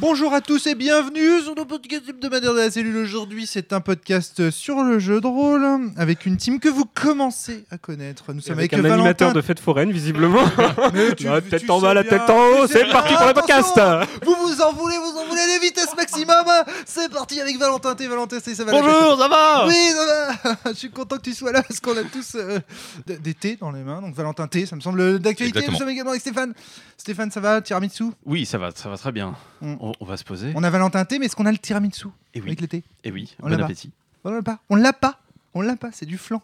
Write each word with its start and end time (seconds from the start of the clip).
Bonjour 0.00 0.32
à 0.32 0.40
tous 0.40 0.68
et 0.68 0.76
bienvenue 0.76 1.40
sur 1.42 1.56
le 1.56 1.64
podcast 1.64 2.04
hebdomadaire 2.08 2.52
de 2.54 2.58
la 2.58 2.70
cellule. 2.70 2.98
Aujourd'hui, 2.98 3.48
c'est 3.48 3.72
un 3.72 3.80
podcast 3.80 4.48
sur 4.50 4.84
le 4.84 5.00
jeu 5.00 5.20
de 5.20 5.26
rôle 5.26 5.66
avec 5.96 6.24
une 6.24 6.36
team 6.36 6.60
que 6.60 6.68
vous 6.68 6.84
commencez 6.84 7.64
à 7.72 7.78
connaître. 7.78 8.32
Nous 8.32 8.40
sommes 8.40 8.60
avec, 8.60 8.72
avec, 8.72 8.84
un 8.84 8.88
Valentin. 8.88 9.00
animateur 9.00 9.32
de 9.32 9.40
fête 9.40 9.58
foraine, 9.58 9.90
visiblement. 9.90 10.44
Mais 10.94 11.16
tu- 11.16 11.24
la 11.24 11.40
tu 11.40 11.48
tête 11.48 11.68
en 11.68 11.80
bas, 11.80 11.94
la 11.94 12.04
tête 12.04 12.30
en 12.30 12.38
haut, 12.38 12.66
c'est 12.68 12.88
parti 12.92 13.12
pour 13.14 13.26
le 13.26 13.34
podcast 13.34 13.80
Vous 14.24 14.36
vous 14.36 14.60
en 14.62 14.72
voulez, 14.72 14.96
vous 14.98 15.18
en 15.18 15.26
voulez 15.26 15.46
les 15.46 15.66
vitesses 15.66 15.96
maximum. 15.96 16.44
C'est 16.86 17.10
parti 17.10 17.40
avec 17.40 17.58
Valentin 17.58 17.96
T. 17.96 18.06
Valentin 18.06 18.38
T. 18.38 18.54
Ça 18.54 18.64
va. 18.64 18.70
Bonjour, 18.70 19.18
ça 19.18 19.26
va 19.26 19.66
Oui, 19.66 19.90
ça 19.96 20.06
va. 20.44 20.56
Je 20.72 20.74
suis 20.74 20.90
content 20.90 21.16
que 21.16 21.22
tu 21.22 21.34
sois 21.34 21.50
là 21.50 21.62
parce 21.62 21.80
qu'on 21.80 21.96
a 21.96 22.04
tous 22.04 22.36
euh, 22.36 22.60
des 23.04 23.34
thés 23.34 23.56
dans 23.60 23.72
les 23.72 23.82
mains. 23.82 24.00
Donc 24.00 24.14
Valentin 24.14 24.46
T, 24.46 24.64
ça 24.64 24.76
me 24.76 24.80
semble 24.80 25.18
d'actualité. 25.18 25.64
Nous 25.68 25.76
sommes 25.76 25.88
également 25.88 26.10
avec 26.10 26.20
Stéphane. 26.20 26.54
Stéphane, 26.96 27.30
ça 27.30 27.40
va? 27.40 27.60
Tiramisu? 27.62 28.04
Oui, 28.26 28.44
ça 28.44 28.58
va, 28.58 28.70
ça 28.74 28.88
va 28.88 28.96
très 28.96 29.12
bien. 29.12 29.34
Mm. 29.60 29.74
On, 29.80 29.87
on 30.00 30.04
va 30.04 30.16
se 30.16 30.24
poser. 30.24 30.52
On 30.54 30.62
a 30.64 30.70
Valentin 30.70 31.04
T, 31.04 31.18
mais 31.18 31.26
est-ce 31.26 31.36
qu'on 31.36 31.46
a 31.46 31.52
le 31.52 31.58
tiramisu 31.58 32.08
Et 32.34 32.40
oui, 32.40 32.48
avec 32.48 32.60
le 32.60 32.68
thé 32.68 32.82
et 33.04 33.10
oui. 33.10 33.34
On 33.40 33.44
Bon 33.44 33.48
l'a 33.50 33.58
pas. 33.58 33.64
appétit. 33.64 33.90
On 34.24 34.30
l'a 34.30 34.42
pas. 34.42 34.58
On 34.70 34.76
l'a 34.76 34.92
pas. 34.92 35.18
On 35.54 35.60
l'a 35.62 35.76
pas. 35.76 35.88
C'est 35.92 36.06
du 36.06 36.18
flan. 36.18 36.42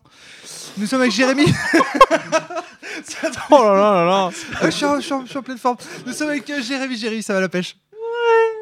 Nous 0.79 0.87
sommes 0.87 1.01
avec 1.01 1.13
Jérémy. 1.13 1.47
Oh 3.51 3.65
là 3.65 3.75
là 3.75 3.95
là 3.95 4.05
là 4.05 4.31
je, 4.67 4.71
suis 4.71 4.85
en, 4.85 4.97
je 4.97 5.01
suis 5.01 5.13
en- 5.13 5.23
je 5.25 5.29
suis 5.31 5.39
en 5.39 5.43
pleine 5.43 5.59
forme. 5.59 5.77
Nous 6.07 6.13
sommes 6.13 6.29
avec 6.29 6.49
euh, 6.51 6.63
Jérémy. 6.63 6.97
Jérémy, 6.97 7.23
ça 7.25 7.35
va 7.35 7.41
la 7.41 7.49
pêche? 7.49 7.77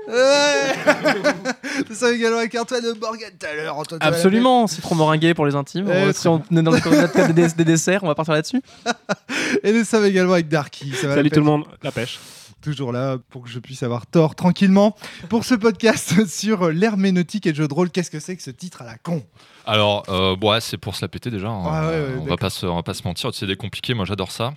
Ouais. 0.08 0.14
Nous 1.88 1.94
sommes 1.94 2.14
également 2.14 2.38
avec 2.38 2.54
Antoine 2.54 2.82
Morgan 3.00 3.30
tout 3.38 3.46
à 3.46 3.54
l'heure. 3.54 3.82
Absolument, 4.00 4.66
citron 4.66 4.94
meringué 4.94 5.34
pour 5.34 5.44
les 5.46 5.54
intimes. 5.54 5.86
Eh, 5.88 5.92
Euh, 5.92 6.12
si 6.12 6.26
on 6.28 6.38
est 6.38 6.62
dans 6.62 6.70
le 6.70 6.80
cadre 6.80 7.32
des, 7.32 7.48
des 7.48 7.64
desserts, 7.64 8.02
on 8.02 8.08
va 8.08 8.14
partir 8.14 8.32
là-dessus. 8.34 8.60
Et 9.62 9.72
nous 9.72 9.84
sommes 9.84 10.04
également 10.06 10.32
avec 10.32 10.48
Darky. 10.48 10.92
Ça 10.92 11.02
va 11.02 11.08
la 11.08 11.14
Salut 11.16 11.28
pêche 11.30 11.34
tout 11.34 11.40
le 11.40 11.46
monde, 11.46 11.64
la 11.82 11.92
pêche. 11.92 12.18
Toujours 12.62 12.92
là 12.92 13.18
pour 13.28 13.42
que 13.44 13.50
je 13.50 13.58
puisse 13.58 13.82
avoir 13.82 14.06
tort 14.06 14.34
tranquillement 14.34 14.96
pour 15.28 15.44
ce 15.44 15.54
podcast 15.54 16.26
sur 16.28 16.70
l'herméneutique 16.70 17.46
et 17.46 17.50
le 17.50 17.56
jeu 17.56 17.68
de 17.68 17.74
rôle. 17.74 17.90
Qu'est-ce 17.90 18.10
que 18.10 18.20
c'est 18.20 18.36
que 18.36 18.42
ce 18.42 18.50
titre 18.50 18.80
à 18.80 18.86
la 18.86 18.96
con? 18.96 19.22
Alors, 19.66 20.04
euh, 20.08 20.34
bon, 20.34 20.50
ouais, 20.52 20.60
c'est 20.60 20.78
pour 20.78 20.96
se 20.96 21.02
la 21.04 21.08
péter 21.08 21.30
déjà. 21.30 21.48
hein. 21.48 21.62
Ah 21.66 21.88
ouais, 21.88 22.00
ouais, 22.00 22.14
on, 22.20 22.24
va 22.24 22.36
pas 22.36 22.50
se, 22.50 22.64
on 22.66 22.74
va 22.76 22.82
pas 22.82 22.94
se 22.94 23.02
mentir, 23.04 23.32
c'est 23.34 23.46
des 23.46 23.56
compliqués. 23.56 23.92
Moi, 23.94 24.06
j'adore 24.06 24.30
ça. 24.32 24.54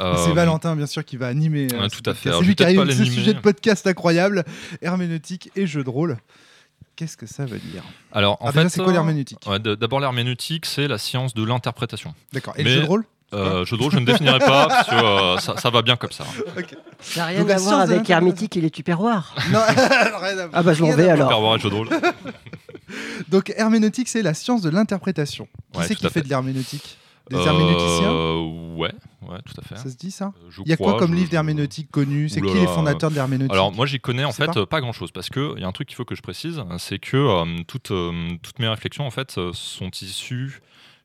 Euh, 0.00 0.14
C'est 0.24 0.32
Valentin, 0.32 0.76
bien 0.76 0.86
sûr, 0.86 1.04
qui 1.04 1.16
va 1.16 1.26
animer. 1.26 1.66
euh, 1.74 1.88
tout 1.88 2.08
à 2.08 2.14
fait. 2.14 2.30
C'est 2.32 2.40
lui 2.42 2.54
qui 2.54 2.62
arrive 2.62 2.88
ce 2.90 3.04
sujet 3.04 3.34
de 3.34 3.40
podcast 3.40 3.86
incroyable 3.86 4.44
herméneutique 4.80 5.50
et 5.56 5.66
jeu 5.66 5.82
de 5.84 5.90
rôle. 5.90 6.16
Qu'est-ce 6.96 7.16
que 7.16 7.26
ça 7.26 7.46
veut 7.46 7.58
dire? 7.58 7.82
Alors, 8.12 8.36
en 8.42 8.48
Ah, 8.48 8.52
fait, 8.52 8.68
c'est 8.68 8.80
quoi 8.80 8.90
euh, 8.90 8.92
l'herméneutique? 8.94 9.38
ouais, 9.46 9.58
D'abord, 9.58 10.00
l'herméneutique, 10.00 10.66
c'est 10.66 10.86
la 10.88 10.98
science 10.98 11.32
de 11.34 11.42
l'interprétation. 11.44 12.14
D'accord. 12.32 12.54
Et 12.58 12.62
mais- 12.64 12.70
le 12.70 12.76
jeu 12.76 12.82
de 12.82 12.86
rôle? 12.86 13.04
Euh, 13.32 13.64
jeu 13.64 13.76
de 13.76 13.82
rôle, 13.82 13.92
je 13.92 13.98
ne 13.98 14.04
définirai 14.06 14.38
pas 14.40 14.66
parce 14.66 14.88
que 14.88 14.94
euh, 14.94 15.38
ça, 15.38 15.56
ça 15.56 15.70
va 15.70 15.82
bien 15.82 15.96
comme 15.96 16.10
ça. 16.10 16.24
Ça 17.00 17.20
n'a 17.20 17.26
rien 17.26 17.40
Donc, 17.40 17.50
à 17.50 17.56
voir 17.58 17.74
avec 17.80 17.88
l'interprétation. 18.08 18.14
Hermétique 18.16 18.56
et 18.56 18.60
les 18.60 18.70
tupperwares. 18.70 19.34
Non, 19.52 19.60
rien 19.68 20.38
à- 20.38 20.48
Ah 20.52 20.62
bah 20.62 20.74
je 20.74 20.82
m'en 20.82 20.90
vais 20.92 21.08
alors. 21.08 21.40
Voir 21.40 21.52
un 21.54 21.58
jeu 21.58 21.70
de 21.70 21.74
rôle. 21.74 21.88
Donc 23.28 23.52
herméneutique, 23.56 24.08
c'est 24.08 24.22
la 24.22 24.34
science 24.34 24.62
de 24.62 24.70
l'interprétation. 24.70 25.46
Qui 25.72 25.78
Ouais, 25.78 25.86
c'est 25.86 25.94
qui 25.94 26.02
fait 26.04 26.10
fait. 26.10 26.22
de 26.22 26.28
l'herméneutique 26.28 26.98
Des 27.30 27.36
herméneuticiens 27.36 28.10
Euh, 28.10 28.74
Ouais, 28.76 28.92
ouais, 29.28 29.38
tout 29.44 29.60
à 29.60 29.62
fait. 29.62 29.76
Ça 29.76 29.90
se 29.90 29.96
dit 29.96 30.10
ça 30.10 30.32
Euh, 30.42 30.62
Il 30.64 30.70
y 30.70 30.72
a 30.72 30.76
quoi 30.76 30.98
comme 30.98 31.10
je- 31.12 31.16
livre 31.16 31.30
d'herméneutique 31.30 31.90
connu 31.90 32.28
C'est 32.28 32.40
qui 32.40 32.52
les 32.54 32.66
fondateurs 32.66 33.10
de 33.10 33.14
l'herméneutique 33.16 33.52
Alors 33.52 33.72
moi 33.72 33.86
j'y 33.86 34.00
connais 34.00 34.24
en 34.24 34.32
fait 34.32 34.46
pas. 34.46 34.58
euh, 34.60 34.66
pas 34.66 34.80
grand 34.80 34.92
chose 34.92 35.12
parce 35.12 35.28
que 35.28 35.52
il 35.56 35.60
y 35.60 35.64
a 35.64 35.68
un 35.68 35.72
truc 35.72 35.86
qu'il 35.88 35.96
faut 35.96 36.04
que 36.06 36.14
je 36.16 36.22
précise, 36.22 36.62
c'est 36.78 36.98
que 36.98 37.16
euh, 37.16 37.44
toutes, 37.68 37.90
euh, 37.92 38.30
toutes 38.42 38.58
mes 38.58 38.68
réflexions 38.68 39.06
en 39.06 39.10
fait 39.10 39.38
sont 39.52 39.90
issues 40.00 40.60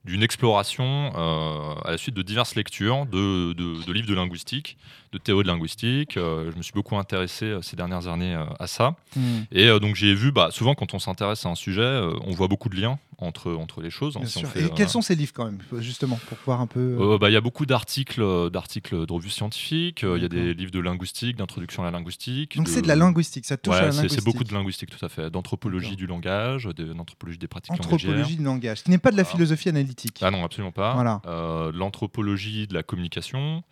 d'une 0.05 0.21
exploration 0.23 1.11
euh, 1.15 1.73
à 1.83 1.91
la 1.91 1.97
suite 1.97 2.15
de 2.15 2.21
diverses 2.21 2.55
lectures 2.55 3.05
de, 3.07 3.53
de- 3.53 3.83
de 3.85 3.91
livres 3.93 4.07
de 4.07 4.13
linguistique, 4.13 4.77
de 5.11 5.17
théorie 5.17 5.43
de 5.43 5.47
linguistique. 5.49 6.17
Euh, 6.17 6.51
je 6.51 6.57
me 6.57 6.61
suis 6.61 6.73
beaucoup 6.73 6.95
intéressé 6.97 7.45
euh, 7.45 7.61
ces 7.61 7.75
dernières 7.75 8.07
années 8.07 8.37
à 8.59 8.67
ça. 8.67 8.95
Hmm, 9.15 9.39
Et 9.51 9.67
donc 9.79 9.95
j'ai 9.95 10.13
vu, 10.13 10.31
bah, 10.31 10.49
souvent 10.51 10.75
quand 10.75 10.93
on 10.93 10.99
s'intéresse 10.99 11.45
à 11.45 11.49
un 11.49 11.55
sujet, 11.55 12.01
on 12.25 12.31
voit 12.31 12.47
beaucoup 12.47 12.69
de 12.69 12.79
liens 12.79 12.99
entre, 13.17 13.53
entre 13.53 13.81
les 13.81 13.89
choses. 13.89 14.17
hein, 14.17 14.21
bien 14.21 14.29
si 14.29 14.37
on 14.37 14.41
sûr. 14.41 14.49
fait, 14.49 14.61
Et 14.61 14.65
euh, 14.65 14.69
quels 14.75 14.89
sont 14.89 15.01
ces 15.01 15.15
livres 15.15 15.31
quand 15.33 15.45
même, 15.45 15.59
justement, 15.79 16.19
pour 16.27 16.37
voir 16.45 16.61
un 16.61 16.67
peu. 16.67 16.97
euh, 16.99 17.17
bah, 17.17 17.29
Il 17.29 17.33
y 17.33 17.37
a 17.37 17.41
beaucoup 17.41 17.65
d'articles, 17.65 18.21
euh, 18.21 18.49
d'articles 18.49 19.05
de 19.05 19.11
revues 19.13 19.29
scientifiques, 19.29 20.03
euh, 20.03 20.17
il 20.17 20.21
y 20.21 20.25
a 20.25 20.29
des 20.29 20.53
livres 20.53 20.71
de 20.71 20.79
linguistique, 20.79 21.37
d'introduction 21.37 21.83
à 21.83 21.85
la 21.85 21.91
linguistique. 21.91 22.55
Donc 22.57 22.67
c'est 22.67 22.81
de 22.81 22.87
la 22.87 22.95
linguistique, 22.95 23.45
ça 23.45 23.57
touche 23.57 23.73
Ouais, 23.73 23.79
à 23.79 23.81
la 23.83 23.87
linguistique. 23.91 24.19
c'est 24.19 24.25
beaucoup 24.25 24.43
de 24.43 24.53
linguistique, 24.53 24.89
tout 24.89 25.05
à 25.05 25.09
fait. 25.09 25.29
D'anthropologie 25.29 25.95
du 25.95 26.07
langage, 26.07 26.65
d'anthropologie 26.65 27.37
des 27.37 27.47
pratiques 27.47 27.71
langagières. 27.77 27.95
Anthropologie 28.11 28.35
du 28.37 28.43
langage, 28.43 28.83
qui 28.83 28.91
n'est 28.91 28.97
pas 28.97 29.11
de 29.11 29.17
la 29.17 29.23
Voilà. 29.23 29.35
philosophie 29.37 29.69
analytique. 29.69 30.19
Ah 30.21 30.31
non, 30.31 30.43
absolument 30.43 30.71
pas. 30.71 30.93
Voilà. 30.93 31.21
Euh, 31.25 31.71
l'anthropologie 31.73 32.67
de 32.67 32.73
la 32.73 32.83
communication, 32.83 33.63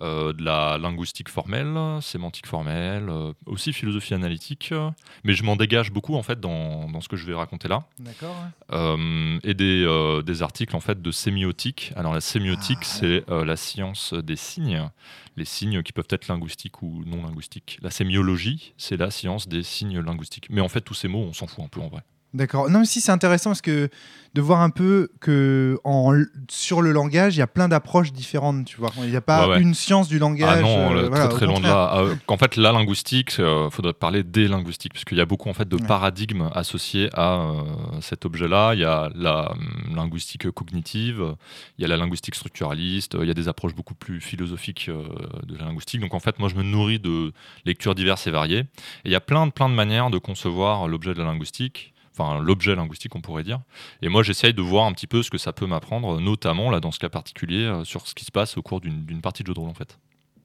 euh, 0.00 0.32
de 0.32 0.42
la 0.44 0.78
linguistique 0.78 1.28
formelle, 1.28 1.76
sémantique 2.02 2.46
formelle, 2.46 3.08
euh, 3.08 3.32
aussi 3.46 3.72
philosophie 3.72 4.14
analytique. 4.14 4.70
euh, 4.72 4.90
mais 5.24 5.32
je 5.34 5.42
m'en 5.44 5.56
dégage 5.56 5.90
beaucoup 5.92 6.14
en 6.16 6.22
fait 6.22 6.40
dans, 6.40 6.88
dans 6.90 7.00
ce 7.00 7.08
que 7.08 7.16
je 7.16 7.26
vais 7.26 7.34
raconter 7.34 7.68
là. 7.68 7.84
D'accord. 7.98 8.36
Euh, 8.72 9.38
et 9.44 9.54
des, 9.54 10.20
des 10.24 10.42
articles 10.42 10.74
en 10.76 10.80
fait 10.80 11.00
de 11.00 11.10
sémiotique. 11.10 11.92
Alors 11.96 12.12
la 12.14 12.20
sémiotique, 12.20 12.78
Ah. 12.82 12.84
c'est 12.86 13.24
la 13.28 13.56
science 13.56 14.14
des 14.14 14.36
signes, 14.36 14.88
les 15.36 15.44
signes 15.44 15.82
qui 15.82 15.92
peuvent 15.92 16.06
être 16.10 16.28
linguistiques 16.28 16.82
ou 16.82 17.02
non 17.06 17.22
linguistiques. 17.22 17.78
La 17.82 17.90
sémiologie, 17.90 18.72
c'est 18.76 18.96
la 18.96 19.10
science 19.10 19.48
des 19.48 19.62
signes 19.62 20.00
linguistiques. 20.00 20.48
Mais 20.50 20.60
en 20.60 20.68
fait, 20.68 20.80
tous 20.80 20.94
ces 20.94 21.08
mots, 21.08 21.24
on 21.28 21.32
s'en 21.32 21.46
fout 21.46 21.64
un 21.64 21.68
peu 21.68 21.80
en 21.80 21.88
vrai. 21.88 22.02
D'accord. 22.34 22.68
Non, 22.68 22.80
mais 22.80 22.84
si 22.86 23.00
c'est 23.00 23.12
intéressant 23.12 23.50
parce 23.50 23.62
que 23.62 23.88
de 24.34 24.40
voir 24.40 24.60
un 24.60 24.70
peu 24.70 25.10
que 25.20 25.78
en, 25.84 26.12
sur 26.50 26.82
le 26.82 26.90
langage, 26.90 27.36
il 27.36 27.38
y 27.38 27.42
a 27.42 27.46
plein 27.46 27.68
d'approches 27.68 28.12
différentes, 28.12 28.64
tu 28.64 28.76
vois. 28.78 28.90
Il 28.98 29.08
n'y 29.10 29.14
a 29.14 29.20
pas 29.20 29.46
Ouais, 29.46 29.54
ouais. 29.54 29.62
une 29.62 29.74
science 29.74 30.08
du 30.08 30.18
langage. 30.18 30.56
Ah 30.58 30.60
non, 30.60 30.96
euh, 30.96 31.08
voilà, 31.08 31.28
très 31.28 31.36
très 31.36 31.46
loin 31.46 31.60
de 31.60 31.64
là. 31.64 31.96
Euh, 31.98 32.16
Qu'en 32.26 32.36
fait, 32.36 32.56
la 32.56 32.72
linguistique, 32.72 33.36
il 33.38 33.68
faudrait 33.70 33.92
parler 33.92 34.24
des 34.24 34.48
linguistiques, 34.48 34.92
parce 34.92 35.04
qu'il 35.04 35.16
y 35.16 35.20
a 35.20 35.24
beaucoup 35.26 35.48
en 35.48 35.54
fait 35.54 35.68
de 35.68 35.76
Ouais. 35.76 35.86
paradigmes 35.86 36.50
associés 36.52 37.08
à 37.12 37.34
euh, 37.42 37.52
cet 38.00 38.24
objet-là. 38.26 38.74
Il 38.74 38.80
y 38.80 38.84
a 38.84 39.08
la 39.14 39.52
hum, 39.52 39.94
linguistique 39.94 40.50
cognitive, 40.50 41.36
il 41.78 41.82
y 41.82 41.84
a 41.84 41.88
la 41.88 41.96
linguistique 41.96 42.34
structuraliste, 42.34 43.16
il 43.20 43.28
y 43.28 43.30
a 43.30 43.34
des 43.34 43.46
approches 43.46 43.76
beaucoup 43.76 43.94
plus 43.94 44.20
philosophiques 44.20 44.86
euh, 44.88 45.04
de 45.46 45.56
la 45.56 45.66
linguistique. 45.66 46.00
Donc 46.00 46.12
en 46.12 46.18
fait, 46.20 46.40
moi, 46.40 46.48
je 46.48 46.56
me 46.56 46.64
nourris 46.64 46.98
de 46.98 47.32
lectures 47.66 47.94
diverses 47.94 48.26
et 48.26 48.32
variées. 48.32 48.58
Et 48.60 48.66
il 49.06 49.12
y 49.12 49.16
a 49.16 49.20
plein 49.20 49.46
de 49.46 49.52
plein 49.52 49.68
de 49.68 49.74
manières 49.74 50.10
de 50.10 50.18
concevoir 50.18 50.88
l'objet 50.88 51.14
de 51.14 51.20
la 51.20 51.26
linguistique. 51.26 51.92
Enfin, 52.16 52.40
l'objet 52.40 52.76
linguistique, 52.76 53.14
on 53.16 53.20
pourrait 53.20 53.42
dire. 53.42 53.60
Et 54.00 54.08
moi, 54.08 54.22
j'essaye 54.22 54.54
de 54.54 54.62
voir 54.62 54.86
un 54.86 54.92
petit 54.92 55.08
peu 55.08 55.22
ce 55.24 55.30
que 55.30 55.38
ça 55.38 55.52
peut 55.52 55.66
m'apprendre, 55.66 56.20
notamment, 56.20 56.70
là, 56.70 56.78
dans 56.78 56.92
ce 56.92 57.00
cas 57.00 57.08
particulier, 57.08 57.64
euh, 57.64 57.84
sur 57.84 58.06
ce 58.06 58.14
qui 58.14 58.24
se 58.24 58.30
passe 58.30 58.56
au 58.56 58.62
cours 58.62 58.80
d'une 58.80 59.20
partie 59.20 59.42
de 59.42 59.48
jeu 59.48 59.54
de 59.54 59.58
rôle, 59.60 59.68
en 59.68 59.74
fait. 59.74 59.98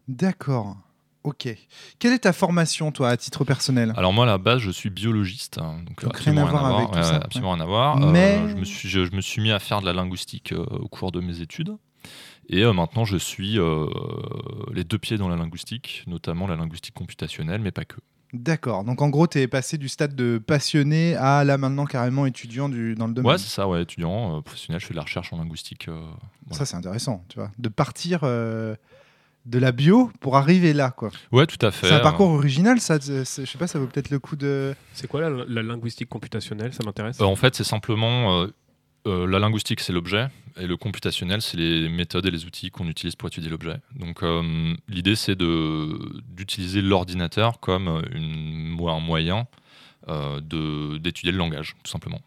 D'accord. 0.08 0.78
Ok. 1.24 1.48
Quelle 2.00 2.14
est 2.14 2.20
ta 2.20 2.34
formation, 2.34 2.92
toi, 2.92 3.10
à 3.10 3.18
titre 3.18 3.44
personnel? 3.44 3.94
Alors 3.98 4.14
moi 4.14 4.24
à 4.24 4.28
la 4.28 4.38
base 4.38 4.60
je 4.62 4.72
suis 4.72 4.90
biologiste, 4.90 5.58
hein, 5.60 5.82
donc, 5.86 6.00
rien 6.16 6.38
à 6.38 6.46
voir 6.46 6.66
avec 6.78 6.88
tout 6.92 7.04
ça, 7.04 7.18
absolument 7.18 7.52
rien 7.52 7.62
à 7.62 7.66
voir. 7.66 7.98
Mais- 8.00 8.38
Euh, 8.40 8.48
je, 8.50 8.56
me 8.56 8.64
suis, 8.64 8.88
je, 8.88 9.06
je 9.06 9.12
me 9.12 9.20
suis 9.20 9.42
mis 9.42 9.52
à 9.52 9.60
faire 9.60 9.82
de 9.82 9.86
la 9.86 9.92
linguistique 9.92 10.54
euh, 10.54 10.64
au 10.64 10.88
cours 10.88 11.12
de 11.12 11.20
mes 11.20 11.42
études. 11.42 11.76
Et 12.48 12.64
euh, 12.64 12.72
maintenant 12.72 13.04
je 13.04 13.18
suis 13.18 13.60
les 14.74 14.84
deux 14.86 14.98
pieds 14.98 15.18
dans 15.18 15.28
la 15.28 15.36
linguistique, 15.36 16.04
notamment 16.08 16.48
la 16.48 16.56
linguistique 16.56 16.96
computationnelle, 16.96 17.60
mais 17.62 17.72
pas 17.72 17.84
que. 17.86 17.98
D'accord. 18.32 18.84
Donc 18.84 19.02
en 19.02 19.10
gros, 19.10 19.26
tu 19.26 19.40
es 19.40 19.48
passé 19.48 19.78
du 19.78 19.90
stade 19.90 20.16
de 20.16 20.38
passionné 20.38 21.16
à 21.16 21.44
là 21.44 21.58
maintenant 21.58 21.86
carrément 21.86 22.26
étudiant 22.28 22.70
du, 22.70 22.94
dans 22.96 23.08
le 23.08 23.14
domaine. 23.14 23.32
Ouais 23.32 23.38
c'est 23.40 23.50
ça, 23.50 23.68
ouais, 23.68 23.82
étudiant, 23.82 24.38
euh, 24.38 24.42
professionnel, 24.42 24.80
je 24.80 24.86
fais 24.86 24.94
de 24.94 24.98
la 24.98 25.04
recherche 25.04 25.34
en 25.34 25.38
linguistique. 25.38 25.88
euh, 25.88 26.00
voilà. 26.46 26.58
Ça, 26.60 26.66
c'est 26.66 26.76
intéressant, 26.76 27.24
tu 27.28 27.40
vois. 27.40 27.50
De 27.58 27.70
partir 27.70 28.20
euh, 28.24 28.76
de 29.46 29.58
la 29.58 29.72
bio 29.72 30.12
pour 30.20 30.38
arriver 30.38 30.74
là, 30.74 30.92
quoi. 30.92 31.10
Ouais 31.32 31.48
tout 31.48 31.66
à 31.66 31.72
fait. 31.72 31.88
C'est 31.88 31.94
un 31.96 32.00
parcours 32.00 32.30
original, 32.30 32.80
ça. 32.80 33.00
Je 33.00 33.24
sais 33.24 33.58
pas, 33.58 33.66
ça 33.68 33.80
vaut 33.80 33.88
peut-être 33.88 34.12
le 34.12 34.20
coup 34.20 34.36
de. 34.36 34.76
C'est 34.94 35.08
quoi 35.08 35.22
la, 35.22 35.46
la 35.48 35.64
linguistique 35.64 36.10
computationnelle? 36.10 36.72
Ça 36.74 36.84
m'intéresse. 36.86 37.20
Euh, 37.20 37.26
en 37.26 37.36
fait 37.36 37.56
c'est 37.56 37.64
simplement... 37.64 38.46
euh, 39.10 39.26
la 39.28 39.40
linguistique, 39.40 39.80
c'est 39.82 39.94
l'objet, 39.94 40.28
et 40.58 40.68
le 40.68 40.78
computationnel, 40.78 41.42
c'est 41.42 41.58
les 41.58 41.90
méthodes 41.90 42.26
et 42.26 42.32
les 42.32 42.46
outils 42.46 42.70
qu'on 42.72 42.88
utilise 42.88 43.16
pour 43.16 43.28
étudier 43.28 43.50
l'objet. 43.50 43.78
Donc, 43.96 44.24
euh, 44.24 44.74
l'idée, 44.88 45.16
c'est 45.16 45.38
d'utiliser 45.38 46.82
l'ordinateur 46.82 47.60
comme 47.60 47.88
un 47.88 49.00
moyen 49.00 49.48
euh, 50.08 50.40
d'étudier 51.00 51.32
le 51.32 51.38
langage, 51.38 51.76
tout 51.84 51.92
simplement. 51.92 52.22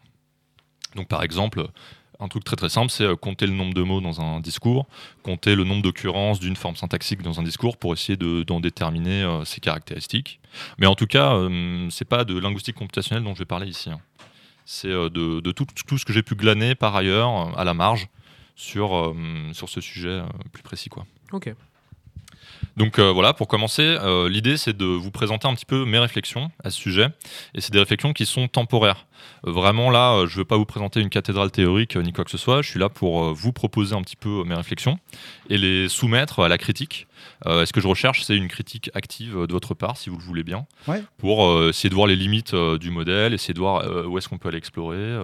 Donc, 0.95 1.07
par 1.07 1.23
exemple, 1.23 1.67
un 2.19 2.27
truc 2.27 2.43
très 2.43 2.55
très 2.55 2.69
simple, 2.69 2.89
c'est 2.91 3.17
compter 3.17 3.47
le 3.47 3.53
nombre 3.53 3.73
de 3.73 3.81
mots 3.81 3.99
dans 3.99 4.21
un 4.21 4.39
discours, 4.39 4.87
compter 5.23 5.55
le 5.55 5.63
nombre 5.63 5.81
d'occurrences 5.81 6.39
d'une 6.39 6.55
forme 6.55 6.75
syntaxique 6.75 7.21
dans 7.21 7.39
un 7.39 7.43
discours 7.43 7.77
pour 7.77 7.93
essayer 7.93 8.15
de- 8.15 8.43
d'en 8.43 8.59
déterminer 8.59 9.41
ses 9.45 9.59
caractéristiques. 9.59 10.39
Mais 10.77 10.85
en 10.85 10.95
tout 10.95 11.07
cas, 11.07 11.33
euh, 11.35 11.87
c'est 11.89 12.07
pas 12.07 12.23
de 12.23 12.37
linguistique 12.37 12.75
computationnelle 12.75 13.23
dont 13.23 13.33
je 13.33 13.39
vais 13.39 13.45
parler 13.45 13.67
ici. 13.67 13.89
hein. 13.89 13.99
C'est 14.65 14.87
euh, 14.87 15.09
de, 15.09 15.39
de 15.39 15.51
tout, 15.51 15.65
tout 15.87 15.97
ce 15.97 16.05
que 16.05 16.13
j'ai 16.13 16.23
pu 16.23 16.35
glaner 16.35 16.75
par 16.75 16.95
ailleurs 16.95 17.29
euh, 17.29 17.59
à 17.59 17.63
la 17.63 17.73
marge 17.73 18.07
sur, 18.55 18.95
euh, 18.95 19.13
sur 19.53 19.69
ce 19.69 19.81
sujet 19.81 20.21
plus 20.51 20.63
précis. 20.63 20.89
Quoi. 20.89 21.05
Ok. 21.31 21.53
Donc 22.77 22.97
euh, 22.97 23.11
voilà, 23.11 23.33
pour 23.33 23.47
commencer, 23.47 23.83
euh, 23.83 24.29
l'idée 24.29 24.57
c'est 24.57 24.75
de 24.75 24.85
vous 24.85 25.11
présenter 25.11 25.47
un 25.47 25.53
petit 25.53 25.65
peu 25.65 25.85
mes 25.85 25.99
réflexions 25.99 26.49
à 26.63 26.69
ce 26.69 26.79
sujet. 26.79 27.07
Et 27.53 27.61
c'est 27.61 27.71
des 27.71 27.79
réflexions 27.79 28.13
qui 28.13 28.25
sont 28.25 28.47
temporaires. 28.47 29.05
Euh, 29.45 29.51
vraiment 29.51 29.91
là, 29.91 30.25
je 30.25 30.33
ne 30.33 30.37
veux 30.39 30.45
pas 30.45 30.57
vous 30.57 30.65
présenter 30.65 30.99
une 30.99 31.09
cathédrale 31.09 31.51
théorique 31.51 31.95
ni 31.97 32.13
quoi 32.13 32.23
que 32.23 32.31
ce 32.31 32.37
soit. 32.37 32.61
Je 32.61 32.69
suis 32.69 32.79
là 32.79 32.89
pour 32.89 33.33
vous 33.33 33.51
proposer 33.51 33.95
un 33.95 34.01
petit 34.01 34.15
peu 34.15 34.43
mes 34.43 34.55
réflexions 34.55 34.97
et 35.49 35.57
les 35.57 35.89
soumettre 35.89 36.39
à 36.39 36.47
la 36.47 36.57
critique. 36.57 37.07
Euh, 37.45 37.63
et 37.63 37.65
ce 37.65 37.73
que 37.73 37.81
je 37.81 37.87
recherche, 37.87 38.23
c'est 38.23 38.35
une 38.37 38.47
critique 38.47 38.89
active 38.93 39.37
euh, 39.37 39.47
de 39.47 39.53
votre 39.53 39.73
part, 39.73 39.97
si 39.97 40.09
vous 40.09 40.17
le 40.17 40.23
voulez 40.23 40.43
bien, 40.43 40.65
Ouais. 40.87 41.03
pour 41.17 41.47
euh, 41.47 41.69
essayer 41.69 41.89
de 41.89 41.95
voir 41.95 42.07
les 42.07 42.15
limites 42.15 42.53
euh, 42.53 42.77
du 42.77 42.89
modèle, 42.89 43.33
essayer 43.33 43.53
de 43.53 43.59
voir 43.59 43.83
euh, 43.83 44.05
où 44.05 44.17
est-ce 44.17 44.27
qu'on 44.29 44.37
peut 44.37 44.49
aller 44.49 44.57
explorer, 44.57 44.97
euh, 44.97 45.23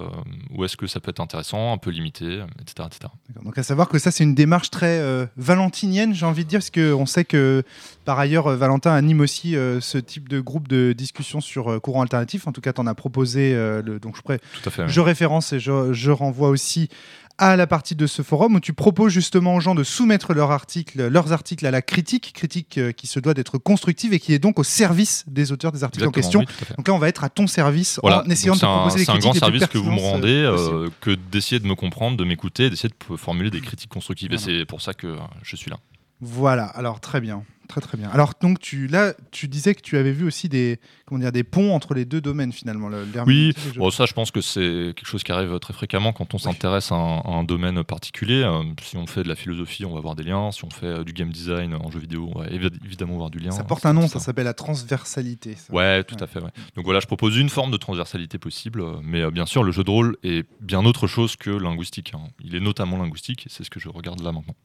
où 0.51 0.63
est-ce 0.65 0.77
que 0.77 0.87
ça 0.87 0.99
peut 0.99 1.09
être 1.11 1.19
intéressant, 1.19 1.73
un 1.73 1.77
peu 1.77 1.89
limité, 1.91 2.25
euh, 2.25 2.45
etc. 2.61 2.87
etc. 2.87 3.11
Donc 3.43 3.57
à 3.57 3.63
savoir 3.63 3.87
que 3.89 3.99
ça 3.99 4.11
c'est 4.11 4.23
une 4.23 4.35
démarche 4.35 4.69
très 4.69 4.99
euh, 4.99 5.25
valentinienne, 5.37 6.13
j'ai 6.13 6.25
envie 6.25 6.43
de 6.45 6.49
dire, 6.49 6.59
parce 6.59 6.71
qu'on 6.71 7.05
sait 7.05 7.25
que 7.25 7.63
par 8.05 8.19
ailleurs 8.19 8.47
euh, 8.47 8.55
Valentin 8.55 8.91
anime 8.93 9.19
aussi 9.21 9.55
euh, 9.55 9.79
ce 9.81 9.97
type 9.97 10.29
de 10.29 10.39
groupe 10.39 10.67
de 10.67 10.93
discussion 10.93 11.41
sur 11.41 11.71
euh, 11.71 11.79
courant 11.79 12.01
alternatif. 12.01 12.47
En 12.47 12.51
tout 12.51 12.61
cas, 12.61 12.73
tu 12.73 12.81
en 12.81 12.87
as 12.87 12.93
proposé, 12.95 13.53
euh, 13.53 13.81
le, 13.81 13.99
donc 13.99 14.15
je, 14.15 14.21
pré- 14.21 14.39
Tout 14.39 14.69
à 14.69 14.71
fait. 14.71 14.83
oui. 14.83 14.89
je 14.89 15.01
référence 15.01 15.53
et 15.53 15.59
je, 15.59 15.93
je 15.93 16.11
renvoie 16.11 16.49
aussi 16.49 16.89
à 17.39 17.55
la 17.55 17.67
partie 17.67 17.95
de 17.95 18.05
ce 18.05 18.21
forum 18.21 18.55
où 18.55 18.59
tu 18.59 18.73
proposes 18.73 19.13
justement 19.13 19.55
aux 19.55 19.61
gens 19.61 19.73
de 19.73 19.83
soumettre 19.83 20.33
leurs 20.33 20.51
articles, 20.51 21.07
leurs 21.07 21.31
articles 21.31 21.65
à 21.65 21.71
la 21.71 21.81
critique, 21.81 22.33
critique 22.33 22.77
euh, 22.77 22.91
qui 22.91 23.07
se 23.07 23.19
doit 23.19 23.33
d'être 23.33 23.57
constructive 23.57 24.13
et 24.13 24.19
qui 24.19 24.33
est 24.33 24.39
donc 24.39 24.59
au 24.59 24.63
service 24.63 25.23
des 25.25 25.53
auteurs 25.53 25.71
des 25.71 25.85
articles 25.85 26.05
en 26.05 26.11
question. 26.11 26.41
oui. 26.41 26.65
Donc 26.77 26.87
là, 26.89 26.93
on 26.93 26.99
va 26.99 27.07
être 27.07 27.23
à 27.23 27.29
ton 27.29 27.47
service 27.47 27.97
Voilà, 28.01 28.23
en 28.25 28.29
essayant 28.29 28.53
donc 28.53 28.61
de 28.61 28.65
te 28.65 28.71
proposer 28.71 28.97
des 28.97 29.05
C'est 29.05 29.11
un 29.11 29.13
critiques 29.13 29.31
grand 29.31 29.39
service 29.39 29.67
que 29.67 29.77
vous 29.77 29.91
me 29.91 29.99
rendez, 29.99 30.27
euh, 30.27 30.57
euh, 30.57 30.89
que 30.99 31.11
d'essayer 31.11 31.59
de 31.59 31.65
me 31.65 31.75
comprendre, 31.75 32.17
de 32.17 32.25
m'écouter, 32.25 32.69
d'essayer 32.69 32.89
de 32.89 33.15
formuler 33.15 33.49
des 33.49 33.61
critiques 33.61 33.89
constructives. 33.89 34.29
Voilà. 34.31 34.51
Et 34.51 34.59
c'est 34.59 34.65
pour 34.65 34.81
ça 34.81 34.93
que 34.93 35.15
je 35.41 35.55
suis 35.55 35.71
là. 35.71 35.77
Voilà, 36.21 36.65
alors 36.65 36.99
très 36.99 37.21
bien, 37.21 37.43
très 37.69 37.79
très 37.79 37.97
bien. 37.97 38.09
Alors 38.09 38.33
donc 38.41 38.59
tu 38.59 38.87
là, 38.87 39.13
tu 39.31 39.47
disais 39.47 39.73
que 39.73 39.81
tu 39.81 39.95
avais 39.97 40.11
vu 40.11 40.25
aussi 40.27 40.49
des 40.49 40.79
comment 41.05 41.19
dire 41.19 41.31
des 41.31 41.45
ponts 41.45 41.73
entre 41.73 41.93
les 41.93 42.03
deux 42.03 42.19
domaines 42.19 42.51
finalement. 42.51 42.89
Le, 42.89 43.05
Oui, 43.25 43.53
bon, 43.77 43.89
ça 43.89 44.05
je 44.05 44.11
pense 44.11 44.29
que 44.29 44.41
c'est 44.41 44.91
quelque 44.97 45.05
chose 45.07 45.23
qui 45.23 45.31
arrive 45.31 45.57
très 45.59 45.71
fréquemment 45.71 46.11
quand 46.11 46.33
on 46.33 46.37
s'intéresse 46.37 46.91
à, 46.91 46.95
un- 46.95 47.19
à 47.19 47.29
un 47.29 47.45
domaine 47.45 47.85
particulier. 47.85 48.43
Euh, 48.43 48.63
si 48.83 48.97
on 48.97 49.07
fait 49.07 49.23
de 49.23 49.29
la 49.29 49.35
philosophie, 49.35 49.85
on 49.85 49.93
va 49.95 50.01
voir 50.01 50.15
des 50.15 50.23
liens. 50.23 50.51
Si 50.51 50.65
on 50.65 50.69
fait 50.69 50.87
euh, 50.87 51.03
du 51.05 51.13
game 51.13 51.29
design 51.31 51.73
en 51.73 51.89
jeu 51.89 51.99
vidéo, 51.99 52.29
on 52.35 52.39
va 52.39 52.47
évi- 52.47 52.69
évidemment 52.85 53.15
voir 53.15 53.29
du 53.29 53.39
lien. 53.39 53.51
ça 53.51 53.63
porte 53.63 53.85
un 53.85 53.93
nom, 53.93 54.09
ça 54.09 54.19
s'appelle 54.19 54.43
la 54.45 54.53
transversalité. 54.53 55.55
ça. 55.55 55.73
Ouais, 55.73 56.03
tout 56.03 56.15
Ouais. 56.15 56.23
à 56.23 56.27
fait. 56.27 56.41
ouais. 56.41 56.51
Donc 56.75 56.83
voilà, 56.83 56.99
je 56.99 57.07
propose 57.07 57.37
une 57.37 57.49
forme 57.49 57.71
de 57.71 57.77
transversalité 57.77 58.37
possible, 58.39 58.81
euh, 58.81 58.95
mais 59.03 59.21
euh, 59.21 59.31
bien 59.31 59.45
sûr, 59.45 59.63
le 59.63 59.71
jeu 59.71 59.85
de 59.85 59.89
rôle 59.89 60.17
est 60.23 60.45
bien 60.59 60.83
autre 60.83 61.07
chose 61.07 61.37
que 61.37 61.49
linguistique. 61.49 62.11
hein. 62.13 62.27
Il 62.43 62.55
est 62.55 62.59
notamment 62.59 62.97
linguistique, 62.97 63.45
et 63.45 63.49
c'est 63.49 63.63
ce 63.63 63.69
que 63.69 63.79
je 63.79 63.87
regarde 63.87 64.19
là 64.21 64.33
maintenant. 64.33 64.55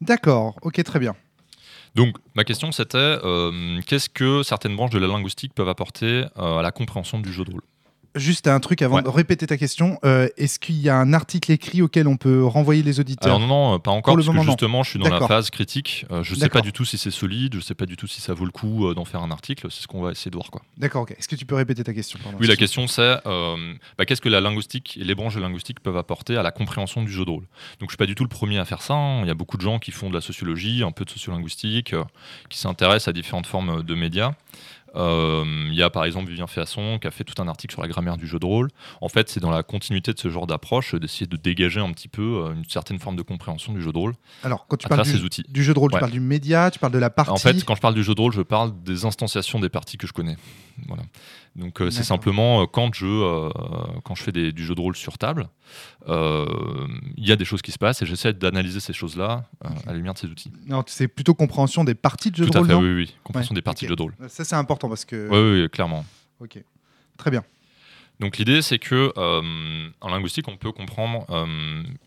D'accord, 0.00 0.56
ok, 0.62 0.82
très 0.82 0.98
bien. 0.98 1.14
Donc, 1.94 2.16
ma 2.34 2.44
question 2.44 2.72
c'était 2.72 2.98
euh, 2.98 3.80
qu'est-ce 3.86 4.08
que 4.08 4.42
certaines 4.42 4.76
branches 4.76 4.90
de 4.90 4.98
la 4.98 5.08
linguistique 5.08 5.54
peuvent 5.54 5.68
apporter 5.68 6.24
euh, 6.38 6.58
à 6.58 6.62
la 6.62 6.70
compréhension 6.70 7.18
du 7.18 7.32
jeu 7.32 7.44
de 7.44 7.50
rôle? 7.50 7.62
Juste 8.16 8.48
un 8.48 8.58
truc 8.58 8.82
avant 8.82 8.96
Ouais. 8.96 9.02
de 9.02 9.08
répéter 9.08 9.46
ta 9.46 9.56
question. 9.56 9.98
euh, 10.04 10.28
Est-ce 10.36 10.58
qu'il 10.58 10.74
y 10.80 10.88
a 10.88 10.96
un 10.96 11.12
article 11.12 11.52
écrit 11.52 11.80
auquel 11.80 12.08
on 12.08 12.16
peut 12.16 12.44
renvoyer 12.44 12.82
les 12.82 12.98
auditeurs 12.98 13.36
Alors, 13.36 13.38
non, 13.46 13.70
non, 13.72 13.78
pas 13.78 13.92
encore, 13.92 14.16
parce 14.16 14.26
que 14.26 14.32
non. 14.32 14.42
justement, 14.42 14.82
je 14.82 14.90
suis 14.90 14.98
dans 14.98 15.08
la 15.08 15.26
phase 15.28 15.50
critique. 15.50 16.06
Euh, 16.10 16.24
je 16.24 16.34
sais 16.34 16.40
D'accord. 16.40 16.60
pas 16.62 16.64
du 16.64 16.72
tout 16.72 16.84
si 16.84 16.98
c'est 16.98 17.12
solide, 17.12 17.54
je 17.54 17.60
sais 17.60 17.74
pas 17.76 17.86
du 17.86 17.96
tout 17.96 18.08
si 18.08 18.20
ça 18.20 18.34
vaut 18.34 18.44
le 18.44 18.50
coup 18.50 18.88
euh, 18.88 18.94
d'en 18.94 19.04
faire 19.04 19.22
un 19.22 19.30
article. 19.30 19.68
C'est 19.70 19.82
ce 19.82 19.86
qu'on 19.86 20.02
va 20.02 20.10
essayer 20.10 20.30
de 20.30 20.36
voir. 20.36 20.50
Quoi. 20.50 20.60
D'accord, 20.76 21.02
ok. 21.02 21.12
Est-ce 21.16 21.28
que 21.28 21.36
tu 21.36 21.46
peux 21.46 21.54
répéter 21.54 21.84
ta 21.84 21.94
question 21.94 22.18
Oui, 22.40 22.46
la 22.48 22.56
question 22.56 22.86
c'est 22.88 23.14
bah, 23.24 24.04
qu'est-ce 24.06 24.20
que 24.20 24.28
la 24.28 24.40
linguistique 24.40 24.98
et 25.00 25.04
les 25.04 25.14
branches 25.14 25.36
de 25.36 25.40
linguistique 25.40 25.78
peuvent 25.80 25.96
apporter 25.96 26.36
à 26.36 26.42
la 26.42 26.50
compréhension 26.50 27.02
du 27.04 27.12
jeu 27.12 27.24
de 27.24 27.30
rôle? 27.30 27.46
Donc 27.78 27.90
je 27.90 27.92
suis 27.92 27.96
pas 27.96 28.06
du 28.06 28.14
tout 28.16 28.24
le 28.24 28.28
premier 28.28 28.58
à 28.58 28.64
faire 28.64 28.82
ça. 28.82 28.94
hein. 28.94 29.20
Il 29.22 29.28
y 29.28 29.30
a 29.30 29.34
beaucoup 29.34 29.56
de 29.56 29.62
gens 29.62 29.78
qui 29.78 29.92
font 29.92 30.08
de 30.10 30.14
la 30.14 30.20
sociologie, 30.20 30.82
un 30.82 30.90
peu 30.90 31.04
de 31.04 31.10
sociolinguistique, 31.10 31.94
qui 32.48 32.58
s'intéressent 32.58 33.08
à 33.08 33.12
différentes 33.12 33.46
formes 33.46 33.84
de 33.84 33.94
médias. 33.94 34.32
Euh, 34.96 35.44
Il 35.68 35.74
y 35.74 35.82
a 35.82 35.90
par 35.90 36.04
exemple 36.04 36.28
Vivien 36.28 36.46
Féasson 36.46 36.98
qui 37.00 37.06
a 37.06 37.10
fait 37.10 37.24
tout 37.24 37.40
un 37.40 37.48
article 37.48 37.72
sur 37.74 37.82
la 37.82 37.88
grammaire 37.88 38.16
du 38.16 38.26
jeu 38.26 38.38
de 38.38 38.46
rôle. 38.46 38.68
En 39.00 39.08
fait, 39.08 39.28
c'est 39.28 39.40
dans 39.40 39.50
la 39.50 39.62
continuité 39.62 40.12
de 40.12 40.18
ce 40.18 40.28
genre 40.30 40.46
d'approche 40.46 40.94
d'essayer 40.94 41.26
de 41.26 41.36
dégager 41.36 41.80
un 41.80 41.92
petit 41.92 42.08
peu 42.08 42.22
euh, 42.46 42.54
une 42.54 42.64
certaine 42.64 42.98
forme 42.98 43.16
de 43.16 43.22
compréhension 43.22 43.72
du 43.72 43.82
jeu 43.82 43.92
de 43.92 43.98
rôle 43.98 44.14
Alors, 44.42 44.66
quand 44.68 44.76
tu 44.76 44.88
parles 44.88 45.02
du, 45.04 45.16
outils. 45.24 45.44
du 45.48 45.62
jeu 45.62 45.74
de 45.74 45.78
rôle, 45.78 45.90
Ouais. 45.92 45.98
tu 45.98 46.00
parles 46.00 46.12
du 46.12 46.20
média, 46.20 46.70
tu 46.70 46.78
parles 46.78 46.92
de 46.92 46.98
la 46.98 47.10
partie. 47.10 47.30
En 47.30 47.36
fait, 47.36 47.64
quand 47.64 47.74
je 47.74 47.80
parle 47.80 47.94
du 47.94 48.02
jeu 48.02 48.14
de 48.14 48.20
rôle, 48.20 48.32
je 48.32 48.42
parle 48.42 48.72
des 48.82 49.04
instanciations 49.04 49.60
des 49.60 49.68
parties 49.68 49.96
que 49.96 50.06
je 50.06 50.12
connais. 50.12 50.36
Voilà. 50.88 51.02
Donc 51.56 51.80
euh, 51.82 51.90
c'est 51.90 52.04
simplement 52.04 52.62
euh, 52.62 52.66
quand 52.66 52.94
je 52.94 53.06
euh, 53.06 53.50
quand 54.04 54.14
je 54.14 54.22
fais 54.22 54.32
des- 54.32 54.52
du 54.52 54.64
jeu 54.64 54.74
de 54.74 54.80
rôle 54.80 54.94
sur 54.96 55.18
table, 55.18 55.48
il 56.06 57.26
y 57.26 57.32
a 57.32 57.36
des 57.36 57.44
choses 57.44 57.62
qui 57.62 57.72
se 57.72 57.78
passent 57.78 58.02
et 58.02 58.06
j'essaie 58.06 58.32
d'analyser 58.32 58.80
ces 58.80 58.92
choses-là 58.92 59.44
à 59.64 59.70
la 59.86 59.92
lumière 59.94 60.14
de 60.14 60.18
ces 60.18 60.28
outils. 60.28 60.50
Non, 60.66 60.82
c'est 60.86 61.08
plutôt 61.08 61.34
compréhension 61.34 61.84
des 61.84 61.94
parties 61.94 62.30
de 62.30 62.36
jeu 62.36 62.44
Tout 62.46 62.52
de 62.52 62.56
à 62.56 62.60
rôle, 62.60 62.68
fait, 62.68 62.74
non 62.74 62.80
oui, 62.80 62.94
oui, 62.94 63.14
compréhension 63.24 63.52
Ouais, 63.52 63.56
des 63.56 63.62
parties 63.62 63.84
de 63.84 63.90
jeu 63.90 63.96
de 63.96 64.02
rôle. 64.02 64.14
Ça, 64.28 64.44
c'est 64.44 64.54
important 64.56 64.88
parce 64.88 65.04
que. 65.04 65.28
Oui, 65.28 65.62
oui, 65.62 65.70
clairement. 65.70 66.04
Ok. 66.40 66.62
Très 67.16 67.30
bien. 67.30 67.44
Donc 68.20 68.36
l'idée, 68.36 68.60
c'est 68.62 68.78
que 68.78 69.12
en 70.00 70.08
linguistique, 70.08 70.46
on 70.48 70.56
peut 70.56 70.72
comprendre 70.72 71.24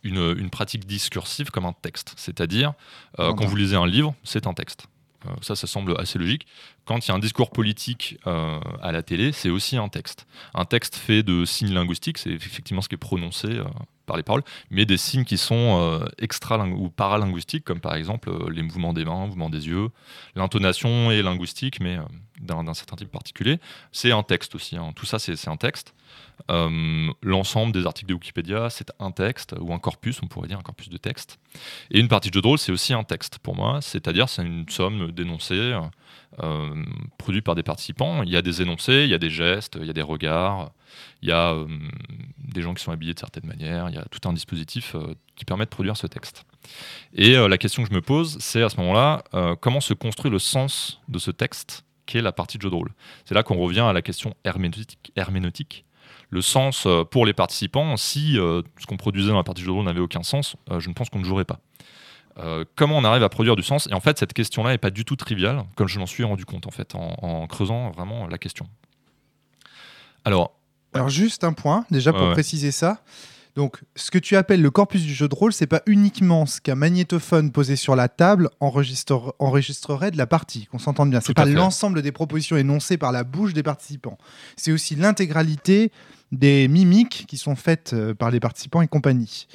une, 0.04 0.36
une 0.38 0.50
pratique 0.50 0.86
discursive 0.86 1.50
comme 1.52 1.66
un 1.66 1.74
texte. 1.74 2.14
C'est-à-dire, 2.18 2.74
quand 3.18 3.46
vous 3.46 3.56
lisez 3.56 3.76
un 3.76 3.88
livre, 3.88 4.16
c'est 4.24 4.48
un 4.48 4.54
texte. 4.54 4.88
Euh, 5.28 5.32
ça, 5.42 5.56
ça 5.56 5.68
semble 5.68 6.00
assez 6.00 6.20
logique. 6.20 6.46
Quand 6.86 7.06
il 7.06 7.10
y 7.10 7.12
a 7.12 7.16
un 7.16 7.20
discours 7.20 7.50
politique 7.50 8.18
euh, 8.28 8.60
à 8.82 8.92
la 8.92 9.04
télé, 9.04 9.32
c'est 9.32 9.50
aussi 9.50 9.78
un 9.78 9.88
texte. 9.88 10.28
Un 10.54 10.66
texte 10.66 10.96
fait 10.96 11.24
de 11.24 11.46
signes 11.46 11.74
linguistiques, 11.74 12.18
c'est 12.18 12.32
effectivement 12.32 12.82
ce 12.82 12.90
qui 12.90 12.96
est 12.96 12.98
prononcé 12.98 13.48
euh, 13.48 13.64
par 14.06 14.18
les 14.18 14.24
paroles, 14.24 14.44
mais 14.70 14.86
des 14.86 14.98
signes 14.98 15.24
qui 15.24 15.38
sont 15.38 15.80
euh, 15.80 16.06
extra 16.18 16.58
ou 16.68 16.90
paralinguistiques, 16.90 17.64
comme 17.64 17.80
par 17.80 17.96
exemple 17.96 18.32
les 18.52 18.64
mouvements 18.64 18.92
des 18.92 19.06
mains, 19.06 19.28
mouvements 19.28 19.50
des 19.50 19.68
yeux. 19.68 19.90
L'intonation 20.36 21.10
est 21.10 21.22
linguistique, 21.22 21.80
mais 21.80 21.98
d'un 22.44 22.74
certain 22.74 22.96
type 22.96 23.12
particulier. 23.12 23.60
C'est 23.92 24.12
un 24.12 24.24
texte 24.24 24.56
aussi. 24.56 24.78
hein. 24.78 24.92
Tout 24.96 25.06
ça, 25.06 25.20
c'est 25.20 25.48
un 25.48 25.58
texte. 25.58 25.94
Euh, 26.52 27.10
L'ensemble 27.22 27.72
des 27.72 27.86
articles 27.86 28.10
de 28.10 28.14
Wikipédia, 28.14 28.70
c'est 28.70 28.92
un 29.00 29.12
texte 29.12 29.56
ou 29.60 29.74
un 29.74 29.80
corpus, 29.80 30.22
on 30.22 30.28
pourrait 30.28 30.48
dire 30.48 30.60
un 30.60 30.64
corpus 30.64 30.90
de 30.90 30.98
texte. 30.98 31.40
Et 31.92 32.00
une 32.00 32.08
partie 32.08 32.30
de 32.30 32.34
jeu 32.34 32.42
de 32.42 32.48
rôle, 32.48 32.58
c'est 32.60 32.72
aussi 32.72 32.94
un 32.94 33.04
texte 33.04 33.40
pour 33.40 33.56
moi, 33.56 33.82
c'est-à-dire 33.82 34.30
c'est 34.30 34.44
une 34.44 34.68
somme 34.70 35.12
d'énoncés 35.12 35.78
euh, 36.42 36.84
produits 37.18 37.42
par 37.42 37.56
des 37.56 37.64
participants. 37.64 38.24
Il 38.24 38.30
y 38.30 38.38
a 38.38 38.42
des 38.42 38.62
énoncés, 38.62 39.04
il 39.04 39.10
y 39.10 39.14
a 39.14 39.20
des 39.20 39.30
gestes, 39.30 39.78
il 39.80 39.88
y 39.88 39.90
a 39.90 39.94
des 39.94 40.02
regards, 40.02 40.72
il 41.22 41.30
y 41.30 41.32
a 41.32 41.54
euh, 41.54 41.68
des 42.40 42.62
gens 42.62 42.74
qui 42.74 42.84
sont 42.84 42.92
habillés 42.92 43.14
de 43.14 43.20
certaines 43.20 43.46
manières, 43.48 43.90
il 43.90 43.96
y 43.96 44.00
a 44.00 44.06
tout 44.06 44.28
un 44.28 44.34
dispositif 44.34 44.96
qui 45.36 45.46
permet 45.46 45.66
de 45.66 45.70
produire 45.70 45.98
ce 45.98 46.08
texte. 46.08 46.46
Et 47.14 47.36
la 47.36 47.58
question 47.58 47.84
que 47.84 47.90
je 47.90 47.94
me 47.94 48.02
pose, 48.02 48.38
c'est 48.40 48.62
à 48.64 48.70
ce 48.70 48.78
moment-là, 48.78 49.24
comment 49.60 49.82
se 49.82 49.94
construit 49.94 50.32
le 50.32 50.40
sens 50.40 51.02
de 51.10 51.20
ce 51.20 51.32
texte 51.32 51.84
qu'est 52.06 52.22
la 52.22 52.32
partie 52.32 52.58
de 52.58 52.64
jeu 52.64 52.70
de 52.70 52.76
rôle 52.76 52.92
C'est 53.26 53.36
là 53.36 53.44
qu'on 53.44 53.58
revient 53.58 53.82
à 53.82 53.94
la 53.94 54.02
question 54.02 54.36
herméneutique. 54.44 55.12
herméneutique. 55.16 55.86
Le 56.30 56.42
sens 56.42 56.86
euh, 56.88 57.04
pour 57.04 57.26
les 57.26 57.34
participants, 57.34 57.96
si 57.98 58.38
euh, 58.40 58.62
ce 58.80 58.86
qu'on 58.88 58.98
produisait 58.98 59.30
dans 59.30 59.38
la 59.38 59.44
partie 59.44 59.62
de 59.62 59.66
jeu 59.66 59.72
de 59.72 59.76
rôle 59.76 59.86
n'avait 59.86 60.00
aucun 60.00 60.24
sens, 60.24 60.56
euh, 60.72 60.80
je 60.80 60.90
ne 60.90 60.94
pense 60.94 61.10
qu'on 61.10 61.20
ne 61.20 61.26
jouerait 61.26 61.46
pas. 61.46 61.60
Euh, 62.40 62.66
comment 62.76 62.98
on 62.98 63.04
arrive 63.04 63.22
à 63.22 63.30
produire 63.30 63.56
du 63.56 63.62
sens? 63.62 63.88
Et 63.92 63.94
en 63.94 64.00
fait, 64.00 64.18
cette 64.18 64.34
question-là 64.34 64.72
n'est 64.72 64.80
pas 64.80 64.90
du 64.90 65.06
tout 65.06 65.16
triviale, 65.16 65.64
comme 65.76 65.88
je 65.88 66.00
m'en 66.00 66.08
suis 66.08 66.24
rendu 66.24 66.46
compte 66.46 66.66
en 66.66 66.72
fait, 66.72 66.96
en, 66.96 67.14
en 67.22 67.46
creusant 67.48 67.92
vraiment 67.92 68.26
la 68.28 68.40
question. 68.40 68.66
Alors, 70.26 70.54
Alors, 70.94 71.10
juste 71.10 71.44
un 71.44 71.54
point, 71.54 71.86
déjà 71.92 72.12
pour 72.12 72.22
Ouais, 72.22 72.28
ouais. 72.30 72.34
préciser 72.34 72.72
ça. 72.72 73.02
Donc, 73.56 73.82
ce 73.96 74.10
que 74.10 74.18
tu 74.18 74.36
appelles 74.36 74.62
le 74.62 74.72
corpus 74.72 75.04
du 75.04 75.14
jeu 75.14 75.28
de 75.28 75.36
rôle, 75.36 75.54
c'est 75.54 75.68
pas 75.68 75.84
uniquement 75.86 76.46
ce 76.48 76.60
qu'un 76.60 76.74
magnétophone 76.76 77.52
posé 77.52 77.76
sur 77.76 77.96
la 77.96 78.08
table 78.08 78.50
enregistre- 78.60 79.36
enregistrerait 79.38 80.10
de 80.10 80.18
la 80.18 80.26
partie, 80.26 80.66
qu'on 80.66 80.80
s'entende 80.80 81.12
bien. 81.12 81.22
C'est 81.22 81.36
pas 81.36 81.46
l'ensemble 81.46 82.02
des 82.02 82.12
propositions 82.12 82.58
énoncées 82.58 82.98
par 82.98 83.12
la 83.12 83.24
bouche 83.24 83.54
des 83.54 83.62
participants. 83.62 84.18
C'est 84.58 84.72
aussi 84.72 84.96
l'intégralité 84.96 85.92
des 86.32 86.68
mimiques 86.68 87.26
qui 87.28 87.38
sont 87.38 87.56
faites 87.56 87.94
euh, 87.94 88.16
par 88.16 88.32
les 88.32 88.40
participants 88.40 88.82
et 88.82 88.88
compagnie. 88.88 89.46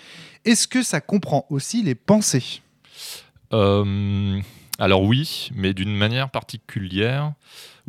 Est-ce 0.44 0.68
que 0.68 0.84
ça 0.84 1.00
comprend 1.00 1.44
aussi 1.50 1.82
les 1.82 1.96
pensées? 1.96 2.62
Euh, 3.52 4.40
alors 4.78 5.02
oui, 5.02 5.50
mais 5.56 5.74
d'une 5.74 5.96
manière 5.96 6.30
particulière. 6.30 7.32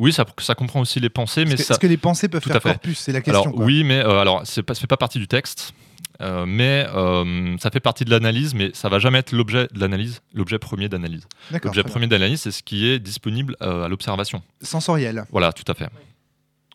Oui, 0.00 0.12
ça, 0.12 0.24
ça 0.40 0.54
comprend 0.54 0.80
aussi 0.80 0.98
les 0.98 1.10
pensées, 1.10 1.44
mais 1.44 1.52
Est-ce 1.52 1.68
que, 1.68 1.74
ça, 1.74 1.78
que 1.78 1.86
les 1.86 1.96
pensées 1.98 2.28
peuvent 2.28 2.42
Tout 2.42 2.50
faire 2.50 2.62
corpus 2.62 2.98
C'est 2.98 3.12
la 3.12 3.20
question. 3.20 3.42
Alors 3.42 3.54
quoi. 3.54 3.64
oui, 3.64 3.84
mais 3.84 3.98
euh, 3.98 4.18
alors 4.18 4.42
c'est 4.44 4.62
pas, 4.62 4.74
ça 4.74 4.80
fait 4.80 4.86
pas 4.86 4.96
partie 4.96 5.18
du 5.18 5.28
texte, 5.28 5.72
euh, 6.20 6.44
mais 6.46 6.86
euh, 6.94 7.56
ça 7.58 7.70
fait 7.70 7.80
partie 7.80 8.04
de 8.04 8.10
l'analyse, 8.10 8.54
mais 8.54 8.70
ça 8.74 8.88
va 8.88 8.98
jamais 8.98 9.18
être 9.18 9.32
l'objet 9.32 9.68
de 9.72 9.80
l'analyse, 9.80 10.20
l'objet 10.34 10.58
premier 10.58 10.88
d'analyse. 10.88 11.26
L'objet 11.64 11.82
premier 11.82 12.06
d'analyse, 12.06 12.42
c'est 12.42 12.50
ce 12.50 12.62
qui 12.62 12.86
est 12.86 12.98
disponible 12.98 13.56
euh, 13.62 13.84
à 13.84 13.88
l'observation. 13.88 14.42
Sensoriel. 14.60 15.24
Voilà, 15.30 15.52
tout 15.52 15.70
à 15.70 15.74
fait. 15.74 15.88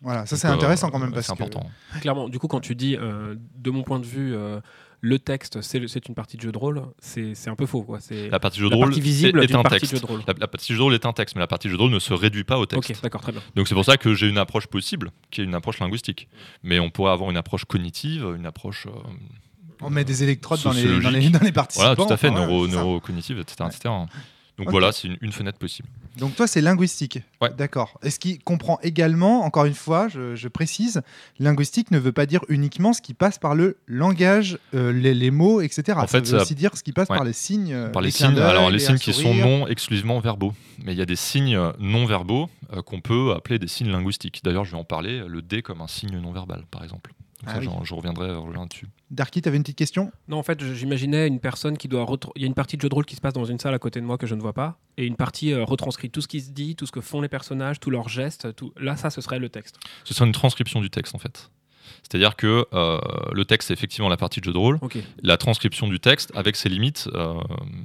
Voilà, 0.02 0.26
ça 0.26 0.38
c'est 0.38 0.48
euh, 0.48 0.52
intéressant 0.52 0.92
quand 0.92 1.00
même 1.00 1.12
parce 1.12 1.26
C'est 1.26 1.36
que 1.36 1.44
important. 1.44 1.68
Clairement, 2.02 2.30
du 2.30 2.38
coup, 2.38 2.48
quand 2.48 2.60
tu 2.60 2.76
dis, 2.76 2.96
euh, 2.96 3.36
de 3.58 3.72
mon 3.72 3.84
point 3.84 4.00
de 4.00 4.06
vue, 4.06 4.36
euh, 4.36 4.60
le 5.06 5.20
texte, 5.20 5.62
c'est 5.62 6.08
une 6.08 6.16
partie 6.16 6.36
de 6.36 6.42
jeu 6.42 6.52
de 6.52 6.58
rôle, 6.58 6.82
c'est 7.00 7.48
un 7.48 7.56
peu 7.56 7.68
faux. 7.68 7.84
Quoi. 7.84 8.00
C'est 8.00 8.30
La 8.30 8.40
partie 8.40 8.60
jeu 8.60 8.70
de 8.70 8.76
rôle 8.76 8.92
visible 8.94 9.44
est, 9.44 9.54
un 9.54 9.62
partie 9.62 9.82
texte. 9.82 9.94
de 9.94 9.98
jeu 9.98 10.02
de 10.02 10.08
rôle. 10.08 10.22
La, 10.28 10.34
la 10.40 10.48
partie 10.48 10.74
jeu 10.74 10.78
de 10.78 10.82
rôle 10.84 10.94
est 10.96 11.06
un 11.06 11.14
texte, 11.14 11.36
mais 11.36 11.42
la 11.42 11.48
partie 11.48 11.70
jeu 11.70 11.78
de 11.78 11.82
rôle 11.82 11.92
ne 11.92 12.00
se 12.00 12.14
réduit 12.14 12.44
pas 12.44 12.58
au 12.58 12.66
texte. 12.66 13.04
D'accord, 13.04 13.22
très 13.22 13.32
bien. 13.32 13.42
Donc 13.56 13.68
c'est 13.68 13.76
pour 13.76 13.86
ça 13.86 13.98
que 13.98 14.14
j'ai 14.16 14.28
une 14.28 14.40
approche 14.40 14.66
possible, 14.68 15.12
qui 15.30 15.42
est 15.42 15.44
une 15.44 15.54
approche 15.54 15.80
linguistique. 15.80 16.28
Mais 16.64 16.80
on 16.80 16.90
pourrait 16.90 17.12
avoir 17.12 17.30
une 17.30 17.38
approche 17.38 17.66
cognitive, 17.66 18.26
une 18.36 18.48
approche. 18.48 18.88
euh, 18.88 18.92
on 19.82 19.90
met 19.90 20.04
des 20.06 20.24
électrodes 20.24 20.62
dans 20.64 20.72
les, 20.72 21.00
dans 21.00 21.10
les, 21.12 21.30
dans 21.30 21.40
les 21.40 21.52
participants. 21.52 21.94
Voilà, 21.94 22.08
tout 22.08 22.12
à 22.12 22.18
fait, 22.18 22.30
enfin, 22.30 22.48
neuro, 22.48 22.68
neurocognitive, 22.68 23.40
etc., 23.40 23.66
etc. 23.68 23.94
Donc 24.58 24.70
voilà, 24.70 24.92
c'est 24.94 25.10
une, 25.10 25.18
une 25.22 25.32
fenêtre 25.34 25.58
possible. 25.60 25.90
Donc 26.18 26.36
toi, 26.36 26.48
c'est 26.48 26.62
linguistique. 26.62 27.20
Ouais. 27.42 27.50
D'accord. 27.58 28.00
Est-ce 28.04 28.20
qu'il 28.20 28.40
comprend 28.42 28.80
également, 28.84 29.44
encore 29.44 29.66
une 29.66 29.74
fois, 29.74 30.08
je, 30.08 30.34
je 30.36 30.48
précise, 30.48 31.02
linguistique 31.40 31.92
ne 31.92 32.00
veut 32.00 32.14
pas 32.14 32.26
dire 32.26 32.40
uniquement 32.48 32.94
ce 32.94 33.02
qui 33.02 33.14
passe 33.14 33.38
par 33.38 33.54
le 33.54 33.78
langage, 33.88 34.58
euh, 34.74 34.94
les, 34.94 35.14
les 35.14 35.30
mots, 35.32 35.60
etc. 35.62 35.98
En 35.98 36.02
ça 36.02 36.08
fait, 36.08 36.20
veut 36.20 36.26
ça- 36.38 36.42
aussi 36.44 36.56
dire 36.56 36.78
ce 36.78 36.84
qui 36.84 36.94
passe 36.94 37.10
ouais. 37.10 37.18
par 37.18 37.26
les 37.26 37.34
signes. 37.34 37.74
euh, 37.74 37.90
Par 37.90 38.02
les 38.02 38.12
signes, 38.12 38.40
alors 38.40 38.70
les 38.70 38.82
et 38.82 38.86
signes 38.88 38.98
qui 38.98 39.12
sont 39.14 39.34
non 39.34 39.68
exclusivement 39.68 40.20
verbaux, 40.22 40.54
mais 40.86 40.94
il 40.94 40.98
y 40.98 41.02
a 41.02 41.06
des 41.06 41.18
signes 41.18 41.60
non 41.80 42.06
verbaux 42.06 42.50
euh, 42.74 42.82
qu'on 42.82 43.02
peut 43.02 43.34
appeler 43.34 43.60
des 43.60 43.68
signes 43.68 43.92
linguistiques. 43.92 44.40
D'ailleurs, 44.44 44.64
je 44.64 44.72
vais 44.72 44.78
en 44.78 44.86
parler, 44.86 45.24
le 45.28 45.42
D 45.42 45.62
comme 45.62 45.82
un 45.82 45.88
signe 45.88 46.18
non 46.20 46.32
verbal, 46.32 46.64
par 46.72 46.84
exemple. 46.84 47.12
Donc 47.46 47.54
Ah 47.58 47.62
ça, 47.62 47.70
oui. 47.70 47.70
je 47.84 47.94
reviendrai, 47.94 48.30
je 48.30 48.34
reviendrai 48.36 48.68
dessus. 48.68 48.88
Darky, 49.12 49.42
tu 49.42 49.48
avais 49.48 49.58
une 49.58 49.64
petite 49.64 49.78
question? 49.78 50.12
Non, 50.28 50.38
en 50.38 50.44
fait, 50.44 50.64
j'imaginais 50.74 51.28
une 51.28 51.40
personne 51.40 51.78
qui 51.78 51.88
doit. 51.88 52.06
Il 52.36 52.42
y 52.42 52.46
a 52.46 52.48
une 52.48 52.56
partie 52.56 52.76
de 52.76 52.82
jeu 52.82 52.90
de 52.90 52.96
rôle 52.96 53.06
qui 53.06 53.16
se 53.16 53.22
passe 53.22 53.34
dans 53.34 53.46
une 53.46 53.60
salle 53.60 53.74
à 53.76 53.80
côté 53.80 54.02
de 54.02 54.06
moi 54.06 54.18
que 54.18 54.26
je 54.26 54.34
ne 54.34 54.42
vois 54.42 54.54
pas, 54.54 54.80
et 54.98 55.06
une 55.06 55.16
partie 55.16 55.54
euh, 55.54 55.64
retranscrit 55.64 56.10
tout 56.10 56.22
ce 56.22 56.28
qui 56.28 56.42
se 56.42 56.52
dit, 56.52 56.76
tout 56.76 56.86
ce 56.88 56.92
que 56.92 57.02
font 57.02 57.22
les 57.22 57.30
personnages, 57.30 57.80
tous 57.80 57.92
leurs 57.92 58.10
gestes. 58.10 58.56
Tout... 58.56 58.74
Là, 58.78 58.96
ça, 58.98 59.10
ce 59.12 59.22
serait 59.22 59.38
le 59.40 59.50
texte. 59.50 59.78
Ce 60.06 60.14
sera 60.14 60.26
une 60.26 60.32
transcription 60.32 60.82
du 60.82 60.90
texte 60.90 61.14
en 61.14 61.20
fait. 61.20 61.52
C'est-à-dire 62.04 62.36
que 62.36 62.66
euh, 62.74 63.00
le 63.34 63.46
texte, 63.46 63.68
c'est 63.68 63.74
effectivement 63.74 64.10
la 64.10 64.18
partie 64.18 64.40
de 64.40 64.46
jeu 64.46 64.54
de 64.54 64.58
rôle. 64.58 64.80
La 65.24 65.38
transcription 65.38 65.88
du 65.88 66.00
texte, 66.00 66.32
avec 66.36 66.56
ses 66.56 66.70
limites, 66.70 67.10
euh, 67.14 67.34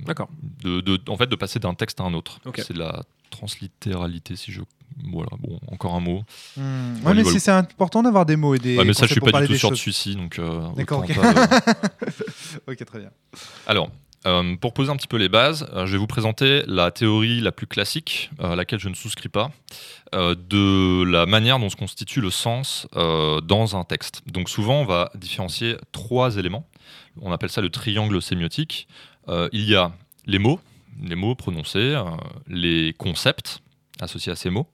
d'accord. 0.07 0.29
de, 0.63 0.81
de- 0.81 1.01
en 1.09 1.17
fait, 1.17 1.27
de 1.27 1.37
passer 1.37 1.59
d'un 1.59 1.75
texte 1.75 2.01
à 2.01 2.05
un 2.05 2.15
autre. 2.15 2.39
C'est 2.57 2.73
de 2.75 2.79
la 2.79 3.03
translittéralité, 3.31 4.37
si 4.37 4.53
je. 4.53 4.61
Voilà, 5.13 5.31
bon, 5.39 5.59
encore 5.69 5.95
un 5.95 6.01
mot. 6.01 6.25
Hmm, 6.57 6.97
Ouais, 7.05 7.15
mais 7.15 7.23
c'est- 7.25 7.49
important 7.51 8.03
d'avoir 8.03 8.27
des 8.27 8.37
mots 8.37 8.55
et 8.55 8.59
des. 8.59 8.77
Ouais, 8.77 8.85
mais 8.85 8.93
ça, 8.93 9.07
je 9.07 9.13
suis 9.13 9.21
pas 9.21 9.41
du 9.41 9.47
tout 9.47 9.55
sûr 9.55 9.71
de 9.71 9.77
celui-ci, 9.77 10.17
donc. 10.17 10.39
euh, 10.39 10.69
D'accord, 10.77 11.05
autant 11.05 11.13
ok. 11.13 11.35
pas, 11.35 11.43
euh, 11.43 12.11
ok, 12.73 12.85
très 12.85 12.99
bien. 12.99 13.11
Alors, 13.67 13.91
euh, 14.27 14.55
pour 14.57 14.75
poser 14.75 14.91
un 14.91 14.97
petit 14.97 15.07
peu 15.07 15.17
les 15.17 15.31
bases, 15.31 15.67
euh, 15.73 15.87
je 15.87 15.93
vais 15.93 15.99
vous 15.99 16.07
présenter 16.07 16.63
la 16.67 16.91
théorie 16.91 17.41
la 17.41 17.53
plus 17.53 17.67
classique, 17.67 18.31
euh, 18.41 18.53
à 18.53 18.57
laquelle 18.57 18.79
je 18.79 18.91
ne 18.91 18.95
souscris 18.95 19.31
pas, 19.31 19.51
de 20.13 21.05
la 21.05 21.25
manière 21.25 21.61
dont 21.61 21.69
se 21.69 21.77
constitue 21.77 22.21
le 22.21 22.31
sens 22.31 22.89
dans 22.93 23.77
un 23.77 23.85
texte. 23.85 24.23
Donc 24.27 24.49
souvent, 24.49 24.81
on 24.81 24.85
va 24.85 25.13
différencier 25.15 25.77
trois 25.93 26.37
éléments. 26.37 26.67
On 27.21 27.31
appelle 27.31 27.49
ça 27.49 27.61
le 27.61 27.71
triangle 27.71 28.21
sémiotique. 28.21 28.89
Il 29.29 29.63
y 29.69 29.77
a 29.77 29.93
les 30.27 30.41
mots, 30.41 30.59
les 31.01 31.15
mots 31.15 31.37
prononcés, 31.37 31.97
les 32.49 32.93
concepts 32.99 33.63
associés 34.01 34.33
à 34.33 34.37
ces 34.37 34.51
mots, 34.51 34.67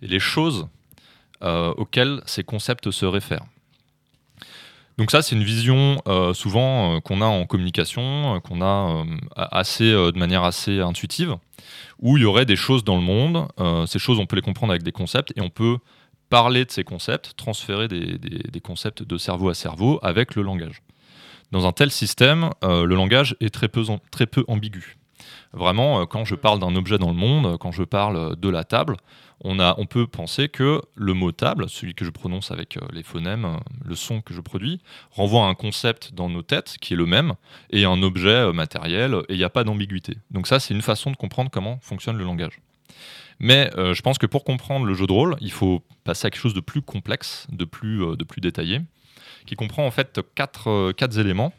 et 0.00 0.06
les 0.06 0.20
choses 0.20 0.68
auxquelles 1.42 2.22
ces 2.24 2.44
concepts 2.44 2.92
se 2.92 3.04
réfèrent. 3.04 3.46
Donc 4.96 5.10
ça, 5.10 5.22
c'est 5.22 5.34
une 5.34 5.42
vision 5.42 6.00
euh, 6.06 6.34
souvent 6.34 6.96
euh, 6.96 7.00
qu'on 7.00 7.20
a 7.20 7.26
en 7.26 7.46
communication, 7.46 8.36
euh, 8.36 8.40
qu'on 8.40 8.62
a 8.62 9.04
assez, 9.36 9.90
de 9.90 10.18
manière 10.18 10.44
assez 10.44 10.80
intuitive, 10.80 11.36
où 11.98 12.16
il 12.16 12.22
y 12.22 12.26
aurait 12.26 12.46
des 12.46 12.56
choses 12.56 12.84
dans 12.84 12.96
le 12.96 13.02
monde. 13.02 13.48
ces 13.86 13.98
choses, 13.98 14.18
on 14.18 14.26
peut 14.26 14.36
les 14.36 14.42
comprendre 14.42 14.72
avec 14.72 14.82
des 14.82 14.92
concepts 14.92 15.32
et 15.36 15.40
on 15.40 15.50
peut 15.50 15.78
parler 16.30 16.64
de 16.64 16.70
ces 16.70 16.84
concepts, 16.84 17.34
transférer 17.36 17.88
des, 17.88 18.60
concepts 18.60 19.02
de 19.02 19.18
cerveau 19.18 19.48
à 19.48 19.54
cerveau 19.54 19.98
avec 20.02 20.34
le 20.34 20.42
langage. 20.42 20.82
Dans 21.50 21.66
un 21.66 21.72
tel 21.72 21.90
système, 21.90 22.50
le 22.62 22.94
langage 22.94 23.36
est 23.40 23.52
très 23.52 23.68
peu, 23.68 24.44
ambigu. 24.48 24.96
Vraiment, 25.52 26.06
quand 26.06 26.24
je 26.24 26.34
parle 26.34 26.58
d'un 26.58 26.74
objet 26.76 26.98
dans 26.98 27.08
le 27.08 27.16
monde, 27.16 27.56
quand 27.58 27.72
je 27.72 27.84
parle 27.84 28.36
de 28.36 28.48
la 28.48 28.64
table, 28.64 28.96
on, 29.40 29.86
peut 29.86 30.06
penser 30.06 30.48
que 30.48 30.80
le 30.94 31.12
mot 31.12 31.32
table, 31.32 31.68
celui 31.68 31.94
que 31.94 32.04
je 32.04 32.10
prononce 32.10 32.50
avec 32.50 32.76
euh, 32.76 32.80
les 32.92 33.02
phonèmes, 33.02 33.44
euh, 33.44 33.56
le 33.84 33.94
son 33.94 34.20
que 34.20 34.32
je 34.32 34.40
produis, 34.40 34.80
renvoie 35.10 35.44
à 35.44 35.48
un 35.48 35.54
concept 35.54 36.14
dans 36.14 36.28
nos 36.28 36.42
têtes 36.42 36.76
qui 36.80 36.94
est 36.94 36.96
le 36.96 37.06
même 37.06 37.34
et 37.70 37.84
un 37.84 38.02
objet 38.02 38.28
euh, 38.28 38.52
matériel 38.52 39.14
et 39.28 39.34
il 39.34 39.38
n'y 39.38 39.44
a 39.44 39.50
pas 39.50 39.64
d'ambiguïté. 39.64 40.16
Donc 40.30 40.46
ça, 40.46 40.60
c'est 40.60 40.74
une 40.74 40.82
façon 40.82 41.10
de 41.10 41.16
comprendre 41.16 41.50
comment 41.50 41.78
fonctionne 41.82 42.16
le 42.16 42.24
langage. 42.24 42.60
Mais 43.40 43.70
je 43.76 44.00
pense 44.00 44.16
que 44.16 44.26
pour 44.26 44.44
comprendre 44.44 44.86
le 44.86 44.94
jeu 44.94 45.08
de 45.08 45.12
rôle, 45.12 45.36
il 45.40 45.50
faut 45.50 45.84
passer 46.04 46.28
à 46.28 46.30
quelque 46.30 46.40
chose 46.40 46.54
de 46.54 46.60
plus 46.60 46.82
complexe, 46.82 47.48
de 47.50 47.64
plus, 47.64 48.00
détaillé, 48.36 48.80
qui 49.44 49.56
comprend 49.56 49.84
en 49.84 49.90
fait 49.90 50.20
quatre, 50.36 50.92
quatre 50.92 51.18
éléments 51.18 51.52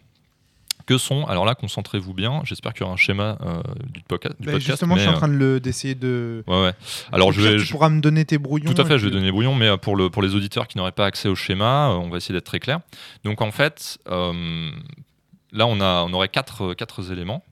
que 0.86 0.98
sont, 0.98 1.25
alors 1.25 1.46
là, 1.46 1.56
concentrez-vous 1.56 2.13
bien, 2.13 2.42
j'espère 2.44 2.74
qu'il 2.74 2.82
y 2.82 2.84
aura 2.84 2.94
un 2.94 2.98
schéma 2.98 3.38
euh, 3.42 3.62
du, 3.92 4.01
podca- 4.01 4.30
du 4.39 4.46
Bah, 4.46 4.51
podcast. 4.54 4.62
justement, 4.68 4.96
je 4.96 5.01
suis 5.01 5.10
mais, 5.10 5.15
en 5.15 5.18
train 5.18 5.27
de 5.27 5.60
d'essayer 5.60 5.96
de. 5.96 6.44
euh, 6.48 6.51
ouais, 6.51 6.68
ouais. 6.68 6.74
Alors 7.12 7.32
je 7.32 7.42
vais, 7.42 7.51
Tu 7.58 7.60
je- 7.65 7.72
pourras 7.72 7.89
me 7.89 8.01
donner 8.01 8.24
tes 8.25 8.38
brouillons. 8.38 8.72
tout 8.74 8.82
à 8.82 8.86
fait, 8.86 8.98
je 9.00 9.06
vais 9.06 9.12
donner 9.12 9.32
brouillon, 9.32 9.56
mais 9.56 9.68
euh, 9.68 9.77
pour, 9.77 9.96
le, 9.96 10.10
pour 10.10 10.22
les 10.22 10.36
auditeurs 10.36 10.68
qui 10.68 10.77
n'auraient 10.77 10.92
pas 10.92 11.06
accès 11.06 11.27
au 11.30 11.36
schéma, 11.36 11.89
euh, 11.89 11.94
on 11.96 12.10
va 12.10 12.18
essayer 12.18 12.34
d'être 12.34 12.46
très 12.46 12.60
clair. 12.60 12.80
Donc 13.24 13.42
en 13.42 13.51
fait, 13.51 13.98
euh, 14.10 14.70
là 15.51 15.68
on, 15.68 15.80
a, 15.82 16.04
on 16.08 16.13
aurait 16.13 16.30
quatre, 16.30 16.74
quatre 16.74 17.12
éléments. 17.12 17.44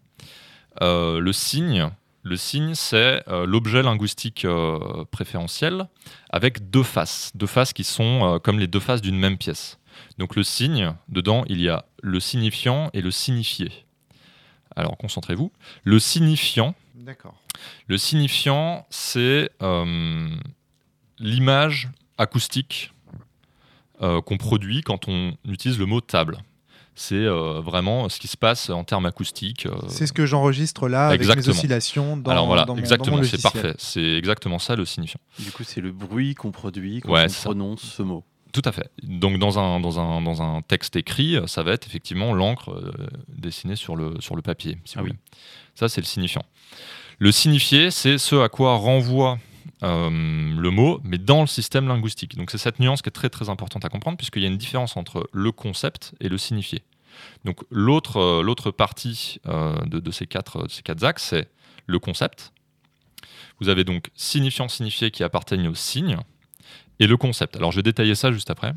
Euh, 0.81 1.19
le 1.19 1.33
signe, 1.33 1.89
le 2.23 2.35
signe 2.37 2.73
c'est 2.73 3.21
euh, 3.27 3.45
l'objet 3.45 3.83
linguistique 3.83 4.45
euh, 4.45 5.03
préférentiel 5.11 5.87
avec 6.31 6.69
deux 6.71 6.83
faces, 6.83 7.31
deux 7.35 7.45
faces 7.47 7.73
qui 7.73 7.83
sont 7.83 8.35
euh, 8.35 8.39
comme 8.39 8.59
les 8.59 8.67
deux 8.67 8.79
faces 8.79 9.01
d'une 9.01 9.17
même 9.17 9.37
pièce. 9.37 9.77
Donc 10.17 10.35
le 10.35 10.43
signe, 10.43 10.93
dedans 11.09 11.43
il 11.47 11.61
y 11.61 11.69
a 11.69 11.85
le 12.05 12.19
signifiant 12.19 12.89
et 12.93 13.01
le 13.01 13.11
signifié. 13.11 13.71
Alors 14.75 14.97
concentrez-vous. 14.97 15.51
Le 15.83 15.99
signifiant, 15.99 16.75
D'accord. 16.95 17.35
le 17.87 17.97
signifiant, 17.97 18.85
c'est 18.89 19.49
euh, 19.61 20.29
l'image 21.19 21.89
acoustique 22.17 22.91
euh, 24.01 24.21
qu'on 24.21 24.37
produit 24.37 24.81
quand 24.81 25.07
on 25.07 25.33
utilise 25.47 25.79
le 25.79 25.85
mot 25.85 26.01
table. 26.01 26.39
C'est 26.95 27.15
euh, 27.15 27.59
vraiment 27.61 28.09
ce 28.09 28.19
qui 28.19 28.27
se 28.27 28.37
passe 28.37 28.69
en 28.69 28.83
termes 28.83 29.05
acoustiques. 29.07 29.65
euh, 29.65 29.73
C'est 29.87 30.05
ce 30.05 30.13
que 30.13 30.25
j'enregistre 30.25 30.87
là 30.89 31.07
avec 31.07 31.25
mes 31.25 31.47
oscillations 31.49 32.17
dans, 32.17 32.29
Alors 32.31 32.45
voilà, 32.45 32.65
dans 32.65 32.75
mon, 32.75 32.79
exactement, 32.79 33.23
c'est 33.23 33.41
parfait. 33.41 33.73
C'est 33.79 34.13
exactement 34.17 34.59
ça 34.59 34.75
le 34.75 34.85
signifiant. 34.85 35.19
Du 35.39 35.51
coup, 35.51 35.63
c'est 35.63 35.81
le 35.81 35.91
bruit 35.91 36.35
qu'on 36.35 36.51
produit 36.51 36.99
quand 37.01 37.11
Ouais, 37.11 37.25
on 37.25 37.29
ça. 37.29 37.43
prononce 37.45 37.81
ce 37.81 38.03
mot. 38.03 38.23
Tout 38.53 38.61
à 38.65 38.71
fait. 38.71 38.89
Donc 39.01 39.39
dans 39.39 39.59
un, 39.59 39.79
dans 39.81 39.99
un, 39.99 40.21
dans 40.21 40.41
un 40.41 40.61
texte 40.61 40.95
écrit, 40.95 41.37
ça 41.47 41.63
va 41.63 41.73
être 41.73 41.87
effectivement 41.87 42.33
l'encre 42.33 42.69
euh, 42.69 42.91
dessinée 43.27 43.75
sur 43.75 43.95
le, 43.95 44.21
sur 44.21 44.35
le 44.35 44.41
papier. 44.41 44.77
Si 44.85 44.93
Ah 44.95 45.01
vous 45.01 45.07
oui. 45.07 45.11
voulez. 45.11 45.19
Ça, 45.75 45.89
c'est 45.89 46.01
le 46.01 46.05
signifiant. 46.05 46.43
Le 47.19 47.31
signifié, 47.31 47.89
c'est 47.91 48.17
ce 48.17 48.35
à 48.35 48.49
quoi 48.49 48.75
renvoie 48.77 49.39
euh, 49.81 50.09
le 50.09 50.69
mot, 50.69 51.01
mais 51.03 51.17
dans 51.17 51.41
le 51.41 51.47
système 51.47 51.87
linguistique. 51.87 52.37
Donc 52.37 52.51
c'est 52.51 52.57
cette 52.57 52.79
nuance 52.79 53.01
qui 53.01 53.09
est 53.09 53.11
très 53.11 53.29
très 53.29 53.49
importante 53.49 53.85
à 53.85 53.89
comprendre, 53.89 54.17
puisqu'il 54.17 54.43
y 54.43 54.45
a 54.45 54.49
une 54.49 54.57
différence 54.57 54.97
entre 54.97 55.27
le 55.33 55.51
concept 55.51 56.13
et 56.19 56.29
le 56.29 56.37
signifié. 56.37 56.83
Donc 57.43 57.59
l'autre 57.69 58.17
euh, 58.19 58.71
partie 58.71 59.39
euh, 59.47 59.75
de, 59.85 59.99
de 59.99 60.11
ces 60.11 60.27
quatre, 60.27 60.63
de 60.63 60.69
ces 60.71 60.83
quatre 60.83 61.03
axes, 61.03 61.23
c'est 61.29 61.49
le 61.87 61.99
concept. 61.99 62.53
Vous 63.59 63.69
avez 63.69 63.83
donc 63.83 64.09
signifiant, 64.15 64.67
signifié 64.67 65.11
qui 65.11 65.23
appartiennent 65.23 65.67
au 65.67 65.75
signe, 65.75 66.17
et 66.99 67.07
le 67.07 67.17
concept. 67.17 67.55
Alors 67.55 67.71
je 67.71 67.77
vais 67.77 67.83
détailler 67.83 68.15
ça 68.15 68.31
juste 68.31 68.49
après. 68.49 68.73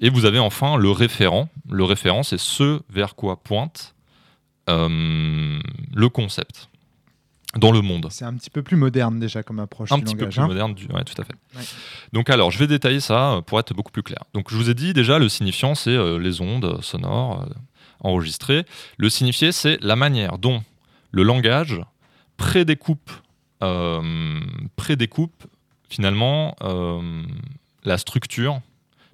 Et 0.00 0.08
vous 0.08 0.24
avez 0.24 0.38
enfin 0.38 0.76
le 0.76 0.90
référent. 0.90 1.48
Le 1.68 1.84
référent, 1.84 2.22
c'est 2.22 2.38
ce 2.38 2.80
vers 2.88 3.14
quoi 3.14 3.42
pointe 3.42 3.94
euh, 4.68 5.58
le 5.94 6.08
concept 6.08 6.70
dans 7.56 7.72
le 7.72 7.80
monde. 7.80 8.06
C'est 8.10 8.24
un 8.24 8.34
petit 8.34 8.50
peu 8.50 8.62
plus 8.62 8.76
moderne 8.76 9.18
déjà 9.18 9.42
comme 9.42 9.58
approche 9.58 9.90
Un 9.90 9.98
du 9.98 10.04
petit 10.04 10.14
peu 10.14 10.28
plus 10.28 10.38
hein. 10.38 10.46
moderne, 10.46 10.74
du... 10.74 10.86
ouais, 10.86 11.04
tout 11.04 11.20
à 11.20 11.24
fait. 11.24 11.34
Ouais. 11.56 11.64
Donc 12.12 12.30
alors, 12.30 12.50
je 12.50 12.58
vais 12.58 12.66
détailler 12.66 13.00
ça 13.00 13.32
euh, 13.32 13.40
pour 13.40 13.58
être 13.58 13.74
beaucoup 13.74 13.90
plus 13.90 14.02
clair. 14.02 14.22
Donc 14.34 14.50
je 14.50 14.56
vous 14.56 14.70
ai 14.70 14.74
dit 14.74 14.92
déjà, 14.92 15.18
le 15.18 15.28
signifiant, 15.28 15.74
c'est 15.74 15.90
euh, 15.90 16.18
les 16.18 16.40
ondes 16.40 16.80
sonores 16.82 17.42
euh, 17.42 17.46
enregistrées. 18.00 18.64
Le 18.98 19.08
signifié, 19.08 19.52
c'est 19.52 19.78
la 19.82 19.96
manière 19.96 20.38
dont 20.38 20.62
le 21.10 21.24
langage 21.24 21.80
prédécoupe, 22.36 23.10
euh, 23.62 24.40
prédécoupe 24.76 25.44
finalement 25.90 26.54
euh, 26.62 27.22
la 27.84 27.98
structure 27.98 28.60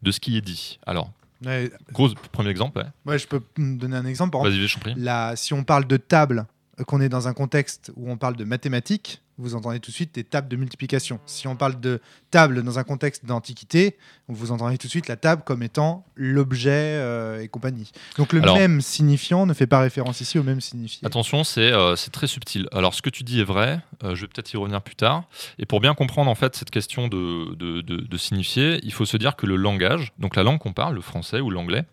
de 0.02 0.10
ce 0.12 0.20
qui 0.20 0.36
est 0.36 0.42
dit. 0.42 0.78
Alors, 0.86 1.10
Ouais, 1.44 1.70
gros 1.92 2.08
premier 2.32 2.48
exemple, 2.48 2.78
ouais. 2.78 2.86
ouais, 3.04 3.18
je 3.18 3.26
peux 3.26 3.42
donner 3.58 3.96
un 3.96 4.06
exemple. 4.06 4.30
Par 4.32 4.40
exemple, 4.46 4.58
vas-y, 4.58 4.68
je 4.68 4.78
prie. 4.78 4.94
là, 4.96 5.36
si 5.36 5.52
on 5.52 5.64
parle 5.64 5.86
de 5.86 5.98
table, 5.98 6.46
qu'on 6.84 7.00
est 7.00 7.08
dans 7.08 7.26
un 7.28 7.32
contexte 7.32 7.90
où 7.96 8.10
on 8.10 8.16
parle 8.16 8.36
de 8.36 8.44
mathématiques, 8.44 9.22
vous 9.38 9.54
entendez 9.54 9.80
tout 9.80 9.90
de 9.90 9.94
suite 9.94 10.14
des 10.14 10.24
tables 10.24 10.48
de 10.48 10.56
multiplication. 10.56 11.20
Si 11.26 11.46
on 11.46 11.56
parle 11.56 11.78
de 11.78 12.00
table 12.30 12.62
dans 12.62 12.78
un 12.78 12.84
contexte 12.84 13.26
d'antiquité, 13.26 13.96
vous 14.28 14.50
entendez 14.50 14.78
tout 14.78 14.86
de 14.86 14.90
suite 14.90 15.08
la 15.08 15.16
table 15.16 15.42
comme 15.44 15.62
étant 15.62 16.06
l'objet 16.16 16.70
euh, 16.72 17.42
et 17.42 17.48
compagnie. 17.48 17.92
Donc 18.16 18.32
le 18.32 18.42
Alors- 18.42 18.56
même 18.56 18.80
signifiant 18.80 19.44
ne 19.44 19.52
fait 19.52 19.66
pas 19.66 19.80
référence 19.80 20.20
ici 20.22 20.38
au 20.38 20.42
même 20.42 20.62
signifié. 20.62 21.06
Attention, 21.06 21.44
c'est 21.44 21.70
euh, 21.72 21.94
très 22.12 22.26
subtil. 22.26 22.66
Alors, 22.72 22.94
ce 22.94 23.02
que 23.02 23.10
tu 23.10 23.24
dis 23.24 23.40
est 23.40 23.44
vrai, 23.44 23.80
euh, 24.04 24.14
je 24.14 24.22
vais 24.22 24.26
peut-être 24.28 24.52
y 24.52 24.56
revenir 24.56 24.80
plus 24.80 24.96
tard. 24.96 25.24
Et 25.58 25.66
pour 25.66 25.80
bien 25.80 25.94
comprendre 25.94 26.30
en 26.30 26.34
fait 26.34 26.56
cette 26.56 26.70
question 26.70 27.08
de, 27.08 27.54
de, 27.56 27.82
de- 27.82 27.96
de 28.06 28.16
signifier, 28.16 28.80
il 28.84 28.92
faut 28.92 29.04
se 29.04 29.18
dire 29.18 29.36
que 29.36 29.44
le 29.46 29.56
langage, 29.56 30.12
donc 30.18 30.36
la 30.36 30.42
langue 30.44 30.58
qu'on 30.58 30.72
parle, 30.72 30.94
le 30.94 31.02
français 31.02 31.40
ou 31.40 31.50
l'anglais, 31.50 31.84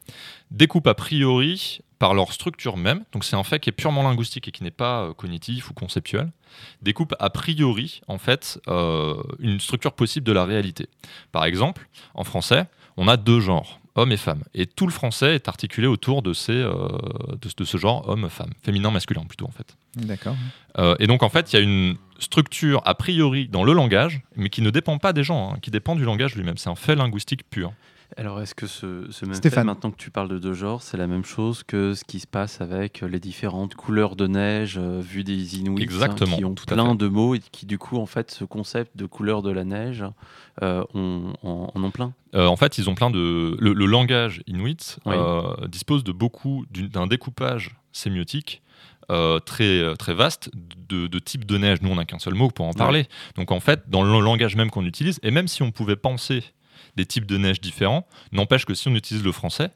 découpe 0.52 0.88
a 0.88 0.94
priori 0.94 1.82
par 2.04 2.14
leur 2.14 2.34
structure 2.34 2.76
même, 2.76 3.06
donc 3.14 3.24
c'est 3.24 3.38
un 3.38 3.46
fait 3.46 3.62
qui 3.62 3.70
est 3.70 3.72
purement 3.72 4.04
linguistique 4.04 4.50
et 4.50 4.52
qui 4.52 4.62
n'est 4.62 4.72
pas 4.72 5.04
euh, 5.04 5.14
cognitif 5.14 5.70
ou 5.70 5.74
conceptuel, 5.74 6.34
découpe 6.82 7.16
a 7.18 7.30
priori 7.30 8.02
en 8.10 8.18
fait 8.18 8.60
euh, 8.68 9.24
une 9.40 9.62
structure 9.62 9.94
possible 9.94 10.26
de 10.26 10.34
la 10.34 10.44
réalité. 10.44 10.90
Par 11.32 11.46
exemple, 11.46 11.88
en 12.14 12.26
français, 12.26 12.66
on 12.98 13.08
a 13.08 13.16
deux 13.16 13.40
genres. 13.40 13.80
homme 13.96 14.12
et 14.12 14.18
femme. 14.18 14.44
Et 14.54 14.66
tout 14.66 14.86
le 14.86 14.92
français 14.92 15.36
est 15.36 15.48
articulé 15.48 15.88
autour 15.88 16.24
de, 16.24 16.34
ces, 16.34 16.52
euh, 16.52 16.90
de, 17.42 17.50
de 17.56 17.64
ce 17.64 17.78
genre 17.78 18.10
homme-femme, 18.10 18.52
féminin-masculin 18.64 19.24
plutôt 19.24 19.46
en 19.46 19.52
fait. 19.52 19.78
D'accord. 19.96 20.36
Et 21.00 21.08
donc 21.08 21.24
en 21.24 21.30
fait, 21.30 21.54
il 21.54 21.56
y 21.56 21.60
a 21.60 21.62
une 21.62 21.96
structure 22.20 22.82
a 22.84 22.96
priori 22.96 23.48
dans 23.48 23.64
le 23.64 23.72
langage, 23.72 24.24
mais 24.36 24.50
qui 24.50 24.62
ne 24.62 24.72
dépend 24.72 24.98
pas 24.98 25.14
des 25.14 25.24
gens, 25.24 25.54
hein, 25.54 25.60
qui 25.62 25.72
dépend 25.72 25.96
du 25.96 26.04
langage 26.04 26.36
lui-même. 26.36 26.58
C'est 26.58 26.70
un 26.70 26.76
fait 26.76 26.96
linguistique 26.96 27.50
pur. 27.50 27.72
Alors, 28.18 28.42
est-ce 28.42 28.54
que 28.54 28.68
ce, 28.68 29.08
ce 29.10 29.26
même 29.26 29.34
Stéphane. 29.36 29.62
fait, 29.62 29.66
maintenant 29.66 29.92
que 29.92 29.98
tu 29.98 30.12
parles 30.12 30.28
de 30.30 30.38
deux 30.38 30.54
genres, 30.54 30.82
c'est 30.82 30.98
la 30.98 31.08
même 31.08 31.26
chose 31.26 31.64
que 31.64 31.94
ce 31.94 32.04
qui 32.04 32.20
se 32.20 32.28
passe 32.28 32.62
avec 32.62 33.02
les 33.02 33.20
différentes 33.20 33.74
couleurs 33.76 34.16
de 34.16 34.28
neige 34.28 34.78
euh, 34.78 35.00
vues 35.02 35.24
des 35.24 35.58
Inuits 35.58 35.82
hein, 35.82 35.84
Exactement, 35.84 36.38
qui 36.38 36.46
ont 36.46 36.54
tout 36.54 36.66
plein 36.66 36.96
de 36.96 37.08
mots 37.08 37.34
et 37.36 37.40
qui, 37.40 37.66
du 37.66 37.78
coup, 37.78 37.98
en 37.98 38.06
fait, 38.06 38.30
ce 38.32 38.44
concept 38.44 38.96
de 38.98 39.06
couleur 39.06 39.42
de 39.42 39.52
la 39.52 39.64
neige 39.64 40.04
euh, 40.62 40.84
ont- 40.94 41.34
en, 41.44 41.72
en 41.74 41.84
ont 41.84 41.92
plein? 41.92 42.14
Euh, 42.36 42.46
en 42.46 42.56
fait, 42.56 42.78
ils 42.78 42.90
ont 42.90 42.96
plein 42.96 43.10
de. 43.10 43.56
Le, 43.60 43.74
le 43.74 43.86
langage 43.86 44.42
inuit 44.48 44.98
Oui. 45.06 45.16
euh, 45.18 45.68
dispose 45.68 46.04
de 46.04 46.12
beaucoup 46.12 46.66
d'un 46.72 47.08
découpage 47.08 47.76
sémiotique 47.92 48.62
euh, 49.12 49.40
très, 49.40 49.96
très 49.98 50.14
vaste 50.14 50.50
de, 50.90 51.08
de 51.08 51.20
types 51.20 51.46
de 51.46 51.58
neige. 51.58 51.82
Nous, 51.82 51.90
on 51.90 51.96
n'a 51.96 52.06
qu'un 52.06 52.20
seul 52.20 52.36
mot 52.36 52.50
pour 52.50 52.66
en 52.68 52.74
parler. 52.74 53.08
Donc, 53.36 53.52
en 53.52 53.60
fait, 53.60 53.90
dans 53.90 54.04
le 54.04 54.20
langage 54.20 54.56
même 54.56 54.70
qu'on 54.70 54.86
utilise, 54.86 55.20
et 55.24 55.32
même 55.32 55.48
si 55.48 55.62
on 55.64 55.72
pouvait 55.72 55.96
penser 55.96 56.44
des 56.96 57.06
types 57.06 57.26
de 57.26 57.38
neige 57.38 57.62
différents, 57.62 58.08
n'empêche 58.32 58.66
que 58.66 58.74
si 58.74 58.88
on 58.88 58.96
utilise 58.96 59.24
le 59.24 59.32
français, 59.32 59.72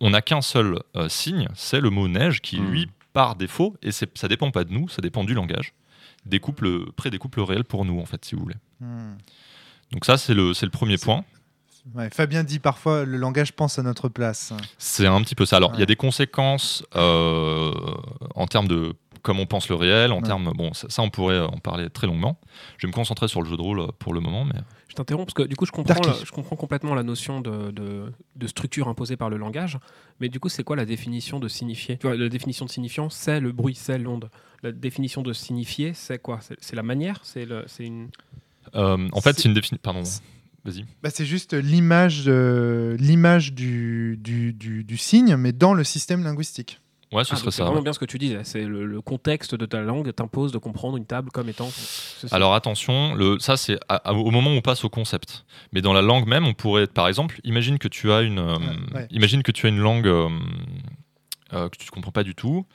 on 0.00 0.10
n'a 0.10 0.20
qu'un 0.20 0.42
seul 0.42 0.80
euh, 0.96 1.08
signe, 1.08 1.48
c'est 1.54 1.80
le 1.80 1.90
mot 1.90 2.08
neige 2.08 2.40
qui, 2.40 2.56
lui, 2.56 2.88
par 3.12 3.36
défaut, 3.36 3.76
et 3.82 3.92
ça 3.92 4.28
dépend 4.28 4.50
pas 4.50 4.64
de 4.64 4.72
nous, 4.72 4.88
ça 4.88 5.00
dépend 5.00 5.24
du 5.24 5.32
langage, 5.32 5.72
découpe 6.24 6.60
le, 6.60 6.86
prédécoupe 6.96 7.36
le 7.36 7.44
réel 7.44 7.64
pour 7.64 7.84
nous, 7.84 8.00
en 8.00 8.04
fait, 8.04 8.24
si 8.24 8.34
vous 8.34 8.42
voulez. 8.42 8.56
Hmm. 8.80 9.16
Donc, 9.92 10.04
ça, 10.04 10.18
c'est 10.18 10.34
le, 10.34 10.54
c'est 10.54 10.66
le 10.66 10.72
premier 10.72 10.98
point. 10.98 11.24
Ouais, 11.94 12.10
Fabien 12.10 12.42
dit 12.42 12.58
parfois 12.58 13.04
le 13.04 13.16
langage 13.16 13.52
pense 13.52 13.78
à 13.78 13.82
notre 13.82 14.08
place. 14.08 14.52
C'est 14.76 15.06
un 15.06 15.22
petit 15.22 15.36
peu 15.36 15.46
ça. 15.46 15.56
Alors, 15.56 15.72
il 15.74 15.80
y 15.80 15.82
a 15.84 15.86
des 15.86 15.94
conséquences 15.94 16.84
euh, 16.96 17.72
en 18.34 18.46
termes 18.48 18.66
de 18.66 18.94
comme 19.26 19.40
on 19.40 19.46
pense 19.46 19.68
le 19.68 19.74
réel, 19.74 20.12
en 20.12 20.16
Ouais. 20.18 20.22
termes. 20.22 20.52
Bon, 20.56 20.72
ça, 20.72 20.88
ça, 20.88 21.02
on 21.02 21.10
pourrait 21.10 21.40
en 21.40 21.58
parler 21.58 21.90
très 21.90 22.06
longuement. 22.06 22.38
Je 22.78 22.86
vais 22.86 22.90
me 22.90 22.94
concentrer 22.94 23.26
sur 23.26 23.42
le 23.42 23.48
jeu 23.50 23.56
de 23.56 23.60
rôle 23.62 23.80
euh, 23.80 23.86
pour 23.98 24.14
le 24.14 24.20
moment, 24.20 24.44
mais. 24.44 24.60
Je 24.88 24.94
t'interromps 24.94 25.26
parce 25.26 25.34
que 25.34 25.42
du 25.42 25.56
coup, 25.56 25.66
je 25.66 25.72
comprends, 25.72 26.00
la- 26.00 26.24
je 26.24 26.30
comprends 26.30 26.54
complètement 26.56 26.94
la 26.94 27.02
notion 27.02 27.40
de, 27.40 27.70
de- 27.72 28.12
de 28.36 28.46
structure 28.46 28.86
imposée 28.88 29.16
par 29.16 29.28
le 29.28 29.36
langage. 29.36 29.78
Mais 30.20 30.28
du 30.28 30.38
coup, 30.40 30.48
c'est 30.48 30.62
quoi 30.64 30.76
la 30.76 30.84
définition 30.86 31.40
de 31.40 31.48
signifier? 31.48 31.98
Tu 31.98 32.06
vois, 32.06 32.16
La 32.16 32.28
définition 32.28 32.64
de 32.64 32.70
signifiant, 32.70 33.10
c'est 33.10 33.40
le 33.40 33.50
bruit, 33.52 33.74
c'est 33.74 33.98
l'onde. 33.98 34.30
La 34.62 34.70
définition 34.72 35.22
de 35.22 35.32
signifier, 35.32 35.92
c'est 35.92 36.18
quoi? 36.22 36.38
C'est 36.60 36.76
la 36.76 36.82
manière? 36.84 37.18
C'est 37.24 37.44
le- 37.44 37.64
c'est 37.66 37.84
une. 37.84 38.08
Euh, 38.76 39.08
en 39.12 39.20
fait, 39.20 39.36
C'est- 39.36 39.48
une 39.48 39.54
définition. 39.54 39.80
Pardon. 39.82 40.02
Vas-y. 40.64 40.84
Bah, 41.02 41.10
c'est 41.12 41.26
juste 41.26 41.52
l'image 41.52 42.24
euh, 42.26 42.96
l'image 42.98 43.52
du, 43.52 44.16
du, 44.20 44.52
du- 44.52 44.82
du 44.84 44.96
signe, 44.96 45.36
mais 45.36 45.52
dans 45.52 45.74
le 45.74 45.84
système 45.84 46.24
linguistique. 46.24 46.80
Ouais, 47.12 47.22
ce 47.24 47.34
Ah, 47.34 47.36
serait 47.36 47.44
donc 47.46 47.52
c'est 47.52 47.58
ça. 47.58 47.64
vraiment 47.64 47.78
ouais. 47.78 47.84
bien 47.84 47.92
ce 47.92 47.98
que 48.00 48.04
tu 48.04 48.18
dis. 48.18 48.34
C'est 48.42 48.62
le, 48.64 48.84
le 48.84 49.00
contexte 49.00 49.54
de 49.54 49.64
ta 49.64 49.80
langue 49.80 50.12
t'impose 50.12 50.50
de 50.52 50.58
comprendre 50.58 50.96
une 50.96 51.06
table 51.06 51.30
comme 51.30 51.48
étant. 51.48 51.68
ceci. 51.70 52.34
Alors 52.34 52.54
attention, 52.54 53.14
le, 53.14 53.38
ça 53.38 53.56
c'est 53.56 53.78
au 54.08 54.30
moment 54.32 54.50
où 54.50 54.54
on 54.54 54.60
passe 54.60 54.84
au 54.84 54.88
concept. 54.88 55.44
Mais 55.72 55.80
dans 55.82 55.92
la 55.92 56.02
langue 56.02 56.26
même, 56.26 56.46
on 56.46 56.54
pourrait, 56.54 56.86
par 56.88 57.06
exemple, 57.06 57.40
imagine 57.44 57.78
que 57.78 57.86
tu 57.88 58.10
as 58.10 58.22
une, 58.22 58.40
euh, 58.40 58.56
ouais. 58.94 59.06
imagine 59.10 59.42
que 59.44 59.52
tu 59.52 59.66
as 59.66 59.68
une 59.68 59.78
langue 59.78 60.08
euh, 60.08 60.28
euh, 61.52 61.68
que 61.68 61.76
tu 61.76 61.86
ne 61.86 61.90
comprends 61.90 62.10
pas 62.12 62.24
du 62.24 62.34
tout. 62.34 62.66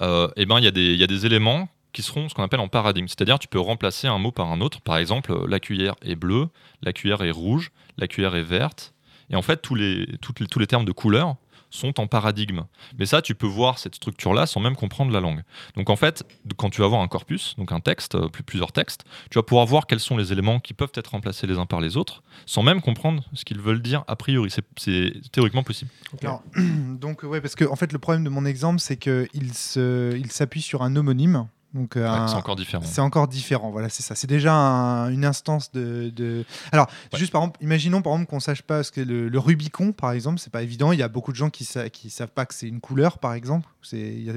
Et 0.00 0.46
ben 0.46 0.58
il 0.58 0.64
y, 0.64 0.68
a 0.68 0.70
des- 0.70 0.92
il 0.94 0.98
y 0.98 1.04
a 1.04 1.06
des 1.06 1.26
éléments 1.26 1.68
qui 1.92 2.02
seront 2.02 2.28
ce 2.28 2.34
qu'on 2.34 2.42
appelle 2.42 2.60
en 2.60 2.68
paradigme, 2.68 3.06
c'est-à-dire 3.06 3.38
tu 3.38 3.46
peux 3.48 3.60
remplacer 3.60 4.08
un 4.08 4.18
mot 4.18 4.32
par 4.32 4.50
un 4.50 4.60
autre. 4.60 4.80
Par 4.80 4.96
exemple, 4.96 5.46
la 5.48 5.60
cuillère 5.60 5.94
est 6.02 6.16
bleue, 6.16 6.48
la 6.82 6.92
cuillère 6.92 7.22
est 7.22 7.30
rouge, 7.30 7.70
la 7.98 8.08
cuillère 8.08 8.34
est 8.34 8.42
verte. 8.42 8.94
Et 9.30 9.36
en 9.36 9.42
fait, 9.42 9.62
tous 9.62 9.74
les, 9.74 10.06
toutes 10.20 10.40
les- 10.40 10.46
tous 10.46 10.58
les 10.58 10.66
termes 10.66 10.84
de 10.84 10.92
couleur 10.92 11.36
sont 11.76 12.00
en 12.00 12.06
paradigme. 12.06 12.62
Mais 12.98 13.06
ça, 13.06 13.20
tu 13.22 13.34
peux 13.34 13.46
voir 13.46 13.78
cette 13.78 13.94
structure-là 13.96 14.46
sans 14.46 14.60
même 14.60 14.76
comprendre 14.76 15.12
la 15.12 15.20
langue. 15.20 15.42
Donc 15.76 15.90
en 15.90 15.96
fait, 15.96 16.22
quand 16.56 16.70
tu 16.70 16.80
vas 16.80 16.86
avoir 16.86 17.00
un 17.02 17.08
corpus, 17.08 17.54
donc 17.58 17.72
un 17.72 17.80
texte, 17.80 18.14
euh, 18.14 18.28
plus- 18.28 18.42
plusieurs 18.44 18.72
textes, 18.72 19.04
tu 19.30 19.38
vas 19.38 19.42
pouvoir 19.42 19.66
voir 19.66 19.86
quels 19.86 20.00
sont 20.00 20.16
les 20.16 20.32
éléments 20.32 20.60
qui 20.60 20.72
peuvent 20.74 20.92
être 20.94 21.08
remplacés 21.08 21.46
les 21.46 21.58
uns 21.58 21.66
par 21.66 21.80
les 21.80 21.96
autres, 21.96 22.22
sans 22.46 22.62
même 22.62 22.80
comprendre 22.80 23.24
ce 23.34 23.44
qu'ils 23.44 23.60
veulent 23.60 23.82
dire 23.82 24.04
a 24.06 24.16
priori. 24.16 24.50
C'est- 24.50 24.64
C'est 24.78 25.12
théoriquement 25.32 25.62
possible. 25.62 25.90
Alors, 26.22 26.42
donc, 26.56 27.22
ouais, 27.22 27.40
parce 27.40 27.54
que 27.54 27.64
en 27.64 27.76
fait, 27.76 27.92
le 27.92 27.98
problème 27.98 28.24
de 28.24 28.30
mon 28.30 28.44
exemple, 28.44 28.80
c'est 28.80 28.96
qu'il 28.96 29.54
se, 29.54 30.16
il 30.16 30.30
s'appuie 30.30 30.62
sur 30.62 30.82
un 30.82 30.94
homonyme. 30.96 31.46
Donc, 31.74 31.96
euh, 31.96 32.08
Ouais, 32.08 32.28
c'est 32.28 32.36
encore 32.36 32.54
différent. 32.56 32.84
C'est 32.86 33.00
encore 33.00 33.26
différent, 33.28 33.70
voilà, 33.72 33.88
c'est 33.88 34.02
ça. 34.04 34.14
C'est 34.14 34.28
déjà 34.28 34.54
un- 34.54 35.10
une 35.10 35.24
instance 35.24 35.72
de. 35.72 36.10
de- 36.14 36.44
Alors, 36.70 36.86
Ouais. 37.12 37.18
juste 37.18 37.32
par 37.32 37.42
exemple, 37.42 37.58
imaginons 37.62 38.00
par 38.00 38.12
exemple 38.12 38.30
qu'on 38.30 38.38
sache 38.40 38.62
pas 38.62 38.84
ce 38.84 38.92
que 38.92 39.00
le, 39.00 39.28
le 39.28 39.38
Rubicon, 39.40 39.90
par 39.92 40.12
exemple, 40.12 40.38
c'est 40.38 40.52
pas 40.52 40.62
évident. 40.62 40.92
Il 40.92 41.00
y 41.00 41.02
a 41.02 41.08
beaucoup 41.08 41.32
de 41.32 41.36
gens 41.36 41.50
qui, 41.50 41.64
sa- 41.64 41.90
qui 41.90 42.10
savent 42.10 42.30
pas 42.30 42.46
que 42.46 42.54
c'est 42.54 42.68
une 42.68 42.80
couleur, 42.80 43.18
par 43.18 43.34
exemple. 43.34 43.68
C'est 43.82 43.98
il 43.98 44.22
y 44.22 44.30
a 44.30 44.34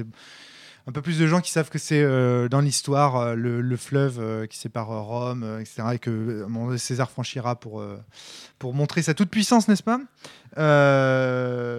un 0.88 0.92
peu 0.92 1.02
plus 1.02 1.18
de 1.18 1.26
gens 1.26 1.40
qui 1.42 1.50
savent 1.50 1.68
que 1.68 1.78
c'est 1.78 2.02
euh, 2.02 2.48
dans 2.48 2.60
l'histoire 2.60 3.16
euh, 3.16 3.34
le, 3.34 3.60
le 3.60 3.76
fleuve 3.76 4.18
euh, 4.20 4.46
qui 4.46 4.56
sépare 4.58 4.88
Rome, 4.88 5.44
etc. 5.60 5.82
Et 5.92 5.98
que 5.98 6.46
César 6.78 7.10
franchira 7.10 7.56
pour 7.60 7.84
pour 8.58 8.72
montrer 8.74 9.02
sa 9.02 9.12
toute 9.14 9.28
puissance, 9.30 9.68
n'est-ce 9.68 9.82
pas? 9.82 10.00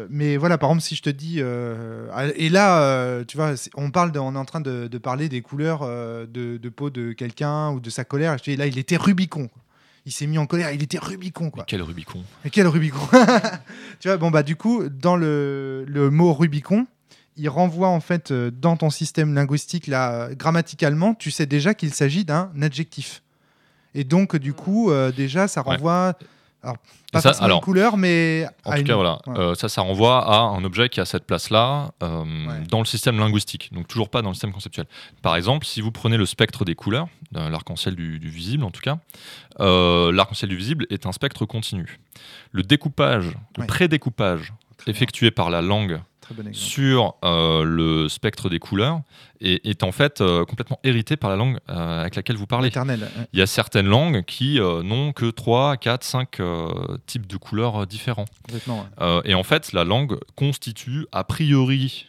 Mais 0.09 0.37
voilà, 0.37 0.57
par 0.57 0.69
exemple, 0.69 0.83
si 0.83 0.95
je 0.95 1.01
te 1.01 1.09
dis 1.09 1.37
euh, 1.39 2.31
et 2.35 2.49
là, 2.49 3.23
tu 3.25 3.37
vois, 3.37 3.53
on 3.75 3.91
parle, 3.91 4.11
de- 4.11 4.19
on 4.19 4.35
est 4.35 4.37
en 4.37 4.45
train 4.45 4.61
de, 4.61 4.87
de 4.87 4.97
parler 4.97 5.29
des 5.29 5.41
couleurs 5.41 5.81
de, 5.81 6.57
de 6.57 6.69
peau 6.69 6.89
de 6.89 7.11
quelqu'un 7.13 7.71
ou 7.71 7.79
de 7.79 7.89
sa 7.89 8.03
colère. 8.03 8.33
Et 8.33 8.37
je 8.37 8.43
te 8.43 8.51
dis 8.51 8.57
là, 8.57 8.67
il 8.67 8.77
était 8.77 8.97
Rubicon. 8.97 9.47
quoi. 9.47 9.61
Il 10.05 10.11
s'est 10.11 10.27
mis 10.27 10.37
en 10.37 10.45
colère, 10.45 10.71
il 10.71 10.81
était 10.81 10.97
Rubicon, 10.97 11.49
quoi. 11.51 11.65
Quel 11.67 11.81
Rubicon? 11.81 12.23
Mais 12.43 12.49
quel 12.49 12.67
Rubicon? 12.67 12.99
Tu 13.99 14.07
vois, 14.07 14.17
bon, 14.17 14.31
bah, 14.31 14.43
du 14.43 14.55
coup, 14.55 14.87
dans 14.89 15.15
le, 15.17 15.83
le 15.87 16.09
mot 16.09 16.33
Rubicon, 16.33 16.87
il 17.39 17.49
renvoie 17.49 17.88
en 17.88 17.99
fait 18.02 18.32
euh, 18.32 18.52
dans 18.52 18.78
ton 18.78 18.89
système 18.89 19.34
linguistique, 19.34 19.88
là, 19.88 20.30
grammaticalement, 20.36 21.13
tu 21.15 21.32
sais 21.32 21.45
déjà 21.45 21.73
qu'il 21.73 21.93
s'agit 21.93 22.25
d'un 22.25 22.52
adjectif. 22.62 23.23
Et 23.95 24.04
donc, 24.04 24.36
du 24.36 24.54
coup, 24.54 24.91
euh, 24.91 25.12
déjà, 25.12 25.47
ça 25.47 25.62
Ouais. 25.65 25.75
renvoie. 25.75 26.13
Alors, 26.62 26.75
pas 27.13 27.21
Ça, 27.21 27.30
forcément 27.30 27.45
alors, 27.45 27.58
une 27.60 27.63
couleur, 27.63 27.95
mais. 27.95 28.45
En 28.65 28.73
tout 28.73 28.80
une- 28.80 28.84
cas, 28.84 28.95
voilà, 28.95 29.19
ouais. 29.28 29.39
Euh, 29.39 29.56
ça, 29.56 29.69
ça 29.69 29.82
renvoie 29.82 30.25
à 30.30 30.39
un 30.41 30.62
objet 30.65 30.89
qui 30.89 30.99
a 30.99 31.06
cette 31.06 31.23
place-là 31.25 31.91
euh, 32.04 32.23
Ouais. 32.23 32.60
dans 32.69 32.80
le 32.80 32.86
système 32.86 33.17
linguistique, 33.17 33.69
donc 33.73 33.88
toujours 33.88 34.10
pas 34.10 34.21
dans 34.21 34.28
le 34.28 34.34
système 34.36 34.52
conceptuel. 34.52 34.86
Par 35.21 35.38
exemple, 35.38 35.65
si 35.65 35.80
vous 35.80 35.91
prenez 35.91 36.17
le 36.17 36.25
spectre 36.25 36.65
des 36.65 36.75
couleurs, 36.75 37.08
l'arc-en-ciel 37.32 37.95
du, 37.95 38.19
du 38.19 38.28
visible 38.30 38.65
en 38.65 38.71
tout 38.71 38.82
cas, 38.82 38.99
l'arc-en-ciel 39.58 40.49
du 40.49 40.58
visible 40.58 40.86
est 40.89 41.06
un 41.06 41.12
spectre 41.13 41.45
continu. 41.45 41.99
Le 42.52 42.62
découpage, 42.63 43.28
le 43.56 43.62
Ouais. 43.62 43.67
pré-découpage 43.67 44.54
effectué 44.88 45.32
par 45.32 45.49
la 45.49 45.62
langue 45.62 46.02
bon 46.33 46.53
sur 46.53 47.15
euh, 47.23 47.63
le 47.63 48.09
spectre 48.09 48.49
des 48.49 48.59
couleurs 48.59 49.01
est, 49.41 49.65
est 49.65 49.83
en 49.83 49.91
fait 49.91 50.21
euh, 50.21 50.45
complètement 50.45 50.79
hérité 50.83 51.17
par 51.17 51.29
la 51.29 51.35
langue 51.35 51.57
euh, 51.69 52.01
avec 52.01 52.15
laquelle 52.15 52.35
vous 52.35 52.47
parlez. 52.47 52.69
Éternel. 52.69 53.01
ouais. 53.01 53.27
Il 53.33 53.39
y 53.39 53.41
a 53.41 53.47
certaines 53.47 53.87
langues 53.87 54.23
qui 54.23 54.59
n'ont 54.59 55.11
que 55.13 55.29
3, 55.29 55.77
4, 55.77 56.03
5 56.03 56.39
euh, 56.39 56.97
types 57.05 57.27
de 57.27 57.37
couleurs 57.37 57.87
différents. 57.87 58.25
Ouais. 58.51 59.21
Et 59.25 59.33
en 59.33 59.43
fait, 59.43 59.73
la 59.73 59.83
langue 59.83 60.17
constitue 60.35 61.05
a 61.11 61.23
priori 61.23 62.05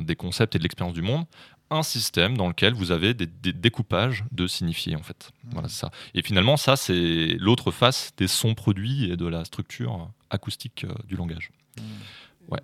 des 0.00 0.14
concepts 0.14 0.54
et 0.54 0.58
de 0.58 0.62
l'expérience 0.62 0.94
du 0.94 1.02
monde 1.02 1.24
un 1.70 1.82
système 1.82 2.36
dans 2.36 2.48
lequel 2.48 2.74
vous 2.74 2.92
avez 2.92 3.14
des, 3.14 3.26
des 3.26 3.52
découpages 3.52 4.24
de 4.32 4.46
signifiés 4.46 4.96
en 4.96 5.02
fait. 5.02 5.30
Voilà, 5.50 5.68
c'est 5.68 5.80
ça. 5.80 5.90
Et 6.14 6.22
finalement, 6.22 6.56
ça 6.56 6.76
c'est 6.76 7.36
l'autre 7.38 7.70
face 7.70 8.12
des 8.16 8.28
sons 8.28 8.54
produits 8.54 9.10
et 9.10 9.16
de 9.16 9.26
la 9.26 9.44
structure 9.44 10.10
acoustique 10.30 10.84
euh, 10.84 10.94
du 11.06 11.16
langage. 11.16 11.50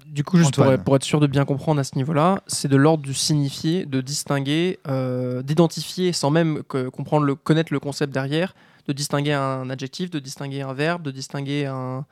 Du 0.07 0.25
coup, 0.25 0.37
juste 0.37 0.57
pour, 0.85 0.97
être 0.97 1.05
sûr 1.05 1.21
de 1.21 1.27
bien 1.27 1.45
comprendre 1.45 1.81
à 1.81 1.85
ce 1.85 1.97
niveau-là, 1.97 2.43
c'est 2.47 2.69
de 2.69 2.77
l'ordre 2.77 3.03
du 3.03 3.15
signifier, 3.15 3.87
de 3.87 4.01
distinguer, 4.01 4.79
euh, 4.89 5.43
d'identifier 5.43 6.13
sans 6.13 6.31
même 6.31 6.63
que- 6.65 6.89
comprendre 6.89 7.25
le, 7.25 7.35
connaître 7.35 7.73
le 7.73 7.81
concept 7.81 8.13
derrière, 8.13 8.55
de 8.87 8.93
distinguer 8.93 9.33
un 9.33 9.71
adjectif, 9.71 10.11
de 10.11 10.19
distinguer 10.19 10.63
un 10.63 10.73
verbe, 10.75 11.03
de 11.03 11.11
distinguer 11.11 11.67
un. 11.67 12.05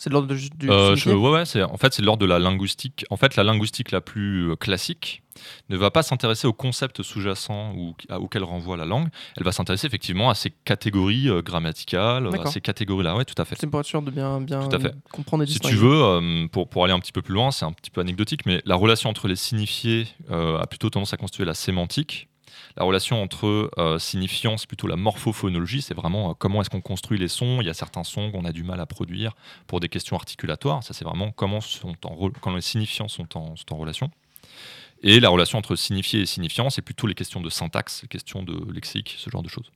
C'est 0.00 0.08
de 0.10 0.14
l'ordre 0.14 0.32
du, 0.32 0.48
du 0.50 0.70
Euh, 0.70 0.90
je- 0.94 1.00
signifier 1.00 1.12
ouais, 1.14 1.30
ouais, 1.30 1.44
c'est, 1.44 1.62
en 1.62 1.76
fait, 1.76 1.92
c'est 1.92 2.02
de 2.02 2.06
l'ordre 2.06 2.20
de 2.22 2.26
la 2.26 2.38
linguistique. 2.38 3.04
En 3.10 3.16
fait, 3.16 3.34
la 3.36 3.42
linguistique 3.42 3.90
la 3.90 4.00
plus 4.00 4.50
euh, 4.52 4.54
classique 4.56 5.22
ne 5.70 5.76
va 5.76 5.90
pas 5.90 6.02
s'intéresser 6.02 6.46
au 6.46 6.52
concept 6.52 7.02
sous-jacent 7.02 7.72
ou, 7.76 7.94
à- 8.08 8.18
auquel 8.20 8.44
renvoie 8.44 8.76
la 8.76 8.84
langue. 8.84 9.08
Elle 9.36 9.42
va 9.44 9.50
s'intéresser 9.52 9.86
effectivement 9.88 10.30
à 10.30 10.34
ces 10.34 10.50
catégories 10.64 11.28
euh, 11.28 11.42
grammaticales, 11.42 12.26
à 12.28 12.46
ces 12.46 12.60
catégories-là. 12.60 13.16
Ouais, 13.16 13.24
tout 13.24 13.40
à 13.40 13.44
fait. 13.44 13.56
C'est 13.58 13.66
pour 13.66 13.80
être 13.80 13.86
sûr 13.86 14.00
de 14.02 14.10
bien, 14.12 14.40
bien 14.40 14.68
Tout 14.68 14.76
à 14.76 14.78
fait. 14.78 14.94
comprendre 15.10 15.42
et 15.42 15.46
Si 15.48 15.58
tu 15.58 15.74
veux, 15.74 16.02
euh, 16.02 16.46
pour, 16.46 16.68
pour 16.68 16.84
aller 16.84 16.94
un 16.94 17.00
petit 17.00 17.12
peu 17.12 17.22
plus 17.22 17.34
loin, 17.34 17.50
c'est 17.50 17.64
un 17.64 17.72
petit 17.72 17.90
peu 17.90 18.00
anecdotique, 18.00 18.46
mais 18.46 18.62
la 18.64 18.76
relation 18.76 19.10
entre 19.10 19.26
les 19.28 19.36
signifiés 19.36 20.06
a 20.30 20.66
plutôt 20.68 20.90
tendance 20.90 21.12
à 21.12 21.16
constituer 21.16 21.44
la 21.44 21.54
sémantique. 21.54 22.27
La 22.78 22.84
relation 22.84 23.20
entre 23.20 23.70
euh, 23.76 23.98
signifiants, 23.98 24.56
c'est 24.56 24.68
plutôt 24.68 24.86
la 24.86 24.94
morphophonologie, 24.94 25.82
c'est 25.82 25.94
vraiment 25.94 26.30
euh, 26.30 26.34
comment 26.38 26.60
est-ce 26.60 26.70
qu'on 26.70 26.80
construit 26.80 27.18
les 27.18 27.26
sons. 27.26 27.58
Il 27.60 27.66
y 27.66 27.70
a 27.70 27.74
certains 27.74 28.04
sons 28.04 28.30
qu'on 28.30 28.44
a 28.44 28.52
du 28.52 28.62
mal 28.62 28.78
à 28.80 28.86
produire 28.86 29.34
pour 29.66 29.80
des 29.80 29.88
questions 29.88 30.14
articulatoires. 30.14 30.84
Ça, 30.84 30.94
c'est 30.94 31.04
vraiment 31.04 31.32
comment, 31.32 31.60
sont 31.60 31.96
en, 32.04 32.14
re- 32.14 32.32
quand 32.40 32.54
les 32.54 32.60
signifiants 32.60 33.08
sont 33.08 33.36
en, 33.36 33.56
sont 33.56 33.72
en 33.72 33.76
relation. 33.76 34.10
Et 35.02 35.18
la 35.18 35.28
relation 35.28 35.58
entre 35.58 35.74
signifié 35.74 36.20
et 36.20 36.26
signifiant, 36.26 36.70
c'est 36.70 36.82
plutôt 36.82 37.08
les 37.08 37.14
questions 37.14 37.40
de 37.40 37.50
syntaxe, 37.50 38.02
les 38.02 38.08
questions 38.08 38.44
de 38.44 38.72
lexique, 38.72 39.16
ce 39.18 39.28
genre 39.28 39.42
de 39.42 39.48
choses. 39.48 39.70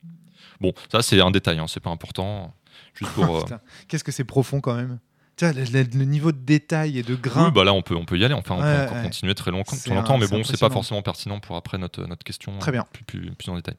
Bon, 0.61 0.73
ça, 0.91 1.03
c'est 1.03 1.21
un 1.21 1.33
détail, 1.33 1.59
hein, 1.59 1.67
c'est 1.67 1.81
pas 1.81 1.91
important. 1.91 2.55
Juste 2.95 3.13
pour. 3.13 3.25
euh, 3.37 3.41
Putain, 3.43 3.61
Qu'est-ce 3.89 4.05
que 4.05 4.13
c'est 4.13 4.25
profond 4.25 4.61
quand 4.61 4.75
même? 4.75 5.01
Le, 5.41 6.05
niveau 6.05 6.31
de 6.33 6.39
détail 6.39 6.99
et 6.99 7.03
de 7.03 7.15
grain. 7.15 7.47
Oui, 7.47 7.53
bah 7.53 7.65
là 7.65 7.73
on 7.73 7.83
peut, 7.83 7.97
on 7.97 8.05
peut 8.05 8.19
y 8.19 8.25
aller, 8.25 8.35
enfin 8.35 8.55
on 8.57 8.63
Ouais, 8.63 8.77
peut 8.77 8.83
encore 8.85 8.97
ouais. 8.99 9.03
continuer 9.05 9.35
très 9.35 9.51
longtemps, 9.51 9.77
très 9.77 9.95
longtemps 9.95 10.15
un- 10.15 10.19
mais 10.19 10.29
bon, 10.29 10.45
c'est 10.45 10.61
pas 10.61 10.71
forcément 10.71 11.03
pertinent 11.03 11.41
pour 11.41 11.57
après 11.57 11.79
notre, 11.79 12.05
notre 12.07 12.23
question 12.25 12.59
Très 12.59 12.73
bien. 12.73 12.85
Plus, 12.93 13.05
plus, 13.05 13.31
plus 13.33 13.51
en 13.51 13.57
détail. 13.57 13.75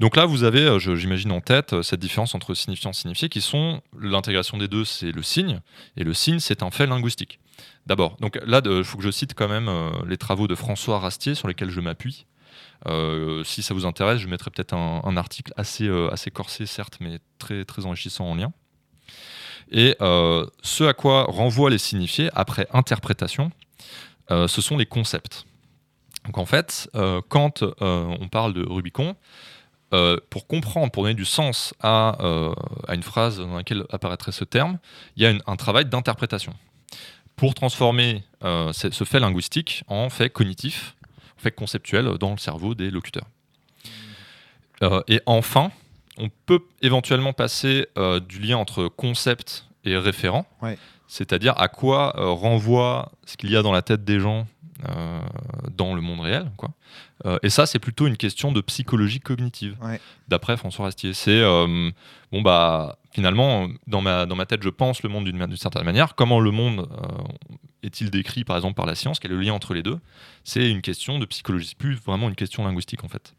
Donc 0.00 0.16
là, 0.16 0.26
vous 0.26 0.42
avez, 0.44 0.62
euh, 0.62 0.78
j'imagine 0.78 1.30
en 1.32 1.40
tête, 1.40 1.74
euh, 1.74 1.82
cette 1.82 2.00
différence 2.00 2.34
entre 2.34 2.54
signifiant 2.54 2.90
et 2.90 2.94
signifié 2.94 3.28
qui 3.28 3.40
sont 3.40 3.82
l'intégration 3.98 4.58
des 4.58 4.68
deux, 4.68 4.84
c'est 4.84 5.12
le 5.12 5.22
signe, 5.22 5.60
et 5.96 6.04
le 6.04 6.14
signe, 6.14 6.38
c'est 6.40 6.62
un 6.62 6.70
fait 6.70 6.86
linguistique. 6.86 7.38
D'abord, 7.86 8.16
donc 8.20 8.38
là, 8.44 8.60
il 8.64 8.82
faut 8.84 8.98
que 8.98 9.04
je 9.04 9.10
cite 9.10 9.34
quand 9.34 9.48
même 9.48 9.68
euh, 9.68 9.90
les 10.08 10.16
travaux 10.16 10.48
de 10.48 10.54
François 10.54 10.98
Rastier 10.98 11.34
sur 11.34 11.46
lesquels 11.48 11.70
je 11.70 11.80
m'appuie. 11.80 12.26
Euh, 12.88 13.42
si 13.44 13.62
ça 13.62 13.74
vous 13.74 13.86
intéresse, 13.86 14.20
je 14.20 14.28
mettrai 14.28 14.50
peut-être 14.50 14.74
un, 14.74 15.00
un 15.04 15.16
article 15.16 15.52
assez, 15.56 15.86
euh, 15.88 16.10
assez 16.12 16.30
corsé, 16.30 16.66
certes, 16.66 16.98
mais 17.00 17.18
très, 17.38 17.64
très 17.64 17.86
enrichissant 17.86 18.26
en 18.26 18.34
lien. 18.34 18.52
Et 19.70 19.96
euh, 20.00 20.46
ce 20.62 20.84
à 20.84 20.94
quoi 20.94 21.24
renvoient 21.24 21.70
les 21.70 21.78
signifiés 21.78 22.30
après 22.34 22.66
interprétation, 22.72 23.50
euh, 24.30 24.48
ce 24.48 24.60
sont 24.60 24.76
les 24.76 24.86
concepts. 24.86 25.44
Donc 26.24 26.38
en 26.38 26.46
fait, 26.46 26.88
euh, 26.94 27.20
quand 27.28 27.62
on 27.80 28.28
parle 28.28 28.52
de 28.52 28.64
Rubicon, 28.64 29.16
pour 30.28 30.46
comprendre, 30.46 30.90
pour 30.90 31.04
donner 31.04 31.14
du 31.14 31.24
sens 31.24 31.72
à, 31.80 32.18
à 32.86 32.94
une 32.94 33.02
phrase 33.02 33.38
dans 33.38 33.56
laquelle 33.56 33.84
apparaîtrait 33.88 34.32
ce 34.32 34.44
terme, 34.44 34.78
il 35.16 35.22
y 35.22 35.26
a 35.26 35.32
un 35.46 35.56
travail 35.56 35.86
d'interprétation. 35.86 36.52
Pour 37.34 37.54
transformer 37.54 38.22
ce 38.42 39.04
fait 39.04 39.20
linguistique 39.20 39.84
en 39.86 40.10
fait 40.10 40.28
cognitif, 40.28 40.96
en 41.38 41.40
fait 41.40 41.52
conceptuel 41.52 42.18
dans 42.18 42.32
le 42.32 42.36
cerveau 42.36 42.74
des 42.74 42.90
locuteurs. 42.90 43.26
Et 45.08 45.20
enfin, 45.24 45.70
on 46.18 46.30
peut 46.46 46.60
éventuellement 46.82 47.32
passer 47.32 47.86
euh, 47.98 48.20
du 48.20 48.38
lien 48.38 48.56
entre 48.56 48.88
concept 48.88 49.66
et 49.84 49.96
référent, 49.96 50.46
Ouais. 50.62 50.78
c'est-à-dire 51.08 51.54
à 51.58 51.68
quoi 51.68 52.18
euh, 52.18 52.30
renvoie 52.30 53.12
ce 53.24 53.36
qu'il 53.36 53.50
y 53.50 53.56
a 53.56 53.62
dans 53.62 53.72
la 53.72 53.82
tête 53.82 54.04
des 54.04 54.18
gens 54.20 54.46
euh, 54.88 55.20
dans 55.76 55.94
le 55.94 56.00
monde 56.00 56.20
réel. 56.20 56.50
Quoi. 56.56 56.70
Et 57.42 57.48
ça, 57.50 57.66
c'est 57.66 57.78
plutôt 57.78 58.06
une 58.06 58.16
question 58.18 58.52
de 58.52 58.60
psychologie 58.60 59.20
cognitive, 59.20 59.76
Ouais. 59.82 60.00
d'après 60.28 60.56
François 60.56 60.84
Rastier. 60.84 61.12
C'est, 61.14 61.42
bon, 62.30 62.42
bah, 62.42 62.98
finalement, 63.12 63.68
dans 63.86 64.00
ma, 64.02 64.26
dans 64.26 64.36
ma 64.36 64.44
tête, 64.46 64.62
je 64.62 64.68
pense 64.68 65.02
le 65.02 65.08
monde 65.08 65.24
d'une 65.24 65.56
certaine 65.56 65.82
manière. 65.84 66.14
Comment 66.14 66.40
le 66.40 66.50
monde 66.50 66.86
est-il 67.82 68.10
décrit, 68.10 68.44
par 68.44 68.56
exemple, 68.56 68.74
par 68.74 68.84
la 68.86 68.94
science? 68.94 69.18
Quel 69.18 69.32
est 69.32 69.34
le 69.34 69.40
lien 69.40 69.54
entre 69.54 69.72
les 69.74 69.82
deux? 69.82 69.98
C'est 70.44 70.70
une 70.70 70.82
question 70.82 71.18
de 71.18 71.24
psychologie, 71.24 71.68
c'est 71.68 71.78
plus 71.78 71.94
vraiment 71.94 72.28
une 72.28 72.34
question 72.36 72.64
linguistique, 72.64 73.02
en 73.02 73.08
fait. 73.08 73.34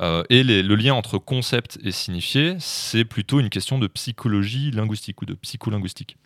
Euh, 0.00 0.22
et 0.30 0.42
le 0.42 0.74
lien 0.76 0.94
entre 0.94 1.18
concept 1.18 1.78
et 1.82 1.92
signifié, 1.92 2.56
c'est 2.58 3.04
plutôt 3.04 3.38
une 3.38 3.50
question 3.50 3.78
de 3.78 3.86
psychologie 3.86 4.70
linguistique 4.70 5.20
ou 5.20 5.26
de 5.26 5.34
psycholinguistique. 5.34 6.16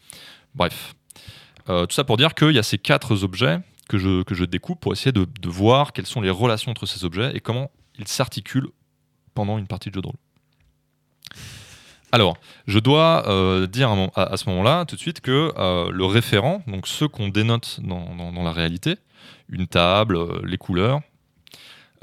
Bref. 0.55 0.95
Euh, 1.69 1.87
tout 1.87 1.95
ça 1.95 2.05
pour 2.05 2.17
dire 2.17 2.35
qu'il 2.35 2.53
y 2.53 2.59
a 2.59 2.63
ces 2.63 2.79
quatre 2.79 3.25
objets 3.25 3.59
que 3.89 3.99
je, 3.99 4.23
que 4.23 4.35
je 4.35 4.45
découpe 4.45 4.81
pour 4.81 4.93
essayer 4.93 5.13
de, 5.13 5.27
voir 5.49 5.93
quelles 5.93 6.07
sont 6.07 6.21
les 6.21 6.31
relations 6.31 6.71
entre 6.71 6.87
ces 6.87 7.05
objets 7.05 7.33
et 7.35 7.41
comment 7.41 7.71
ils 7.99 8.07
s'articulent 8.07 8.69
pendant 9.35 9.59
une 9.59 9.67
partie 9.67 9.89
de 9.89 9.95
jeu 9.95 10.03
de 10.03 10.07
rôle. 10.07 10.17
Alors, 12.13 12.37
je 12.69 12.79
dois 12.79 13.29
euh, 13.29 13.67
dire 13.67 13.91
à, 14.15 14.37
ce 14.37 14.49
moment-là, 14.51 14.85
tout 14.85 14.95
de 14.95 15.01
suite, 15.01 15.21
que 15.21 15.53
le 15.91 16.05
référent, 16.05 16.63
donc 16.69 16.87
ce 16.87 17.05
qu'on 17.05 17.29
dénote 17.29 17.81
dans, 17.83 18.15
dans- 18.15 18.45
la 18.45 18.53
réalité, 18.53 18.97
une 19.49 19.67
table, 19.67 20.19
les 20.47 20.59
couleurs, 20.59 21.01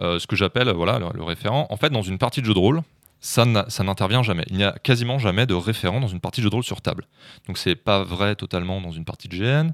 ce 0.01 0.27
que 0.27 0.35
j'appelle 0.35 0.67
euh, 0.67 0.73
voilà, 0.73 0.99
le, 0.99 1.23
référent, 1.23 1.67
en 1.69 1.77
fait, 1.77 1.89
dans 1.89 2.01
une 2.01 2.17
partie 2.17 2.41
de 2.41 2.45
jeu 2.45 2.53
de 2.53 2.59
rôle, 2.59 2.81
ça 3.19 3.45
n'intervient 3.45 4.23
jamais. 4.23 4.45
Il 4.49 4.57
n'y 4.57 4.63
a 4.63 4.71
quasiment 4.71 5.19
jamais 5.19 5.45
de 5.45 5.53
référent 5.53 5.99
dans 5.99 6.07
une 6.07 6.19
partie 6.19 6.41
de 6.41 6.43
jeu 6.43 6.49
de 6.49 6.55
rôle 6.55 6.63
sur 6.63 6.81
table. 6.81 7.05
Donc 7.47 7.59
c'est 7.59 7.75
pas 7.75 8.03
vrai 8.03 8.35
totalement 8.35 8.81
dans 8.81 8.91
une 8.91 9.05
partie 9.05 9.27
de 9.27 9.37
GN, 9.37 9.73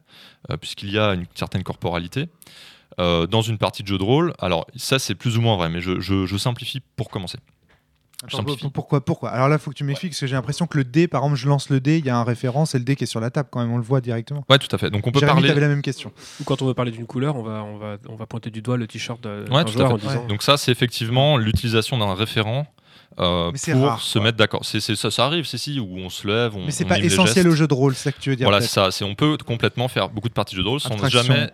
euh, 0.52 0.58
puisqu'il 0.58 0.92
y 0.92 1.00
a 1.00 1.14
une 1.14 1.26
certaine 1.34 1.64
corporalité. 1.64 2.28
Euh, 3.00 3.28
dans 3.28 3.42
une 3.42 3.58
partie 3.58 3.84
de 3.84 3.88
jeu 3.88 3.98
de 3.98 4.04
rôle, 4.04 4.34
alors 4.40 4.66
ça 4.76 4.98
c'est 4.98 5.16
plus 5.16 5.38
ou 5.38 5.42
moins 5.42 5.56
vrai, 5.56 5.70
mais 5.70 5.82
je 5.82 6.38
simplifie 6.38 6.82
pour 6.96 7.10
commencer. 7.10 7.38
Attends, 8.26 8.44
pourquoi, 8.74 9.06
pourquoi? 9.06 9.30
Alors 9.30 9.48
là, 9.48 9.58
il 9.58 9.60
faut 9.60 9.70
que 9.70 9.76
tu 9.76 9.84
m'expliques, 9.84 10.14
parce 10.14 10.22
que 10.22 10.26
j'ai 10.28 10.34
l'impression 10.36 10.66
que 10.66 10.78
le 10.80 10.84
dé, 10.84 11.08
par 11.08 11.22
exemple, 11.22 11.38
je 11.40 11.48
lance 11.48 11.70
le 11.70 11.80
dé, 11.80 12.00
il 12.00 12.06
y 12.06 12.10
a 12.10 12.18
un 12.18 12.24
référent, 12.24 12.66
c'est 12.66 12.80
le 12.80 12.84
dé 12.84 12.96
qui 12.96 13.04
est 13.04 13.08
sur 13.08 13.20
la 13.20 13.30
table 13.30 13.48
quand 13.52 13.60
même, 13.60 13.72
on 13.72 13.78
le 13.78 13.84
voit 13.84 14.02
directement. 14.02 14.44
Ouais, 14.50 14.58
tout 14.58 14.74
à 14.76 14.80
fait. 14.80 14.90
Donc 14.90 15.06
on 15.06 15.12
peut 15.12 15.20
Jérémy, 15.20 15.42
parler. 15.48 15.60
la 15.62 15.68
même 15.68 15.84
question. 15.84 16.12
Ou 16.42 16.44
quand 16.44 16.64
on 16.64 16.66
veut 16.66 16.74
parler 16.74 16.90
d'une 16.92 17.06
couleur, 17.06 17.36
on 17.36 17.44
va, 17.44 17.64
on, 17.64 17.78
va, 17.78 17.98
on 18.10 18.16
va 18.16 18.26
pointer 18.26 18.50
du 18.50 18.64
doigt 18.64 18.76
le 18.78 18.88
t-shirt 18.88 19.22
de- 19.22 19.46
Ouais, 19.52 19.64
tout 19.66 19.80
à 19.80 19.86
fait. 19.88 19.94
en 19.94 19.98
disant. 19.98 20.22
Ouais. 20.22 20.28
Donc 20.28 20.42
ça 20.42 20.58
c'est 20.58 20.72
effectivement 20.72 21.38
l'utilisation 21.38 21.98
d'un 22.00 22.16
référent. 22.16 22.66
euh, 23.20 23.52
pour 23.52 23.84
rare, 23.86 24.02
se 24.02 24.14
quoi. 24.18 24.26
mettre 24.26 24.38
d'accord. 24.38 24.66
C'est, 24.66 24.80
c'est- 24.80 24.96
ça, 24.96 25.12
ça 25.12 25.26
arrive, 25.26 25.46
c'est 25.46 25.58
si, 25.60 25.80
où 25.80 25.98
on 25.98 26.10
se 26.10 26.28
lève, 26.28 26.56
on 26.56 26.66
Mais 26.66 26.72
c'est 26.72 26.86
pas 26.86 26.98
essentiel 27.00 27.48
au 27.48 27.56
jeu 27.56 27.68
de 27.68 27.74
rôle, 27.74 27.94
c'est 27.96 28.06
ça 28.06 28.12
que 28.12 28.20
tu 28.20 28.30
veux 28.32 28.36
dire. 28.36 28.48
Voilà, 28.48 28.62
ça. 28.66 28.90
C'est, 28.92 29.06
on 29.06 29.14
peut 29.16 29.38
complètement 29.46 29.88
faire 29.88 30.10
beaucoup 30.10 30.30
de 30.30 30.34
parties 30.34 30.56
de 30.56 30.58
jeu 30.58 30.64
de 30.64 30.70
rôle 30.70 30.80
sans 30.80 30.98
jamais 31.08 31.52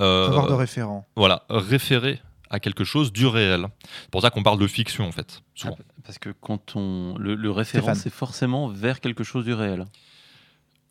euh, 0.00 0.26
Avoir 0.28 0.48
de 0.48 0.52
référent. 0.54 1.06
voilà, 1.16 1.42
référer 1.48 2.20
à 2.52 2.60
quelque 2.60 2.84
chose 2.84 3.12
du 3.12 3.26
réel. 3.26 3.66
C'est 4.02 4.10
pour 4.10 4.22
ça 4.22 4.30
qu'on 4.30 4.42
parle 4.42 4.58
de 4.58 4.66
fiction 4.66 5.06
en 5.06 5.12
fait, 5.12 5.42
souvent. 5.54 5.78
Parce 6.04 6.18
que 6.18 6.30
quand 6.30 6.76
on 6.76 7.16
le, 7.18 7.34
le 7.34 7.50
référent, 7.50 7.94
c'est 7.94 8.12
forcément 8.12 8.68
vers 8.68 9.00
quelque 9.00 9.24
chose 9.24 9.44
du 9.44 9.54
réel. 9.54 9.86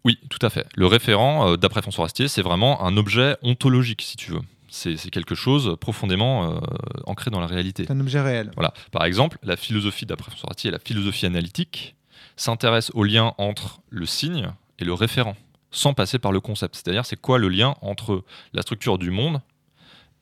Oui, 0.03 0.17
tout 0.29 0.39
à 0.41 0.49
fait. 0.49 0.67
Le 0.75 0.87
référent, 0.87 1.51
euh, 1.51 1.57
d'après 1.57 1.81
François 1.83 2.05
Rastier, 2.05 2.27
c'est 2.27 2.41
vraiment 2.41 2.83
un 2.83 2.97
objet 2.97 3.37
ontologique, 3.43 4.01
si 4.01 4.17
tu 4.17 4.31
veux. 4.31 4.41
C'est, 4.67 4.97
c'est 4.97 5.11
quelque 5.11 5.35
chose 5.35 5.77
profondément 5.79 6.55
euh, 6.55 6.59
ancré 7.05 7.29
dans 7.29 7.39
la 7.39 7.45
réalité. 7.45 7.83
C'est 7.85 7.93
un 7.93 7.99
objet 7.99 8.21
réel. 8.21 8.51
Voilà. 8.55 8.73
Par 8.91 9.05
exemple, 9.05 9.37
la 9.43 9.55
philosophie, 9.55 10.07
d'après 10.07 10.31
François 10.31 10.47
Rastier, 10.47 10.71
la 10.71 10.79
philosophie 10.79 11.27
analytique 11.27 11.95
s'intéresse 12.35 12.89
au 12.95 13.03
lien 13.03 13.33
entre 13.37 13.81
le 13.89 14.07
signe 14.07 14.51
et 14.79 14.85
le 14.85 14.93
référent, 14.93 15.35
sans 15.69 15.93
passer 15.93 16.17
par 16.17 16.31
le 16.31 16.39
concept. 16.39 16.75
C'est-à-dire, 16.75 17.05
c'est 17.05 17.19
quoi 17.19 17.37
le 17.37 17.49
lien 17.49 17.75
entre 17.81 18.23
la 18.53 18.63
structure 18.63 18.97
du 18.97 19.11
monde 19.11 19.41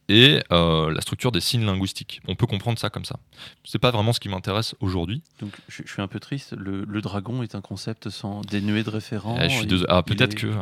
et 0.10 0.42
euh, 0.52 0.92
la 0.92 1.02
structure 1.02 1.32
des 1.32 1.40
signes 1.40 1.66
linguistiques. 1.66 2.20
On 2.28 2.36
peut 2.36 2.46
comprendre 2.48 2.78
ça 2.80 2.90
comme 2.90 3.06
ça. 3.06 3.18
C'est 3.64 3.80
pas 3.80 3.92
vraiment 3.92 4.12
ce 4.12 4.20
qui 4.20 4.28
m'intéresse 4.28 4.76
aujourd'hui. 4.82 5.22
Donc 5.40 5.52
je, 5.70 5.84
je 5.86 5.92
suis 5.92 6.02
un 6.02 6.08
peu 6.08 6.20
triste. 6.20 6.54
Le, 6.58 6.84
le 6.86 7.02
dragon 7.02 7.44
est 7.44 7.56
un 7.56 7.62
concept 7.62 8.10
sans 8.10 8.42
dénué 8.42 8.84
de 8.84 8.90
référent. 8.90 9.38
Eh, 9.40 9.44
je 9.50 9.50
suis 9.56 9.62
Il- 9.64 9.68
désolé. 9.68 9.88
Ah, 9.90 10.04
peut-être 10.04 10.34
est- 10.34 10.38
que. 10.38 10.48
euh, 10.48 10.54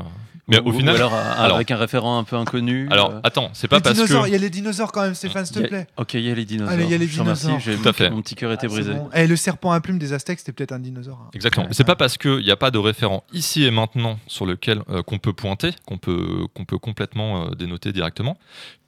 Mais 0.49 0.59
ou- 0.59 0.67
au 0.67 0.69
ou 0.73 0.77
final. 0.77 0.95
alors, 0.95 1.13
un- 1.13 1.17
alors- 1.31 1.55
avec 1.57 1.71
un 1.71 1.77
référent 1.77 2.17
un 2.19 2.23
peu 2.23 2.35
inconnu. 2.35 2.87
Alors, 2.91 3.11
euh, 3.11 3.19
attends, 3.23 3.49
c'est 3.53 3.67
pas 3.67 3.77
Les 3.77 3.81
parce 3.81 3.97
que. 3.99 4.27
il 4.27 4.31
y 4.31 4.35
a 4.35 4.37
les 4.37 4.49
dinosaures 4.49 4.91
quand 4.91 5.01
même, 5.01 5.15
Stéphane, 5.15 5.45
s'il 5.45 5.55
te 5.57 5.63
a- 5.63 5.67
plaît. 5.67 5.87
Ok, 5.97 6.13
il 6.13 6.21
y 6.21 6.29
a 6.31 6.35
les 6.35 6.45
dinosaures. 6.45 6.73
Allez, 6.73 6.83
il 6.83 6.91
y 6.91 6.93
a 6.93 6.97
les 6.97 7.07
Je 7.07 7.15
te 7.15 7.19
remercie, 7.21 7.47
dinosaures. 7.47 7.59
j'ai- 7.73 7.77
Tout 7.81 7.87
à 7.89 7.93
fait. 7.93 8.09
Mon 8.09 8.21
petit 8.21 8.35
cœur 8.35 8.51
était 8.51 8.67
Ah, 8.67 8.69
brisé. 8.69 8.93
bon. 8.93 9.09
Eh, 9.13 9.27
le 9.27 9.35
serpent 9.35 9.71
à 9.71 9.79
plumes 9.81 9.99
des 9.99 10.13
Aztèques, 10.13 10.39
c'était 10.39 10.51
peut-être 10.53 10.71
un 10.73 10.79
dinosaure. 10.79 11.19
hein. 11.25 11.29
Exactement. 11.33 11.65
Ouais, 11.67 11.73
c'est 11.73 11.83
pas 11.85 11.95
parce 11.95 12.17
qu'il 12.17 12.39
n'y 12.39 12.51
a 12.51 12.55
pas 12.57 12.71
de 12.71 12.77
référent 12.77 13.23
ici 13.33 13.63
et 13.65 13.71
maintenant 13.71 14.19
sur 14.27 14.45
lequel 14.45 14.81
euh, 14.89 15.01
qu'on 15.03 15.19
peut 15.19 15.33
pointer, 15.33 15.71
qu'on 15.85 15.97
peut, 15.97 16.45
qu'on 16.53 16.65
peut 16.65 16.77
complètement 16.77 17.45
euh, 17.47 17.55
dénoter 17.55 17.91
directement, 17.91 18.37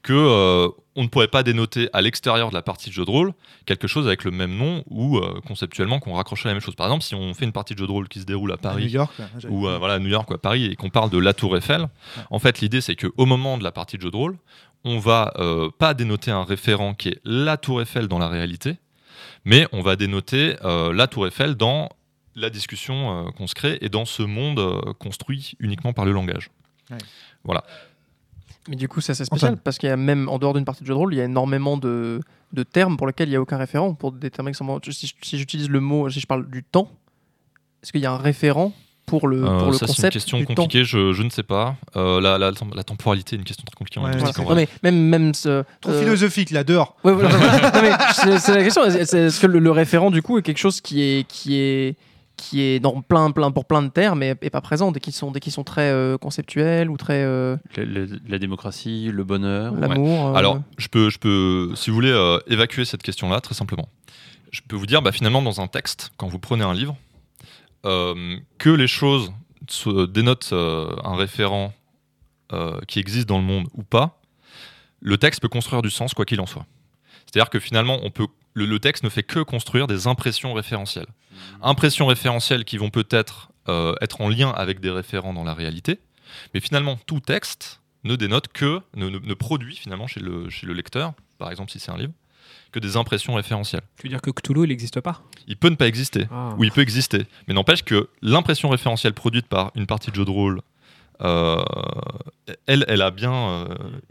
que 0.09 0.13
euh, 0.15 0.67
on 0.95 1.03
ne 1.03 1.07
pourrait 1.07 1.27
pas 1.27 1.43
dénoter 1.43 1.87
à 1.93 2.01
l'extérieur 2.01 2.49
de 2.49 2.55
la 2.55 2.63
partie 2.63 2.89
de 2.89 2.95
jeu 2.95 3.05
de 3.05 3.11
rôle 3.11 3.31
quelque 3.67 3.85
chose 3.85 4.07
avec 4.07 4.23
le 4.23 4.31
même 4.31 4.57
nom 4.57 4.83
ou 4.87 5.19
euh, 5.19 5.39
conceptuellement 5.45 5.99
qu'on 5.99 6.15
raccroche 6.15 6.47
à 6.47 6.49
la 6.49 6.55
même 6.55 6.63
chose. 6.63 6.73
Par 6.73 6.87
exemple, 6.87 7.03
si 7.03 7.13
on 7.13 7.31
fait 7.35 7.45
une 7.45 7.51
partie 7.51 7.75
de 7.75 7.79
jeu 7.79 7.85
de 7.85 7.91
rôle 7.91 8.09
qui 8.09 8.19
se 8.19 8.25
déroule 8.25 8.51
à 8.51 8.55
À 8.55 8.57
New 8.57 8.61
Paris 8.63 8.87
York. 8.87 9.13
là, 9.19 9.29
ou 9.49 9.67
euh, 9.67 9.77
voilà, 9.77 9.93
à 9.93 9.99
New 9.99 10.07
York 10.07 10.27
ou 10.31 10.33
à 10.33 10.39
Paris 10.39 10.65
et 10.65 10.75
qu'on 10.75 10.89
parle 10.89 11.11
de 11.11 11.19
la 11.19 11.35
Tour 11.35 11.55
Eiffel, 11.55 11.89
en 12.31 12.39
fait, 12.39 12.59
l'idée 12.59 12.81
c'est 12.81 12.95
qu'au 12.95 13.25
moment 13.27 13.59
de 13.59 13.63
la 13.63 13.71
partie 13.71 13.97
de 13.97 14.01
jeu 14.01 14.09
de 14.09 14.15
rôle, 14.15 14.35
on 14.83 14.97
va 14.97 15.31
pas 15.77 15.93
dénoter 15.93 16.31
un 16.31 16.43
référent 16.43 16.95
qui 16.95 17.09
est 17.09 17.21
la 17.23 17.57
Tour 17.57 17.81
Eiffel 17.83 18.07
dans 18.07 18.17
la 18.17 18.29
réalité, 18.29 18.77
mais 19.45 19.67
on 19.73 19.81
va 19.81 19.95
dénoter 19.95 20.55
la 20.63 21.05
Tour 21.05 21.27
Eiffel 21.27 21.53
dans 21.53 21.89
la 22.35 22.49
discussion 22.49 23.31
qu'on 23.37 23.45
se 23.45 23.53
crée 23.53 23.77
et 23.81 23.89
dans 23.89 24.05
ce 24.05 24.23
monde 24.23 24.95
construit 24.97 25.53
uniquement 25.59 25.93
par 25.93 26.05
le 26.05 26.13
langage. 26.13 26.49
Mais 28.69 28.75
du 28.75 28.87
coup, 28.87 29.01
c'est 29.01 29.11
assez 29.13 29.25
spécial 29.25 29.49
Antoine. 29.53 29.61
parce 29.63 29.77
qu'il 29.79 29.89
y 29.89 29.91
a 29.91 29.97
même 29.97 30.29
en 30.29 30.37
dehors 30.37 30.53
d'une 30.53 30.63
partie 30.63 30.83
de 30.83 30.87
jeu 30.87 30.93
de 30.93 30.97
rôle, 30.99 31.13
il 31.13 31.17
y 31.17 31.21
a 31.21 31.25
énormément 31.25 31.75
de, 31.75 32.21
de 32.53 32.63
termes 32.63 32.97
pour 32.97 33.07
lesquels 33.07 33.27
il 33.27 33.31
n'y 33.31 33.35
a 33.37 33.41
aucun 33.41 33.57
référent 33.57 33.95
pour 33.95 34.11
déterminer. 34.11 34.55
Si, 34.91 35.13
si 35.21 35.37
j'utilise 35.37 35.69
le 35.69 35.79
mot, 35.79 36.07
si 36.09 36.19
je 36.19 36.27
parle 36.27 36.47
du 36.49 36.63
temps, 36.63 36.91
est-ce 37.83 37.91
qu'il 37.91 38.01
y 38.01 38.05
a 38.05 38.11
un 38.11 38.17
référent 38.17 38.71
pour 39.07 39.27
le, 39.27 39.43
Euh, 39.43 39.57
pour 39.57 39.71
le 39.71 39.73
ça, 39.73 39.79
c'est 39.79 39.85
une 39.85 39.95
concept 39.95 40.13
question 40.13 40.43
compliquée, 40.45 40.83
je, 40.83 41.13
je 41.13 41.23
ne 41.23 41.31
sais 41.31 41.41
pas. 41.41 41.75
Euh, 41.95 42.21
la, 42.21 42.37
la, 42.37 42.51
la 42.75 42.83
temporalité 42.83 43.35
est 43.35 43.39
une 43.39 43.45
question 43.45 43.63
très 43.65 43.75
compliquée 43.75 43.99
Ouais, 43.99 44.11
Non, 44.47 44.55
mais 44.55 44.67
même, 44.83 45.01
même 45.01 45.33
ce. 45.33 45.63
Trop 45.81 45.91
euh, 45.91 46.01
philosophique 46.03 46.51
là, 46.51 46.63
dehors. 46.63 46.95
Ouais, 47.03 47.13
voilà, 47.13 47.29
voilà. 47.35 48.13
C'est 48.13 48.55
la 48.55 48.63
question. 48.63 48.85
Est-ce 48.85 49.39
que 49.39 49.47
le, 49.47 49.57
le 49.57 49.71
référent, 49.71 50.11
du 50.11 50.21
coup, 50.21 50.37
est 50.37 50.43
quelque 50.43 50.59
chose 50.59 50.79
qui 50.79 51.01
est, 51.01 51.27
qui 51.27 51.55
est, 51.57 51.95
qui 52.39 52.61
est 52.61 52.79
dans 52.79 53.01
plein, 53.01 53.31
plein, 53.31 53.51
pour 53.51 53.65
plein 53.65 53.81
de 53.83 53.89
termes 53.89 54.23
et, 54.23 54.33
et 54.41 54.49
pas 54.49 54.61
présent 54.61 54.91
dès 54.91 54.99
qu'ils 54.99 55.13
sont, 55.13 55.31
dès 55.31 55.39
qu'ils 55.39 55.51
sont 55.51 55.63
très 55.63 55.89
euh, 55.91 56.17
conceptuels 56.17 56.89
ou 56.89 56.97
très 56.97 57.23
euh, 57.23 57.57
La, 57.75 57.85
la- 57.85 58.05
la 58.27 58.39
démocratie, 58.39 59.09
le 59.11 59.23
bonheur. 59.23 59.73
l'amour 59.75 60.27
euh, 60.27 60.33
Alors, 60.33 60.61
je 60.77 60.87
peux, 60.87 61.09
je 61.09 61.19
peux, 61.19 61.71
si 61.75 61.89
vous 61.89 61.95
voulez 61.95 62.39
évacuer 62.47 62.85
cette 62.85 63.03
question-là, 63.03 63.41
très 63.41 63.53
simplement, 63.55 63.89
je 64.51 64.61
peux 64.67 64.75
vous 64.75 64.85
dire, 64.87 65.01
bah, 65.01 65.11
finalement, 65.11 65.41
dans 65.41 65.61
un 65.61 65.67
texte, 65.67 66.11
quand 66.17 66.27
vous 66.27 66.39
prenez 66.39 66.63
un 66.63 66.73
livre, 66.73 66.95
que 67.83 68.69
les 68.69 68.87
choses 68.87 69.31
se 69.69 70.05
dénotent 70.05 70.53
un 70.53 71.15
référent 71.15 71.73
qui 72.87 72.99
existe 72.99 73.27
dans 73.29 73.37
le 73.37 73.43
monde 73.43 73.67
ou 73.75 73.83
pas, 73.83 74.19
le 75.01 75.17
texte 75.17 75.41
peut 75.41 75.47
construire 75.49 75.81
du 75.81 75.89
sens 75.89 76.13
quoi 76.13 76.25
qu'il 76.25 76.41
en 76.41 76.45
soit. 76.45 76.65
C'est-à-dire 77.25 77.49
que 77.49 77.59
finalement, 77.59 77.99
on 78.03 78.09
peut, 78.09 78.27
le, 78.53 78.65
le 78.65 78.79
texte 78.79 79.03
ne 79.03 79.09
fait 79.09 79.23
que 79.23 79.39
construire 79.39 79.87
des 79.87 80.07
impressions 80.07 80.53
référentielles. 80.53 81.07
Impressions 81.61 82.07
référentielles 82.07 82.65
qui 82.65 82.77
vont 82.77 82.89
peut-être 82.89 83.51
euh, 83.67 83.93
être 84.01 84.21
en 84.21 84.29
lien 84.29 84.49
avec 84.51 84.79
des 84.79 84.89
référents 84.91 85.33
dans 85.33 85.43
la 85.43 85.53
réalité, 85.53 85.99
mais 86.53 86.59
finalement 86.59 86.97
tout 87.05 87.19
texte 87.19 87.81
ne 88.03 88.15
dénote 88.15 88.47
que, 88.49 88.81
ne, 88.95 89.09
ne- 89.09 89.19
ne 89.19 89.33
produit 89.33 89.75
finalement 89.75 90.07
chez 90.07 90.19
le, 90.19 90.49
chez 90.49 90.65
le 90.65 90.73
lecteur, 90.73 91.13
par 91.37 91.51
exemple 91.51 91.71
si 91.71 91.79
c'est 91.79 91.91
un 91.91 91.97
livre, 91.97 92.13
que 92.71 92.79
des 92.79 92.97
impressions 92.97 93.33
référentielles. 93.35 93.81
Tu 93.97 94.03
veux 94.03 94.09
dire 94.09 94.21
que 94.21 94.31
Cthulhu, 94.31 94.63
il 94.63 94.69
n'existe 94.69 95.01
pas? 95.01 95.21
Il 95.47 95.57
peut 95.57 95.69
ne 95.69 95.75
pas 95.75 95.87
exister, 95.87 96.27
Ah. 96.31 96.53
ou 96.57 96.63
il 96.63 96.71
peut 96.71 96.81
exister, 96.81 97.25
mais 97.47 97.53
n'empêche 97.53 97.83
que 97.83 98.09
l'impression 98.21 98.69
référentielle 98.69 99.13
produite 99.13 99.47
par 99.47 99.71
une 99.75 99.85
partie 99.87 100.11
de 100.11 100.15
jeu 100.15 100.25
de 100.25 100.29
rôle, 100.31 100.61
euh, 101.21 101.61
elle, 102.67 102.85
elle 102.87 103.01
a 103.01 103.11
bien 103.11 103.33
euh, 103.33 103.65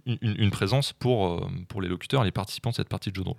une, 0.07 0.18
une 0.22 0.51
présence 0.51 0.92
pour, 0.92 1.48
pour 1.68 1.81
les 1.81 1.88
locuteurs, 1.88 2.24
les 2.24 2.33
participants 2.33 2.70
de 2.70 2.74
cette 2.74 2.88
partie 2.88 3.11
de 3.11 3.16
jeu 3.16 3.22
de 3.22 3.29
rôle. 3.29 3.38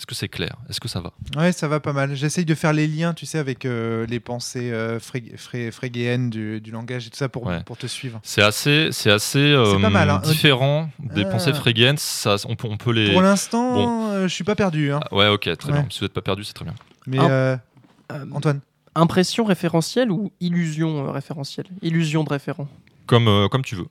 Est-ce 0.00 0.06
que 0.06 0.14
c'est 0.14 0.28
clair? 0.28 0.56
Est-ce 0.70 0.80
que 0.80 0.88
ça 0.88 1.00
va? 1.02 1.12
Ouais, 1.36 1.52
ça 1.52 1.68
va 1.68 1.78
pas 1.78 1.92
mal. 1.92 2.14
J'essaye 2.14 2.46
de 2.46 2.54
faire 2.54 2.72
les 2.72 2.86
liens, 2.86 3.12
tu 3.12 3.26
sais, 3.26 3.36
avec 3.36 3.66
euh, 3.66 4.06
les 4.06 4.18
pensées 4.18 4.72
euh, 4.72 4.98
frég- 4.98 5.36
fré- 5.36 5.70
frégéennes 5.70 6.30
du, 6.30 6.58
du 6.62 6.70
langage 6.70 7.06
et 7.06 7.10
tout 7.10 7.18
ça 7.18 7.28
pour, 7.28 7.44
Ouais. 7.44 7.62
pour 7.64 7.76
te 7.76 7.86
suivre. 7.86 8.18
C'est 8.22 8.40
assez, 8.40 8.88
c'est 8.92 9.10
assez 9.10 9.38
euh, 9.38 9.78
pas 9.78 9.90
mal, 9.90 10.08
hein. 10.08 10.22
différent 10.24 10.88
des 11.00 11.24
Ah. 11.26 11.30
pensées 11.30 11.52
frégéennes. 11.52 11.98
Ça, 11.98 12.36
on, 12.46 12.56
peut, 12.56 12.66
on 12.70 12.78
peut 12.78 12.92
les. 12.92 13.12
Pour 13.12 13.20
l'instant, 13.20 13.74
Bon. 13.74 14.06
euh, 14.12 14.22
je 14.26 14.32
suis 14.34 14.42
pas 14.42 14.54
perdu. 14.54 14.90
hein. 14.90 15.00
Ah, 15.10 15.14
ouais, 15.14 15.28
ok, 15.28 15.54
très 15.58 15.70
Ouais. 15.70 15.78
bien. 15.80 15.86
Si 15.90 15.98
vous 15.98 16.06
n'êtes 16.06 16.14
pas 16.14 16.22
perdu, 16.22 16.44
c'est 16.44 16.54
très 16.54 16.64
bien. 16.64 16.74
Mais 17.06 17.18
Ah. 17.20 17.58
Antoine, 18.32 18.60
Impression 18.94 19.44
référentielle 19.44 20.10
ou 20.10 20.32
illusion 20.40 21.06
euh, 21.06 21.10
référentielle? 21.10 21.66
Illusion 21.82 22.24
de 22.24 22.30
référent. 22.30 22.66
Comme, 23.06 23.28
euh, 23.28 23.48
comme 23.48 23.62
tu 23.62 23.76
veux. 23.76 23.86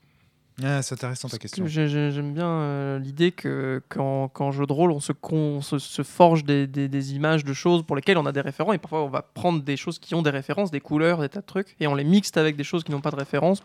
Ah, 0.64 0.82
c'est 0.82 0.94
intéressant 0.94 1.28
ta 1.30 1.38
question. 1.38 1.66
J'ai- 1.68 1.88
j'ai- 1.88 2.12
J'aime 2.12 2.34
bien 2.34 2.48
euh, 2.48 3.00
l'idée 3.00 3.32
que 3.32 3.82
qu'en 3.90 4.28
qu'en 4.28 4.52
jeu 4.52 4.66
de 4.66 4.74
rôle, 4.74 4.92
on 4.92 5.00
se, 5.00 5.12
con- 5.14 5.58
on 5.58 5.62
se, 5.62 5.78
se 5.80 6.02
forge 6.04 6.44
des, 6.44 6.68
des- 6.68 6.88
des 6.88 7.14
images 7.16 7.44
de 7.46 7.54
choses 7.54 7.84
pour 7.84 7.96
lesquelles 7.96 8.18
on 8.18 8.26
a 8.26 8.32
des 8.32 8.42
référents 8.42 8.74
et 8.74 8.78
parfois 8.78 9.04
on 9.04 9.10
va 9.10 9.22
prendre 9.22 9.62
des 9.62 9.78
choses 9.78 10.00
qui 10.00 10.16
ont 10.16 10.22
des 10.22 10.30
références, 10.32 10.72
des 10.72 10.80
couleurs, 10.82 11.22
des 11.22 11.30
tas 11.30 11.42
de 11.42 11.46
trucs 11.46 11.76
et 11.80 11.88
on 11.88 11.96
les 11.96 12.04
mixe 12.04 12.32
avec 12.36 12.56
des 12.56 12.64
choses 12.64 12.84
qui 12.84 12.92
n'ont 12.92 13.02
pas 13.02 13.12
de 13.12 13.16
référence 13.18 13.62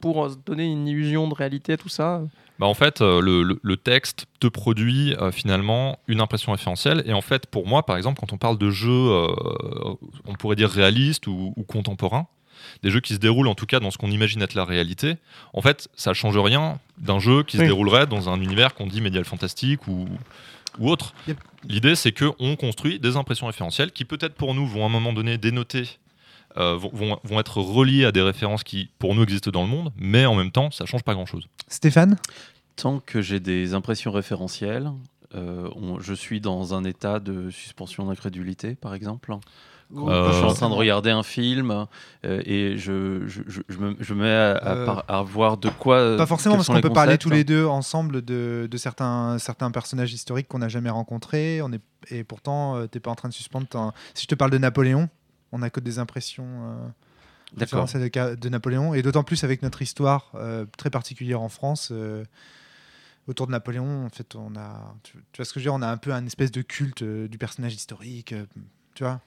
pour 0.00 0.24
euh, 0.24 0.28
se 0.28 0.36
donner 0.46 0.66
une 0.70 0.86
illusion 0.86 1.26
de 1.28 1.34
réalité, 1.34 1.76
tout 1.76 1.88
ça. 1.88 2.22
Bah, 2.60 2.66
en 2.66 2.74
fait, 2.74 3.00
euh, 3.02 3.20
le, 3.20 3.42
le- 3.42 3.58
le 3.62 3.76
texte 3.76 4.26
te 4.40 4.46
produit 4.48 5.14
euh, 5.14 5.30
finalement 5.32 5.98
une 6.08 6.20
impression 6.20 6.52
référentielle. 6.52 7.02
Et 7.06 7.12
en 7.12 7.20
fait, 7.20 7.46
pour 7.46 7.66
moi, 7.66 7.84
par 7.86 7.96
exemple, 7.96 8.18
quand 8.20 8.32
on 8.32 8.36
parle 8.38 8.58
de 8.58 8.70
jeux, 8.70 8.90
euh, 8.90 9.26
on 10.26 10.34
pourrait 10.34 10.56
dire 10.56 10.68
réalistes 10.70 11.26
ou, 11.26 11.52
ou 11.56 11.62
contemporains, 11.64 12.26
des 12.82 12.90
jeux 12.90 13.00
qui 13.00 13.14
se 13.14 13.18
déroulent 13.18 13.48
en 13.48 13.54
tout 13.54 13.66
cas 13.66 13.80
dans 13.80 13.90
ce 13.90 13.98
qu'on 13.98 14.10
imagine 14.10 14.42
être 14.42 14.54
la 14.54 14.64
réalité, 14.64 15.16
en 15.54 15.60
fait, 15.62 15.88
ça 15.96 16.14
change 16.14 16.36
rien 16.38 16.78
d'un 16.98 17.18
jeu 17.18 17.42
qui 17.42 17.56
se 17.56 17.62
déroulerait 17.62 18.06
dans 18.06 18.28
un 18.28 18.40
univers 18.40 18.74
qu'on 18.74 18.86
dit 18.86 19.00
médial 19.00 19.24
fantastique 19.24 19.86
ou, 19.88 20.06
ou 20.78 20.90
autre. 20.90 21.14
Yep. 21.26 21.38
L'idée, 21.68 21.94
c'est 21.94 22.12
qu'on 22.12 22.56
construit 22.56 22.98
des 22.98 23.16
impressions 23.16 23.46
référentielles 23.46 23.90
qui, 23.92 24.04
peut-être 24.04 24.34
pour 24.34 24.54
nous, 24.54 24.66
vont 24.66 24.84
à 24.84 24.86
un 24.86 24.90
moment 24.90 25.12
donné 25.12 25.38
dénoter, 25.38 25.98
euh, 26.56 26.76
vont, 26.76 26.90
vont- 26.92 27.20
vont 27.24 27.40
être 27.40 27.58
reliées 27.60 28.04
à 28.04 28.12
des 28.12 28.22
références 28.22 28.62
qui, 28.64 28.88
pour 28.98 29.14
nous, 29.14 29.22
existent 29.22 29.50
dans 29.50 29.62
le 29.62 29.68
monde, 29.68 29.92
mais 29.96 30.24
en 30.26 30.34
même 30.34 30.50
temps, 30.50 30.70
ça 30.70 30.86
change 30.86 31.02
pas 31.02 31.14
grand-chose. 31.14 31.46
Stéphane? 31.68 32.16
Tant 32.76 33.00
que 33.00 33.20
j'ai 33.20 33.40
des 33.40 33.74
impressions 33.74 34.12
référentielles, 34.12 34.90
euh, 35.34 35.68
on- 35.74 35.98
je 36.00 36.14
suis 36.14 36.40
dans 36.40 36.74
un 36.74 36.84
état 36.84 37.18
de 37.20 37.50
suspension 37.50 38.06
d'incrédulité, 38.06 38.76
par 38.76 38.94
exemple. 38.94 39.34
Euh, 39.96 40.28
je 40.28 40.36
suis 40.36 40.44
en 40.44 40.52
train 40.52 40.68
de 40.68 40.74
regarder 40.74 41.10
un 41.10 41.22
film 41.22 41.86
euh, 42.24 42.42
et 42.44 42.76
je, 42.76 43.26
je, 43.26 43.40
je- 43.46 43.62
je 43.68 43.78
me, 43.78 43.96
je 43.98 44.12
me 44.14 44.22
mets 44.22 44.30
à, 44.30 44.52
à 44.56 44.74
Euh, 44.74 44.86
par- 44.86 45.04
à 45.08 45.22
voir 45.22 45.56
de 45.56 45.70
quoi. 45.70 46.16
Pas 46.18 46.26
forcément, 46.26 46.56
parce 46.56 46.66
qu'on 46.68 46.80
peut 46.80 46.90
parler 46.92 47.16
tous 47.16 47.30
les 47.30 47.42
deux 47.44 47.64
ensemble 47.64 48.22
de, 48.22 48.68
de 48.70 48.76
certains, 48.76 49.38
certains 49.38 49.70
personnages 49.70 50.12
historiques 50.12 50.46
qu'on 50.48 50.58
n'a 50.58 50.68
jamais 50.68 50.90
rencontrés. 50.90 51.62
On 51.62 51.72
est, 51.72 51.80
et 52.10 52.22
pourtant, 52.22 52.76
euh, 52.76 52.86
t'es 52.86 53.00
pas 53.00 53.10
en 53.10 53.14
train 53.14 53.28
de 53.30 53.34
suspendre. 53.34 53.66
ton- 53.66 53.92
Si 54.14 54.24
je 54.24 54.28
te 54.28 54.34
parle 54.34 54.50
de 54.50 54.58
Napoléon, 54.58 55.08
on 55.52 55.60
n'a 55.60 55.70
que 55.70 55.80
des 55.80 55.98
impressions 55.98 56.44
euh, 56.46 56.88
D'accord. 57.56 57.86
de, 57.86 58.48
Napoléon. 58.50 58.92
Et 58.92 59.00
d'autant 59.00 59.24
plus 59.24 59.42
avec 59.42 59.62
notre 59.62 59.80
histoire 59.80 60.32
euh, 60.34 60.66
très 60.76 60.90
particulière 60.90 61.40
en 61.40 61.48
France. 61.48 61.88
euh, 61.92 62.24
autour 63.26 63.46
de 63.46 63.52
Napoléon, 63.52 64.04
en 64.06 64.10
fait, 64.10 64.34
on 64.36 64.54
a. 64.56 64.94
Tu, 65.02 65.12
tu 65.32 65.36
vois 65.38 65.44
ce 65.44 65.52
que 65.52 65.60
je 65.60 65.64
veux 65.64 65.70
dire 65.70 65.74
On 65.74 65.82
a 65.82 65.88
un 65.90 65.96
peu 65.98 66.12
un 66.12 66.24
espèce 66.26 66.50
de 66.50 66.62
culte 66.62 67.02
euh, 67.02 67.28
du 67.28 67.38
personnage 67.38 67.74
historique. 67.74 68.32
euh, 68.32 68.44
tu 68.94 69.04
vois 69.04 69.20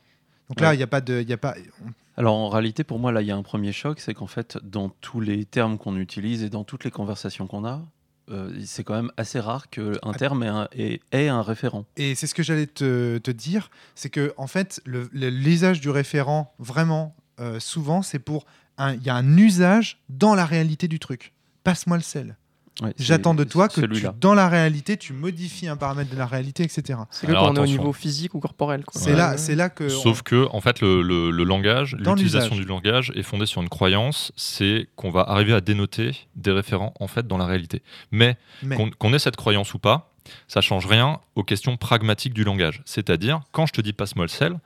Donc 0.52 0.60
là, 0.62 0.70
Ouais. 0.70 0.76
il 0.76 0.78
n'y 0.78 0.84
a 0.84 0.88
pas 0.88 1.02
de. 1.02 1.22
il 1.22 1.30
Y 1.30 1.34
a 1.34 1.38
pas, 1.38 1.56
on- 1.86 1.92
Alors 2.18 2.36
en 2.36 2.50
réalité, 2.50 2.84
pour 2.84 3.00
moi, 3.00 3.12
là, 3.12 3.22
il 3.22 3.28
y 3.28 3.32
a 3.32 3.36
un 3.38 3.42
premier 3.44 3.72
choc, 3.72 4.00
c'est 4.00 4.14
qu'en 4.14 4.28
fait, 4.28 4.58
dans 4.64 4.90
tous 4.90 5.22
les 5.22 5.46
termes 5.46 5.78
qu'on 5.78 5.96
utilise 5.98 6.44
et 6.44 6.50
dans 6.50 6.64
toutes 6.66 6.84
les 6.84 6.92
conversations 6.92 7.48
qu'on 7.48 7.64
a, 7.66 7.82
euh, 8.30 8.54
c'est 8.66 8.84
quand 8.84 8.94
même 8.96 9.12
assez 9.18 9.40
rare 9.40 9.70
qu'un 9.70 10.14
terme 10.18 10.44
ait 10.44 10.48
un, 10.48 10.68
ait- 10.74 11.00
ait 11.14 11.30
un 11.30 11.42
référent. 11.42 11.86
Et 11.98 12.16
c'est 12.16 12.28
ce 12.28 12.36
que 12.36 12.44
j'allais 12.44 12.68
te, 12.68 13.18
te 13.18 13.32
dire, 13.32 13.70
c'est 13.96 14.10
que 14.10 14.34
en 14.38 14.48
fait, 14.48 14.82
l'usage 14.86 15.80
du 15.82 15.90
référent, 15.90 16.54
vraiment, 16.60 17.16
euh, 17.40 17.60
souvent, 17.60 18.02
c'est 18.02 18.20
pour 18.20 18.46
il 18.80 19.04
y 19.04 19.10
a 19.10 19.16
un 19.16 19.38
usage 19.38 20.00
dans 20.10 20.34
la 20.36 20.46
réalité 20.46 20.88
du 20.88 20.98
truc. 21.00 21.34
Passe-moi 21.64 21.98
le 21.98 22.04
sel. 22.04 22.36
Ouais, 22.82 22.94
J'attends 22.98 23.34
de 23.36 23.44
toi 23.44 23.68
que 23.70 23.82
tu, 23.82 24.06
dans 24.20 24.34
la 24.34 24.50
réalité, 24.50 24.98
tu 24.98 25.14
modifies 25.14 25.68
un 25.68 25.78
paramètre 25.78 26.10
de 26.12 26.18
la 26.18 26.26
réalité, 26.26 26.64
etc. 26.64 27.00
C'est 27.12 27.28
que 27.28 27.32
Alors, 27.32 27.44
quand 27.46 27.52
on 27.52 27.56
est 27.58 27.60
au 27.60 27.66
niveau 27.68 27.94
physique 27.94 28.34
ou 28.34 28.40
corporel. 28.40 28.84
C'est 28.94 29.12
Ouais. 29.12 29.16
là, 29.18 29.38
c'est 29.38 29.56
là 29.56 29.70
que. 29.70 29.88
Sauf 29.88 30.24
que, 30.24 30.48
en 30.52 30.62
fait, 30.62 30.82
le, 30.82 31.02
le- 31.02 31.30
le 31.30 31.44
langage, 31.44 31.96
l'utilisation 32.00 32.56
du 32.56 32.66
langage 32.66 33.12
est 33.16 33.22
fondée 33.24 33.46
sur 33.46 33.62
une 33.62 33.70
croyance, 33.70 34.32
c'est 34.36 34.88
qu'on 34.96 35.12
va 35.12 35.22
arriver 35.22 35.54
à 35.54 35.62
dénoter 35.62 36.12
des 36.36 36.52
référents 36.52 36.94
en 37.00 37.08
fait 37.08 37.28
dans 37.28 37.38
la 37.38 37.46
réalité. 37.46 37.84
Mais, 38.12 38.36
Mais- 38.64 38.76
qu'on 38.76 38.90
qu'on 38.90 39.14
ait 39.14 39.20
cette 39.20 39.36
croyance 39.36 39.74
ou 39.76 39.80
pas, 39.80 40.12
ça 40.48 40.62
change 40.62 40.86
rien 40.88 41.20
aux 41.36 41.44
questions 41.44 41.78
pragmatiques 41.78 42.34
du 42.34 42.44
langage. 42.44 42.82
C'est-à-dire, 42.86 43.42
quand 43.52 43.66
je 43.68 43.74
te 43.74 43.82
dis 43.82 43.94
passe-moi 43.94 44.26
le 44.26 44.30
sel, 44.30 44.60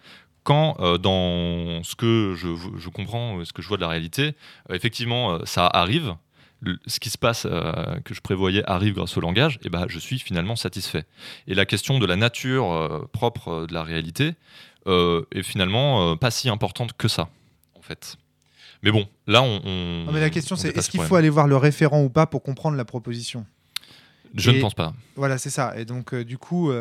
quand 0.43 0.77
euh, 0.79 0.97
dans 0.97 1.83
ce 1.83 1.95
que 1.95 2.33
je, 2.37 2.47
je 2.77 2.89
comprends, 2.89 3.39
euh, 3.39 3.45
ce 3.45 3.51
que 3.51 3.61
je 3.61 3.67
vois 3.67 3.77
de 3.77 3.81
la 3.81 3.87
réalité, 3.89 4.35
euh, 4.69 4.75
effectivement, 4.75 5.31
euh, 5.33 5.39
ça 5.45 5.65
arrive. 5.67 6.13
Ce 6.87 6.99
qui 6.99 7.09
se 7.09 7.17
passe, 7.17 7.45
euh, 7.49 7.99
que 8.03 8.13
je 8.13 8.21
prévoyais, 8.21 8.63
arrive 8.69 8.95
grâce 8.95 9.15
au 9.17 9.21
langage, 9.21 9.59
et 9.63 9.69
ben, 9.69 9.85
je 9.87 9.99
suis 9.99 10.19
finalement 10.19 10.55
satisfait. 10.55 11.05
Et 11.47 11.55
la 11.55 11.65
question 11.65 11.99
de 11.99 12.05
la 12.05 12.15
nature 12.15 12.71
euh, 12.71 13.07
propre 13.11 13.47
euh, 13.49 13.67
de 13.67 13.73
la 13.73 13.83
réalité, 13.83 14.33
euh, 14.87 15.23
est 15.31 15.41
finalement 15.43 16.15
pas 16.17 16.29
si 16.31 16.47
importante 16.49 16.93
que 16.97 17.07
ça, 17.07 17.29
en 17.75 17.81
fait. 17.81 18.17
Mais 18.83 18.91
bon, 18.91 19.07
là, 19.25 19.41
on. 19.41 19.61
on- 19.65 20.03
Non, 20.05 20.11
mais 20.11 20.19
la 20.21 20.29
question, 20.29 20.55
on 20.55 20.59
c'est 20.59 20.77
est-ce 20.77 20.89
qu'il 20.91 21.01
faut 21.01 21.15
aller 21.15 21.29
voir 21.29 21.47
le 21.47 21.57
référent 21.57 22.03
ou 22.03 22.09
pas 22.09 22.27
pour 22.27 22.43
comprendre 22.43 22.77
la 22.77 22.85
proposition? 22.85 23.45
Je 24.35 24.51
ne 24.51 24.59
pense 24.61 24.73
pas. 24.73 24.93
Voilà, 25.15 25.37
c'est 25.37 25.49
ça. 25.49 25.73
Et 25.79 25.85
donc, 25.85 26.13
du 26.13 26.37
coup. 26.37 26.71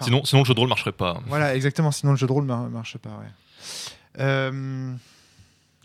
Sinon, 0.00 0.24
sinon, 0.24 0.42
le 0.42 0.46
jeu 0.46 0.54
de 0.54 0.60
rôle 0.60 0.68
marcherait 0.68 0.92
pas. 0.92 1.20
Voilà, 1.26 1.54
exactement. 1.56 1.90
Sinon, 1.90 2.12
le 2.12 2.16
jeu 2.18 2.26
de 2.26 2.32
rôle 2.32 2.46
ne 2.46 2.68
marche 2.68 2.96
pas. 2.98 3.10
Ouais. 3.18 4.52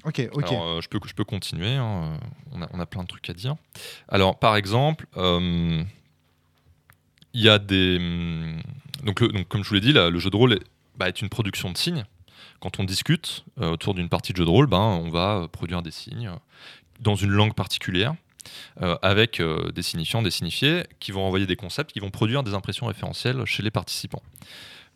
Ok. 0.06 0.20
Alors, 0.20 0.64
euh, 0.68 0.82
je, 0.82 0.88
peux, 0.90 1.00
je 1.06 1.14
peux 1.14 1.24
continuer. 1.24 1.76
hein, 1.76 2.04
euh, 2.14 2.18
On, 2.54 2.62
a, 2.62 2.68
on 2.74 2.80
a 2.80 2.86
plein 2.86 3.04
de 3.04 3.08
trucs 3.08 3.30
à 3.30 3.34
dire. 3.34 3.56
Alors, 4.08 4.40
par 4.40 4.56
exemple, 4.56 5.06
euh, 5.18 5.84
il 7.34 7.42
y 7.42 7.50
a 7.50 7.60
des. 7.60 7.98
hum, 7.98 8.60
Donc, 9.04 9.24
donc, 9.24 9.48
comme 9.48 9.64
je 9.64 9.70
vous 9.70 9.76
l'ai 9.76 9.82
dit, 9.82 9.94
le 9.94 10.18
jeu 10.20 10.30
de 10.30 10.36
rôle 10.36 10.54
est, 10.54 10.64
bah, 10.98 11.08
est 11.08 11.22
une 11.22 11.30
production 11.30 11.70
de 11.72 11.78
signes. 11.78 12.06
Quand 12.60 12.80
on 12.80 12.84
discute 12.84 13.44
autour 13.60 13.96
d'une 13.96 14.08
partie 14.10 14.34
de 14.34 14.38
jeu 14.38 14.46
de 14.46 14.50
rôle, 14.50 14.68
ben, 14.68 14.78
on 14.78 15.10
va 15.10 15.48
produire 15.52 15.82
des 15.82 15.90
signes 15.92 16.32
dans 17.00 17.16
une 17.16 17.32
langue 17.32 17.56
particulière. 17.56 18.14
avec 19.02 19.42
des 19.74 19.82
signifiants, 19.84 20.22
des 20.22 20.30
signifiés, 20.32 20.84
qui 21.00 21.12
vont 21.12 21.24
envoyer 21.26 21.46
des 21.48 21.56
concepts, 21.56 21.92
qui 21.92 22.00
vont 22.00 22.10
produire 22.12 22.44
des 22.44 22.54
impressions 22.54 22.86
référentielles 22.88 23.44
chez 23.46 23.64
les 23.64 23.72
participants. 23.72 24.22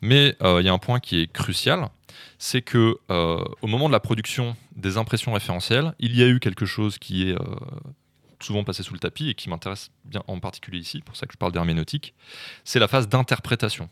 Mais 0.02 0.36
il 0.41 0.62
y 0.65 0.70
a 0.70 0.74
un 0.74 0.78
point 0.78 1.00
qui 1.00 1.22
est 1.22 1.32
crucial, 1.32 1.89
c'est 2.38 2.62
que 2.62 2.97
euh, 3.10 3.43
au 3.62 3.67
moment 3.67 3.88
de 3.88 3.93
la 3.93 3.99
production 3.99 4.56
des 4.75 4.97
impressions 4.97 5.34
référentielles, 5.34 5.93
il 5.99 6.15
y 6.15 6.23
a 6.23 6.28
eu 6.28 6.39
quelque 6.39 6.65
chose 6.65 6.97
qui 6.97 7.30
est 7.30 7.34
euh, 7.34 7.56
souvent 8.39 8.63
passé 8.63 8.84
sous 8.84 8.93
le 8.93 8.99
tapis 8.99 9.30
et 9.30 9.34
qui 9.34 9.49
m'intéresse 9.49 9.91
bien 10.04 10.23
en 10.28 10.39
particulier 10.39 10.80
ici, 10.80 11.01
pour 11.01 11.15
ça 11.15 11.25
que 11.25 11.34
je 11.34 11.38
parle 11.38 11.51
d'herméneutique, 11.51 12.13
c'est 12.63 12.80
la 12.80 12.88
phase 12.88 13.08
d'interprétation. 13.08 13.89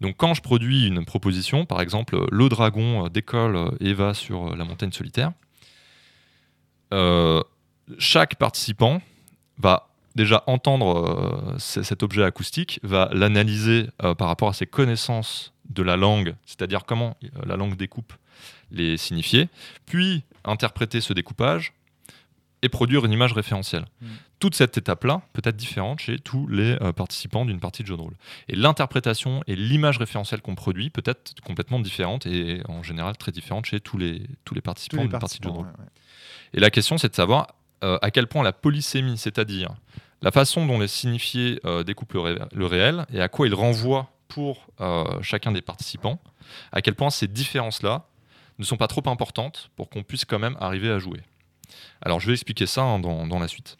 Donc 0.00 0.16
quand 0.16 0.34
je 0.34 0.42
produis 0.42 0.86
une 0.86 1.04
proposition, 1.04 1.66
par 1.66 1.80
exemple 1.80 2.26
le 2.30 2.48
dragon 2.48 3.08
décolle 3.08 3.76
et 3.80 3.94
va 3.94 4.14
sur 4.14 4.56
la 4.56 4.64
montagne 4.64 4.92
solitaire, 4.92 5.32
euh, 6.92 7.42
chaque 7.98 8.36
participant 8.36 9.00
va 9.58 9.88
déjà 10.14 10.44
entendre 10.46 11.56
cet 11.58 12.02
objet 12.02 12.22
acoustique, 12.22 12.80
va 12.82 13.08
l'analyser 13.12 13.88
par 13.98 14.28
rapport 14.28 14.48
à 14.48 14.52
ses 14.52 14.66
connaissances 14.66 15.52
de 15.72 15.82
la 15.82 15.96
langue, 15.96 16.34
c'est-à-dire 16.46 16.84
comment 16.84 17.16
euh, 17.24 17.28
la 17.46 17.56
langue 17.56 17.76
découpe 17.76 18.12
les 18.70 18.96
signifiés, 18.96 19.48
puis 19.86 20.22
interpréter 20.44 21.00
ce 21.00 21.12
découpage 21.12 21.72
et 22.62 22.68
produire 22.68 23.04
une 23.04 23.12
image 23.12 23.32
référentielle. 23.32 23.84
Mm. 24.00 24.06
Toute 24.38 24.54
cette 24.54 24.76
étape-là 24.78 25.22
peut 25.32 25.42
être 25.44 25.56
différente 25.56 26.00
chez 26.00 26.18
tous 26.18 26.46
les 26.48 26.76
euh, 26.80 26.92
participants 26.92 27.44
d'une 27.44 27.60
partie 27.60 27.82
de 27.82 27.88
jeu 27.88 27.96
de 27.96 28.00
rôle. 28.02 28.14
Et 28.48 28.56
l'interprétation 28.56 29.42
et 29.46 29.56
l'image 29.56 29.98
référentielle 29.98 30.40
qu'on 30.42 30.54
produit 30.54 30.90
peut 30.90 31.02
être 31.04 31.34
complètement 31.44 31.80
différente 31.80 32.26
et 32.26 32.60
en 32.68 32.82
général 32.82 33.16
très 33.16 33.32
différente 33.32 33.66
chez 33.66 33.80
tous 33.80 33.98
les, 33.98 34.22
tous 34.44 34.54
les 34.54 34.60
participants 34.60 35.02
d'une 35.02 35.10
partie 35.18 35.38
de 35.38 35.44
jeu 35.44 35.50
de 35.50 35.56
rôle. 35.56 35.66
ouais, 35.66 35.72
ouais. 35.78 35.90
Et 36.54 36.60
la 36.60 36.70
question, 36.70 36.98
c'est 36.98 37.08
de 37.08 37.14
savoir 37.14 37.48
euh, 37.82 37.98
à 38.02 38.10
quel 38.10 38.26
point 38.26 38.42
la 38.42 38.52
polysémie, 38.52 39.18
c'est-à-dire 39.18 39.70
la 40.20 40.30
façon 40.30 40.66
dont 40.66 40.78
les 40.78 40.86
signifiés 40.88 41.58
euh, 41.64 41.82
découpent 41.82 42.12
le, 42.12 42.20
ré- 42.20 42.38
le 42.52 42.66
réel 42.66 43.06
et 43.12 43.20
à 43.20 43.28
quoi 43.28 43.46
ils 43.46 43.54
renvoient 43.54 44.10
pour 44.32 44.66
euh, 44.80 45.04
chacun 45.20 45.52
des 45.52 45.60
participants, 45.60 46.18
à 46.72 46.80
quel 46.80 46.94
point 46.94 47.10
ces 47.10 47.28
différences-là 47.28 48.06
ne 48.58 48.64
sont 48.64 48.78
pas 48.78 48.86
trop 48.86 49.02
importantes 49.04 49.70
pour 49.76 49.90
qu'on 49.90 50.02
puisse 50.02 50.24
quand 50.24 50.38
même 50.38 50.56
arriver 50.58 50.90
à 50.90 50.98
jouer. 50.98 51.20
Alors 52.00 52.18
je 52.18 52.28
vais 52.28 52.32
expliquer 52.32 52.66
ça 52.66 52.80
hein, 52.82 52.98
dans, 52.98 53.38
la 53.38 53.46
suite. 53.46 53.76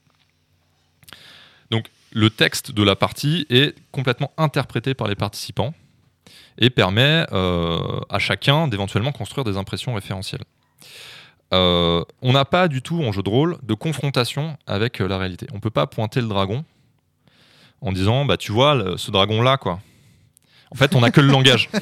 Donc 1.70 1.86
le 2.12 2.28
texte 2.28 2.70
de 2.70 2.82
la 2.82 2.96
partie 2.96 3.46
est 3.48 3.74
complètement 3.92 4.30
interprété 4.36 4.92
par 4.92 5.08
les 5.08 5.14
participants 5.14 5.72
et 6.58 6.68
permet 6.68 7.24
euh, 7.32 8.00
à 8.10 8.18
chacun 8.18 8.68
d'éventuellement 8.68 9.12
construire 9.12 9.44
des 9.44 9.56
impressions 9.56 9.94
référentielles. 9.94 10.44
Euh, 11.54 12.04
on 12.20 12.32
n'a 12.32 12.44
pas 12.44 12.68
du 12.68 12.82
tout 12.82 13.02
en 13.02 13.10
jeu 13.10 13.22
de 13.22 13.30
rôle 13.30 13.56
de 13.62 13.72
confrontation 13.72 14.58
avec 14.66 14.98
la 14.98 15.16
réalité. 15.16 15.46
On 15.54 15.60
peut 15.60 15.70
pas 15.70 15.86
pointer 15.86 16.20
le 16.20 16.28
dragon 16.28 16.62
en 17.80 17.92
disant 17.92 18.26
bah 18.26 18.36
tu 18.36 18.52
vois 18.52 18.98
ce 18.98 19.10
dragon 19.10 19.40
là 19.40 19.56
quoi. 19.56 19.80
En 20.72 20.74
fait, 20.74 20.94
on 20.94 21.00
n'a 21.00 21.10
que 21.10 21.20
le 21.20 21.28
langage. 21.28 21.68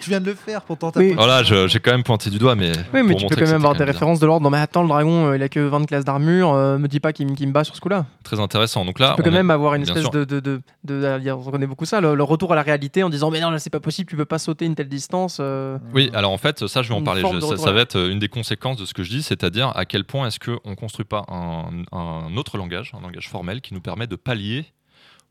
Tu 0.00 0.10
viens 0.10 0.20
de 0.20 0.26
le 0.26 0.34
faire 0.34 0.62
pour 0.62 0.78
tenter. 0.78 0.98
Oui. 1.00 1.12
Voilà, 1.14 1.42
j'ai 1.42 1.78
quand 1.80 1.92
même 1.92 2.02
pointé 2.02 2.30
du 2.30 2.38
doigt, 2.38 2.54
mais. 2.54 2.72
Oui, 2.94 3.02
mais 3.02 3.10
pour 3.12 3.20
tu 3.20 3.26
peux 3.26 3.34
quand 3.36 3.46
même 3.46 3.54
avoir 3.56 3.74
des 3.74 3.84
références 3.84 4.18
de 4.20 4.26
l'ordre. 4.26 4.42
Non, 4.42 4.50
mais 4.50 4.58
attends, 4.58 4.82
le 4.82 4.88
dragon, 4.88 5.26
euh, 5.28 5.36
il 5.36 5.42
a 5.42 5.48
que 5.48 5.60
20 5.60 5.86
classes 5.86 6.04
d'armure. 6.04 6.52
euh, 6.52 6.78
me 6.78 6.88
dis 6.88 6.98
pas 7.00 7.12
qu'il 7.12 7.26
me- 7.28 7.52
bat 7.52 7.62
sur 7.64 7.74
ce 7.76 7.80
coup-là. 7.80 8.06
Très 8.24 8.40
intéressant. 8.40 8.84
Donc 8.84 8.98
là, 8.98 9.10
tu 9.10 9.16
peux 9.16 9.22
quand 9.24 9.30
est- 9.30 9.32
même 9.32 9.50
avoir 9.50 9.74
une 9.74 9.82
espèce 9.82 10.08
de, 10.10 10.24
de, 10.24 10.40
de, 10.40 10.60
de- 10.84 11.18
de- 11.18 11.30
On 11.32 11.50
connaît 11.50 11.66
beaucoup 11.66 11.84
ça, 11.84 12.00
le, 12.00 12.14
le 12.14 12.22
retour 12.24 12.52
à 12.52 12.56
la 12.56 12.62
réalité 12.62 13.02
en 13.02 13.10
disant 13.10 13.30
Mais 13.30 13.40
non, 13.40 13.50
là, 13.50 13.58
c'est 13.58 13.70
pas 13.70 13.80
possible, 13.80 14.08
tu 14.08 14.16
peux 14.16 14.24
pas 14.24 14.38
sauter 14.38 14.64
une 14.66 14.74
telle 14.74 14.88
distance. 14.88 15.38
euh. 15.40 15.78
Oui, 15.94 16.10
alors 16.14 16.32
en 16.32 16.38
fait, 16.38 16.66
ça, 16.66 16.82
je 16.82 16.88
vais 16.88 16.94
en 16.94 17.02
parler. 17.02 17.22
Je- 17.22 17.56
ça, 17.56 17.72
va 17.72 17.80
être 17.80 17.96
euh, 17.96 18.10
une 18.10 18.18
des 18.18 18.28
conséquences 18.28 18.76
de 18.78 18.86
ce 18.86 18.94
que 18.94 19.02
je 19.02 19.10
dis, 19.10 19.22
c'est-à-dire 19.22 19.72
à 19.76 19.84
quel 19.84 20.04
point 20.04 20.26
est-ce 20.26 20.38
qu'on 20.40 20.70
ne 20.70 20.74
construit 20.74 21.04
pas 21.06 21.24
un, 21.28 21.64
un 21.96 22.36
autre 22.36 22.56
langage, 22.58 22.92
un 22.98 23.02
langage 23.02 23.28
formel 23.28 23.60
qui 23.60 23.74
nous 23.74 23.80
permet 23.80 24.06
de 24.06 24.16
pallier 24.16 24.66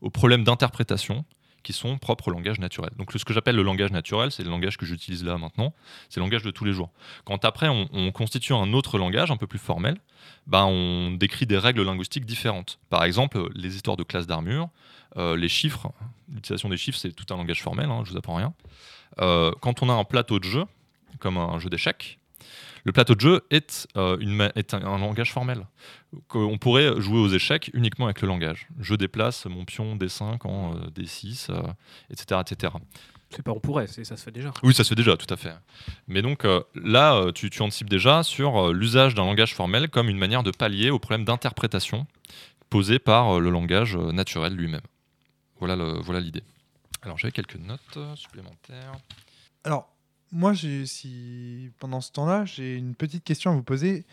aux 0.00 0.10
problèmes 0.10 0.44
d'interprétation 0.44 1.24
qui 1.62 1.72
sont 1.72 1.98
propres 1.98 2.28
au 2.28 2.30
langage 2.30 2.58
naturel. 2.58 2.90
Donc 2.96 3.12
ce 3.12 3.24
que 3.24 3.32
j'appelle 3.32 3.56
le 3.56 3.62
langage 3.62 3.90
naturel, 3.90 4.30
c'est 4.30 4.42
le 4.42 4.50
langage 4.50 4.76
que 4.76 4.86
j'utilise 4.86 5.24
là 5.24 5.38
maintenant, 5.38 5.74
c'est 6.08 6.20
le 6.20 6.24
langage 6.24 6.42
de 6.42 6.50
tous 6.50 6.64
les 6.64 6.72
jours. 6.72 6.90
Quand 7.24 7.44
après 7.44 7.68
on, 7.68 7.88
on 7.92 8.12
constitue 8.12 8.52
un 8.54 8.72
autre 8.72 8.98
langage 8.98 9.30
un 9.30 9.36
peu 9.36 9.46
plus 9.46 9.58
formel, 9.58 9.98
ben, 10.46 10.64
on 10.64 11.12
décrit 11.12 11.46
des 11.46 11.58
règles 11.58 11.82
linguistiques 11.82 12.26
différentes. 12.26 12.78
Par 12.90 13.04
exemple, 13.04 13.48
les 13.54 13.76
histoires 13.76 13.96
de 13.96 14.02
classes 14.02 14.26
d'armure, 14.26 14.68
euh, 15.16 15.36
les 15.36 15.48
chiffres, 15.48 15.92
l'utilisation 16.32 16.68
des 16.68 16.76
chiffres, 16.76 16.98
c'est 16.98 17.12
tout 17.12 17.32
un 17.32 17.36
langage 17.36 17.62
formel, 17.62 17.90
hein, 17.90 18.02
je 18.04 18.10
vous 18.10 18.16
apprends 18.16 18.36
rien. 18.36 18.54
Euh, 19.20 19.52
quand 19.60 19.82
on 19.82 19.88
a 19.88 19.92
un 19.92 20.04
plateau 20.04 20.38
de 20.38 20.44
jeu, 20.44 20.64
comme 21.20 21.36
un 21.36 21.58
jeu 21.58 21.68
d'échecs, 21.68 22.18
le 22.84 22.92
plateau 22.92 23.14
de 23.14 23.20
jeu 23.20 23.40
est, 23.50 23.86
euh, 23.96 24.16
une 24.20 24.34
ma- 24.34 24.52
est 24.56 24.74
un, 24.74 24.82
un 24.84 24.98
langage 24.98 25.32
formel. 25.32 25.66
On 26.34 26.58
pourrait 26.58 27.00
jouer 27.00 27.18
aux 27.20 27.28
échecs 27.28 27.70
uniquement 27.74 28.06
avec 28.06 28.20
le 28.22 28.28
langage. 28.28 28.68
Je 28.80 28.94
déplace 28.94 29.46
mon 29.46 29.64
pion 29.64 29.96
D5 29.96 30.46
en 30.46 30.74
euh, 30.76 30.86
D6, 30.90 31.50
euh, 31.50 31.62
etc., 32.10 32.40
etc. 32.46 32.72
C'est 33.30 33.42
pas 33.42 33.52
on 33.52 33.60
pourrait, 33.60 33.86
ça 33.86 34.04
se 34.04 34.14
fait 34.22 34.30
déjà. 34.30 34.52
Oui, 34.62 34.74
ça 34.74 34.84
se 34.84 34.90
fait 34.90 34.94
déjà, 34.94 35.16
tout 35.16 35.32
à 35.32 35.36
fait. 35.38 35.54
Mais 36.06 36.20
donc 36.20 36.44
euh, 36.44 36.60
là, 36.74 37.14
euh, 37.14 37.32
tu, 37.32 37.48
tu 37.48 37.62
anticipes 37.62 37.88
déjà 37.88 38.22
sur 38.22 38.58
euh, 38.68 38.72
l'usage 38.74 39.14
d'un 39.14 39.24
langage 39.24 39.54
formel 39.54 39.88
comme 39.88 40.10
une 40.10 40.18
manière 40.18 40.42
de 40.42 40.50
pallier 40.50 40.90
au 40.90 40.98
problème 40.98 41.24
d'interprétation 41.24 42.06
posé 42.68 42.98
par 42.98 43.36
euh, 43.36 43.40
le 43.40 43.48
langage 43.48 43.96
euh, 43.96 44.12
naturel 44.12 44.54
lui-même. 44.54 44.82
Voilà 45.60 45.76
l'idée. 46.20 46.42
Alors 47.02 47.16
j'avais 47.16 47.32
quelques 47.32 47.56
notes 47.56 47.98
supplémentaires. 48.16 48.92
Alors, 49.64 49.88
moi, 50.32 50.54
si 50.54 51.70
pendant 51.78 52.00
ce 52.00 52.10
temps-là, 52.12 52.44
j'ai 52.44 52.76
une 52.76 52.94
petite 52.94 53.22
question 53.24 53.52
à 53.52 53.54
vous 53.54 53.62
poser. 53.62 54.04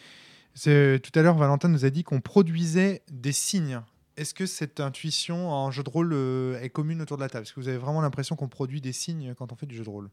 C'est- 0.54 1.00
Tout 1.00 1.18
à 1.18 1.22
l'heure, 1.22 1.36
Valentin 1.38 1.70
nous 1.70 1.86
a 1.86 1.90
dit 1.90 2.04
qu'on 2.04 2.22
produisait 2.22 3.02
des 3.12 3.32
signes. 3.32 3.80
Est-ce 4.18 4.34
que 4.34 4.46
cette 4.46 4.80
intuition 4.82 5.50
en 5.50 5.72
jeu 5.72 5.82
de 5.84 5.90
rôle 5.90 6.12
euh, 6.14 6.60
est 6.62 6.70
commune 6.70 7.02
autour 7.02 7.16
de 7.18 7.22
la 7.22 7.30
table? 7.30 7.44
Est-ce 7.44 7.54
que 7.54 7.60
vous 7.62 7.70
avez 7.70 7.78
vraiment 7.78 8.02
l'impression 8.02 8.36
qu'on 8.36 8.50
produit 8.50 8.82
des 8.82 8.92
signes 8.92 9.34
quand 9.38 9.54
on 9.54 9.56
fait 9.56 9.66
du 9.66 9.76
jeu 9.76 9.84
de 9.86 9.90
rôle? 9.90 10.10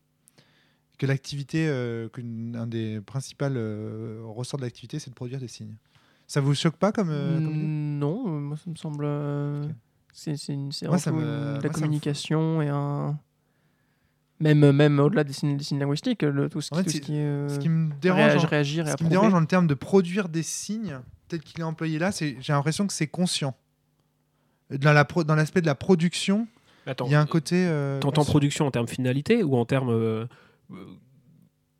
Que 0.98 1.06
l'activité, 1.06 1.66
euh, 1.68 2.08
qu'une- 2.08 2.54
un 2.56 2.66
des 2.66 3.00
principaux 3.00 3.46
euh, 3.46 4.20
ressorts 4.24 4.58
de 4.60 4.64
l'activité, 4.64 4.98
c'est 5.00 5.10
de 5.10 5.14
produire 5.16 5.40
des 5.40 5.48
signes. 5.48 5.74
Ça 6.28 6.40
vous 6.40 6.54
choque 6.54 6.76
pas 6.76 6.92
comme, 6.92 7.10
euh, 7.10 7.40
Mm, 7.40 7.98
non, 7.98 8.24
euh, 8.28 8.40
moi 8.40 8.56
ça 8.56 8.70
me 8.70 8.76
semble. 8.76 9.04
euh. 9.06 9.66
C'est 10.12 10.32
une- 10.48 10.72
c'est 10.72 10.86
Moi, 10.88 10.98
ça 10.98 11.12
me- 11.12 11.58
de 11.58 11.62
la 11.62 11.68
communication 11.68 12.62
et 12.62 12.68
un. 12.68 13.18
Même, 14.40 14.70
même 14.72 14.98
au-delà 15.00 15.24
des 15.24 15.32
signes, 15.32 15.56
des 15.56 15.64
signes 15.64 15.78
linguistiques, 15.78 16.22
le, 16.22 16.48
tout 16.50 16.60
ce 16.60 16.68
qui, 16.70 16.74
En 16.74 16.78
fait, 16.78 16.84
tout 16.84 16.90
ce 16.90 16.94
c'est- 16.96 17.00
qui 17.00 17.16
est. 17.16 17.24
euh, 17.24 17.48
Ce 17.48 17.58
qui 17.58 17.68
me 17.70 17.90
dérange, 18.00 18.44
en- 18.44 18.46
réagir 18.46 18.86
et 18.86 18.90
ce 18.90 18.96
qui 18.96 19.04
me 19.04 19.08
dérange 19.08 19.32
en 19.34 19.44
termes 19.46 19.66
de 19.66 19.74
produire 19.74 20.28
des 20.28 20.42
signes, 20.42 21.00
tel 21.28 21.40
qu'il 21.40 21.60
est 21.60 21.64
employé 21.64 21.98
là, 21.98 22.12
c'est 22.12 22.36
j'ai 22.40 22.52
l'impression 22.52 22.86
que 22.86 22.92
c'est 22.92 23.06
conscient. 23.06 23.54
Dans 24.70 24.92
la 24.92 25.04
pro- 25.04 25.24
dans 25.24 25.36
l'aspect 25.36 25.60
de 25.60 25.66
la 25.66 25.74
production, 25.76 26.48
il 27.06 27.10
y 27.10 27.14
a 27.14 27.20
un 27.20 27.26
côté. 27.26 27.66
euh, 27.66 27.98
T'entends 28.00 28.24
production 28.24 28.66
en 28.66 28.70
termes 28.70 28.88
finalité 28.88 29.42
ou 29.42 29.56
en 29.56 29.64
termes 29.64 29.90
euh, 29.90 30.26
euh, 30.72 30.74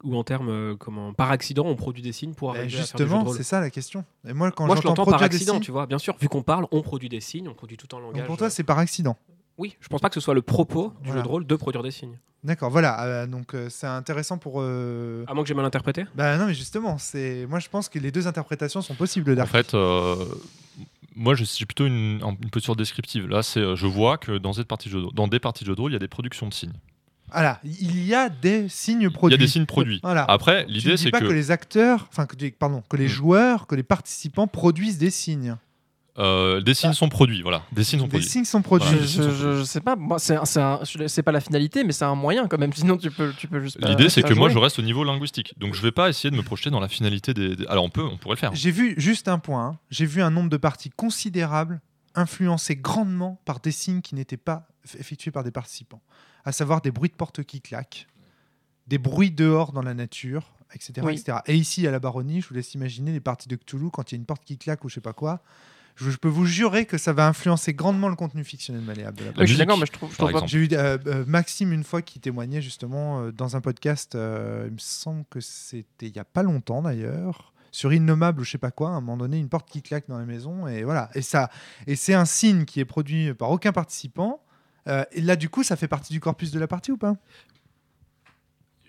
ou 0.04 0.16
en 0.16 0.22
termes 0.24 0.48
euh, 0.48 0.76
comment 0.76 1.12
par 1.12 1.30
accident 1.32 1.64
on 1.66 1.74
produit 1.74 2.02
des 2.02 2.12
signes 2.12 2.32
pour 2.34 2.52
Ben, 2.52 2.60
arriver 2.60 2.76
justement, 2.78 3.26
c'est 3.32 3.42
ça 3.42 3.60
la 3.60 3.70
question. 3.70 4.04
Et 4.26 4.32
moi, 4.32 4.50
quand 4.52 4.66
Moi 4.66 4.76
je 4.76 4.82
j'entends 4.82 5.02
l'entends 5.02 5.10
par 5.10 5.22
accident, 5.22 5.54
signes, 5.54 5.62
tu 5.62 5.72
vois, 5.72 5.86
bien 5.86 5.98
sûr. 5.98 6.16
Vu 6.20 6.28
qu'on 6.28 6.42
parle, 6.42 6.66
on 6.70 6.80
produit 6.82 7.08
des 7.08 7.20
signes, 7.20 7.48
on 7.48 7.54
produit 7.54 7.76
tout 7.76 7.92
en 7.94 7.98
donc 7.98 8.12
langage. 8.12 8.26
pour 8.26 8.36
toi, 8.36 8.48
c'est 8.50 8.62
par 8.64 8.78
accident. 8.78 9.16
Oui, 9.58 9.76
je 9.80 9.88
pense 9.88 10.00
pas 10.00 10.08
que 10.08 10.14
ce 10.14 10.20
soit 10.20 10.34
le 10.34 10.42
propos 10.42 10.92
du 11.00 11.06
Voilà. 11.08 11.20
jeu 11.20 11.22
de 11.22 11.28
rôle 11.28 11.46
de 11.46 11.56
produire 11.56 11.82
des 11.82 11.90
signes. 11.90 12.18
D'accord, 12.44 12.70
voilà. 12.70 13.02
euh, 13.04 13.26
donc 13.26 13.54
euh, 13.54 13.68
c'est 13.70 13.86
intéressant 13.86 14.38
pour. 14.38 14.56
euh, 14.60 15.24
À 15.26 15.34
moins 15.34 15.42
que 15.42 15.48
j'ai 15.48 15.54
mal 15.54 15.64
interprété. 15.64 16.04
Bah 16.14 16.36
non, 16.36 16.46
mais 16.46 16.54
justement, 16.54 16.98
c'est. 16.98 17.46
Moi, 17.48 17.58
je 17.58 17.68
pense 17.68 17.88
que 17.88 17.98
les 17.98 18.12
deux 18.12 18.26
interprétations 18.28 18.82
sont 18.82 18.94
possibles. 18.94 19.40
En 19.40 19.46
fait, 19.46 19.74
euh, 19.74 20.14
moi, 21.16 21.34
je 21.34 21.44
suis 21.44 21.64
plutôt 21.64 21.86
une, 21.86 22.20
un- 22.22 22.36
une 22.42 22.50
posture 22.50 22.76
descriptive. 22.76 23.26
Là, 23.26 23.42
c'est, 23.42 23.74
je 23.74 23.86
vois 23.86 24.18
que 24.18 24.36
dans, 24.38 24.52
cette 24.52 24.68
partie 24.68 24.88
de 24.90 24.94
jeu 24.94 25.02
de- 25.02 25.14
dans 25.14 25.26
des 25.26 25.40
parties 25.40 25.64
de 25.64 25.68
jeu 25.70 25.74
de 25.74 25.80
rôle, 25.80 25.90
il 25.90 25.94
y 25.94 25.96
a 25.96 26.00
des 26.00 26.08
productions 26.08 26.46
de 26.48 26.54
signes. 26.54 26.74
Voilà, 27.32 27.58
il 27.64 28.06
y 28.06 28.14
a 28.14 28.28
des 28.28 28.68
signes 28.68 29.00
Il 29.00 29.06
y 29.08 29.10
produits. 29.10 29.34
a 29.34 29.38
des 29.38 29.48
signes 29.48 29.66
produits. 29.66 29.98
Voilà. 30.04 30.24
Après, 30.28 30.64
l'idée, 30.68 30.96
c'est 30.96 31.10
pas 31.10 31.20
que, 31.20 31.26
que... 31.26 31.32
les 31.32 31.50
acteurs, 31.50 32.06
enfin, 32.12 32.24
que, 32.26 32.36
pardon, 32.50 32.84
que 32.88 32.96
les 32.96 33.06
Mm. 33.06 33.08
joueurs, 33.08 33.66
que 33.66 33.74
les 33.74 33.82
participants 33.82 34.46
produisent 34.46 34.98
des 34.98 35.10
signes. 35.10 35.56
Euh, 36.18 36.60
des 36.60 36.74
signes 36.74 36.92
sont 36.92 37.08
produits. 37.08 37.42
Voilà, 37.42 37.62
des 37.72 37.84
signes 37.84 37.98
sont 38.00 38.06
Des 38.06 38.10
produits. 38.10 38.28
signes 38.28 38.44
sont 38.44 38.62
produits. 38.62 38.88
Voilà. 38.88 39.06
Je, 39.06 39.58
je, 39.58 39.64
sais 39.64 39.80
pas, 39.80 39.96
moi, 39.96 40.18
c'est 40.18 40.36
c'est 40.44 40.60
un- 40.60 40.80
je- 40.84 41.06
c'est 41.08 41.22
pas 41.22 41.32
la 41.32 41.40
finalité, 41.40 41.84
mais 41.84 41.92
c'est 41.92 42.04
un 42.04 42.14
moyen 42.14 42.46
quand 42.48 42.58
même. 42.58 42.72
Sinon, 42.74 42.96
tu 42.96 43.10
peux, 43.10 43.32
tu 43.36 43.48
peux 43.48 43.60
juste. 43.60 43.78
L'idée, 43.86 44.08
c'est 44.08 44.22
que 44.22 44.34
moi, 44.34 44.48
je 44.48 44.58
reste 44.58 44.78
au 44.78 44.82
niveau 44.82 45.04
linguistique. 45.04 45.54
Donc, 45.58 45.74
je 45.74 45.82
vais 45.82 45.92
pas 45.92 46.08
essayer 46.08 46.30
de 46.30 46.36
me 46.36 46.42
projeter 46.42 46.70
dans 46.70 46.80
la 46.80 46.88
finalité 46.88 47.34
des. 47.34 47.56
des- 47.56 47.66
Alors, 47.66 47.84
on 47.84 47.90
peut, 47.90 48.02
on 48.04 48.16
pourrait 48.16 48.34
le 48.36 48.40
faire. 48.40 48.54
J'ai 48.54 48.70
vu 48.70 48.94
juste 48.96 49.28
un 49.28 49.38
point. 49.38 49.66
hein. 49.66 49.78
J'ai 49.90 50.06
vu 50.06 50.22
un 50.22 50.30
nombre 50.30 50.48
de 50.50 50.56
parties 50.56 50.90
considérable 50.90 51.80
influencé 52.14 52.76
grandement 52.76 53.40
par 53.44 53.60
des 53.60 53.70
signes 53.72 54.00
qui 54.00 54.14
n'étaient 54.14 54.38
pas 54.38 54.68
effectués 54.98 55.30
par 55.30 55.44
des 55.44 55.50
participants, 55.50 56.00
à 56.46 56.52
savoir 56.52 56.80
des 56.80 56.90
bruits 56.90 57.10
de 57.10 57.14
porte 57.14 57.42
qui 57.44 57.60
claquent, 57.60 58.06
des 58.86 58.96
bruits 58.98 59.30
dehors 59.30 59.72
dans 59.72 59.82
la 59.82 59.92
nature, 59.92 60.54
etc., 60.72 60.94
Oui. 61.02 61.12
etc. 61.14 61.38
Et 61.46 61.56
ici 61.56 61.86
à 61.86 61.90
la 61.90 61.98
Baronnie, 61.98 62.40
je 62.40 62.48
vous 62.48 62.54
laisse 62.54 62.72
imaginer 62.74 63.12
les 63.12 63.20
parties 63.20 63.48
de 63.48 63.56
Cthulhu 63.56 63.90
quand 63.90 64.10
il 64.10 64.14
y 64.14 64.16
a 64.16 64.20
une 64.20 64.24
porte 64.24 64.44
qui 64.44 64.56
claque 64.56 64.82
ou 64.84 64.88
je 64.88 64.94
sais 64.94 65.00
pas 65.02 65.12
quoi. 65.12 65.42
Je, 65.96 66.10
je 66.10 66.16
peux 66.18 66.28
vous 66.28 66.46
jurer 66.46 66.84
que 66.84 66.98
ça 66.98 67.12
va 67.12 67.26
influencer 67.26 67.74
grandement 67.74 68.08
le 68.08 68.16
contenu 68.16 68.44
fictionnel 68.44 68.82
malléable 68.82 69.18
de 69.18 69.24
la 69.24 69.30
Oui, 69.30 69.34
je 69.38 69.44
suis 69.44 69.54
musique, 69.54 69.58
d'accord, 69.58 69.78
mais 69.78 69.86
je 69.86 69.92
trouve, 69.92 70.14
trouve. 70.16 70.46
J'ai 70.46 70.58
eu 70.58 70.68
euh, 70.72 70.98
euh, 71.06 71.24
Maxime 71.26 71.72
une 71.72 71.84
fois 71.84 72.02
qui 72.02 72.20
témoignait 72.20 72.62
justement 72.62 73.22
euh, 73.22 73.32
dans 73.32 73.56
un 73.56 73.60
podcast, 73.60 74.14
euh, 74.14 74.64
il 74.66 74.74
me 74.74 74.78
semble 74.78 75.24
que 75.30 75.40
c'était 75.40 76.06
il 76.06 76.14
y 76.14 76.18
a 76.18 76.24
pas 76.24 76.42
longtemps 76.42 76.82
d'ailleurs, 76.82 77.52
sur 77.72 77.92
Innommable 77.92 78.40
ou 78.40 78.44
je 78.44 78.52
sais 78.52 78.58
pas 78.58 78.70
quoi, 78.70 78.88
à 78.90 78.92
un 78.92 79.00
moment 79.00 79.16
donné 79.16 79.38
une 79.38 79.48
porte 79.48 79.68
qui 79.68 79.82
claque 79.82 80.04
dans 80.08 80.18
la 80.18 80.24
maison 80.24 80.66
et 80.66 80.84
voilà. 80.84 81.10
Et 81.14 81.22
ça, 81.22 81.50
et 81.86 81.96
c'est 81.96 82.14
un 82.14 82.24
signe 82.24 82.64
qui 82.64 82.80
est 82.80 82.84
produit 82.84 83.34
par 83.34 83.50
aucun 83.50 83.72
participant. 83.72 84.42
Euh, 84.88 85.04
et 85.12 85.20
là 85.20 85.34
du 85.34 85.48
coup, 85.48 85.62
ça 85.62 85.76
fait 85.76 85.88
partie 85.88 86.12
du 86.12 86.20
corpus 86.20 86.50
de 86.52 86.60
la 86.60 86.68
partie 86.68 86.92
ou 86.92 86.96
pas? 86.96 87.16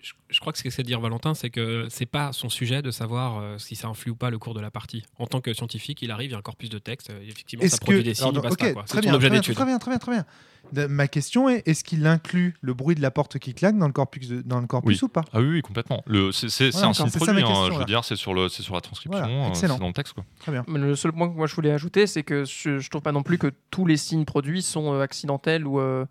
Je, 0.00 0.12
je 0.30 0.40
crois 0.40 0.52
que 0.52 0.58
ce 0.58 0.62
qu'essaie 0.62 0.82
de 0.82 0.86
dire 0.86 1.00
Valentin, 1.00 1.34
c'est 1.34 1.50
que 1.50 1.86
c'est 1.90 2.06
pas 2.06 2.32
son 2.32 2.48
sujet 2.48 2.82
de 2.82 2.90
savoir 2.92 3.38
euh, 3.38 3.58
si 3.58 3.74
ça 3.74 3.88
influe 3.88 4.12
ou 4.12 4.14
pas 4.16 4.30
le 4.30 4.38
cours 4.38 4.54
de 4.54 4.60
la 4.60 4.70
partie. 4.70 5.02
En 5.18 5.26
tant 5.26 5.40
que 5.40 5.52
scientifique, 5.52 6.02
il 6.02 6.10
arrive, 6.12 6.28
il 6.30 6.32
y 6.32 6.34
a 6.36 6.38
un 6.38 6.42
corpus 6.42 6.70
de 6.70 6.78
texte, 6.78 7.10
euh, 7.10 7.20
effectivement, 7.26 7.62
ça 7.62 7.66
Est-ce 7.66 7.80
produit 7.80 8.00
que 8.00 8.04
des 8.04 8.14
signes, 8.14 8.28
alors, 8.28 8.42
basta, 8.44 8.66
ok, 8.68 8.72
quoi. 8.74 8.82
très 8.84 8.96
C'est 8.96 9.00
bien, 9.02 9.10
son 9.10 9.16
objet 9.16 9.26
très 9.28 9.30
bien, 9.32 9.40
d'étude. 9.40 9.54
très 9.56 9.64
bien, 9.64 9.78
très 9.78 9.90
bien, 9.90 9.98
très 9.98 10.12
bien. 10.12 10.24
De- 10.72 10.86
Ma 10.86 11.08
question 11.08 11.48
est 11.48 11.66
est-ce 11.66 11.82
qu'il 11.82 12.06
inclut 12.06 12.54
le 12.60 12.74
bruit 12.74 12.94
de 12.94 13.00
la 13.02 13.10
porte 13.10 13.38
qui 13.40 13.54
claque 13.54 13.76
dans 13.76 13.86
le 13.88 13.92
corpus, 13.92 14.28
de- 14.28 14.42
dans 14.42 14.60
le 14.60 14.66
corpus 14.68 15.02
Oui. 15.02 15.06
ou 15.06 15.08
pas? 15.08 15.24
Ah 15.32 15.40
oui, 15.40 15.48
oui, 15.48 15.62
complètement. 15.62 16.04
C'est, 16.06 16.30
c'est- 16.32 16.48
c'est 16.50 16.70
Voilà, 16.72 16.88
un 16.88 16.92
signe 16.94 17.08
c'est 17.08 17.18
produit. 17.18 17.42
hein. 17.42 17.68
je 17.72 17.78
veux 17.78 17.84
dire, 17.84 18.04
c'est 18.04 18.16
sur, 18.16 18.34
le, 18.34 18.48
c'est 18.48 18.62
sur 18.62 18.74
la 18.74 18.80
transcription, 18.80 19.20
Voilà, 19.20 19.34
euh, 19.34 19.42
c'est 19.46 19.48
excellent. 19.50 19.78
dans 19.78 19.88
le 19.88 19.92
texte. 19.94 20.12
Quoi. 20.14 20.24
Très 20.38 20.52
bien. 20.52 20.64
Mais 20.68 20.78
le 20.78 20.94
seul 20.94 21.12
point 21.12 21.28
que 21.28 21.34
moi 21.34 21.46
je 21.48 21.54
voulais 21.56 21.72
ajouter, 21.72 22.06
c'est 22.06 22.22
que 22.22 22.44
je, 22.44 22.78
je 22.78 22.88
trouve 22.90 23.02
pas 23.02 23.12
non 23.12 23.22
plus 23.24 23.38
que 23.38 23.52
tous 23.70 23.84
les 23.86 23.96
signes 23.96 24.24
produits 24.24 24.62
sont 24.62 24.92
euh, 24.94 25.00
accidentels 25.02 25.66
ou, 25.66 25.80
euh, 25.80 26.04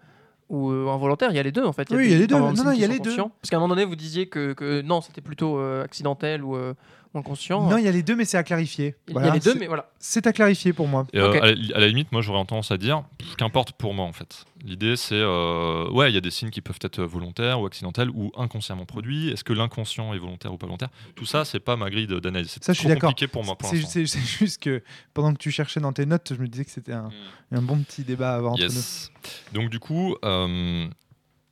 ou 0.50 0.72
euh, 0.72 0.90
involontaires. 0.90 1.32
Il 1.32 1.36
y 1.36 1.40
a 1.40 1.44
les 1.44 1.52
deux 1.52 1.66
en 1.66 1.74
fait. 1.74 1.88
Oui, 1.92 2.06
il 2.06 2.12
y 2.12 2.16
a 2.16 2.18
les 2.20 2.28
deux. 2.28 2.38
Non, 2.38 2.54
non, 2.54 2.72
il 2.72 2.80
y 2.80 2.86
a 2.86 2.88
les 2.88 3.00
deux. 3.00 3.16
Parce 3.16 3.50
qu'à 3.50 3.58
un 3.58 3.60
moment 3.60 3.76
donné, 3.76 3.86
vous 3.86 3.96
disiez 3.96 4.28
que, 4.28 4.54
que 4.54 4.82
non, 4.82 5.02
c'était 5.02 5.22
plutôt 5.22 5.60
euh, 5.60 5.84
accidentel 5.84 6.44
ou, 6.44 6.56
euh, 6.56 6.74
ou 7.07 7.07
inconscient. 7.18 7.70
Non, 7.70 7.78
il 7.78 7.86
y 7.86 7.88
a 7.88 7.92
les 7.92 8.04
deux, 8.04 8.16
mais 8.16 8.26
c'est 8.26 8.38
à 8.38 8.44
clarifier. 8.44 8.96
il 9.08 9.14
Voilà, 9.14 9.28
y 9.28 9.32
a 9.32 9.34
les 9.34 9.40
deux, 9.40 9.54
c'est- 9.54 9.60
mais 9.60 9.68
voilà. 9.68 9.90
C'est 10.00 10.28
à 10.28 10.34
clarifier 10.34 10.74
pour 10.74 10.88
moi. 10.88 11.06
Et, 11.14 11.20
euh, 11.20 11.32
à, 11.42 11.52
la, 11.54 11.76
à 11.76 11.80
la 11.80 11.88
limite, 11.88 12.12
moi, 12.12 12.22
j'aurais 12.22 12.44
tendance 12.46 12.72
à 12.72 12.78
dire, 12.78 13.04
qu'importe 13.38 13.72
pour 13.74 13.94
moi, 13.94 14.06
en 14.06 14.14
fait. 14.14 14.46
L'idée, 14.66 14.96
c'est, 14.96 15.16
euh, 15.16 15.90
ouais, 15.92 16.12
il 16.12 16.16
y 16.16 16.18
a 16.18 16.22
des 16.22 16.32
signes 16.32 16.50
qui 16.50 16.62
peuvent 16.62 16.80
être 16.82 17.02
volontaires 17.04 17.60
ou 17.62 17.66
accidentels 17.66 18.10
ou 18.10 18.32
inconsciemment 18.38 18.86
produits. 18.86 19.30
Est-ce 19.30 19.44
que 19.44 19.54
l'inconscient 19.54 20.14
est 20.14 20.18
volontaire 20.18 20.54
ou 20.54 20.58
pas 20.58 20.66
volontaire? 20.66 20.90
Tout 21.16 21.26
ça, 21.26 21.46
c'est 21.46 21.60
pas 21.60 21.76
ma 21.76 21.90
grille 21.90 22.08
d'analyse. 22.08 22.52
C'est 22.52 22.64
Ça, 22.64 22.74
je 22.74 22.80
suis 22.80 22.86
trop 22.88 22.94
d'accord. 22.96 23.10
compliqué 23.12 23.28
pour 23.28 23.44
moi, 23.44 23.56
C'est 23.62 24.08
juste 24.18 24.62
que 24.62 24.82
pendant 25.14 25.34
que 25.34 25.38
tu 25.40 25.52
cherchais 25.52 25.80
dans 25.80 25.94
tes 25.94 26.06
notes, 26.06 26.34
je 26.36 26.42
me 26.42 26.48
disais 26.48 26.66
que 26.66 26.72
c'était 26.72 26.94
un, 26.94 27.10
un 27.52 27.62
bon 27.62 27.78
petit 27.84 28.04
débat 28.04 28.34
à 28.34 28.36
avoir 28.38 28.54
entre 28.54 28.62
Yes. 28.62 29.12
Donc 29.54 29.70
du 29.70 29.80
coup, 29.80 30.16
euh, 30.26 30.88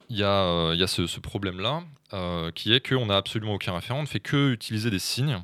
il 0.10 0.18
y 0.18 0.24
a, 0.24 0.74
il 0.74 0.80
y 0.80 0.84
a 0.84 0.88
ce, 0.88 1.08
ce 1.08 1.20
problème-là, 1.20 1.84
euh, 2.14 2.52
qui 2.52 2.72
est 2.72 2.88
qu'on 2.88 3.08
n'a 3.08 3.18
absolument 3.18 3.56
aucun 3.56 3.74
référent, 3.74 4.00
on 4.00 4.04
ne 4.04 4.08
fait 4.08 4.20
que 4.20 4.52
utiliser 4.52 4.92
des 4.92 5.00
signes 5.00 5.44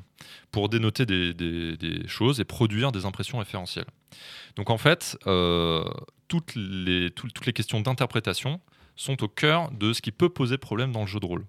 pour 0.52 0.68
dénoter 0.68 1.06
des, 1.06 2.06
choses 2.06 2.38
et 2.38 2.44
produire 2.44 2.92
des 2.92 3.04
impressions 3.04 3.38
référentielles. 3.38 3.88
Donc 4.54 4.70
en 4.70 4.78
fait, 4.78 5.18
euh, 5.26 5.84
toutes, 6.28 6.54
les, 6.54 7.10
questions 7.52 7.80
d'interprétation 7.80 8.60
sont 8.94 9.24
au 9.24 9.28
cœur 9.28 9.72
de 9.72 9.92
ce 9.92 10.00
qui 10.00 10.12
peut 10.12 10.28
poser 10.28 10.56
problème 10.56 10.92
dans 10.92 11.00
le 11.00 11.08
jeu 11.08 11.18
de 11.18 11.26
rôle. 11.26 11.46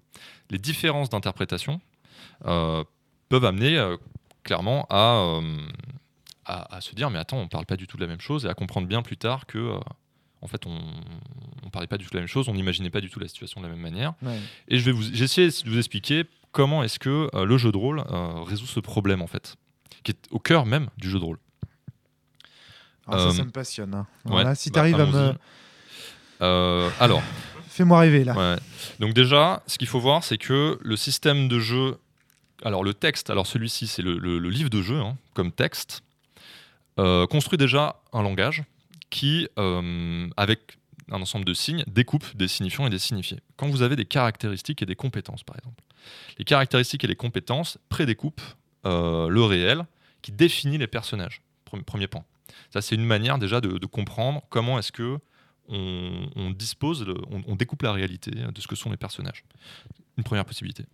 Les 0.50 0.58
différences 0.58 1.10
d'interprétation 1.10 1.80
euh, 2.46 2.82
peuvent 3.28 3.44
amener 3.44 3.80
clairement 4.42 4.84
à, 4.90 5.40
se 6.80 6.92
dire 6.96 7.10
mais 7.10 7.20
attends, 7.20 7.38
on 7.38 7.46
parle 7.46 7.66
pas 7.66 7.76
du 7.76 7.86
tout 7.86 7.96
de 7.96 8.02
la 8.02 8.08
même 8.08 8.20
chose 8.20 8.46
et 8.46 8.48
à 8.48 8.54
comprendre 8.54 8.88
bien 8.88 9.02
plus 9.02 9.16
tard 9.16 9.46
que 9.46 9.78
en 10.44 10.48
fait 10.48 10.64
on 10.66 10.78
on 11.66 11.70
parlait 11.70 11.88
pas 11.88 11.96
du 11.98 12.04
tout 12.04 12.10
de 12.10 12.16
la 12.16 12.20
même 12.20 12.28
chose, 12.28 12.48
on 12.48 12.54
n'imaginait 12.54 12.90
pas 12.90 13.00
du 13.00 13.10
tout 13.10 13.18
la 13.18 13.26
situation 13.26 13.60
de 13.60 13.66
la 13.66 13.72
même 13.72 13.80
manière. 13.82 14.12
Ouais. 14.22 14.38
Et 14.68 14.78
je 14.78 14.84
vais 14.84 14.92
vous, 14.92 15.02
j'ai 15.02 15.24
essayé 15.24 15.48
de 15.48 15.68
vous 15.70 15.78
expliquer 15.78 16.24
comment 16.52 16.84
est-ce 16.84 16.98
que 17.00 17.28
euh, 17.34 17.44
le 17.44 17.56
jeu 17.58 17.72
de 17.72 17.76
rôle 17.78 18.04
euh, 18.10 18.42
résout 18.44 18.66
ce 18.66 18.78
problème 18.80 19.22
en 19.22 19.26
fait, 19.26 19.56
qui 20.04 20.12
est 20.12 20.18
au 20.30 20.38
cœur 20.38 20.66
même 20.66 20.88
du 20.98 21.10
jeu 21.10 21.18
de 21.18 21.24
rôle. 21.24 21.38
Alors 23.06 23.20
ça, 23.20 23.26
Euh, 23.28 23.30
ça 23.32 23.44
me 23.44 23.50
passionne. 23.50 23.94
hein. 23.94 24.06
Ouais, 24.26 24.54
si 24.54 24.70
bah, 24.70 24.74
tu 24.74 24.78
arrives 24.80 25.00
à 25.00 25.06
me. 25.06 25.34
Euh, 26.42 26.90
alors, 27.00 27.22
Fais-moi 27.68 27.98
rêver 28.00 28.22
là. 28.22 28.34
Ouais. 28.36 28.60
Donc 29.00 29.14
déjà, 29.14 29.62
ce 29.66 29.78
qu'il 29.78 29.88
faut 29.88 29.98
voir, 29.98 30.22
c'est 30.22 30.38
que 30.38 30.78
le 30.80 30.96
système 30.96 31.48
de 31.48 31.58
jeu, 31.58 31.98
alors 32.62 32.84
le 32.84 32.94
texte, 32.94 33.30
alors 33.30 33.48
celui-ci, 33.48 33.88
c'est 33.88 34.02
le, 34.02 34.16
le- 34.18 34.38
le 34.38 34.48
livre 34.48 34.70
de 34.70 34.80
jeu 34.80 35.00
hein, 35.00 35.16
comme 35.34 35.50
texte, 35.50 36.02
euh, 37.00 37.26
construit 37.26 37.58
déjà 37.58 37.96
un 38.12 38.22
langage 38.22 38.62
qui, 39.14 39.48
euh, 39.60 40.28
avec 40.36 40.60
un 41.12 41.20
ensemble 41.22 41.44
de 41.44 41.54
signes, 41.54 41.84
découpe 41.86 42.26
des 42.36 42.48
signifiants 42.48 42.86
et 42.88 42.90
des 42.90 42.98
signifiés. 42.98 43.38
Quand 43.56 43.68
vous 43.68 43.82
avez 43.82 43.94
des 43.94 44.06
caractéristiques 44.06 44.82
et 44.82 44.86
des 44.86 44.96
compétences, 44.96 45.44
par 45.44 45.56
exemple, 45.56 45.84
les 46.38 46.44
caractéristiques 46.44 47.04
et 47.04 47.06
les 47.06 47.14
compétences 47.14 47.78
prédécoupent 47.88 48.42
euh, 48.86 49.28
le 49.28 49.42
réel 49.44 49.86
qui 50.20 50.32
définit 50.32 50.78
les 50.78 50.88
personnages. 50.88 51.42
Pre- 51.64 51.84
Premier 51.84 52.08
point. 52.08 52.24
Ça, 52.72 52.82
c'est 52.82 52.96
une 52.96 53.06
manière 53.06 53.38
déjà 53.38 53.60
de, 53.60 53.78
de 53.78 53.86
comprendre 53.86 54.42
comment 54.48 54.80
est-ce 54.80 54.90
que 54.90 55.18
on, 55.68 56.28
on 56.34 56.50
dispose, 56.50 57.06
le- 57.06 57.22
on, 57.30 57.42
on 57.46 57.54
découpe 57.54 57.82
la 57.82 57.92
réalité 57.92 58.32
de 58.32 58.60
ce 58.60 58.66
que 58.66 58.74
sont 58.74 58.90
les 58.90 58.96
personnages. 58.96 59.44
Une 60.18 60.24
première 60.24 60.44
possibilité. 60.44 60.84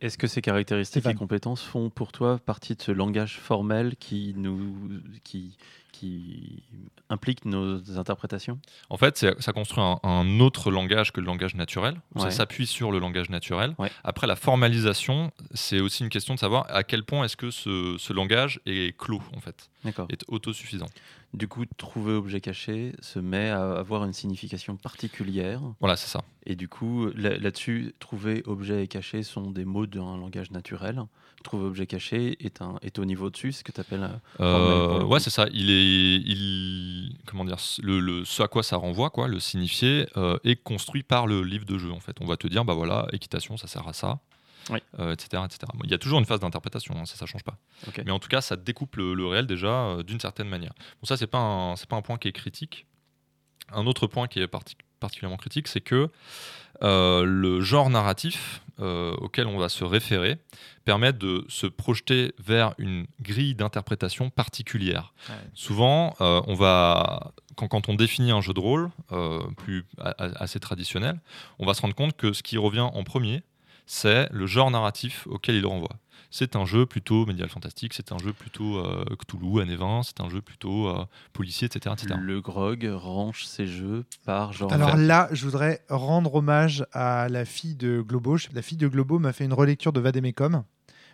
Est-ce 0.00 0.18
que 0.18 0.26
ces 0.26 0.42
caractéristiques 0.42 1.06
et 1.06 1.14
compétences 1.14 1.62
font 1.62 1.90
pour 1.90 2.10
toi 2.10 2.38
partie 2.38 2.74
de 2.74 2.82
ce 2.82 2.92
langage 2.92 3.38
formel 3.38 3.94
qui 3.96 4.34
nous 4.36 4.90
qui 5.22 5.56
qui 5.98 6.62
implique 7.08 7.44
nos 7.44 7.98
interprétations 7.98 8.58
En 8.90 8.96
fait, 8.96 9.24
ça 9.38 9.52
construit 9.52 9.82
un, 9.82 9.98
un 10.02 10.40
autre 10.40 10.70
langage 10.70 11.12
que 11.12 11.20
le 11.20 11.26
langage 11.26 11.54
naturel. 11.54 12.00
Ça 12.16 12.30
s'appuie 12.30 12.66
sur 12.66 12.90
le 12.92 12.98
langage 12.98 13.30
naturel. 13.30 13.74
Ouais. 13.78 13.90
Après, 14.04 14.26
la 14.26 14.36
formalisation, 14.36 15.32
c'est 15.54 15.80
aussi 15.80 16.02
une 16.02 16.08
question 16.10 16.34
de 16.34 16.38
savoir 16.38 16.66
à 16.68 16.82
quel 16.82 17.04
point 17.04 17.24
est-ce 17.24 17.36
que 17.36 17.50
ce, 17.50 17.96
ce 17.98 18.12
langage 18.12 18.60
est 18.66 18.96
clos, 18.96 19.22
en 19.36 19.40
fait, 19.40 19.70
D'accord. 19.84 20.06
est 20.10 20.24
autosuffisant. 20.28 20.88
Du 21.34 21.48
coup, 21.48 21.64
trouver 21.76 22.12
objet 22.14 22.40
caché 22.40 22.92
se 23.00 23.18
met 23.18 23.50
à 23.50 23.72
avoir 23.78 24.04
une 24.04 24.12
signification 24.12 24.76
particulière. 24.76 25.60
Voilà, 25.80 25.96
c'est 25.96 26.08
ça. 26.08 26.22
Et 26.46 26.54
du 26.56 26.68
coup, 26.68 27.06
là- 27.14 27.36
là-dessus, 27.36 27.94
trouver 27.98 28.42
objet 28.46 28.84
et 28.84 28.86
caché 28.86 29.22
sont 29.22 29.50
des 29.50 29.64
mots 29.64 29.86
d'un 29.86 30.16
langage 30.16 30.50
naturel. 30.50 31.02
Trouver 31.44 31.66
objet 31.66 31.86
caché 31.86 32.36
est, 32.44 32.62
un, 32.62 32.76
est 32.82 32.98
au 32.98 33.04
niveau 33.04 33.28
dessus, 33.30 33.52
ce 33.52 33.62
que 33.64 33.70
tu 33.70 33.80
appelles 33.80 34.08
Euh, 34.40 35.00
le 35.00 35.04
ouais, 35.04 35.20
c'est 35.20 35.30
ça. 35.30 35.46
Il 35.52 35.70
est, 35.70 35.85
il, 35.86 37.16
comment 37.26 37.44
dire, 37.44 37.56
le, 37.82 38.00
le- 38.00 38.24
ce 38.24 38.42
à 38.42 38.48
quoi 38.48 38.62
ça 38.62 38.76
renvoie, 38.76 39.10
quoi, 39.10 39.28
le 39.28 39.40
signifié, 39.40 40.06
euh, 40.16 40.38
est 40.44 40.56
construit 40.56 41.02
par 41.02 41.26
le 41.26 41.42
livre 41.42 41.64
de 41.64 41.78
jeu. 41.78 41.90
En 41.92 42.00
fait, 42.00 42.16
on 42.20 42.26
va 42.26 42.36
te 42.36 42.46
dire, 42.46 42.64
bah 42.64 42.74
voilà, 42.74 43.06
équitation, 43.12 43.56
ça 43.56 43.66
sert 43.66 43.86
à 43.88 43.92
ça, 43.92 44.18
Oui. 44.70 44.78
euh, 44.98 45.12
etc., 45.12 45.42
etc. 45.44 45.60
Bon, 45.74 45.80
Il 45.84 45.90
y 45.90 45.94
a 45.94 45.98
toujours 45.98 46.18
une 46.18 46.24
phase 46.26 46.40
d'interprétation, 46.40 46.94
hein, 46.98 47.06
ça, 47.06 47.16
ça 47.16 47.26
change 47.26 47.42
pas. 47.44 47.58
Mais 48.04 48.10
en 48.10 48.18
tout 48.18 48.28
cas, 48.28 48.40
ça 48.40 48.56
découpe 48.56 48.96
le, 48.96 49.14
le 49.14 49.26
réel 49.26 49.46
déjà 49.46 49.68
euh, 49.68 50.02
d'une 50.02 50.20
certaine 50.20 50.48
manière. 50.48 50.72
Bon, 51.00 51.06
ça, 51.06 51.16
c'est 51.16 51.26
pas 51.26 51.38
un, 51.38 51.76
c'est 51.76 51.88
pas 51.88 51.96
un 51.96 52.02
point 52.02 52.18
qui 52.18 52.28
est 52.28 52.32
critique. 52.32 52.86
Un 53.72 53.86
autre 53.86 54.06
point 54.06 54.28
qui 54.28 54.40
est 54.40 54.46
parti- 54.46 54.76
particulièrement 55.00 55.36
critique, 55.38 55.66
c'est 55.68 55.80
que 55.80 56.08
le 56.82 57.60
genre 57.62 57.90
narratif 57.90 58.62
euh, 58.80 59.12
auquel 59.16 59.46
on 59.46 59.58
va 59.58 59.68
se 59.68 59.84
référer 59.84 60.38
permet 60.84 61.12
de 61.12 61.44
se 61.48 61.66
projeter 61.66 62.32
vers 62.38 62.74
une 62.78 63.06
grille 63.20 63.54
d'interprétation 63.54 64.30
particulière. 64.30 65.14
Ouais. 65.28 65.34
Souvent, 65.54 66.14
euh, 66.20 66.40
on 66.46 66.54
va, 66.54 67.32
quand, 67.56 67.68
quand 67.68 67.88
on 67.88 67.94
définit 67.94 68.30
un 68.32 68.40
jeu 68.40 68.52
de 68.52 68.60
rôle 68.60 68.90
euh, 69.12 69.40
plus 69.56 69.84
a- 69.98 70.14
assez 70.40 70.60
traditionnel, 70.60 71.20
on 71.58 71.66
va 71.66 71.74
se 71.74 71.82
rendre 71.82 71.94
compte 71.94 72.16
que 72.16 72.32
ce 72.32 72.42
qui 72.42 72.58
revient 72.58 72.80
en 72.92 73.02
premier, 73.02 73.42
c'est 73.86 74.28
le 74.32 74.46
genre 74.46 74.70
narratif 74.70 75.26
auquel 75.28 75.54
il 75.56 75.66
renvoie. 75.66 75.96
C'est 76.36 76.54
un 76.54 76.66
jeu 76.66 76.84
plutôt 76.84 77.24
médial 77.24 77.48
fantastique, 77.48 77.94
c'est 77.94 78.12
un 78.12 78.18
jeu 78.18 78.34
plutôt 78.34 78.76
euh, 78.76 79.04
Cthulhu, 79.18 79.62
années 79.62 79.76
20, 79.76 80.02
c'est 80.02 80.20
un 80.20 80.28
jeu 80.28 80.42
plutôt 80.42 80.88
euh, 80.88 81.06
policier, 81.32 81.66
etc. 81.66 81.94
etc. 81.98 82.20
Le 82.20 82.42
grog 82.42 82.86
range 82.92 83.46
ses 83.46 83.66
jeux 83.66 84.04
par 84.26 84.52
genre. 84.52 84.70
Alors 84.70 84.96
là, 84.96 85.28
je 85.32 85.44
voudrais 85.46 85.82
rendre 85.88 86.34
hommage 86.34 86.84
à 86.92 87.30
la 87.30 87.46
fille 87.46 87.74
de 87.74 88.02
Globo. 88.02 88.36
La 88.52 88.60
fille 88.60 88.76
de 88.76 88.86
Globo 88.86 89.18
m'a 89.18 89.32
fait 89.32 89.46
une 89.46 89.54
relecture 89.54 89.94
de 89.94 90.00
Vademecum. 90.00 90.62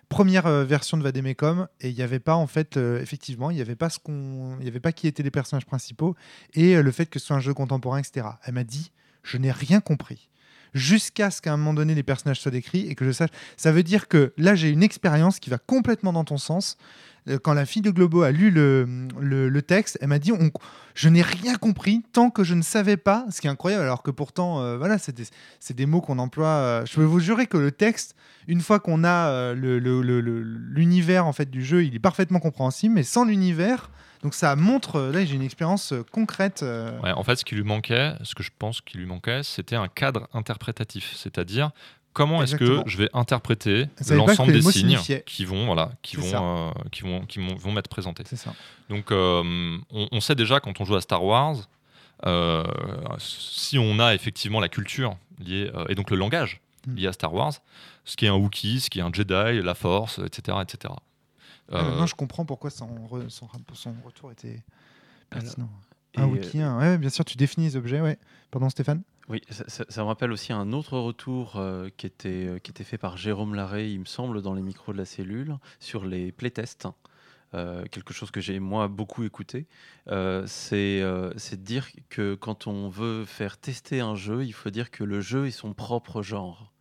Première 0.08 0.46
euh, 0.46 0.64
version 0.64 0.98
de 0.98 1.02
Vademecum 1.02 1.68
et 1.80 1.88
il 1.88 1.94
n'y 1.94 2.02
avait 2.02 2.18
pas 2.18 2.34
en 2.34 2.46
fait 2.46 2.76
euh, 2.76 3.00
effectivement 3.00 3.50
il 3.50 3.54
n'y 3.54 3.62
avait 3.62 3.76
pas 3.76 3.88
ce 3.88 3.98
qu'on 3.98 4.58
il 4.60 4.66
y 4.66 4.68
avait 4.68 4.78
pas 4.78 4.92
qui 4.92 5.06
étaient 5.06 5.22
les 5.22 5.30
personnages 5.30 5.64
principaux 5.64 6.16
et 6.52 6.76
euh, 6.76 6.82
le 6.82 6.90
fait 6.90 7.06
que 7.06 7.18
ce 7.18 7.26
soit 7.26 7.36
un 7.36 7.40
jeu 7.40 7.54
contemporain 7.54 7.98
etc. 7.98 8.26
Elle 8.44 8.52
m'a 8.52 8.64
dit 8.64 8.92
je 9.22 9.38
n'ai 9.38 9.50
rien 9.50 9.80
compris 9.80 10.28
jusqu'à 10.74 11.30
ce 11.30 11.40
qu'à 11.42 11.52
un 11.52 11.56
moment 11.56 11.74
donné 11.74 11.94
les 11.94 12.02
personnages 12.02 12.40
soient 12.40 12.50
décrits 12.50 12.86
et 12.88 12.94
que 12.94 13.04
je 13.04 13.12
sache 13.12 13.30
ça 13.56 13.72
veut 13.72 13.82
dire 13.82 14.08
que 14.08 14.32
là 14.38 14.54
j'ai 14.54 14.70
une 14.70 14.82
expérience 14.82 15.38
qui 15.38 15.50
va 15.50 15.58
complètement 15.58 16.12
dans 16.12 16.24
ton 16.24 16.38
sens 16.38 16.76
Euh, 17.28 17.38
quand 17.38 17.54
la 17.54 17.66
fille 17.66 17.82
de 17.82 17.92
Globo 17.92 18.22
a 18.22 18.32
lu 18.32 18.50
le, 18.50 18.84
le- 19.20 19.62
texte 19.62 19.96
elle 20.00 20.08
m'a 20.08 20.18
dit 20.18 20.32
je 20.94 21.08
n'ai 21.08 21.22
rien 21.22 21.54
compris 21.54 22.02
tant 22.12 22.30
que 22.30 22.42
je 22.42 22.54
ne 22.54 22.62
savais 22.62 22.96
pas, 22.96 23.26
ce 23.30 23.40
qui 23.40 23.46
est 23.46 23.50
incroyable, 23.50 23.84
alors 23.84 24.02
que 24.02 24.10
pourtant, 24.10 24.60
euh, 24.60 24.76
voilà, 24.76 24.98
c'est 24.98 25.14
des, 25.76 25.86
mots 25.86 26.00
qu'on 26.00 26.18
emploie. 26.18 26.48
euh, 26.48 26.84
je 26.84 26.94
peux 26.96 27.04
vous 27.04 27.20
jurer 27.20 27.46
que 27.46 27.58
le 27.58 27.70
texte, 27.70 28.16
une 28.48 28.60
fois 28.60 28.80
qu'on 28.80 29.04
a 29.04 29.54
l'univers 30.74 31.26
en 31.26 31.32
fait 31.32 31.48
du 31.50 31.64
jeu, 31.64 31.84
il 31.84 31.94
est 31.94 32.00
parfaitement 32.00 32.40
compréhensible, 32.40 32.94
mais 32.94 33.04
sans 33.04 33.24
l'univers, 33.24 33.90
donc 34.22 34.34
ça 34.34 34.54
montre. 34.56 34.96
euh, 34.96 35.12
Là, 35.12 35.24
j'ai 35.24 35.34
une 35.34 35.42
expérience 35.42 35.92
euh, 35.92 36.04
concrète. 36.10 36.62
euh, 36.62 36.98
Ouais, 37.00 37.12
en 37.12 37.22
fait, 37.24 37.36
ce 37.36 37.44
qui 37.44 37.54
lui 37.54 37.62
manquait, 37.64 38.12
ce 38.22 38.34
que 38.34 38.42
je 38.42 38.50
pense 38.58 38.80
qu'il 38.80 39.00
lui 39.00 39.06
manquait, 39.06 39.42
c'était 39.42 39.76
un 39.76 39.88
cadre 39.88 40.28
interprétatif, 40.32 41.12
c'est-à-dire 41.16 41.70
comment 42.12 42.42
est-ce 42.42 42.56
que 42.56 42.82
je 42.86 42.98
vais 42.98 43.08
interpréter 43.14 43.86
l'ensemble 44.10 44.52
des 44.52 44.60
signes 44.62 44.72
signifiaient. 44.72 45.22
qui 45.26 45.44
vont, 45.44 45.66
voilà, 45.66 45.92
qui 46.02 46.16
vont, 46.16 46.68
euh, 46.68 46.70
qui 46.90 47.02
vont, 47.02 47.24
qui 47.26 47.38
vont, 47.38 47.54
vont 47.56 47.72
m'être 47.72 47.88
présentés. 47.88 48.22
c'est 48.26 48.36
ça. 48.36 48.52
Donc, 48.90 49.10
euh, 49.10 49.42
on, 49.90 50.08
on 50.12 50.20
sait 50.20 50.34
déjà 50.34 50.60
quand 50.60 50.80
on 50.80 50.84
joue 50.84 50.94
à 50.96 51.00
Star 51.00 51.24
Wars, 51.24 51.56
euh, 52.26 52.64
si 53.18 53.78
on 53.78 53.98
a 53.98 54.14
effectivement 54.14 54.60
la 54.60 54.68
culture 54.68 55.16
liée 55.40 55.70
et 55.88 55.94
donc 55.94 56.10
le 56.10 56.16
langage 56.16 56.60
Mm. 56.84 56.94
lié 56.96 57.06
à 57.06 57.12
Star 57.12 57.32
Wars, 57.32 57.52
ce 58.04 58.16
qui 58.16 58.26
est 58.26 58.28
un 58.28 58.34
Wookiee, 58.34 58.80
ce 58.80 58.90
qui 58.90 58.98
est 58.98 59.02
un 59.02 59.12
Jedi, 59.12 59.62
la 59.62 59.74
Force, 59.76 60.18
etc., 60.18 60.58
etc. 60.62 60.92
Ah, 61.70 61.76
Euh, 61.78 61.84
Maintenant, 61.90 62.06
je 62.06 62.14
comprends 62.14 62.44
pourquoi 62.44 62.70
son, 62.70 62.86
re- 63.06 63.28
son, 63.28 63.46
rap- 63.46 63.60
son 63.74 63.94
retour 64.04 64.32
était 64.32 64.62
pertinent. 65.30 65.70
Et, 66.14 66.20
Un 66.20 66.26
wiki, 66.26 66.60
un- 66.60 66.78
ouais, 66.78 66.98
bien 66.98 67.08
sûr, 67.10 67.24
tu 67.24 67.36
définis 67.36 67.66
les 67.66 67.76
objets, 67.76 68.00
ouais. 68.00 68.18
Pardon, 68.50 68.68
Stéphane? 68.68 69.02
Oui, 69.28 69.40
ça, 69.50 69.64
ça- 69.68 69.84
ça 69.88 70.02
me 70.02 70.06
rappelle 70.08 70.32
aussi 70.32 70.52
un 70.52 70.72
autre 70.72 70.98
retour 70.98 71.56
euh, 71.56 71.88
qui, 71.96 72.06
était, 72.06 72.46
euh, 72.46 72.58
qui 72.58 72.70
était 72.72 72.84
fait 72.84 72.98
par 72.98 73.16
Jérôme 73.16 73.54
Larrey, 73.54 73.90
il 73.90 74.00
me 74.00 74.04
semble, 74.04 74.42
dans 74.42 74.52
les 74.52 74.62
micros 74.62 74.92
de 74.92 74.98
la 74.98 75.04
cellule, 75.04 75.56
sur 75.80 76.04
les 76.04 76.32
playtests. 76.32 76.88
Euh, 77.54 77.84
quelque 77.90 78.14
chose 78.14 78.30
que 78.30 78.40
j'ai 78.40 78.58
moi 78.60 78.88
beaucoup 78.88 79.24
écouté, 79.24 79.66
c'est 80.46 81.00
de 81.02 81.56
dire 81.56 81.86
que 82.08 82.34
quand 82.34 82.66
on 82.66 82.88
veut 82.88 83.24
faire 83.26 83.58
tester 83.58 84.00
un 84.00 84.14
jeu, 84.14 84.44
il 84.44 84.52
faut 84.52 84.70
dire 84.70 84.90
que 84.90 85.04
le 85.04 85.20
jeu 85.20 85.46
est 85.46 85.50
son 85.50 85.74
propre 85.74 86.22
genre 86.22 86.71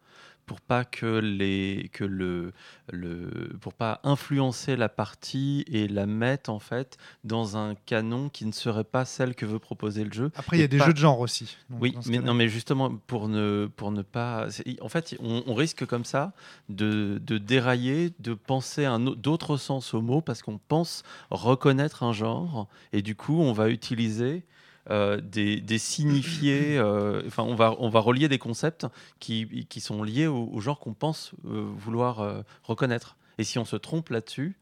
pour 0.52 0.60
pas 0.60 0.84
que 0.84 1.20
les 1.20 1.90
que 1.94 2.04
le 2.04 2.52
le 2.92 3.54
pour 3.62 3.74
pas 3.74 4.02
influencer 4.04 4.76
la 4.76 4.90
partie 4.90 5.64
et 5.68 5.88
la 5.88 6.06
mettre 6.06 6.50
en 6.50 6.60
fait 6.60 6.98
dans 7.24 7.56
un 7.56 7.74
canon 7.86 8.28
qui 8.28 8.46
ne 8.46 8.52
serait 8.52 8.84
pas 8.84 9.06
celle 9.06 9.34
que 9.34 9.46
veut 9.46 9.60
proposer 9.60 10.04
le 10.04 10.12
jeu 10.12 10.30
Après, 10.36 10.58
il 10.58 10.60
y 10.60 10.64
a 10.64 10.68
des 10.68 10.78
jeux 10.80 10.92
de 10.92 10.98
genre 10.98 11.22
aussi. 11.22 11.56
Donc, 11.70 11.82
oui, 11.82 11.96
mais 12.08 12.18
non, 12.20 12.34
mais 12.34 12.50
justement 12.50 12.94
pour 13.08 13.30
ne 13.30 13.70
pour 13.78 13.92
ne 13.94 14.02
pas, 14.02 14.48
en 14.82 14.90
fait, 14.90 15.16
on, 15.22 15.42
on 15.48 15.54
risque 15.54 15.86
comme 15.86 16.04
ça 16.04 16.34
de, 16.68 17.22
de 17.26 17.38
dérailler, 17.38 18.12
de 18.20 18.34
penser 18.34 18.84
un 18.84 19.08
au- 19.08 19.16
d'autres 19.16 19.56
sens 19.56 19.94
au 19.94 20.02
mot 20.02 20.20
parce 20.20 20.42
qu'on 20.42 20.58
pense 20.58 21.04
reconnaître 21.30 22.04
un 22.04 22.12
genre 22.12 22.68
et 22.92 23.02
du 23.02 23.16
coup 23.16 23.40
on 23.40 23.54
va 23.54 23.70
utiliser 23.70 24.44
des, 24.90 25.62
des 25.62 25.78
signifiés, 25.78 26.78
euh, 26.78 27.22
enfin 27.28 27.44
on 27.44 27.56
va 27.56 27.76
on 27.80 27.90
va 27.90 28.00
relier 28.00 28.28
des 28.28 28.40
concepts 28.40 28.88
qui, 29.20 29.66
qui 29.70 29.80
sont 29.80 30.04
liés 30.04 30.28
au, 30.28 30.50
au 30.52 30.60
genre 30.60 30.80
qu'on 30.80 30.94
pense 30.94 31.34
euh, 31.46 31.66
vouloir 31.78 32.22
euh, 32.22 32.42
reconnaître. 32.64 33.16
Et 33.38 33.44
si 33.44 33.60
on 33.60 33.66
se 33.66 33.76
trompe 33.76 34.10
là-dessus, 34.10 34.58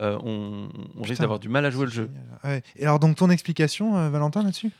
euh, 0.00 0.18
on, 0.24 0.68
on 0.96 1.02
risque 1.02 1.20
d'avoir 1.20 1.38
du 1.38 1.48
mal 1.48 1.64
à 1.66 1.70
jouer 1.70 1.86
le 1.86 1.90
jeu. 1.92 2.10
Ouais. 2.44 2.62
Et 2.76 2.84
alors, 2.84 2.98
donc, 2.98 3.16
ton 3.16 3.28
explication, 3.30 3.96
euh, 3.96 4.10
Valentin, 4.10 4.42
là-dessus? 4.42 4.70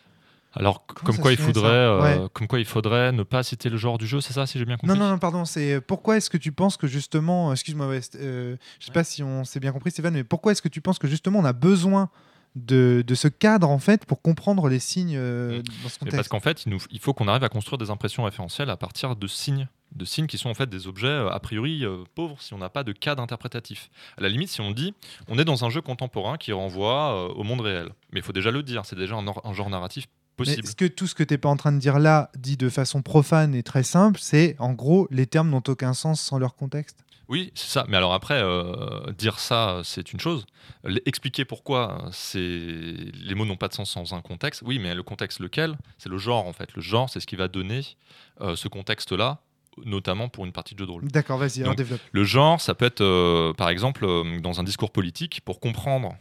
Alors, 0.54 0.86
Comment 0.86 1.06
comme 1.06 1.18
quoi, 1.18 1.32
il 1.32 1.38
faudrait, 1.38 1.70
euh, 1.70 2.28
comme 2.32 2.46
quoi 2.46 2.58
il 2.60 2.64
faudrait 2.64 3.12
ne 3.12 3.22
pas 3.22 3.42
citer 3.42 3.70
le 3.70 3.78
genre 3.78 3.98
du 3.98 4.06
jeu, 4.06 4.20
c'est 4.20 4.34
ça, 4.34 4.46
si 4.46 4.58
j'ai 4.58 4.64
bien 4.64 4.76
compris? 4.76 4.96
Non, 4.96 5.02
non, 5.02 5.10
non, 5.10 5.18
pardon. 5.18 5.44
C'est 5.44 5.80
pourquoi 5.80 6.18
est-ce 6.18 6.28
que 6.30 6.36
tu 6.36 6.52
penses 6.52 6.76
que 6.76 6.86
justement, 6.86 7.52
excuse-moi, 7.52 7.88
West, 7.88 8.16
euh, 8.20 8.56
je 8.78 8.86
sais 8.86 8.92
pas 8.92 9.04
si 9.04 9.22
on 9.22 9.44
s'est 9.44 9.60
bien 9.60 9.72
compris, 9.72 9.90
Stéphane, 9.90 10.14
mais 10.14 10.24
pourquoi 10.24 10.52
est-ce 10.52 10.62
que 10.62 10.68
tu 10.68 10.80
penses 10.80 10.98
que 10.98 11.08
justement 11.08 11.38
on 11.38 11.44
a 11.44 11.54
besoin 11.54 12.10
de, 12.54 13.02
de 13.06 13.14
ce 13.14 13.28
cadre 13.28 13.68
en 13.70 13.78
fait 13.78 14.04
pour 14.04 14.20
comprendre 14.20 14.68
les 14.68 14.78
signes 14.78 15.16
euh, 15.16 15.62
dans 15.82 15.88
ce 15.88 15.98
Mais 16.02 16.10
parce 16.10 16.28
contexte 16.28 16.28
qu'en 16.30 16.40
fait, 16.40 16.64
il, 16.66 16.70
nous- 16.70 16.82
il 16.90 16.98
faut 16.98 17.14
qu'on 17.14 17.28
arrive 17.28 17.44
à 17.44 17.48
construire 17.48 17.78
des 17.78 17.90
impressions 17.90 18.24
référentielles 18.24 18.68
à 18.70 18.76
partir 18.76 19.16
de 19.16 19.26
signes, 19.26 19.68
de 19.94 20.04
signes 20.04 20.26
qui 20.26 20.36
sont 20.38 20.50
en 20.50 20.54
fait 20.54 20.68
des 20.68 20.86
objets 20.86 21.06
euh, 21.06 21.30
a 21.30 21.40
priori 21.40 21.84
euh, 21.84 22.04
pauvres 22.14 22.36
si 22.40 22.52
on 22.54 22.58
n'a 22.58 22.68
pas 22.68 22.84
de 22.84 22.92
cadre 22.92 23.22
interprétatif. 23.22 23.90
À 24.18 24.20
la 24.22 24.28
limite, 24.28 24.50
si 24.50 24.60
on 24.60 24.70
dit 24.70 24.94
on 25.28 25.38
est 25.38 25.44
dans 25.46 25.64
un 25.64 25.70
jeu 25.70 25.80
contemporain 25.80 26.36
qui 26.36 26.52
renvoie 26.52 27.14
euh, 27.14 27.34
au 27.34 27.42
monde 27.42 27.62
réel, 27.62 27.88
mais 28.12 28.20
il 28.20 28.22
faut 28.22 28.32
déjà 28.32 28.50
le 28.50 28.62
dire, 28.62 28.84
c'est 28.84 28.96
déjà 28.96 29.14
un, 29.16 29.26
or- 29.26 29.40
un 29.44 29.54
genre 29.54 29.70
narratif 29.70 30.06
Mais 30.38 30.44
possible. 30.44 30.66
ce 30.66 30.74
que 30.74 30.84
tout 30.86 31.06
ce 31.06 31.14
que 31.14 31.22
tu 31.24 31.32
n'es 31.34 31.38
pas 31.38 31.48
en 31.48 31.56
train 31.56 31.72
de 31.72 31.78
dire 31.78 31.98
là, 31.98 32.30
dit 32.38 32.56
de 32.58 32.68
façon 32.68 33.00
profane 33.02 33.54
et 33.54 33.62
très 33.62 33.82
simple, 33.82 34.18
c'est 34.22 34.56
en 34.58 34.72
gros 34.74 35.08
les 35.10 35.26
termes 35.26 35.48
n'ont 35.50 35.62
aucun 35.68 35.94
sens 35.94 36.20
sans 36.20 36.38
leur 36.38 36.54
contexte. 36.54 37.01
Oui, 37.28 37.50
c'est 37.54 37.68
ça. 37.68 37.84
Mais 37.88 37.96
alors 37.96 38.12
après, 38.12 38.40
euh, 38.42 39.10
dire 39.16 39.38
ça, 39.38 39.80
c'est 39.84 40.12
une 40.12 40.20
chose. 40.20 40.44
L- 40.84 41.00
Expliquer 41.06 41.44
pourquoi 41.44 42.08
c'est 42.12 42.38
les 42.38 43.34
mots 43.34 43.44
n'ont 43.46 43.56
pas 43.56 43.68
de 43.68 43.74
sens 43.74 43.90
sans 43.90 44.12
un 44.12 44.20
contexte. 44.20 44.62
Oui, 44.64 44.78
mais 44.78 44.94
le 44.94 45.02
contexte 45.02 45.40
lequel? 45.40 45.76
C'est 45.98 46.08
le 46.08 46.18
genre 46.18 46.46
en 46.46 46.52
fait. 46.52 46.74
Le 46.74 46.82
genre, 46.82 47.08
c'est 47.08 47.20
ce 47.20 47.26
qui 47.26 47.36
va 47.36 47.48
donner 47.48 47.82
euh, 48.40 48.54
ce 48.56 48.68
contexte-là, 48.68 49.38
notamment 49.84 50.28
pour 50.28 50.44
une 50.44 50.52
partie 50.52 50.74
de 50.74 50.80
jeu 50.80 50.86
de 50.86 50.90
rôle. 50.90 51.08
D'accord, 51.08 51.38
vas-y, 51.38 51.62
Donc, 51.62 51.76
développe. 51.76 52.00
Le 52.12 52.24
genre, 52.24 52.60
ça 52.60 52.74
peut 52.74 52.84
être, 52.84 53.00
euh, 53.00 53.52
par 53.54 53.68
exemple, 53.70 54.06
dans 54.40 54.60
un 54.60 54.64
discours 54.64 54.90
politique, 54.90 55.40
pour 55.44 55.60
comprendre 55.60 56.16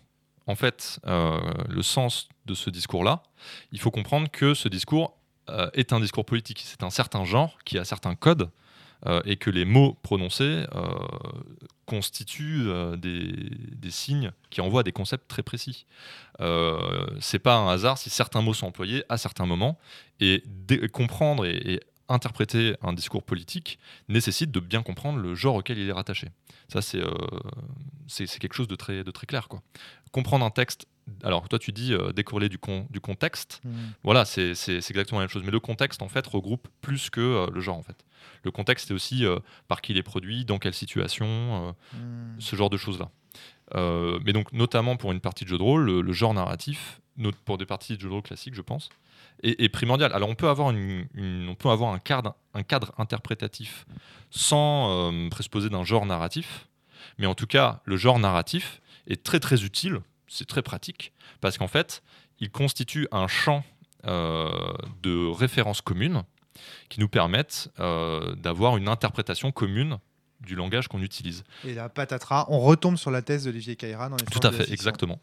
en 0.47 0.55
fait 0.55 0.99
le 1.05 1.81
sens 1.81 2.27
de 2.45 2.53
ce 2.53 2.69
discours-là, 2.69 3.23
il 3.71 3.79
faut 3.79 3.91
comprendre 3.91 4.29
que 4.29 4.53
ce 4.53 4.67
discours 4.69 5.17
est 5.73 5.91
un 5.93 5.99
discours 5.99 6.25
politique. 6.25 6.61
C'est 6.65 6.83
un 6.83 6.89
certain 6.89 7.25
genre 7.25 7.57
qui 7.65 7.77
a 7.77 7.83
certains 7.85 8.15
codes 8.15 8.49
et 9.25 9.35
que 9.37 9.49
les 9.49 9.65
mots 9.65 9.97
prononcés 10.03 10.65
euh, 10.75 10.83
constituent 11.85 12.67
euh, 12.67 12.95
des, 12.97 13.33
des 13.75 13.91
signes 13.91 14.31
qui 14.51 14.61
envoient 14.61 14.81
à 14.81 14.83
des 14.83 14.91
concepts 14.91 15.27
très 15.27 15.43
précis. 15.43 15.85
Euh, 16.39 17.07
c'est 17.19 17.39
pas 17.39 17.55
un 17.55 17.67
hasard 17.69 17.97
si 17.97 18.09
certains 18.09 18.41
mots 18.41 18.53
sont 18.53 18.67
employés 18.67 19.03
à 19.09 19.17
certains 19.17 19.47
moments 19.47 19.79
et 20.19 20.43
comprendre 20.93 21.45
et, 21.45 21.57
et 21.73 21.79
interpréter 22.09 22.75
un 22.81 22.93
discours 22.93 23.23
politique 23.23 23.79
nécessite 24.07 24.51
de 24.51 24.59
bien 24.59 24.83
comprendre 24.83 25.19
le 25.19 25.33
genre 25.33 25.55
auquel 25.55 25.77
il 25.79 25.89
est 25.89 25.93
rattaché. 25.93 26.27
Ça, 26.67 26.81
c'est 26.81 26.99
euh, 26.99 27.11
quelque 28.39 28.53
chose 28.53 28.67
de 28.67 28.75
très, 28.75 29.03
de 29.03 29.11
très 29.11 29.25
clair. 29.25 29.47
Quoi. 29.47 29.61
Comprendre 30.11 30.45
un 30.45 30.51
texte, 30.51 30.85
alors 31.23 31.47
toi 31.49 31.57
tu 31.57 31.71
dis 31.71 31.93
euh, 31.93 32.11
décorrélé 32.11 32.49
du, 32.49 32.57
con- 32.57 32.85
du 32.89 32.99
contexte, 32.99 33.61
voilà, 34.03 34.25
c'est 34.25 34.51
exactement 34.69 35.19
la 35.19 35.25
même 35.25 35.29
chose. 35.29 35.43
Mais 35.43 35.51
le 35.51 35.59
contexte, 35.59 36.01
en 36.01 36.09
fait, 36.09 36.27
regroupe 36.27 36.67
plus 36.81 37.09
que 37.09 37.21
euh, 37.21 37.47
le 37.51 37.61
genre, 37.61 37.77
en 37.77 37.83
fait. 37.83 38.05
Le 38.43 38.51
contexte, 38.51 38.87
c'est 38.87 38.93
aussi 38.93 39.25
euh, 39.25 39.39
par 39.67 39.81
qui 39.81 39.91
il 39.93 39.97
est 39.97 40.03
produit, 40.03 40.45
dans 40.45 40.57
quelle 40.59 40.73
situation, 40.73 41.27
euh, 41.27 41.71
Hmm. 41.97 42.39
ce 42.39 42.55
genre 42.55 42.69
de 42.69 42.77
choses-là. 42.77 43.09
Euh, 43.75 44.19
mais 44.25 44.33
donc, 44.33 44.51
notamment 44.53 44.97
pour 44.97 45.11
une 45.11 45.21
partie 45.21 45.43
de 45.45 45.49
jeu 45.49 45.57
de 45.57 45.63
rôle, 45.63 45.83
le, 45.85 46.01
le 46.01 46.13
genre 46.13 46.33
narratif, 46.33 46.99
pour 47.45 47.57
des 47.57 47.65
parties 47.65 47.95
de 47.95 48.01
jeu 48.01 48.07
de 48.09 48.13
rôle 48.13 48.21
classiques, 48.23 48.55
je 48.55 48.61
pense, 48.61 48.89
est, 49.43 49.61
est 49.61 49.69
primordial. 49.69 50.11
Alors, 50.13 50.27
on 50.29 50.35
peut 50.35 50.49
avoir, 50.49 50.71
une, 50.71 51.07
une- 51.13 51.47
on 51.49 51.55
peut 51.55 51.69
avoir 51.69 51.93
un, 51.93 51.99
cadre, 51.99 52.35
un 52.53 52.63
cadre 52.63 52.93
interprétatif 52.97 53.85
sans 54.29 55.11
euh, 55.11 55.29
présupposer 55.29 55.69
d'un 55.69 55.83
genre 55.83 56.05
narratif, 56.05 56.67
mais 57.17 57.27
en 57.27 57.35
tout 57.35 57.47
cas, 57.47 57.81
le 57.85 57.97
genre 57.97 58.19
narratif 58.19 58.81
est 59.07 59.23
très 59.23 59.39
très 59.39 59.63
utile, 59.63 59.99
c'est 60.27 60.47
très 60.47 60.61
pratique, 60.61 61.11
parce 61.41 61.57
qu'en 61.57 61.67
fait, 61.67 62.03
il 62.39 62.49
constitue 62.49 63.07
un 63.11 63.27
champ 63.27 63.63
euh, 64.07 64.49
de 65.03 65.27
références 65.27 65.81
communes 65.81 66.23
qui 66.89 66.99
nous 66.99 67.07
permettent 67.09 67.69
euh, 67.79 68.35
d'avoir 68.35 68.77
une 68.77 68.87
interprétation 68.87 69.51
commune 69.51 69.97
du 70.41 70.55
langage 70.55 70.87
qu'on 70.87 71.01
utilise. 71.01 71.43
Et 71.65 71.73
là, 71.73 71.87
patatras, 71.89 72.45
on 72.49 72.59
retombe 72.59 72.97
sur 72.97 73.11
la 73.11 73.21
thèse 73.21 73.45
d'Olivier 73.45 73.75
Caïra 73.75 74.09
dans 74.09 74.17
les 74.17 74.25
Tout 74.25 74.39
à 74.45 74.49
de 74.51 74.57
la 74.57 74.63
fait, 74.65 74.73
exactement. 74.73 75.19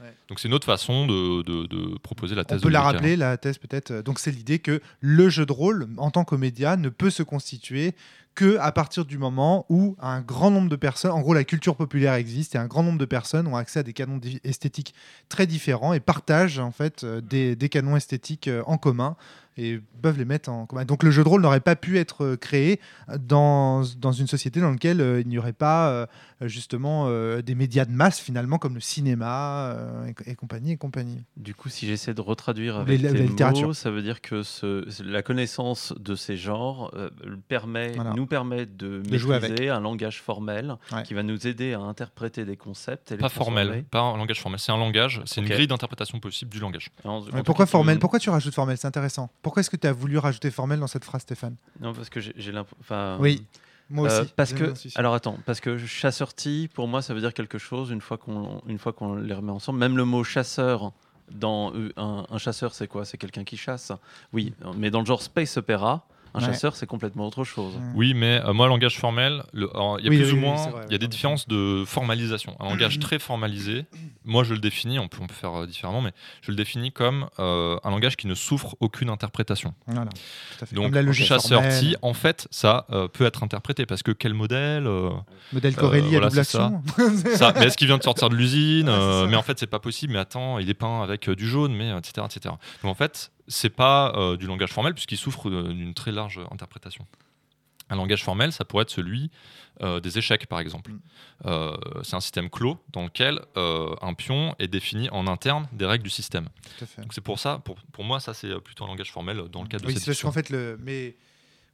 Ouais. 0.00 0.12
Donc 0.28 0.40
c'est 0.40 0.48
une 0.48 0.54
autre 0.54 0.66
façon 0.66 1.06
de, 1.06 1.42
de- 1.42 1.66
de 1.66 1.98
proposer 1.98 2.34
la 2.34 2.42
On 2.42 2.44
thèse. 2.44 2.62
peut 2.62 2.68
la 2.68 2.80
d'Olivier 2.80 2.96
rappeler, 2.96 3.16
la 3.16 3.36
thèse 3.36 3.58
peut-être. 3.58 3.92
Donc 4.02 4.18
c'est 4.18 4.30
l'idée 4.32 4.58
que 4.58 4.80
le 5.00 5.28
jeu 5.28 5.46
de 5.46 5.52
rôle, 5.52 5.88
en 5.98 6.10
tant 6.10 6.24
que 6.24 6.34
média, 6.34 6.76
ne 6.76 6.88
peut 6.88 7.10
se 7.10 7.22
constituer 7.22 7.94
que 8.34 8.58
à 8.58 8.72
partir 8.72 9.04
du 9.04 9.16
moment 9.18 9.64
où 9.68 9.96
un 10.00 10.20
grand 10.20 10.50
nombre 10.50 10.68
de 10.68 10.74
personnes, 10.74 11.12
en 11.12 11.20
gros 11.20 11.34
la 11.34 11.44
culture 11.44 11.76
populaire 11.76 12.14
existe 12.14 12.56
et 12.56 12.58
un 12.58 12.66
grand 12.66 12.82
nombre 12.82 12.98
de 12.98 13.04
personnes 13.04 13.46
ont 13.46 13.54
accès 13.56 13.78
à 13.78 13.82
des 13.84 13.92
canons 13.92 14.20
esthétiques 14.42 14.92
très 15.28 15.46
différents 15.46 15.92
et 15.92 16.00
partagent 16.00 16.58
en 16.58 16.72
fait 16.72 17.04
euh, 17.04 17.20
des, 17.20 17.54
des 17.54 17.68
canons 17.68 17.94
esthétiques 17.96 18.48
euh, 18.48 18.64
en 18.66 18.76
commun 18.76 19.14
et 19.56 19.80
peuvent 20.02 20.18
les 20.18 20.24
mettre 20.24 20.50
en 20.50 20.66
commun. 20.66 20.84
Donc 20.84 21.02
le 21.02 21.10
jeu 21.10 21.22
de 21.24 21.28
rôle 21.28 21.42
n'aurait 21.42 21.60
pas 21.60 21.76
pu 21.76 21.98
être 21.98 22.24
euh, 22.24 22.36
créé 22.36 22.80
dans, 23.18 23.82
dans 23.98 24.12
une 24.12 24.26
société 24.26 24.60
dans 24.60 24.70
laquelle 24.70 25.00
euh, 25.00 25.20
il 25.20 25.28
n'y 25.28 25.38
aurait 25.38 25.52
pas 25.52 25.88
euh, 25.90 26.06
justement 26.42 27.06
euh, 27.08 27.42
des 27.42 27.54
médias 27.54 27.84
de 27.84 27.92
masse 27.92 28.18
finalement 28.20 28.58
comme 28.58 28.74
le 28.74 28.80
cinéma 28.80 29.70
euh, 29.76 30.10
et, 30.26 30.32
et 30.32 30.34
compagnie 30.34 30.72
et 30.72 30.76
compagnie. 30.76 31.22
Du 31.36 31.54
coup, 31.54 31.68
si 31.68 31.86
j'essaie 31.86 32.14
de 32.14 32.20
retraduire 32.20 32.84
Les- 32.84 32.94
avec 32.96 33.02
la 33.02 33.12
tes 33.12 33.18
littérature. 33.26 33.68
mots, 33.68 33.74
ça 33.74 33.90
veut 33.90 34.02
dire 34.02 34.20
que 34.20 34.42
ce- 34.42 34.84
la 35.02 35.22
connaissance 35.22 35.92
de 35.98 36.14
ces 36.16 36.36
genres 36.36 36.90
euh, 36.94 37.10
permet, 37.48 37.92
Voilà. 37.92 38.12
nous 38.14 38.26
permet 38.26 38.66
de, 38.66 39.00
De 39.00 39.18
jouer 39.18 39.38
maîtriser 39.40 39.68
un 39.70 39.80
langage 39.80 40.20
formel 40.20 40.76
Ouais. 40.92 41.02
qui 41.02 41.14
va 41.14 41.22
nous 41.22 41.46
aider 41.46 41.74
à 41.74 41.80
interpréter 41.80 42.44
des 42.44 42.56
concepts. 42.56 43.12
Et 43.12 43.16
les 43.16 43.20
Pas 43.20 43.28
formel, 43.28 43.84
pas 43.84 44.00
un 44.00 44.16
langage 44.16 44.40
formel. 44.40 44.58
C'est 44.60 44.72
un 44.72 44.76
langage, 44.78 45.22
c'est 45.26 45.40
une 45.40 45.48
grille 45.48 45.66
d'interprétation 45.66 46.18
possible 46.20 46.50
du 46.50 46.58
langage. 46.58 46.90
En- 47.04 47.18
en 47.18 47.24
Mais 47.32 47.42
pourquoi 47.42 47.66
formel 47.66 47.98
Pourquoi 47.98 48.18
tu 48.18 48.30
rajoutes 48.30 48.54
formel 48.54 48.76
C'est 48.76 48.86
intéressant. 48.86 49.30
Pourquoi 49.44 49.60
est-ce 49.60 49.70
que 49.70 49.76
tu 49.76 49.86
as 49.86 49.92
voulu 49.92 50.18
rajouter 50.18 50.50
formel 50.50 50.80
dans 50.80 50.88
cette 50.88 51.04
phrase, 51.04 51.20
Stéphane? 51.22 51.54
Non, 51.78 51.92
parce 51.92 52.08
que 52.08 52.18
j'ai 52.18 52.50
l'impression. 52.50 53.18
Oui, 53.20 53.46
moi 53.90 54.06
aussi. 54.06 54.16
Euh, 54.16 54.24
parce 54.34 54.56
J'aime 54.56 54.72
que, 54.72 54.98
alors 54.98 55.14
attends, 55.14 55.38
parce 55.44 55.60
que 55.60 55.78
chasseur-ti, 55.78 56.70
pour 56.74 56.88
moi, 56.88 57.02
ça 57.02 57.12
veut 57.14 57.20
dire 57.20 57.34
quelque 57.34 57.58
chose 57.58 57.90
une 57.90 58.00
fois 58.00 58.16
qu'on 58.16 58.62
qu'on 58.96 59.14
les 59.16 59.34
remet 59.34 59.52
ensemble. 59.52 59.78
Même 59.78 59.96
le 59.96 60.06
mot 60.06 60.24
chasseur, 60.24 60.92
dans 61.30 61.72
un, 61.96 62.24
un 62.28 62.38
chasseur, 62.38 62.74
c'est 62.74 62.88
quoi? 62.88 63.04
C'est 63.04 63.18
quelqu'un 63.18 63.44
qui 63.44 63.56
chasse? 63.56 63.92
Oui, 64.32 64.54
mais 64.76 64.90
dans 64.90 65.00
le 65.00 65.06
genre 65.06 65.22
space 65.22 65.58
opera, 65.58 66.06
un 66.34 66.40
Ouais. 66.40 66.46
chasseur, 66.46 66.74
c'est 66.76 66.86
complètement 66.86 67.26
autre 67.26 67.44
chose. 67.44 67.74
Oui, 67.94 68.12
mais 68.14 68.40
euh, 68.44 68.52
moi, 68.52 68.66
langage 68.66 68.98
formel, 68.98 69.44
il 69.54 69.60
y 69.62 69.64
a 69.66 69.94
Oui, 69.96 70.16
plus 70.18 70.26
oui, 70.26 70.32
ou 70.32 70.36
moins, 70.36 70.56
il 70.88 70.92
y 70.92 70.94
a 70.94 70.98
des 70.98 71.06
différences 71.08 71.46
de 71.48 71.84
formalisation. 71.86 72.56
Un 72.60 72.70
langage 72.70 72.98
très 72.98 73.18
formalisé, 73.18 73.84
moi 74.24 74.42
je 74.44 74.52
le 74.54 74.58
définis, 74.60 74.98
on 74.98 75.06
peut, 75.08 75.18
on 75.22 75.26
peut 75.26 75.34
faire 75.34 75.54
euh, 75.60 75.66
différemment, 75.66 76.00
mais 76.00 76.12
je 76.42 76.50
le 76.50 76.56
définis 76.56 76.90
comme 76.92 77.28
euh, 77.38 77.76
un 77.84 77.90
langage 77.90 78.16
qui 78.16 78.26
ne 78.26 78.34
souffre 78.34 78.74
aucune 78.80 79.10
interprétation. 79.10 79.74
Voilà, 79.86 80.10
tout 80.10 80.64
à 80.64 80.66
fait. 80.66 80.74
Donc, 80.74 80.86
Comme 80.86 80.94
la 80.94 81.02
logique 81.02 81.26
chasseur 81.26 81.62
ti, 81.78 81.94
en 82.02 82.14
fait, 82.14 82.48
ça 82.50 82.86
euh, 82.90 83.06
peut 83.08 83.24
être 83.26 83.42
interprété 83.44 83.86
parce 83.86 84.02
que 84.02 84.10
quel 84.12 84.34
modèle 84.34 84.86
euh, 84.86 85.10
modèle 85.52 85.76
Corelli 85.76 86.10
voilà, 86.10 86.26
à 86.26 86.30
double 86.30 86.44
c'est 86.44 87.36
ça. 87.36 87.52
mais 87.56 87.66
est-ce 87.66 87.76
qu'il 87.76 87.86
vient 87.86 87.98
de 87.98 88.02
sortir 88.02 88.28
de 88.28 88.34
l'usine 88.36 88.88
Ouais, 88.88 88.94
Euh. 88.94 89.26
Mais 89.28 89.36
en 89.36 89.42
fait, 89.42 89.58
c'est 89.58 89.66
pas 89.68 89.78
possible. 89.78 90.12
Mais 90.14 90.18
attends, 90.18 90.58
il 90.58 90.68
est 90.68 90.74
peint 90.74 91.02
avec 91.02 91.28
euh, 91.28 91.36
du 91.36 91.46
jaune, 91.48 91.74
mais 91.74 91.90
euh, 91.90 91.98
etc., 91.98 92.26
etc. 92.26 92.54
Donc 92.82 92.90
en 92.90 92.94
fait, 92.94 93.30
c'est 93.48 93.70
pas 93.70 94.12
euh, 94.16 94.36
du 94.36 94.46
langage 94.46 94.70
formel 94.72 94.94
puisqu'il 94.94 95.18
souffre 95.18 95.48
euh, 95.48 95.72
d'une 95.72 95.94
très 95.94 96.12
large 96.12 96.40
interprétation. 96.50 97.06
Un 97.90 97.96
langage 97.96 98.24
formel, 98.24 98.50
ça 98.50 98.64
pourrait 98.64 98.82
être 98.82 98.90
celui 98.90 99.30
euh, 99.82 100.00
des 100.00 100.16
échecs, 100.16 100.46
par 100.46 100.58
exemple. 100.58 100.90
Mm. 100.92 101.00
Euh, 101.44 101.76
c'est 102.02 102.16
un 102.16 102.20
système 102.20 102.48
clos 102.48 102.78
dans 102.92 103.02
lequel 103.04 103.40
un 103.56 104.14
pion 104.14 104.54
est 104.58 104.68
défini 104.68 105.10
en 105.10 105.26
interne 105.26 105.68
des 105.72 105.84
règles 105.84 106.04
du 106.04 106.10
système. 106.10 106.48
C'est 107.10 107.20
pour 107.20 107.38
ça, 107.38 107.58
pour, 107.58 107.76
pour 107.92 108.04
moi, 108.04 108.20
ça 108.20 108.32
c'est 108.32 108.58
plutôt 108.60 108.84
un 108.84 108.88
langage 108.88 109.12
formel 109.12 109.36
dans 109.52 109.62
le 109.62 109.68
cadre 109.68 109.82
de 109.84 109.88
Oui, 109.88 109.94
cette 109.94 110.02
c'est 110.02 110.10
parce 110.10 110.16
discussion. 110.16 110.28
qu'en 110.28 110.32
fait, 110.32 110.48
le, 110.48 110.78
mais, 110.82 111.16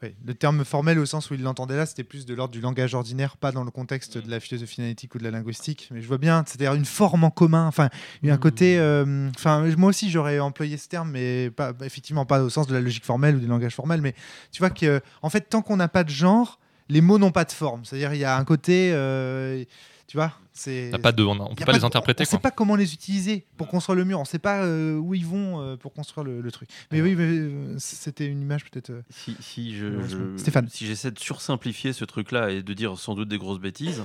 ouais, 0.03 0.15
le 0.25 0.35
terme 0.35 0.65
formel 0.65 0.99
au 0.99 1.07
sens 1.07 1.31
où 1.31 1.35
il 1.35 1.43
l'entendait 1.43 1.77
là, 1.77 1.87
c'était 1.87 2.05
plus 2.05 2.27
de 2.27 2.35
l'ordre 2.35 2.53
du 2.53 2.61
langage 2.61 2.95
ordinaire, 2.95 3.37
pas 3.37 3.53
dans 3.53 3.65
le 3.65 3.71
contexte 3.71 4.19
de 4.19 4.31
la 4.31 4.41
philosophie 4.41 4.81
analytique 4.81 5.15
ou 5.15 5.19
de 5.19 5.25
la 5.25 5.31
linguistique. 5.31 5.89
Mais 5.93 6.01
je 6.03 6.09
vois 6.09 6.19
bien, 6.19 6.45
c'est-à-dire 6.47 6.75
une 6.75 6.85
forme 6.85 7.25
en 7.25 7.31
commun, 7.31 7.67
enfin, 7.67 7.89
un 8.25 8.37
côté. 8.37 8.79
euh, 8.79 9.29
Enfin, 9.37 9.67
moi 9.77 9.91
aussi, 9.91 10.11
j'aurais 10.11 10.39
employé 10.39 10.77
ce 10.77 10.89
terme, 10.89 11.11
mais 11.11 11.51
pas, 11.51 11.73
effectivement 11.83 12.27
pas 12.27 12.43
au 12.43 12.51
sens 12.51 12.67
de 12.67 12.75
la 12.75 12.81
logique 12.81 13.05
formelle 13.05 13.37
ou 13.37 13.41
du 13.41 13.47
langage 13.47 13.75
formel. 13.75 14.01
Mais 14.01 14.15
tu 14.53 14.61
vois 14.61 14.71
que, 14.71 15.01
en 15.23 15.31
fait, 15.31 15.43
tant 15.49 15.63
qu'on 15.63 15.77
n'a 15.77 15.89
pas 15.89 16.05
de 16.05 16.11
genre, 16.11 16.59
les 16.89 17.01
mots 17.01 17.19
n'ont 17.19 17.31
pas 17.33 17.45
de 17.45 17.53
forme. 17.53 17.85
C'est-à-dire, 17.85 18.15
il 18.15 18.21
y 18.21 18.25
a 18.25 18.37
un 18.37 18.45
côté. 18.45 18.91
euh, 18.93 19.65
tu 20.11 20.17
vois, 20.17 20.33
c'est. 20.53 20.91
On 20.93 20.99
pas 20.99 21.13
de, 21.13 21.23
on, 21.23 21.39
on 21.41 21.55
peut 21.55 21.65
pas 21.65 21.71
les 21.71 21.85
interpréter. 21.85 22.23
On 22.23 22.27
ne 22.27 22.31
sait 22.31 22.39
pas 22.39 22.51
comment 22.51 22.75
les 22.75 22.95
utiliser 22.95 23.47
pour 23.57 23.69
construire 23.69 23.95
le 23.97 24.05
mur. 24.05 24.19
On 24.19 24.23
ne 24.23 24.27
sait 24.27 24.41
pas 24.41 24.65
euh, 24.65 24.97
où 24.97 25.15
ils 25.15 25.25
vont 25.25 25.61
euh, 25.61 25.77
pour 25.77 25.93
construire 25.93 26.25
le, 26.25 26.41
le 26.41 26.51
truc. 26.51 26.69
Mais 26.91 27.01
oui, 27.01 27.15
mais, 27.15 27.23
euh, 27.29 27.77
c'était 27.79 28.27
une 28.27 28.43
image 28.43 28.65
peut-être. 28.65 28.91
euh, 28.91 29.03
Si, 29.09 29.37
si 29.39 29.77
je, 29.77 30.37
Stéphane. 30.37 30.69
si 30.69 30.85
j'essaie 30.85 31.13
de 31.13 31.19
sursimplifier 31.21 31.93
ce 31.93 32.05
truc-là 32.05 32.51
et 32.51 32.65
de 32.65 32.75
dire 32.75 32.99
sans 32.99 33.15
doute 33.15 33.29
des 33.29 33.39
grosses 33.39 33.61
bêtises, 33.61 34.03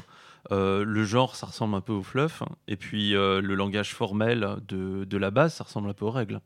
euh, 0.52 0.86
le 0.86 1.04
genre, 1.06 1.36
ça 1.36 1.48
ressemble 1.48 1.74
un 1.74 1.82
peu 1.82 1.94
au 1.94 2.04
fluff, 2.04 2.44
et 2.68 2.76
puis 2.76 3.16
euh, 3.16 3.42
le 3.42 3.56
langage 3.56 3.96
formel 3.96 4.58
de, 4.68 5.06
de 5.06 5.18
la 5.18 5.32
base, 5.32 5.56
ça 5.56 5.64
ressemble 5.64 5.90
un 5.90 5.94
peu 5.94 6.06
aux 6.06 6.12
règles. 6.12 6.40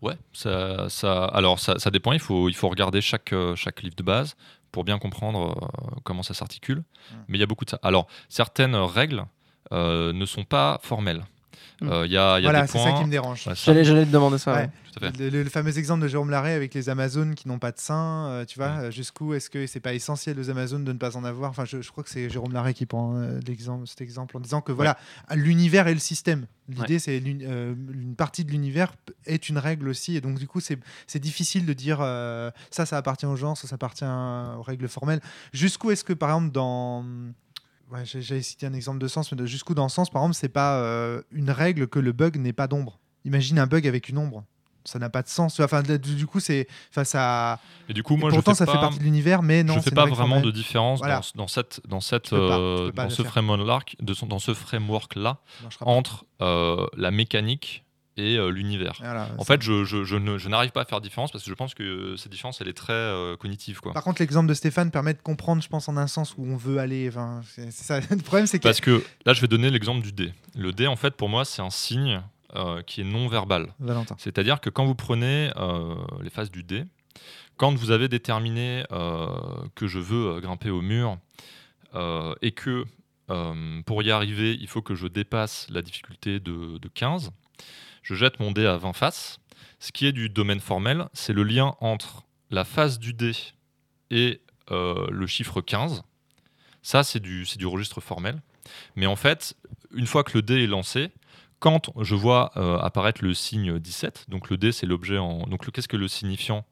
Ouais, 0.00 0.16
ça, 0.32 0.86
ça, 0.88 1.26
alors 1.26 1.58
ça, 1.60 1.78
ça 1.78 1.90
dépend. 1.90 2.12
Il 2.14 2.18
faut, 2.18 2.48
il 2.48 2.54
faut 2.56 2.70
regarder 2.70 3.02
chaque, 3.02 3.34
chaque 3.56 3.82
livre 3.82 3.94
de 3.94 4.02
base 4.02 4.36
pour 4.72 4.84
bien 4.84 4.98
comprendre 4.98 5.56
euh, 5.62 6.00
comment 6.02 6.22
ça 6.22 6.34
s'articule. 6.34 6.78
Mm. 6.78 7.14
Mais 7.28 7.38
il 7.38 7.40
y 7.40 7.44
a 7.44 7.46
beaucoup 7.46 7.64
de 7.64 7.70
ça. 7.70 7.78
Alors, 7.82 8.06
certaines 8.28 8.74
règles 8.74 9.24
euh, 9.72 10.12
ne 10.12 10.26
sont 10.26 10.44
pas 10.44 10.80
formelles. 10.82 11.22
Mm. 11.80 11.88
Euh, 11.90 12.06
Il 12.06 12.12
y 12.12 12.16
a, 12.16 12.38
il 12.38 12.42
y 12.42 12.46
a 12.46 12.50
Voilà, 12.50 12.62
des 12.62 12.68
c'est 12.68 12.78
ça 12.82 12.92
qui 12.92 13.04
me 13.04 13.10
dérange. 13.10 13.46
Ouais, 13.46 13.54
ça, 13.54 13.64
J'allais, 13.66 13.84
j'allais 13.84 14.04
te 14.06 14.10
demander 14.10 14.38
ça. 14.38 14.52
Ouais. 14.52 14.58
ouais. 14.62 14.70
tout 14.92 15.04
à 15.04 15.10
fait. 15.10 15.18
Le, 15.18 15.28
le- 15.30 15.42
le 15.42 15.50
fameux 15.50 15.76
exemple 15.78 16.02
de 16.02 16.08
Jérôme 16.08 16.30
Larrey 16.30 16.52
avec 16.52 16.74
les 16.74 16.88
Amazones 16.88 17.34
qui 17.34 17.48
n'ont 17.48 17.58
pas 17.58 17.72
de 17.72 17.78
sein, 17.78 18.26
euh, 18.28 18.44
tu 18.44 18.58
vois, 18.58 18.68
Mm. 18.68 18.80
euh, 18.80 18.90
jusqu'où 18.90 19.34
est-ce 19.34 19.50
que 19.50 19.66
c'est 19.66 19.80
pas 19.80 19.94
essentiel 19.94 20.38
aux 20.38 20.50
Amazones 20.50 20.84
de 20.84 20.92
ne 20.92 20.98
pas 20.98 21.16
en 21.16 21.24
avoir? 21.24 21.50
Enfin, 21.50 21.64
je, 21.64 21.80
je 21.82 21.90
crois 21.90 22.04
que 22.04 22.10
c'est 22.10 22.28
Jérôme 22.30 22.52
Larrey 22.52 22.74
qui 22.74 22.86
prend 22.86 23.16
euh, 23.16 23.40
l'exemple, 23.46 23.86
cet 23.86 24.00
exemple 24.00 24.36
en 24.36 24.40
disant 24.40 24.60
que 24.60 24.72
voilà, 24.72 24.96
l'univers 25.34 25.88
est 25.88 25.94
le 25.94 26.00
système. 26.00 26.46
L'idée, 26.68 26.98
c'est 27.00 27.20
euh, 27.26 27.74
une 27.92 28.14
partie 28.14 28.44
de 28.44 28.50
l'univers 28.50 28.92
est 29.26 29.48
une 29.48 29.58
règle 29.58 29.88
aussi, 29.88 30.16
et 30.16 30.20
donc 30.20 30.38
du 30.38 30.46
coup, 30.46 30.60
c'est 30.60 30.78
c'est 31.06 31.18
difficile 31.18 31.66
de 31.66 31.72
dire 31.72 31.98
euh, 32.00 32.50
ça, 32.70 32.86
ça 32.86 32.96
appartient 32.96 33.26
au 33.26 33.36
genre, 33.36 33.56
ça, 33.58 33.66
ça 33.66 33.74
appartient 33.74 34.04
aux 34.04 34.62
règles 34.62 34.88
formelles. 34.88 35.20
Jusqu'où 35.52 35.90
est-ce 35.90 36.04
que, 36.04 36.12
par 36.12 36.30
exemple, 36.30 36.52
dans 36.52 37.04
Ouais, 37.90 38.04
j'ai- 38.04 38.22
J'avais 38.22 38.42
cité 38.42 38.66
un 38.66 38.72
exemple 38.72 38.98
de 38.98 39.08
sens, 39.08 39.30
mais 39.32 39.36
de 39.36 39.46
jusqu'où 39.46 39.74
dans 39.74 39.82
le 39.84 39.88
sens, 39.90 40.08
par 40.10 40.22
exemple, 40.22 40.34
c'est 40.36 40.48
pas 40.48 40.76
euh, 40.78 41.22
une 41.30 41.50
règle 41.50 41.88
que 41.88 41.98
le 41.98 42.12
bug 42.12 42.36
n'ait 42.38 42.52
pas 42.52 42.66
d'ombre. 42.66 42.98
Imagine 43.24 43.58
un 43.58 43.66
bug 43.66 43.86
avec 43.86 44.08
une 44.08 44.18
ombre. 44.18 44.44
Ça 44.84 44.98
n'a 44.98 45.08
pas 45.10 45.22
de 45.22 45.28
sens. 45.28 45.60
Enfin, 45.60 45.82
du, 45.82 46.26
coup, 46.26 46.40
c'est, 46.40 46.66
enfin, 46.90 47.04
ça. 47.04 47.60
Et 47.88 47.92
du 47.92 48.02
coup, 48.02 48.14
et 48.14 48.16
moi, 48.16 48.30
pourtant, 48.30 48.50
je 48.52 48.56
fais 48.56 48.58
ça 48.64 48.66
pas, 48.66 48.72
fait 48.72 48.78
partie 48.80 48.98
de 48.98 49.04
l'univers, 49.04 49.42
mais 49.42 49.62
non. 49.62 49.74
je 49.74 49.80
fais 49.80 49.92
pas 49.92 50.06
vraiment 50.06 50.40
de 50.40 50.50
différence 50.50 50.98
Voilà. 50.98 51.20
dans, 51.36 51.42
dans 51.42 51.46
cette, 51.48 51.80
dans 51.86 52.00
cette, 52.00 52.32
euh, 52.32 52.90
dans 52.90 53.08
ce 53.08 53.22
framework, 53.22 53.94
de 54.00 54.14
dans 54.26 54.38
ce 54.40 54.54
framework 54.54 55.14
là, 55.14 55.38
entre 55.82 56.24
euh, 56.40 56.84
la 56.96 57.12
mécanique 57.12 57.84
et 58.16 58.36
euh, 58.36 58.50
l'univers. 58.50 58.94
Voilà, 59.00 59.28
En 59.38 59.44
fait, 59.44 59.62
je, 59.62 59.84
je, 59.84 60.04
je 60.04 60.16
ne- 60.16 60.36
je 60.38 60.48
n'arrive 60.48 60.70
pas 60.70 60.82
à 60.82 60.84
faire 60.84 61.00
différence 61.00 61.32
parce 61.32 61.44
que 61.44 61.50
je 61.50 61.54
pense 61.54 61.74
que 61.74 62.14
cette 62.16 62.30
différence, 62.30 62.60
elle 62.60 62.68
est 62.68 62.72
très 62.74 62.92
euh, 62.92 63.36
cognitive. 63.36 63.80
Quoi. 63.80 63.92
Par 63.92 64.04
contre, 64.04 64.20
l'exemple 64.20 64.48
de 64.48 64.54
Stéphane 64.54 64.90
permet 64.90 65.14
de 65.14 65.20
comprendre, 65.22 65.62
je 65.62 65.68
pense, 65.68 65.88
en 65.88 65.96
un 65.96 66.06
sens 66.06 66.34
où 66.36 66.44
on 66.44 66.56
veut 66.56 66.78
aller. 66.78 67.08
Enfin, 67.08 67.40
c'est 67.46 67.70
c'est 67.70 67.84
ça. 67.84 68.00
Le 68.10 68.16
problème, 68.22 68.46
c'est 68.46 68.58
que. 68.58 68.64
Parce 68.64 68.80
que 68.80 69.02
là, 69.24 69.32
je 69.32 69.40
vais 69.40 69.48
donner 69.48 69.70
l'exemple 69.70 70.02
du 70.02 70.12
dé. 70.12 70.32
Le 70.56 70.72
dé, 70.72 70.86
en 70.86 70.96
fait, 70.96 71.14
pour 71.16 71.28
moi, 71.28 71.44
c'est 71.46 71.62
un 71.62 71.70
signe 71.70 72.20
euh, 72.54 72.82
qui 72.82 73.00
est 73.00 73.04
non 73.04 73.28
verbal. 73.28 73.72
Valentin. 73.80 74.14
C'est-à-dire 74.18 74.60
que 74.60 74.68
quand 74.68 74.84
vous 74.84 74.94
prenez 74.94 75.50
les 76.22 76.30
phases 76.30 76.50
du 76.50 76.62
dé, 76.62 76.84
quand 77.56 77.74
vous 77.74 77.90
avez 77.92 78.08
déterminé 78.08 78.84
que 79.74 79.86
je 79.86 79.98
veux 79.98 80.40
grimper 80.40 80.70
au 80.70 80.82
mur 80.82 81.16
et 82.42 82.52
que 82.52 82.84
pour 83.86 84.02
y 84.02 84.10
arriver, 84.10 84.56
il 84.60 84.68
faut 84.68 84.82
que 84.82 84.94
je 84.94 85.06
dépasse 85.06 85.66
la 85.70 85.80
difficulté 85.80 86.40
de, 86.40 86.78
de 86.78 86.88
15, 86.88 87.30
je 88.02 88.14
jette 88.14 88.40
mon 88.40 88.50
dé 88.52 88.66
à 88.66 88.76
20 88.76 88.92
faces. 88.92 89.38
Ce 89.78 89.90
qui 89.92 90.06
est 90.06 90.12
du 90.12 90.28
domaine 90.28 90.60
formel, 90.60 91.08
c'est 91.12 91.32
le 91.32 91.42
lien 91.42 91.74
entre 91.80 92.24
la 92.50 92.64
face 92.64 92.98
du 92.98 93.14
dé 93.14 93.32
et 94.10 94.40
euh, 94.70 95.06
le 95.10 95.26
chiffre 95.26 95.60
15. 95.60 96.02
Ça, 96.82 97.02
c'est 97.04 97.20
du, 97.20 97.44
registre 97.64 98.00
formel. 98.00 98.40
Mais 98.96 99.06
en 99.06 99.16
fait, 99.16 99.54
une 99.92 100.06
fois 100.06 100.22
que 100.24 100.32
le 100.38 100.42
dé 100.42 100.62
est 100.62 100.66
lancé, 100.66 101.10
quand 101.58 101.92
je 102.00 102.14
vois 102.14 102.52
euh, 102.56 102.78
apparaître 102.78 103.22
le 103.24 103.34
signe 103.34 103.78
17, 103.78 104.26
donc 104.28 104.50
le 104.50 104.56
dé 104.56 104.72
c'est 104.72 104.86
l'objet 104.86 105.18
en. 105.18 105.46
Donc 105.46 105.70
qu'est-ce 105.70 105.88
que 105.88 105.96
le 105.96 106.08
signifiant 106.08 106.64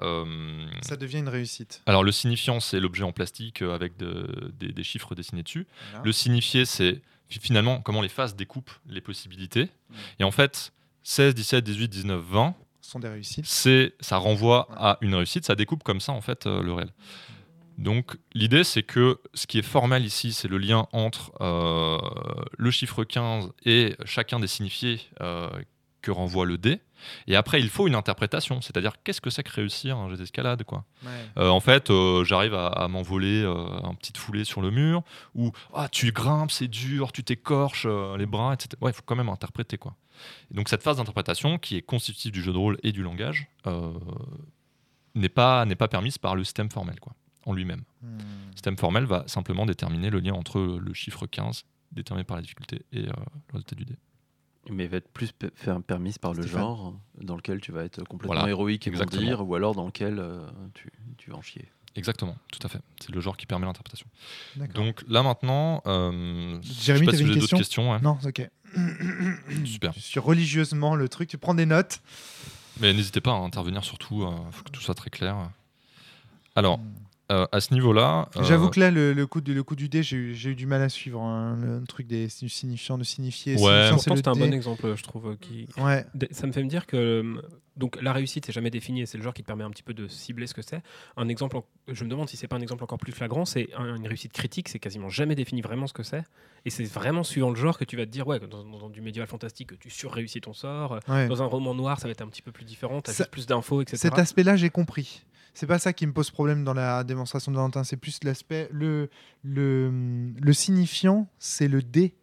Euh, 0.00 0.66
Ça 0.82 0.96
devient 0.96 1.18
une 1.18 1.28
réussite. 1.28 1.82
Alors 1.86 2.02
le 2.04 2.12
signifiant 2.12 2.60
c'est 2.60 2.80
l'objet 2.80 3.04
en 3.04 3.12
plastique 3.12 3.62
avec 3.62 3.96
de- 3.96 4.52
des, 4.58 4.72
des 4.72 4.82
chiffres 4.84 5.14
dessinés 5.14 5.42
dessus. 5.42 5.66
Voilà. 5.90 6.04
Le 6.04 6.12
signifié 6.12 6.64
c'est 6.64 7.02
finalement 7.40 7.80
comment 7.80 8.02
les 8.02 8.08
faces 8.08 8.36
découpent 8.36 8.72
les 8.86 9.00
possibilités. 9.00 9.64
Mm. 9.64 9.94
Et 10.20 10.24
en 10.24 10.30
fait 10.30 10.72
16, 11.02 11.34
17, 11.34 11.64
18, 11.64 11.88
19, 11.88 12.22
20, 12.24 12.54
Ce 12.80 12.90
sont 12.90 13.00
des 13.00 13.08
réussites. 13.08 13.46
c'est 13.46 13.94
ça 14.00 14.16
renvoie 14.16 14.68
à 14.76 14.98
une 15.00 15.14
réussite, 15.14 15.44
ça 15.44 15.54
découpe 15.54 15.82
comme 15.82 16.00
ça 16.00 16.12
en 16.12 16.20
fait 16.20 16.46
euh, 16.46 16.62
le 16.62 16.72
réel. 16.72 16.90
Donc 17.78 18.16
l'idée 18.34 18.64
c'est 18.64 18.82
que 18.82 19.18
ce 19.34 19.46
qui 19.46 19.58
est 19.58 19.62
formel 19.62 20.04
ici, 20.04 20.32
c'est 20.32 20.48
le 20.48 20.58
lien 20.58 20.86
entre 20.92 21.32
euh, 21.40 21.98
le 22.56 22.70
chiffre 22.70 23.04
15 23.04 23.50
et 23.64 23.96
chacun 24.04 24.38
des 24.38 24.46
signifiés 24.46 25.00
euh, 25.20 25.48
que 26.02 26.10
renvoie 26.10 26.44
le 26.44 26.58
dé. 26.58 26.80
Et 27.26 27.36
après 27.36 27.60
il 27.60 27.68
faut 27.68 27.88
une 27.88 27.94
interprétation, 27.94 28.60
c'est-à-dire 28.60 29.02
qu'est-ce 29.02 29.20
que 29.20 29.30
c'est 29.30 29.42
que 29.42 29.52
réussir 29.52 29.96
un 29.96 30.08
jeu 30.08 30.16
d'escalade 30.16 30.64
quoi. 30.64 30.84
Ouais. 31.04 31.10
Euh, 31.38 31.48
en 31.48 31.60
fait, 31.60 31.90
euh, 31.90 32.24
j'arrive 32.24 32.54
à, 32.54 32.66
à 32.66 32.88
m'envoler 32.88 33.42
euh, 33.42 33.54
un 33.82 33.94
petit 33.94 34.12
foulée 34.16 34.44
sur 34.44 34.60
le 34.60 34.70
mur, 34.70 35.02
ou 35.34 35.52
ah, 35.74 35.88
tu 35.88 36.12
grimpes, 36.12 36.50
c'est 36.50 36.68
dur, 36.68 37.12
tu 37.12 37.24
t'écorches 37.24 37.86
euh, 37.88 38.16
les 38.16 38.26
bras, 38.26 38.54
etc. 38.54 38.70
Ouais, 38.80 38.90
il 38.90 38.94
faut 38.94 39.02
quand 39.04 39.16
même 39.16 39.28
interpréter. 39.28 39.78
quoi. 39.78 39.96
Et 40.50 40.54
donc 40.54 40.68
cette 40.68 40.82
phase 40.82 40.98
d'interprétation, 40.98 41.58
qui 41.58 41.76
est 41.76 41.82
constitutive 41.82 42.32
du 42.32 42.42
jeu 42.42 42.52
de 42.52 42.58
rôle 42.58 42.78
et 42.82 42.92
du 42.92 43.02
langage, 43.02 43.48
n'est 45.14 45.28
pas, 45.28 45.64
n'est 45.64 45.76
pas 45.76 45.88
permise 45.88 46.18
par 46.18 46.34
le 46.36 46.44
système 46.44 46.70
formel 46.70 46.98
quoi, 47.00 47.14
en 47.46 47.52
lui-même. 47.52 47.82
Hmm. 48.02 48.18
Le 48.48 48.52
système 48.52 48.76
formel 48.76 49.04
va 49.04 49.24
simplement 49.26 49.66
déterminer 49.66 50.10
le 50.10 50.20
lien 50.20 50.34
entre 50.34 50.60
le 50.60 50.94
chiffre 50.94 51.26
15, 51.26 51.64
déterminé 51.92 52.24
par 52.24 52.36
la 52.36 52.42
difficulté, 52.42 52.84
et 52.92 53.02
le 53.02 53.12
résultat 53.52 53.76
du 53.76 53.84
dé. 53.84 53.96
Mais 54.70 54.86
va 54.86 54.98
être 54.98 55.08
plus 55.08 55.32
permise 55.86 56.18
par 56.18 56.34
le 56.34 56.46
genre, 56.46 56.94
dans 57.20 57.34
lequel 57.36 57.60
tu 57.60 57.72
vas 57.72 57.82
être 57.84 58.04
complètement 58.04 58.34
Voilà, 58.36 58.48
héroïque 58.48 58.86
et 58.86 58.90
exactement. 58.90 59.20
grandir, 59.22 59.46
ou 59.48 59.54
alors 59.56 59.74
dans 59.74 59.86
lequel 59.86 60.18
euh, 60.20 60.46
tu, 60.74 60.90
tu 61.18 61.30
vas 61.30 61.36
en 61.36 61.42
chier. 61.42 61.64
Exactement, 61.96 62.36
tout 62.50 62.60
à 62.64 62.68
fait. 62.68 62.78
C'est 63.00 63.10
le 63.12 63.20
genre 63.20 63.36
qui 63.36 63.44
permet 63.46 63.66
l'interprétation. 63.66 64.06
Donc 64.74 65.04
là 65.08 65.22
maintenant, 65.22 65.82
euh, 65.86 66.58
je 66.62 66.68
sais 66.72 66.82
Jérémy, 66.84 67.06
pas 67.06 67.12
si 67.12 67.22
avez 67.24 67.34
d'autres 67.34 67.40
question 67.40 67.56
questions. 67.58 67.90
ouais. 67.92 68.00
Non, 68.00 68.18
ok. 68.24 68.48
Super. 69.66 69.92
Je 69.94 70.00
suis 70.00 70.20
religieusement 70.20 70.94
le 70.94 71.08
truc. 71.08 71.28
Tu 71.28 71.36
prends 71.38 71.54
des 71.54 71.66
notes. 71.66 72.00
Mais 72.80 72.94
n'hésitez 72.94 73.20
pas 73.20 73.32
à 73.32 73.36
intervenir 73.36 73.84
surtout, 73.84 74.24
il 74.46 74.52
faut 74.52 74.62
que 74.64 74.70
tout 74.70 74.80
soit 74.80 74.94
très 74.94 75.10
clair. 75.10 75.50
Alors, 76.56 76.78
Hmm. 76.78 76.92
Euh, 77.32 77.46
à 77.50 77.60
ce 77.60 77.72
niveau-là, 77.74 78.28
euh, 78.36 78.42
J'avoue 78.44 78.68
que 78.68 78.78
là, 78.78 78.90
le, 78.90 79.12
le 79.12 79.26
coup, 79.26 79.40
du- 79.40 79.54
le 79.54 79.62
coup 79.62 79.74
du 79.76 79.88
dé, 79.88 80.02
j'ai 80.02 80.16
eu, 80.16 80.54
du 80.54 80.66
mal 80.66 80.82
à 80.82 80.88
suivre 80.88 81.20
hein, 81.22 81.56
le 81.60 81.82
truc 81.86 82.06
des 82.06 82.28
signifiants 82.28 82.98
de 82.98 83.04
signifier. 83.04 83.54
Ouais. 83.56 83.90
C'est 83.98 84.28
un 84.28 84.32
bon 84.32 84.52
exemple, 84.52 84.94
je 84.96 85.02
trouve. 85.02 85.36
Qui... 85.38 85.66
Ouais, 85.78 86.04
Ça 86.30 86.46
me 86.46 86.52
fait 86.52 86.62
me 86.62 86.68
dire 86.68 86.86
que 86.86 86.96
euh, 86.96 87.42
donc 87.76 87.98
la 88.02 88.12
réussite 88.12 88.44
c'est 88.44 88.52
jamais 88.52 88.68
défini 88.70 89.00
et 89.00 89.06
c'est 89.06 89.16
le 89.16 89.24
genre 89.24 89.32
qui 89.32 89.40
te 89.42 89.46
permet 89.46 89.64
un 89.64 89.70
petit 89.70 89.82
peu 89.82 89.94
de 89.94 90.06
cibler 90.06 90.46
ce 90.46 90.52
que 90.54 90.60
c'est. 90.62 90.82
Un 91.16 91.28
exemple, 91.28 91.56
en- 91.56 91.64
je 91.88 92.04
me 92.04 92.10
demande 92.10 92.28
si 92.28 92.36
c'est 92.36 92.46
pas 92.48 92.56
un 92.56 92.60
exemple 92.60 92.84
encore 92.84 92.98
plus 92.98 93.12
flagrant, 93.12 93.44
c'est 93.46 93.68
un- 93.78 93.96
une 93.96 94.06
réussite 94.06 94.32
critique, 94.32 94.68
c'est 94.68 94.78
quasiment 94.78 95.08
jamais 95.08 95.34
défini 95.34 95.62
vraiment 95.62 95.86
ce 95.86 95.94
que 95.94 96.02
c'est. 96.02 96.22
Et 96.64 96.70
c'est 96.70 96.84
vraiment 96.84 97.24
suivant 97.24 97.48
le 97.50 97.56
genre 97.56 97.78
que 97.78 97.84
tu 97.84 97.96
vas 97.96 98.04
te 98.04 98.10
dire 98.10 98.26
ouais, 98.26 98.38
dans, 98.40 98.62
dans 98.64 98.90
du 98.90 99.00
médiéval 99.00 99.26
fantastique, 99.28 99.78
tu 99.80 99.88
surréussis 99.90 100.40
ton 100.42 100.52
sort. 100.52 101.00
ouais. 101.08 101.28
Dans 101.28 101.42
un 101.42 101.46
roman 101.46 101.74
noir, 101.74 101.98
ça 101.98 102.06
va 102.08 102.12
être 102.12 102.20
un 102.22 102.28
petit 102.28 102.42
peu 102.42 102.52
plus 102.52 102.64
différent, 102.64 103.00
t'as 103.00 103.12
Ça- 103.12 103.24
juste 103.24 103.30
plus 103.30 103.46
d'infos, 103.46 103.80
etc. 103.80 103.96
Cet 103.96 104.18
aspect-là, 104.18 104.56
j'ai 104.56 104.70
compris. 104.70 105.22
C'est 105.54 105.66
pas 105.66 105.78
ça 105.78 105.92
qui 105.92 106.06
me 106.06 106.12
pose 106.12 106.30
problème 106.30 106.64
dans 106.64 106.72
la 106.74 107.04
démonstration 107.04 107.52
de 107.52 107.56
Valentin, 107.56 107.84
c'est 107.84 107.96
plus 107.98 108.18
l'aspect. 108.24 108.68
Le, 108.72 109.10
le, 109.42 110.32
le 110.40 110.52
signifiant, 110.52 111.28
c'est 111.38 111.68
le 111.68 111.82
dé. 111.82 112.14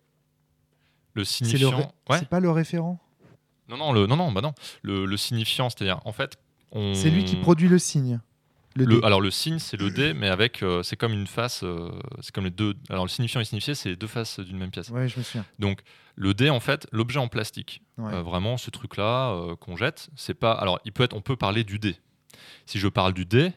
le 1.14 1.22
le 1.22 1.26
signifiant. 1.26 1.94
Ouais. 2.10 2.18
c'est 2.20 2.28
pas 2.30 2.40
le 2.40 2.50
référent. 2.50 3.00
Non, 3.68 3.78
non, 3.78 3.94
le, 3.94 4.08
non, 4.08 4.16
non, 4.16 4.32
bah 4.32 4.42
non. 4.42 4.54
Le, 4.82 5.06
le 5.06 5.18
signifiant, 5.18 5.70
c'est-à-dire, 5.70 6.00
en 6.06 6.12
fait, 6.12 6.38
on. 6.72 6.96
C'est 6.96 7.12
lui 7.12 7.24
qui 7.24 7.36
produit 7.36 7.68
le 7.68 7.78
signe. 7.78 8.20
Le, 8.76 8.86
Le, 8.86 9.04
alors 9.04 9.20
le 9.20 9.32
signe 9.32 9.58
c'est 9.58 9.78
le 9.78 9.90
dé 9.90 10.14
mais 10.14 10.30
avec 10.30 10.62
euh, 10.62 10.84
c'est 10.84 10.96
comme 10.96 11.12
une 11.12 11.26
face 11.26 11.64
euh, 11.64 11.90
c'est 12.22 12.32
comme 12.34 12.44
les 12.46 12.52
deux 12.52 12.76
alors 12.90 13.04
le 13.04 13.10
signifiant 13.10 13.42
et 13.42 13.44
signifié 13.44 13.74
c'est 13.74 13.96
deux 13.96 14.06
faces 14.08 14.40
d'une 14.40 14.60
même 14.60 14.70
pièce 14.70 14.90
Ouais, 14.90 15.08
je 15.08 15.18
me 15.18 15.24
souviens. 15.24 15.44
donc 15.58 15.82
le 16.16 16.36
dé 16.36 16.52
en 16.52 16.60
fait 16.60 16.86
l'objet 16.92 17.18
en 17.18 17.28
plastique 17.28 17.82
Ouais. 17.98 18.14
Euh, 18.14 18.22
vraiment 18.22 18.58
ce 18.58 18.70
truc 18.70 18.96
là 18.96 19.56
qu'on 19.60 19.76
jette 19.76 20.10
c'est 20.16 20.36
pas 20.36 20.52
alors 20.52 20.80
il 20.86 20.92
peut 20.92 21.02
être 21.04 21.16
on 21.16 21.22
peut 21.22 21.36
parler 21.36 21.64
du 21.64 21.80
dé 21.80 21.98
si 22.66 22.80
je 22.80 22.88
parle 22.88 23.14
du 23.14 23.26
dé 23.26 23.52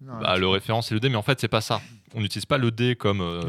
Non, 0.00 0.20
bah, 0.20 0.36
le 0.36 0.48
référent 0.48 0.82
c'est 0.82 0.94
le 0.94 1.00
dé 1.00 1.08
mais 1.08 1.16
en 1.16 1.22
fait 1.22 1.40
c'est 1.40 1.48
pas 1.48 1.60
ça 1.60 1.80
on 2.14 2.20
n'utilise 2.20 2.46
pas 2.46 2.58
le 2.58 2.70
dé 2.70 2.96
comme 2.96 3.20
euh, 3.20 3.42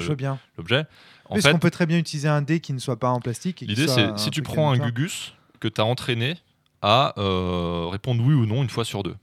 l'objet 0.57 0.85
Parce 1.27 1.41
fait 1.41 1.51
qu'on 1.51 1.59
peut 1.59 1.71
très 1.71 1.85
bien 1.85 1.97
utiliser 1.97 2.27
un 2.27 2.41
dé 2.41 2.59
qui 2.59 2.73
ne 2.73 2.79
soit 2.79 2.99
pas 2.99 3.09
en 3.09 3.19
plastique. 3.19 3.61
L'idée, 3.61 3.87
c'est 3.87 4.17
si 4.17 4.31
tu 4.31 4.41
prends 4.41 4.69
un 4.69 4.73
aléatoire. 4.73 4.91
Gugus 4.91 5.33
que 5.59 5.67
tu 5.67 5.81
as 5.81 5.85
entraîné 5.85 6.37
à 6.81 7.13
euh, 7.17 7.87
répondre 7.89 8.23
oui 8.23 8.33
ou 8.33 8.45
non 8.45 8.63
une 8.63 8.69
fois 8.69 8.85
sur 8.85 9.03
deux. 9.03 9.15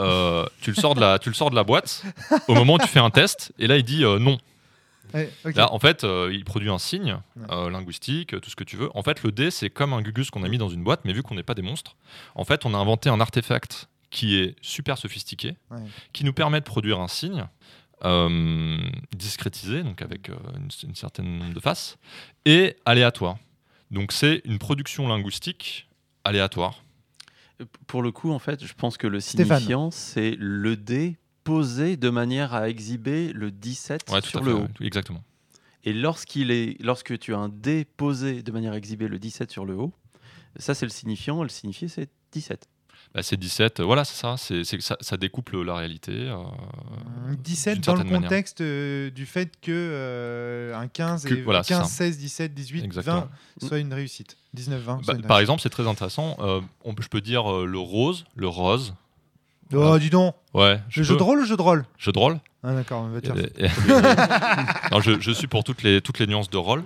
Euh, 0.00 0.44
tu, 0.60 0.70
le 0.70 0.76
sors 0.76 0.94
de 0.94 1.00
la, 1.00 1.20
tu 1.20 1.28
le 1.28 1.34
sors 1.34 1.50
de 1.50 1.54
la 1.54 1.62
boîte 1.62 2.02
au 2.48 2.54
moment 2.54 2.74
où 2.74 2.78
tu 2.78 2.88
fais 2.88 2.98
un 2.98 3.10
test 3.10 3.52
et 3.60 3.68
là 3.68 3.76
il 3.76 3.84
dit 3.84 4.04
euh, 4.04 4.18
non. 4.18 4.38
Là 5.44 5.72
en 5.72 5.78
fait 5.78 6.02
euh, 6.02 6.30
il 6.32 6.44
produit 6.44 6.70
un 6.70 6.78
signe 6.78 7.18
euh, 7.50 7.70
linguistique, 7.70 8.40
tout 8.40 8.50
ce 8.50 8.56
que 8.56 8.64
tu 8.64 8.76
veux. 8.76 8.90
En 8.96 9.04
fait 9.04 9.22
le 9.22 9.30
dé 9.30 9.52
c'est 9.52 9.70
comme 9.70 9.92
un 9.92 10.02
Gugus 10.02 10.30
qu'on 10.30 10.42
a 10.42 10.48
mis 10.48 10.58
dans 10.58 10.68
une 10.68 10.82
boîte 10.82 11.02
mais 11.04 11.12
vu 11.12 11.22
qu'on 11.22 11.36
n'est 11.36 11.44
pas 11.44 11.54
des 11.54 11.62
monstres, 11.62 11.96
en 12.34 12.44
fait 12.44 12.66
on 12.66 12.74
a 12.74 12.78
inventé 12.78 13.08
un 13.08 13.20
artefact 13.20 13.88
qui 14.14 14.36
est 14.36 14.54
super 14.62 14.96
sophistiqué, 14.96 15.56
Ouais. 15.70 15.78
qui 16.12 16.24
nous 16.24 16.32
permet 16.32 16.60
de 16.60 16.64
produire 16.64 17.00
un 17.00 17.08
signe 17.08 17.46
euh, 18.04 18.78
discrétisé, 19.16 19.82
donc 19.82 20.02
avec 20.02 20.28
euh, 20.30 20.34
une, 20.56 20.68
une 20.88 20.94
certaine 20.94 21.38
nombre 21.38 21.54
de 21.54 21.60
faces, 21.60 21.96
et 22.44 22.76
aléatoire. 22.84 23.38
Donc 23.90 24.12
c'est 24.12 24.42
une 24.44 24.58
production 24.58 25.08
linguistique 25.08 25.88
aléatoire. 26.24 26.82
Pour 27.86 28.02
le 28.02 28.10
coup, 28.12 28.30
en 28.30 28.38
fait, 28.38 28.64
je 28.64 28.72
pense 28.74 28.96
que 28.96 29.06
le 29.06 29.20
signifiant, 29.20 29.90
c'est 29.90 30.36
le 30.38 30.76
dé 30.76 31.16
posé 31.44 31.96
de 31.96 32.10
manière 32.10 32.54
à 32.54 32.68
exhiber 32.68 33.32
le 33.32 33.50
17 33.50 34.10
Ouais, 34.10 34.20
tout 34.20 34.28
sur 34.28 34.40
le 34.42 34.46
fait, 34.46 34.52
haut. 34.58 34.62
ouais, 34.62 34.86
exactement. 34.86 35.22
Et 35.84 35.92
lorsqu'il 35.92 36.50
est, 36.50 36.76
lorsque 36.82 37.18
tu 37.18 37.34
as 37.34 37.38
un 37.38 37.48
dé 37.48 37.84
posé 37.84 38.42
de 38.42 38.50
manière 38.52 38.72
à 38.72 38.76
exhiber 38.76 39.06
le 39.08 39.18
17 39.18 39.50
sur 39.50 39.64
le 39.64 39.74
haut, 39.76 39.92
ça 40.56 40.74
c'est 40.74 40.86
le 40.86 40.90
signifiant, 40.90 41.40
et 41.40 41.42
le 41.44 41.48
signifié 41.50 41.88
c'est 41.88 42.08
17. 42.32 42.68
Bah, 43.14 43.22
c'est 43.22 43.36
17, 43.36 43.78
euh, 43.78 43.84
voilà, 43.84 44.04
c'est 44.04 44.16
ça, 44.16 44.34
c'est 44.36 44.64
ça, 44.80 44.96
ça 45.00 45.16
découple 45.16 45.62
la 45.62 45.76
réalité. 45.76 46.10
euh, 46.12 46.34
17 47.38 47.74
d'une 47.74 47.82
dans 47.82 47.94
le 47.94 48.04
contexte 48.04 48.60
euh, 48.60 49.10
du 49.10 49.24
fait 49.24 49.52
que 49.62 49.70
euh, 49.70 50.74
un 50.76 50.88
15, 50.88 51.24
Que- 51.24 51.34
et, 51.34 51.42
voilà, 51.42 51.62
c'est 51.62 51.74
15 51.74 51.82
ça. 51.84 51.88
16, 51.88 52.18
17, 52.18 52.54
18, 52.54 52.84
Exactement. 52.84 53.28
20 53.60 53.68
soit 53.68 53.78
une 53.78 53.94
réussite. 53.94 54.36
19, 54.54 54.80
20. 54.82 54.94
Bah, 55.06 55.14
une 55.14 55.22
par 55.22 55.36
réussite. 55.36 55.40
exemple, 55.42 55.62
c'est 55.62 55.70
très 55.70 55.86
intéressant. 55.86 56.36
euh, 56.40 56.60
on, 56.84 56.94
je 57.00 57.08
peux 57.08 57.20
dire 57.20 57.50
euh, 57.52 57.66
le 57.66 57.78
rose, 57.78 58.24
le 58.34 58.48
rose. 58.48 58.94
Oh, 59.72 59.98
dis 59.98 60.10
donc. 60.10 60.34
Ouais. 60.52 60.74
Le 60.74 60.80
je 60.88 61.02
jeu 61.02 61.16
de 61.16 61.22
rôle 61.22 61.40
ou 61.40 61.44
jeu 61.46 61.56
de 61.56 61.62
rôle 61.62 61.84
Jeu 61.98 62.12
de 62.12 62.18
rôle. 62.18 62.38
Ah, 62.62 62.72
d'accord, 62.74 63.02
on 63.02 63.08
va 63.08 63.18
Et- 63.18 63.64
et- 63.64 63.68
non, 64.92 65.00
je, 65.00 65.20
je 65.20 65.30
suis 65.32 65.46
pour 65.46 65.64
toutes 65.64 65.82
les, 65.82 66.00
toutes 66.00 66.18
les 66.18 66.26
nuances 66.26 66.48
de 66.48 66.56
rôle. 66.56 66.82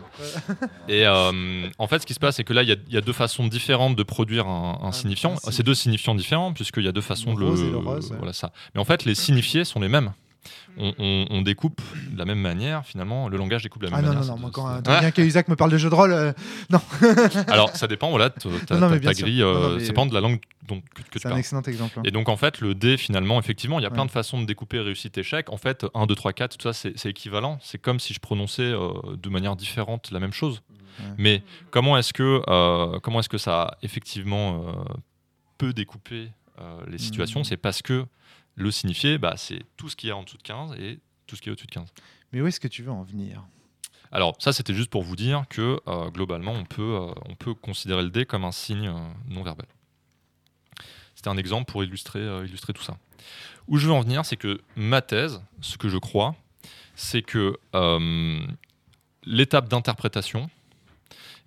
Et 0.89 1.07
euh, 1.07 1.69
en 1.79 1.87
fait, 1.87 2.01
ce 2.01 2.07
qui 2.07 2.15
se 2.15 2.19
passe, 2.21 2.37
c'est 2.37 2.45
que 2.45 2.53
là, 2.53 2.63
il 2.63 2.69
y, 2.69 2.95
y 2.95 2.97
a 2.97 3.01
deux 3.01 3.13
façons 3.13 3.47
différentes 3.47 3.95
de 3.95 4.03
produire 4.03 4.47
un, 4.47 4.79
un 4.83 4.87
Un- 4.89 4.93
signifiant. 4.93 5.31
signifiant. 5.37 5.53
C'est 5.53 5.63
deux 5.63 5.75
signifiants 5.75 6.15
différents, 6.15 6.53
puisqu'il 6.53 6.85
y 6.85 6.89
a 6.89 6.93
deux 6.93 7.01
façons 7.01 7.35
Le 7.35 7.45
de 7.45 7.51
rose 7.51 7.63
et 7.63 7.71
le 7.71 7.77
rose, 7.77 8.11
ouais. 8.11 8.17
Voilà 8.19 8.33
ça. 8.33 8.51
Mais 8.75 8.81
en 8.81 8.85
fait, 8.85 9.05
les 9.05 9.15
signifiés 9.15 9.65
sont 9.65 9.81
les 9.81 9.89
mêmes. 9.89 10.13
On, 10.81 10.95
on- 10.99 11.27
on 11.31 11.43
découpe 11.43 11.81
de 12.13 12.19
la 12.19 12.25
même 12.25 12.39
manière, 12.41 12.85
finalement. 12.87 13.29
Le 13.29 13.37
langage 13.37 13.63
découpe 13.65 13.83
de 13.83 13.89
la 13.89 13.97
Ah 13.97 14.01
même 14.01 14.07
non, 14.07 14.13
non, 14.15 14.21
manière. 14.21 14.31
non, 14.33 14.37
c'est- 14.37 14.41
moi, 14.43 14.51
quand 14.53 14.67
Adrien 14.67 15.11
Cahuzac 15.11 15.49
me 15.49 15.57
parle 15.57 15.71
de 15.73 15.79
jeu 15.79 15.91
de 15.91 15.95
rôle, 15.95 16.13
euh, 16.13 16.33
Alors, 17.49 17.71
ça 17.77 17.87
dépend, 17.87 18.11
voilà, 18.11 18.31
ta, 18.31 18.49
Non, 18.79 18.89
non, 18.89 18.97
grille, 18.97 19.41
Non, 19.41 19.53
non, 19.53 19.59
euh, 19.61 19.79
ça 19.81 19.87
dépend 19.87 20.07
de 20.07 20.15
la 20.15 20.21
langue 20.21 20.41
dont, 20.67 20.81
que, 20.81 21.03
que 21.03 21.09
tu 21.11 21.19
c'est 21.19 21.27
un 21.27 21.31
parles. 21.31 21.41
excellent 21.41 21.63
exemple. 21.63 21.99
hein. 21.99 22.03
Et 22.05 22.11
donc 22.11 22.29
en 22.29 22.37
fait 22.37 22.61
le 22.61 22.75
dé 22.75 22.97
finalement 22.99 23.39
effectivement 23.41 23.79
il 23.79 23.83
y 23.83 23.87
a 23.87 23.91
plein 23.91 24.05
de 24.05 24.11
façons 24.11 24.39
de 24.41 24.45
découper 24.47 24.79
réussite 24.81 25.17
échec. 25.17 25.51
En 25.51 25.57
fait 25.57 25.87
1, 25.95 26.07
2, 26.07 26.15
3, 26.15 26.33
4 26.35 26.59
tout 26.59 26.73
ça 26.73 26.75
c'est 26.95 27.09
équivalent. 27.09 27.59
C'est 27.63 27.79
comme 27.79 27.99
si 27.99 28.13
je 28.13 28.21
prononçais 28.21 28.63
euh, 28.63 28.91
de 29.17 29.29
manière 29.31 29.57
différente 29.57 30.11
la 30.13 30.21
même 30.21 30.33
chose. 30.35 30.63
Ouais. 31.01 31.05
Mais 31.17 31.43
comment 31.71 31.97
est-ce 31.97 32.13
que, 32.13 32.43
euh, 32.49 32.99
comment 33.01 33.21
est-ce 33.21 33.29
que 33.31 33.39
ça 33.39 33.79
effectivement 33.83 34.63
peut 35.57 35.73
découper 35.73 36.29
les 36.89 36.99
situations? 36.99 37.41
Mhm. 37.41 37.45
C'est 37.45 37.57
parce 37.57 37.81
que 37.83 38.05
le 38.59 38.71
signifié 38.71 39.19
bah, 39.19 39.35
c'est 39.37 39.63
tout 39.77 39.89
ce 39.89 39.97
qui 39.97 40.09
est 40.09 40.13
en 40.13 40.25
dessous 40.25 40.37
de 40.37 40.43
15 40.43 40.75
et 40.79 40.99
tout 41.27 41.37
ce 41.37 41.43
qui 41.43 41.49
est 41.49 41.53
au-dessus 41.53 41.67
de 41.67 41.73
15. 41.73 41.89
Mais 42.33 42.41
où 42.41 42.47
est-ce 42.47 42.61
que 42.61 42.69
tu 42.69 42.83
veux 42.83 42.91
en 42.91 43.03
venir? 43.03 43.45
Alors 44.11 44.37
ça 44.39 44.53
c'était 44.53 44.75
juste 44.75 44.91
pour 44.91 45.03
vous 45.03 45.17
dire 45.17 45.45
que 45.49 45.81
euh, 45.87 46.11
globalement 46.11 46.53
on 46.53 46.65
peut, 46.65 46.83
euh, 46.83 47.13
on 47.27 47.35
peut 47.35 47.55
considérer 47.55 48.03
le 48.03 48.11
dé 48.11 48.25
comme 48.25 48.45
un 48.45 48.53
signe 48.53 48.89
euh, 48.89 49.09
non 49.29 49.43
verbal. 49.43 49.67
C'était 51.15 51.29
un 51.29 51.37
exemple 51.37 51.71
pour 51.71 51.83
illustrer, 51.83 52.21
illustrer 52.45 52.73
tout 52.73 52.83
ça. 52.83 52.97
Où 53.67 53.77
je 53.77 53.89
veux 53.89 53.93
en 53.93 54.01
venir, 54.01 54.25
c'est 54.25 54.37
que 54.37 54.61
ma 54.77 55.03
thèse, 55.03 55.43
ce 55.61 55.77
que 55.77 55.89
je 55.89 55.99
crois, 55.99 56.37
c'est 56.95 57.23
que 57.23 57.59
l'étape 59.25 59.69
d'interprétation 59.69 60.49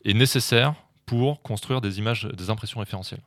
est 0.04 0.14
nécessaire 0.14 0.76
pour 1.06 1.42
construire 1.42 1.80
des 1.80 2.00
images, 2.00 2.26
des 2.26 2.50
impressions 2.50 2.82
référentielles. 2.82 3.22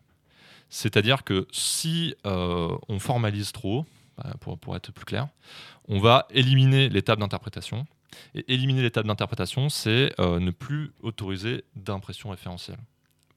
C'est-à-dire 0.68 1.24
que 1.24 1.46
si 1.52 2.14
euh, 2.26 2.76
on 2.88 2.98
formalise 2.98 3.52
trop, 3.52 3.86
bah, 4.16 4.34
pour, 4.40 4.76
être 4.76 4.92
plus 4.92 5.04
clair, 5.04 5.28
on 5.88 6.00
va 6.00 6.26
éliminer 6.30 6.88
l'étape 6.88 7.20
d'interprétation. 7.20 7.86
Et 8.34 8.44
éliminer 8.52 8.82
l'étape 8.82 9.06
d'interprétation, 9.06 9.68
c'est 9.68 10.12
euh, 10.20 10.38
ne 10.38 10.50
plus 10.50 10.92
autoriser 11.02 11.64
d'impression 11.74 12.30
référentielle 12.30 12.78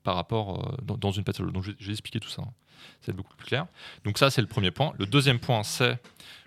par 0.04 0.16
rapport 0.16 0.68
euh, 0.68 0.96
dans, 0.96 1.12
une 1.12 1.24
pathologie. 1.24 1.54
Donc 1.54 1.66
vais 1.80 1.92
expliquer 1.92 2.20
tout 2.20 2.30
ça. 2.30 2.44
hein. 2.44 2.54
C'est 3.02 3.16
beaucoup 3.16 3.36
plus 3.36 3.48
clair. 3.48 3.66
Donc 4.04 4.18
ça, 4.18 4.30
c'est 4.30 4.42
le 4.42 4.48
premier 4.48 4.72
point. 4.72 4.94
Le 4.98 5.06
deuxième 5.06 5.40
point, 5.40 5.64
c'est, 5.64 6.00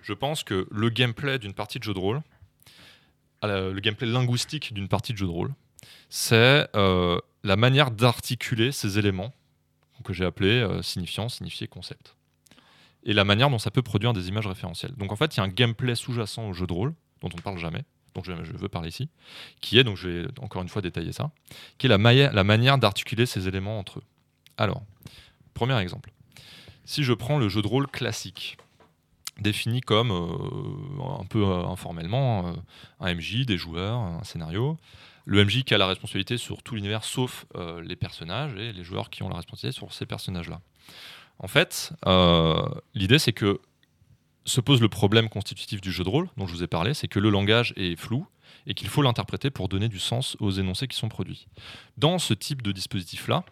je 0.03 0.12
pense 0.12 0.45
que 0.45 0.68
le 0.70 0.91
gameplay 0.91 1.39
d'une 1.39 1.55
partie 1.55 1.78
de 1.78 1.85
jeu 1.85 1.95
de 1.95 1.99
rôle, 1.99 2.22
le 3.43 3.78
gameplay 3.81 4.07
linguistique 4.07 4.72
d'une 4.72 4.89
partie 4.89 5.12
de 5.12 5.18
jeu 5.18 5.26
de 5.26 5.31
rôle, 5.31 5.53
c'est 6.09 6.68
la 6.74 7.57
manière 7.57 7.91
d'articuler 7.91 8.70
ces 8.70 8.99
éléments 8.99 9.33
que 10.05 10.12
j'ai 10.12 10.24
appelés 10.24 10.61
euh, 10.61 10.82
signifiants, 10.82 11.28
signifiés, 11.28 11.66
concept. 11.66 12.16
Et 13.05 13.12
la 13.12 13.24
manière 13.24 13.51
dont 13.51 13.59
ça 13.59 13.70
peut 13.70 13.82
produire 13.82 14.12
des 14.12 14.28
images 14.28 14.46
référentielles. 14.46 14.94
Donc 14.96 15.12
en 15.12 15.16
fait, 15.16 15.34
il 15.34 15.38
y 15.38 15.40
a 15.40 15.44
un 15.44 15.48
gameplay 15.48 15.94
sous-jacent 15.94 16.48
au 16.48 16.53
jeu 16.53 16.66
de 16.66 16.72
rôle, 16.72 16.94
dont 17.22 17.28
on 17.32 17.36
ne 17.36 17.42
parle 17.42 17.59
jamais, 17.59 17.84
dont 18.14 18.22
je, 18.22 18.32
veux 18.32 18.68
parler 18.68 18.88
ici, 18.88 19.09
qui 19.61 19.78
est, 19.78 19.84
donc 19.84 19.96
je 19.96 20.09
vais 20.09 20.28
encore 20.40 20.62
une 20.62 20.68
fois 20.68 20.82
détailler 20.82 21.12
ça, 21.12 21.30
qui 21.78 21.86
est 21.86 21.88
la, 21.88 21.98
manière 21.98 22.78
d'articuler 22.78 23.26
ces 23.26 23.48
éléments 23.48 23.78
entre 23.78 24.01
eux. 24.01 24.05
Alors, 24.59 24.82
premier 25.55 25.78
exemple. 25.80 26.12
Si 26.84 27.05
je 27.05 27.12
prends 27.12 27.38
le 27.38 27.48
jeu 27.48 27.62
de 27.62 27.68
rôle 27.68 27.86
classique, 27.86 28.59
défini 29.40 29.80
comme, 29.80 30.11
euh, 30.11 31.20
un 31.20 31.24
peu 31.24 31.44
euh, 31.44 31.64
informellement, 31.66 32.53
un 33.01 33.14
MJ, 33.14 33.46
des 33.46 33.57
joueurs, 33.57 33.98
un 33.98 34.24
scénario, 34.24 34.76
le 35.25 35.45
MJ 35.45 35.64
qui 35.64 35.75
a 35.75 35.79
la 35.79 35.87
responsabilité 35.87 36.37
sur 36.37 36.62
tout 36.62 36.75
l'univers 36.75 37.05
sauf 37.05 37.47
euh, 37.55 37.83
les 37.83 37.97
personnages 37.97 38.55
et 38.57 38.73
les 38.73 38.85
joueurs 38.85 39.11
qui 39.11 39.23
ont 39.23 39.29
la 39.29 39.37
responsabilité 39.37 39.77
sur 39.77 39.93
ces 39.93 40.07
personnages-là. 40.07 40.61
En 41.39 41.49
fait, 41.49 41.93
euh, 42.07 42.62
l'idée 42.95 43.18
c'est 43.18 43.33
que 43.33 43.61
se 44.45 44.61
pose 44.61 44.81
le 44.81 44.89
problème 44.89 45.29
constitutif 45.29 45.81
du 45.81 45.93
jeu 45.93 46.03
de 46.03 46.09
rôle 46.09 46.29
dont 46.37 46.47
je 46.47 46.55
vous 46.55 46.62
ai 46.62 46.66
parlé, 46.66 46.95
c'est 46.95 47.09
que 47.09 47.18
le 47.18 47.31
langage 47.31 47.73
est 47.77 47.97
flou 47.97 48.27
et 48.66 48.75
qu'il 48.75 48.89
faut 48.89 49.03
l'interpréter 49.03 49.51
pour 49.51 49.68
donner 49.68 49.89
du 49.89 49.99
sens 49.99 50.37
aux 50.41 50.51
énoncés 50.51 50.89
qui 50.89 50.97
sont 50.97 51.09
produits. 51.09 51.47
Dans 51.97 52.18
ce 52.18 52.35
type 52.35 52.62
de 52.62 52.73
dispositif-là, 52.73 53.45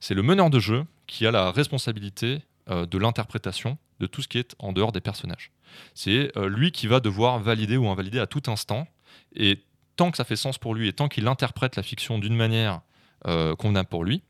c'est 0.00 0.14
le 0.14 0.22
meneur 0.22 0.50
de 0.50 0.60
jeu 0.60 0.84
qui 1.06 1.26
a 1.26 1.30
la 1.30 1.50
responsabilité 1.50 2.42
euh, 2.70 2.86
de 2.86 2.98
l'interprétation 2.98 3.78
de 4.00 4.06
tout 4.06 4.22
ce 4.22 4.28
qui 4.28 4.38
est 4.38 4.54
en 4.58 4.72
dehors 4.72 4.92
des 4.92 5.00
personnages. 5.00 5.50
C'est 5.94 6.30
lui 6.36 6.70
qui 6.70 6.86
va 6.86 7.00
devoir 7.00 7.40
valider 7.40 7.76
ou 7.76 7.88
invalider 7.88 8.20
à 8.20 8.26
tout 8.26 8.42
instant, 8.46 8.86
et 9.34 9.60
tant 9.96 10.10
que 10.10 10.16
ça 10.16 10.24
fait 10.24 10.36
sens 10.36 10.58
pour 10.58 10.74
lui 10.74 10.88
et 10.88 10.92
tant 10.92 11.08
qu'il 11.08 11.26
interprète 11.28 11.76
la 11.76 11.82
fiction 11.82 12.18
d'une 12.18 12.36
manière 12.36 12.80
euh, 13.26 13.54
convenable 13.56 13.88
pour 13.88 14.04
lui, 14.04 14.22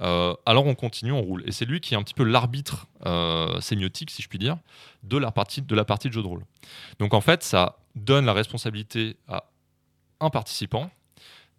euh, 0.00 0.34
alors 0.46 0.66
on 0.66 0.74
continue, 0.74 1.12
on 1.12 1.20
roule. 1.20 1.42
Et 1.46 1.52
c'est 1.52 1.64
lui 1.64 1.80
qui 1.80 1.94
est 1.94 1.96
un 1.96 2.02
petit 2.02 2.14
peu 2.14 2.24
l'arbitre 2.24 2.86
euh, 3.06 3.60
sémiotique, 3.60 4.10
si 4.10 4.22
je 4.22 4.28
puis 4.28 4.38
dire, 4.38 4.56
de 5.02 5.18
la, 5.18 5.30
partie, 5.30 5.62
de 5.62 5.74
la 5.74 5.84
partie 5.84 6.08
de 6.08 6.14
jeu 6.14 6.22
de 6.22 6.26
rôle. 6.26 6.44
Donc 6.98 7.14
en 7.14 7.20
fait, 7.20 7.42
ça 7.42 7.78
donne 7.94 8.26
la 8.26 8.32
responsabilité 8.32 9.16
à 9.28 9.44
un 10.20 10.30
participant 10.30 10.90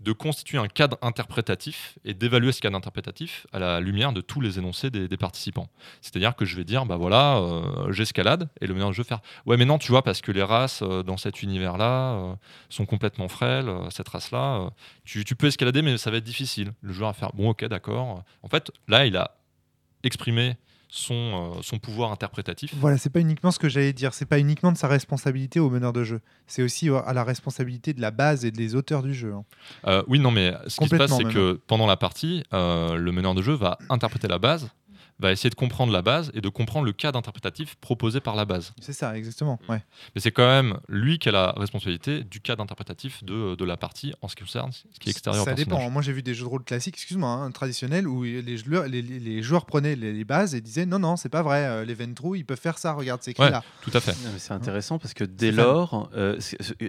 de 0.02 0.12
constituer 0.12 0.58
un 0.58 0.68
cadre 0.68 0.97
interprétatif 1.02 1.97
et 2.04 2.14
d'évaluer 2.14 2.52
ce 2.52 2.62
cadre 2.62 2.76
interprétatif 2.76 3.45
à 3.54 3.60
la 3.60 3.80
lumière 3.80 4.14
de 4.14 4.22
tous 4.22 4.41
les 4.41 4.58
énoncés 4.58 4.89
des, 4.89 5.18
participants. 5.18 5.70
C'est-à-dire 6.02 6.36
que 6.36 6.45
je 6.45 6.56
vais 6.56 6.64
dire, 6.64 6.86
bah 6.86 6.95
voilà, 6.95 7.38
euh, 7.38 7.91
j'escalade, 7.91 8.49
et 8.60 8.66
le 8.66 8.74
meneur 8.74 8.89
de 8.89 8.95
jeu 8.95 9.04
faire, 9.04 9.20
ouais 9.45 9.58
mais 9.58 9.66
non, 9.66 9.78
tu 9.78 9.91
vois, 9.91 10.02
parce 10.02 10.22
que 10.22 10.32
les 10.32 10.41
races 10.41 10.82
euh, 10.82 11.04
dans 11.04 11.18
cet 11.18 11.43
univers-là 11.43 12.14
euh, 12.14 12.36
sont 12.70 12.88
complètement 12.88 13.28
frêles, 13.28 13.70
cette 13.91 14.08
race-là, 14.08 14.72
tu, 15.06 15.24
tu 15.24 15.36
peux 15.36 15.47
escalader, 15.47 15.84
mais 15.84 15.97
ça 15.97 16.10
va 16.10 16.18
être 16.18 16.24
difficile. 16.24 16.74
Le 16.82 16.93
joueur 16.93 17.12
va 17.12 17.14
faire, 17.14 17.34
bon 17.34 17.49
ok, 17.49 17.66
d'accord. 17.66 18.24
En 18.41 18.49
fait, 18.49 18.72
là, 18.88 19.06
il 19.06 19.16
a 19.16 19.36
exprimé 20.04 20.58
son, 20.93 21.13
euh, 21.57 21.61
son 21.63 21.79
pouvoir 21.79 22.11
interprétatif. 22.11 22.75
Voilà, 22.75 22.97
c'est 22.97 23.09
pas 23.09 23.21
uniquement 23.21 23.49
ce 23.51 23.59
que 23.59 23.69
j'allais 23.69 23.93
dire. 23.93 24.13
C'est 24.13 24.25
pas 24.25 24.39
uniquement 24.39 24.73
de 24.73 24.77
sa 24.77 24.89
responsabilité 24.89 25.59
au 25.61 25.69
meneur 25.69 25.93
de 25.93 26.03
jeu. 26.03 26.19
C'est 26.47 26.61
aussi 26.63 26.89
euh, 26.89 26.99
à 27.05 27.13
la 27.13 27.23
responsabilité 27.23 27.93
de 27.93 28.01
la 28.01 28.11
base 28.11 28.43
et 28.43 28.51
des 28.51 28.75
auteurs 28.75 29.01
du 29.01 29.13
jeu. 29.13 29.33
hein. 29.33 29.45
Euh, 29.87 30.03
oui, 30.07 30.19
non, 30.19 30.31
mais 30.31 30.53
ce 30.67 30.81
qui 30.81 30.89
se 30.89 30.95
passe, 30.95 31.15
c'est 31.15 31.23
que 31.23 31.59
pendant 31.65 31.87
la 31.87 31.95
partie, 31.97 32.43
le 32.51 33.09
meneur 33.11 33.33
de 33.33 33.41
jeu 33.41 33.53
va 33.53 33.77
interpréter 33.89 34.27
la 34.27 34.37
base, 34.37 34.69
va 35.20 35.32
essayer 35.32 35.49
de 35.49 35.55
comprendre 35.55 35.91
la 35.93 36.01
base 36.01 36.32
et 36.34 36.41
de 36.41 36.49
comprendre 36.49 36.86
le 36.86 36.93
cadre 36.93 37.18
interprétatif 37.20 37.76
proposé 37.76 38.20
par 38.20 38.36
la 38.36 38.45
base. 38.45 38.74
C'est 38.82 38.93
ça, 38.93 39.16
exactement. 39.18 39.59
Ouais. 39.70 39.82
Mais 40.16 40.22
c'est 40.22 40.32
quand 40.32 40.47
même 40.47 40.80
lui 40.89 41.20
qui 41.20 41.30
a 41.30 41.32
la 41.32 41.51
responsabilité 41.57 42.24
du 42.24 42.41
cadre 42.41 42.64
interprétatif 42.64 43.24
de, 43.24 43.55
de 43.55 43.66
la 43.66 43.78
partie 43.78 44.14
en 44.22 44.28
ce 44.28 44.36
qui 44.36 44.43
concerne 44.43 44.72
ce 44.72 44.82
qui 44.99 45.09
est 45.09 45.12
extérieur 45.12 45.45
Ça 45.45 45.51
au 45.51 45.55
dépend. 45.55 45.89
Moi, 45.89 46.01
j'ai 46.01 46.14
vu 46.14 46.24
des 46.24 46.34
jeux 46.34 46.43
de 46.45 46.49
rôle 46.49 46.64
classiques, 46.64 46.95
excuse-moi, 46.95 47.30
hein, 47.30 47.51
traditionnels, 47.51 48.07
où 48.07 48.24
les 48.24 48.57
joueurs, 48.57 48.88
les, 48.88 49.01
les- 49.01 49.20
les 49.20 49.41
joueurs 49.43 49.66
prenaient 49.66 49.95
les, 49.95 50.12
les 50.14 50.24
bases 50.26 50.55
et 50.55 50.62
disaient 50.62 50.86
non, 50.86 50.99
non, 50.99 51.16
c'est 51.18 51.30
pas 51.30 51.43
vrai. 51.43 51.66
euh, 51.66 51.86
Les 51.86 51.93
Ventrou, 51.93 52.36
ils 52.36 52.45
peuvent 52.45 52.59
faire 52.59 52.78
ça. 52.78 52.93
Regarde, 52.93 53.22
c'est 53.24 53.32
écrit 53.32 53.43
Ouais. 53.43 53.51
là. 53.51 53.64
Tout 53.82 53.91
à 53.93 53.99
fait. 53.99 54.16
C'est 54.38 54.53
intéressant 54.53 54.97
parce 54.99 55.14
que 55.14 55.24
dès 55.24 55.51
lors, 55.51 56.09
euh, 56.16 56.39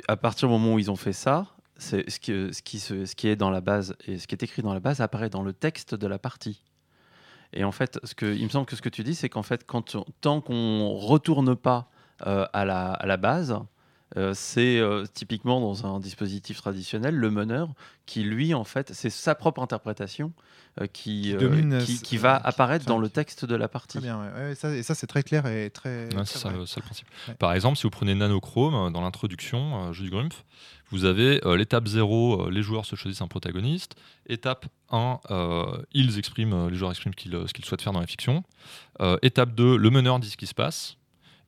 à 0.09 0.17
partir 0.17 0.49
du 0.49 0.53
moment 0.55 0.75
où 0.75 0.79
ils 0.79 0.91
ont 0.91 0.97
fait 0.97 1.13
ça, 1.13 1.47
c'est 1.77 2.09
ce 2.11 2.21
qui, 2.21 2.33
ce, 2.53 2.63
qui 2.63 2.79
se- 2.79 3.07
ce 3.07 3.15
qui 3.15 3.29
est 3.29 3.37
dans 3.37 3.51
la 3.51 3.61
base 3.61 3.95
et 4.07 4.19
ce 4.19 4.27
qui 4.27 4.35
est 4.35 4.43
écrit 4.43 4.63
dans 4.63 4.73
la 4.75 4.81
base 4.81 5.01
apparaît 5.01 5.31
dans 5.31 5.43
le 5.43 5.53
texte 5.53 5.95
de 5.95 6.07
la 6.07 6.19
partie. 6.19 6.63
Et 7.53 7.65
en 7.65 7.73
fait, 7.73 7.99
il 8.23 8.45
me 8.45 8.49
semble 8.49 8.67
que 8.67 8.77
ce 8.77 8.83
que 8.83 8.89
tu 8.89 9.03
dis, 9.03 9.15
c'est 9.15 9.29
qu'en 9.29 9.43
fait, 9.43 9.67
tant 10.21 10.41
qu'on 10.41 10.95
retourne 10.95 11.55
pas 11.55 11.91
euh, 12.27 12.47
à 12.53 12.65
la 12.65 13.17
base, 13.17 13.59
euh, 14.17 14.33
c'est 14.35 14.79
euh, 14.79 15.05
typiquement 15.13 15.61
dans 15.61 15.87
un 15.87 16.01
dispositif 16.01 16.59
traditionnel 16.59 17.15
le 17.15 17.31
meneur 17.31 17.69
qui, 18.07 18.23
lui, 18.25 18.53
en 18.55 18.65
fait, 18.65 18.93
c'est 18.93 19.11
sa 19.11 19.35
propre 19.35 19.63
interprétation 19.63 20.33
euh, 20.81 20.87
qui, 20.87 21.23
Qui 21.23 21.35
domine, 21.37 21.79
qui, 21.85 22.01
qui 22.03 22.17
va 22.19 22.37
apparaître 22.37 22.85
dans 22.87 22.99
le 22.99 23.09
texte 23.09 23.45
de 23.45 23.55
la 23.55 23.69
partie. 23.69 23.99
Très 23.99 24.07
bien. 24.07 24.21
ouais. 24.21 24.33
Ouais, 24.49 24.55
ça, 24.55 24.75
et 24.75 24.83
ça, 24.83 24.95
c'est 24.95 25.07
très 25.07 25.23
clair 25.23 25.47
et 25.47 25.71
très. 25.71 26.05
Ouais, 26.05 26.09
très 26.11 26.25
c'est 26.27 26.39
ça, 26.39 26.51
le- 26.51 26.67
ça 26.67 26.77
le 26.81 26.83
principe. 26.85 27.07
Ouais. 27.29 27.35
Par 27.35 27.53
exemple, 27.53 27.77
si 27.77 27.85
vous 27.85 27.91
prenez 27.91 28.15
Nanochrome 28.15 28.93
dans 28.93 29.01
l'introduction, 29.01 29.89
euh, 29.89 29.93
jeu 29.93 30.05
du 30.05 30.11
Grumpf, 30.11 30.45
vous 30.91 31.05
avez 31.07 31.41
euh, 31.47 31.57
l'étape 31.57 31.87
0, 31.87 32.49
euh, 32.49 32.51
les 32.51 32.63
joueurs 32.63 32.85
se 32.85 32.97
choisissent 32.97 33.23
un 33.23 33.29
protagoniste. 33.29 33.95
Étape 34.27 34.67
1, 34.91 35.21
euh, 35.31 35.65
ils 35.93 36.19
expriment, 36.19 36.53
euh, 36.67 36.71
les 36.71 36.77
joueurs 36.77 36.91
expriment 36.91 37.15
qu'ils, 37.15 37.33
ce 37.47 37.53
qu'ils 37.55 37.65
souhaitent 37.65 37.81
faire 37.83 37.93
dans 37.95 38.01
la 38.01 38.07
fiction. 38.07 38.43
Euh, 39.01 39.17
étape 39.23 39.55
2, 39.55 39.77
le 39.77 39.91
meneur 39.91 40.19
dit 40.19 40.29
ce 40.29 40.37
qui 40.37 40.47
se 40.47 40.55
passe. 40.55 40.97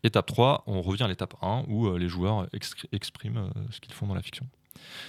Étape 0.05 0.27
3, 0.27 0.65
on 0.67 0.83
revient 0.83 1.03
à 1.03 1.09
l'étape 1.09 1.35
1 1.41 1.65
où 1.67 1.87
euh, 1.87 1.99
les 1.99 2.09
joueurs 2.09 2.47
expriment 2.93 3.39
euh, 3.39 3.63
ce 3.71 3.81
qu'ils 3.81 3.95
font 3.95 4.07
dans 4.07 4.15
la 4.15 4.21
fiction. 4.21 4.47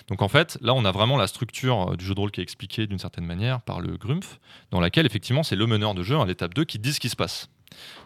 Donc 0.07 0.21
en 0.21 0.29
fait, 0.29 0.57
là, 0.61 0.73
on 0.73 0.85
a 0.85 0.91
vraiment 0.91 1.17
la 1.17 1.27
structure 1.27 1.91
euh, 1.91 1.95
du 1.97 2.05
jeu 2.05 2.15
de 2.15 2.19
rôle 2.19 2.31
qui 2.31 2.39
est 2.39 2.43
expliquée 2.43 2.87
d'une 2.87 2.97
certaine 2.97 3.25
manière 3.25 3.61
par 3.61 3.81
le 3.81 3.97
Grumpf, 3.97 4.39
dans 4.71 4.79
laquelle 4.79 5.05
effectivement 5.05 5.43
c'est 5.43 5.57
le 5.57 5.67
meneur 5.67 5.95
de 5.95 6.01
jeu 6.01 6.17
à 6.17 6.25
l'étape 6.25 6.53
2 6.53 6.63
qui 6.63 6.79
dit 6.79 6.93
ce 6.93 7.01
qui 7.01 7.09
se 7.09 7.17
passe. 7.17 7.49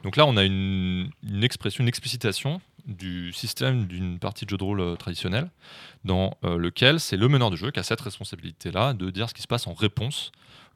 Donc 0.04 0.18
là, 0.18 0.26
on 0.26 0.36
a 0.36 0.44
une, 0.44 1.12
expression, 1.44 1.86
explicitation 1.86 2.60
du 2.88 3.32
système 3.34 3.86
d'une 3.86 4.18
partie 4.18 4.46
de 4.46 4.50
jeu 4.50 4.58
de 4.58 4.64
rôle 4.64 4.98
traditionnelle, 4.98 5.52
dans 6.06 6.34
lequel 6.42 7.00
c'est 7.00 7.18
le 7.18 7.28
meneur 7.28 7.52
de 7.52 7.56
jeu 7.56 7.70
qui 7.70 7.80
a 7.80 7.84
cette 7.84 8.02
responsabilité-là 8.02 8.94
de 8.94 9.12
dire 9.12 9.30
ce 9.30 9.36
qui 9.36 9.44
se 9.44 9.48
passe 9.48 9.68
en 9.68 9.74
réponse 9.74 10.32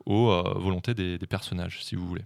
aux 0.05 0.27
volontés 0.59 0.93
des 0.93 1.17
personnages, 1.27 1.83
si 1.83 1.95
vous 1.95 2.05
voulez. 2.05 2.25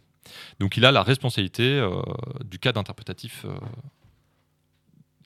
Donc 0.59 0.77
il 0.77 0.85
a 0.85 0.91
la 0.91 1.03
responsabilité 1.03 1.79
euh, 1.79 2.01
du 2.45 2.59
cadre 2.59 2.79
interprétatif 2.79 3.45
euh, 3.45 3.53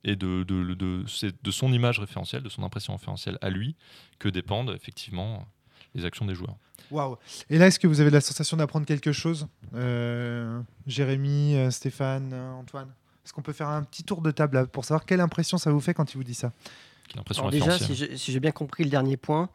et 0.03 0.15
de, 0.15 0.43
de, 0.43 0.73
de- 0.73 1.05
de 1.43 1.51
son 1.51 1.71
image 1.71 1.99
référentielle, 1.99 2.41
de 2.43 2.49
son 2.49 2.63
impression 2.63 2.93
référentielle 2.93 3.37
à 3.41 3.49
lui, 3.49 3.75
que 4.19 4.29
dépendent 4.29 4.71
effectivement 4.75 5.45
les 5.93 6.05
actions 6.05 6.25
des 6.25 6.33
joueurs. 6.35 6.55
Waouh. 6.89 7.17
Et 7.49 7.57
là, 7.57 7.67
est-ce 7.67 7.79
que 7.79 7.87
vous 7.87 8.01
avez 8.01 8.09
la 8.09 8.21
sensation 8.21 8.57
d'apprendre 8.57 8.85
quelque 8.85 9.11
chose 9.11 9.47
Euh, 9.75 10.59
Jérémy, 10.87 11.55
Stéphane, 11.71 12.33
Antoine? 12.33 12.91
Est-ce 13.23 13.33
qu'on 13.33 13.43
peut 13.43 13.53
faire 13.53 13.67
un 13.69 13.83
petit 13.83 14.03
tour 14.03 14.21
de 14.21 14.31
table 14.31 14.55
là, 14.55 14.65
pour 14.65 14.83
savoir 14.83 15.05
quelle 15.05 15.21
impression 15.21 15.57
ça 15.57 15.71
vous 15.71 15.79
fait 15.79 15.93
quand 15.93 16.11
il 16.13 16.17
vous 16.17 16.23
dit 16.23 16.33
ça? 16.33 16.51
Alors 17.37 17.51
déjà, 17.51 17.77
si 17.77 18.31
j'ai 18.31 18.39
bien 18.39 18.51
compris 18.51 18.83
le 18.83 18.89
dernier 18.89 19.17
point, 19.17 19.49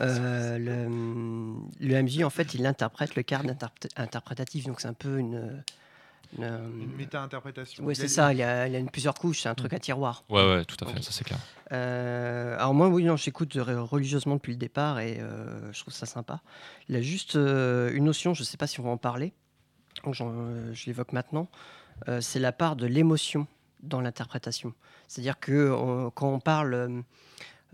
euh, 0.00 0.58
le, 0.58 1.54
le 1.80 2.02
MJ, 2.02 2.22
en 2.22 2.30
fait, 2.30 2.54
il 2.54 2.64
interprète 2.66 3.14
le 3.16 3.22
cadre 3.22 3.50
interpré- 3.50 3.88
interprétatif. 3.96 4.66
Donc, 4.66 4.80
c'est 4.80 4.88
un 4.88 4.92
peu 4.94 5.18
une. 5.18 5.62
une- 6.36 6.44
Une 6.44 6.96
méta-interprétation. 6.96 7.84
Oui, 7.84 7.96
c'est 7.96 8.06
ça. 8.08 8.32
Il 8.32 8.38
y, 8.38 8.42
a, 8.42 8.66
il 8.66 8.72
y 8.72 8.76
a 8.76 8.78
une, 8.78 8.90
plusieurs 8.90 9.14
couches. 9.14 9.40
C'est 9.42 9.48
un 9.48 9.54
truc 9.54 9.72
à 9.72 9.78
tiroir. 9.78 10.24
Ouais, 10.28 10.42
ouais, 10.46 10.64
tout 10.64 10.76
à 10.84 10.88
fait, 10.88 11.02
ça 11.02 11.10
c'est 11.12 11.24
clair. 11.24 11.38
Euh, 11.72 12.54
alors 12.56 12.74
moi, 12.74 12.88
oui, 12.88 13.04
non, 13.04 13.16
j'écoute 13.16 13.56
re- 13.56 13.74
religieusement 13.78 14.34
depuis 14.36 14.52
le 14.52 14.58
départ 14.58 15.00
et 15.00 15.18
euh, 15.20 15.72
je 15.72 15.80
trouve 15.80 15.92
ça 15.94 16.06
sympa. 16.06 16.40
Il 16.88 16.94
y 16.94 16.98
a 16.98 17.02
juste 17.02 17.36
euh, 17.36 17.90
une 17.92 18.04
notion, 18.04 18.34
je 18.34 18.42
ne 18.42 18.44
sais 18.46 18.56
pas 18.56 18.66
si 18.66 18.80
on 18.80 18.84
va 18.84 18.90
en 18.90 18.96
parler, 18.96 19.32
donc 20.04 20.18
euh, 20.20 20.72
je 20.72 20.86
l'évoque 20.86 21.12
maintenant, 21.12 21.48
euh, 22.08 22.20
c'est 22.22 22.38
la 22.38 22.52
part 22.52 22.76
de 22.76 22.86
l'émotion 22.86 23.46
dans 23.82 24.00
l'interprétation. 24.00 24.72
C'est-à-dire 25.08 25.38
que 25.38 25.70
on- 25.72 26.10
quand 26.10 26.28
on 26.32 26.40
parle, 26.40 27.02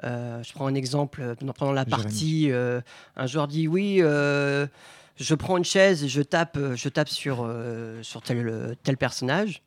euh, 0.03 0.43
je 0.43 0.53
prends 0.53 0.67
un 0.67 0.75
exemple, 0.75 1.23
euh, 1.23 1.35
pendant 1.57 1.73
la 1.73 1.85
Jérémy. 1.85 2.03
partie, 2.03 2.51
euh, 2.51 2.81
un 3.17 3.27
joueur 3.27 3.47
dit 3.47 3.69
oui, 3.69 3.99
euh, 4.01 4.67
je 5.17 5.35
prends 5.35 5.57
une 5.57 5.65
chaise 5.65 6.03
et 6.03 6.09
je 6.09 6.23
tape, 6.23 6.59
je 6.75 6.89
tape 6.89 7.09
sur, 7.09 7.49
sur 8.03 8.23
tel, 8.23 8.77
tel 8.83 8.97
personnage. 8.97 9.63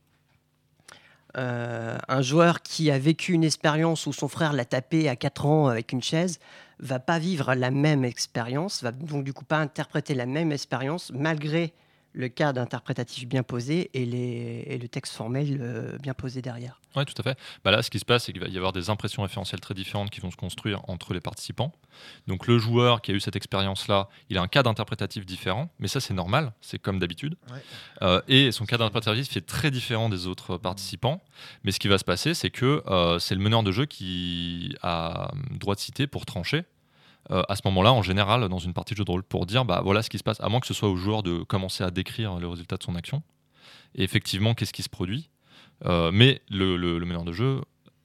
Un 1.35 2.21
joueur 2.21 2.63
qui 2.63 2.89
a 2.89 2.97
vécu 2.97 3.33
une 3.33 3.43
expérience 3.43 4.07
où 4.07 4.13
son 4.13 4.27
frère 4.27 4.53
l'a 4.53 4.65
tapé 4.65 5.07
à 5.07 5.15
4 5.15 5.45
ans 5.45 5.67
avec 5.67 5.91
une 5.91 6.01
chaise 6.01 6.39
va 6.79 6.99
pas 6.99 7.19
vivre 7.19 7.53
la 7.55 7.71
même 7.71 8.03
expérience, 8.03 8.83
va 8.83 8.91
donc 8.91 9.23
du 9.23 9.33
coup 9.33 9.45
pas 9.45 9.57
interpréter 9.57 10.13
la 10.13 10.25
même 10.25 10.51
expérience 10.51 11.11
malgré 11.13 11.73
le 12.17 12.29
cadre 12.29 12.59
interprétatif 12.59 13.27
bien 13.27 13.43
posé 13.43 13.91
et, 13.93 14.05
les, 14.05 14.63
et 14.65 14.77
le 14.79 14.87
texte 14.87 15.13
formel 15.13 15.59
euh, 15.61 15.97
bien 15.99 16.15
posé 16.15 16.41
derrière. 16.41 16.81
Ouais, 16.95 17.05
tout 17.05 17.13
à 17.19 17.23
fait. 17.23 17.37
Bah 17.63 17.69
là, 17.69 17.83
ce 17.83 17.91
qui 17.91 17.99
se 17.99 18.05
passe, 18.05 18.25
c'est 18.25 18.33
qu'il 18.33 18.41
va 18.41 18.47
y 18.47 18.57
avoir 18.57 18.73
des 18.73 18.89
impressions 18.89 19.21
référentielles 19.21 19.59
très 19.59 19.75
différentes 19.75 20.09
qui 20.09 20.19
vont 20.19 20.31
se 20.31 20.35
construire 20.35 20.81
entre 20.87 21.13
les 21.13 21.19
participants. 21.19 21.71
Donc 22.25 22.47
le 22.47 22.57
joueur 22.57 23.01
qui 23.01 23.11
a 23.11 23.13
eu 23.13 23.19
cette 23.19 23.35
expérience-là, 23.35 24.09
il 24.31 24.37
a 24.39 24.41
un 24.41 24.47
cadre 24.47 24.67
interprétatif 24.67 25.27
différent, 25.27 25.69
mais 25.77 25.87
ça 25.87 25.99
c'est 25.99 26.15
normal, 26.15 26.53
c'est 26.59 26.79
comme 26.79 26.97
d'habitude. 26.97 27.37
Ouais. 27.51 27.59
Euh, 28.01 28.21
et 28.27 28.51
son 28.51 28.65
cadre 28.65 28.85
interprétatif 28.85 29.37
est 29.37 29.45
très 29.45 29.69
différent 29.69 30.09
des 30.09 30.25
autres 30.25 30.57
participants. 30.57 31.21
Mais 31.63 31.71
ce 31.71 31.79
qui 31.79 31.87
va 31.87 31.99
se 31.99 32.03
passer, 32.03 32.33
c'est 32.33 32.49
que 32.49 32.81
euh, 32.87 33.19
c'est 33.19 33.35
le 33.35 33.41
meneur 33.41 33.61
de 33.61 33.71
jeu 33.71 33.85
qui 33.85 34.75
a 34.81 35.31
droit 35.51 35.75
de 35.75 35.79
citer 35.79 36.07
pour 36.07 36.25
trancher. 36.25 36.65
Euh, 37.31 37.41
à 37.49 37.55
ce 37.55 37.61
moment-là, 37.65 37.91
en 37.93 38.01
général, 38.01 38.47
dans 38.49 38.59
une 38.59 38.73
partie 38.73 38.93
de 38.93 38.97
jeu 38.97 39.05
de 39.05 39.11
rôle, 39.11 39.23
pour 39.23 39.45
dire 39.45 39.65
bah 39.65 39.81
voilà 39.83 40.01
ce 40.01 40.09
qui 40.09 40.17
se 40.17 40.23
passe, 40.23 40.39
à 40.41 40.49
moins 40.49 40.59
que 40.59 40.67
ce 40.67 40.73
soit 40.73 40.89
au 40.89 40.95
joueur 40.95 41.23
de 41.23 41.43
commencer 41.43 41.83
à 41.83 41.91
décrire 41.91 42.39
le 42.39 42.47
résultat 42.47 42.77
de 42.77 42.83
son 42.83 42.95
action. 42.95 43.21
Et 43.95 44.03
effectivement, 44.03 44.53
qu'est-ce 44.53 44.73
qui 44.73 44.83
se 44.83 44.89
produit? 44.89 45.29
Euh, 45.85 46.11
Mais 46.13 46.41
le, 46.49 46.77
le- 46.77 46.97
le 46.99 47.05
meneur 47.05 47.23
de 47.23 47.33
jeu 47.33 47.61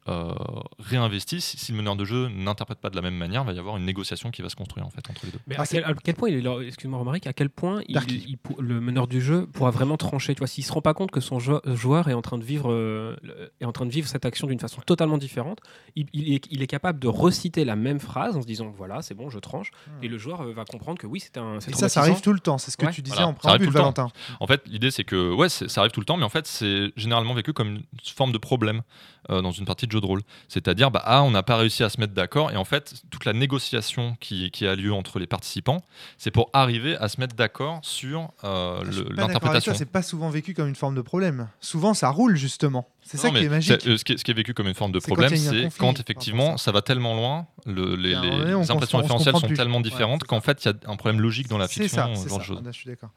euh, 0.09 0.32
réinvestit. 0.78 1.40
Si, 1.40 1.57
si 1.59 1.72
le 1.72 1.78
meneur 1.78 1.96
de 1.96 2.05
jeu 2.05 2.28
n'interprète 2.28 2.78
pas 2.80 2.90
de 2.90 2.96
la 2.96 3.03
même 3.03 3.14
manière, 3.16 3.42
il 3.42 3.46
va 3.46 3.53
y 3.53 3.59
avoir 3.59 3.76
une 3.76 3.84
négociation 3.84 4.30
qui 4.30 4.42
va 4.42 4.48
se 4.48 4.57
construire 4.57 4.86
en 4.86 4.90
fait 4.90 5.09
entre 5.09 5.24
les 5.26 5.32
deux. 5.32 5.38
Mais 5.46 5.55
Ah, 5.59 5.62
à, 5.62 5.66
quel, 5.66 5.84
à 5.84 5.94
quel 5.94 6.14
point 6.14 6.28
il 6.28 6.36
est 6.36 6.40
là- 6.40 6.59
excuse-moi 6.66 6.98
Romaric, 6.98 7.26
à 7.26 7.32
quel 7.32 7.50
point 7.50 7.82
il, 7.88 7.96
il 8.11 8.38
le 8.59 8.80
meneur 8.80 9.07
du 9.07 9.20
jeu 9.20 9.46
pourra 9.46 9.70
vraiment 9.70 9.96
trancher, 9.96 10.34
tu 10.34 10.38
vois, 10.40 10.46
s'il 10.48 10.64
se 10.64 10.72
rend 10.72 10.82
pas 10.82 10.94
compte 10.94 11.11
que 11.11 11.20
son 11.20 11.38
jou- 11.38 11.61
joueur 11.66 12.09
est 12.09 12.14
en 12.14 12.22
train 12.22 12.38
de 12.38 12.44
vivre 12.44 12.72
euh, 12.72 13.16
est 13.61 13.64
en 13.64 13.72
train 13.72 13.86
de 13.86 13.90
vivre 13.92 14.09
cette 14.09 14.24
action 14.24 14.46
d'une 14.46 14.59
façon 14.59 14.80
totalement 14.84 15.18
différente, 15.18 15.61
il, 15.96 16.07
il 16.12 16.34
est, 16.34 16.46
il 16.50 16.62
est 16.62 16.66
capable 16.66 16.98
de 16.98 17.09
reciter 17.09 17.64
la 17.64 17.76
même 17.76 18.00
phrase 18.00 18.36
en 18.36 18.42
se 18.42 18.46
disant 18.46 18.72
voilà 18.76 19.03
c'est 19.03 19.14
bon 19.14 19.30
je 19.30 19.38
tranche 19.38 19.70
et 20.03 20.09
le 20.09 20.18
joueur 20.18 20.42
euh, 20.42 20.53
va 20.53 20.64
comprendre 20.64 20.98
que 20.98 21.07
oui 21.07 21.20
c'était 21.20 21.40
un 21.40 21.61
c'est 21.61 21.70
Et 21.70 21.74
ça, 21.74 21.88
ça 21.88 22.00
arrive 22.00 22.20
tout 22.20 22.32
le 22.32 22.40
temps. 22.40 22.59
C'est 22.59 22.70
ce 22.70 22.76
que 22.76 22.86
Ouais. 22.86 22.92
tu 22.92 23.03
disais 23.03 23.16
Voilà, 23.16 23.28
en 23.28 23.34
préambule. 23.34 23.70
Valentin. 23.70 24.09
En 24.40 24.46
fait, 24.46 24.62
l'idée 24.66 24.90
c'est 24.90 25.05
que 25.05 25.32
ouais, 25.32 25.48
c'est- 25.48 25.68
ça 25.68 25.80
arrive 25.82 25.92
tout 25.92 26.00
le 26.00 26.07
temps, 26.07 26.16
mais 26.16 26.24
en 26.24 26.28
fait, 26.28 26.46
c'est 26.46 26.92
généralement 26.96 27.34
vécu 27.34 27.53
comme 27.53 27.68
une 27.68 27.82
forme 28.14 28.32
de 28.32 28.38
problème 28.38 28.82
euh, 29.31 29.41
dans 29.43 29.51
une 29.53 29.64
partie 29.64 29.87
de 29.87 29.93
jeu 29.93 30.01
de 30.01 30.07
rôle. 30.07 30.23
C'est-à-dire, 30.49 30.91
bah, 30.91 31.03
ah, 31.05 31.23
on 31.23 31.31
n'a 31.31 31.43
pas 31.43 31.57
réussi 31.57 31.83
à 31.85 31.89
se 31.89 32.01
mettre 32.01 32.12
d'accord, 32.14 32.51
et 32.51 32.57
en 32.57 32.64
fait, 32.64 32.95
toute 33.11 33.25
la 33.25 33.33
négociation 33.33 34.16
qui, 34.20 34.51
qui 34.51 34.66
a 34.66 34.75
lieu 34.75 34.93
entre 34.93 35.18
les 35.18 35.27
participants, 35.27 35.83
c'est 36.18 36.31
pour 36.31 36.51
arriver 36.53 36.97
à 36.97 37.09
se 37.09 37.20
mettre 37.20 37.37
d'accord 37.37 37.81
sur 37.83 38.31
euh, 38.45 38.83
Ah, 38.83 38.85
l'interprétation. 39.14 39.75
C'est 39.75 39.87
pas 39.87 40.03
souvent 40.03 40.31
vécu 40.31 40.55
comme 40.55 40.68
une 40.68 40.75
forme 40.75 40.95
de 40.95 41.03
problème. 41.03 41.49
Souvent, 41.61 41.95
ça 41.95 42.11
roule 42.11 42.37
justement. 42.37 42.89
C'est 43.05 43.16
ça 43.16 43.31
qui 43.31 43.39
est 43.39 43.49
magique. 43.49 43.87
euh, 43.87 43.97
ce, 43.97 44.05
qui 44.05 44.12
est, 44.12 44.16
ce 44.18 44.25
qui 44.25 44.31
est 44.31 44.35
vécu 44.35 44.55
comme 44.55 44.68
une 44.68 44.75
forme 44.75 44.93
de 44.93 45.01
problème, 45.01 45.35
c'est 45.37 45.68
quand 45.79 45.99
effectivement 45.99 46.57
ça. 46.57 46.70
va 46.73 46.83
tellement 46.83 47.14
loin, 47.16 47.47
le- 47.66 47.97
les, 47.97 48.14
on 48.55 48.62
impressions 48.70 48.99
référentielles 48.99 49.35
sont 49.37 49.47
plus. 49.47 49.57
tellement 49.57 49.81
différentes 49.81 50.25
qu'en 50.25 50.41
fait, 50.41 50.64
il 50.64 50.68
y 50.68 50.70
a 50.70 50.91
un 50.91 50.97
problème 50.97 51.20
logique 51.20 51.49
dans 51.49 51.59
la 51.59 51.68
fiction, 51.68 52.14
ça, 52.14 52.29
genre 52.29 52.45
ça. 52.45 52.53
Ah, 52.59 52.61
Je 52.66 52.70
suis 52.70 52.89
d'accord. 52.89 53.11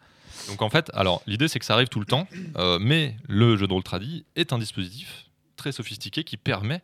Donc 0.50 0.62
en 0.62 0.70
fait, 0.70 0.92
alors 0.94 1.22
l'idée 1.28 1.48
c'est 1.48 1.60
que 1.60 1.66
ça 1.66 1.74
arrive 1.76 1.88
tout 1.88 2.00
le 2.00 2.06
temps, 2.06 2.28
euh, 2.58 2.78
mais 2.82 3.16
le 3.28 3.56
jeu 3.58 3.68
de 3.68 3.74
rôle 3.74 3.84
tradi 3.84 4.26
est 4.36 4.54
un 4.54 4.58
dispositif 4.60 5.25
très 5.56 5.72
sophistiqué 5.72 6.24
qui 6.24 6.38
permet 6.38 6.82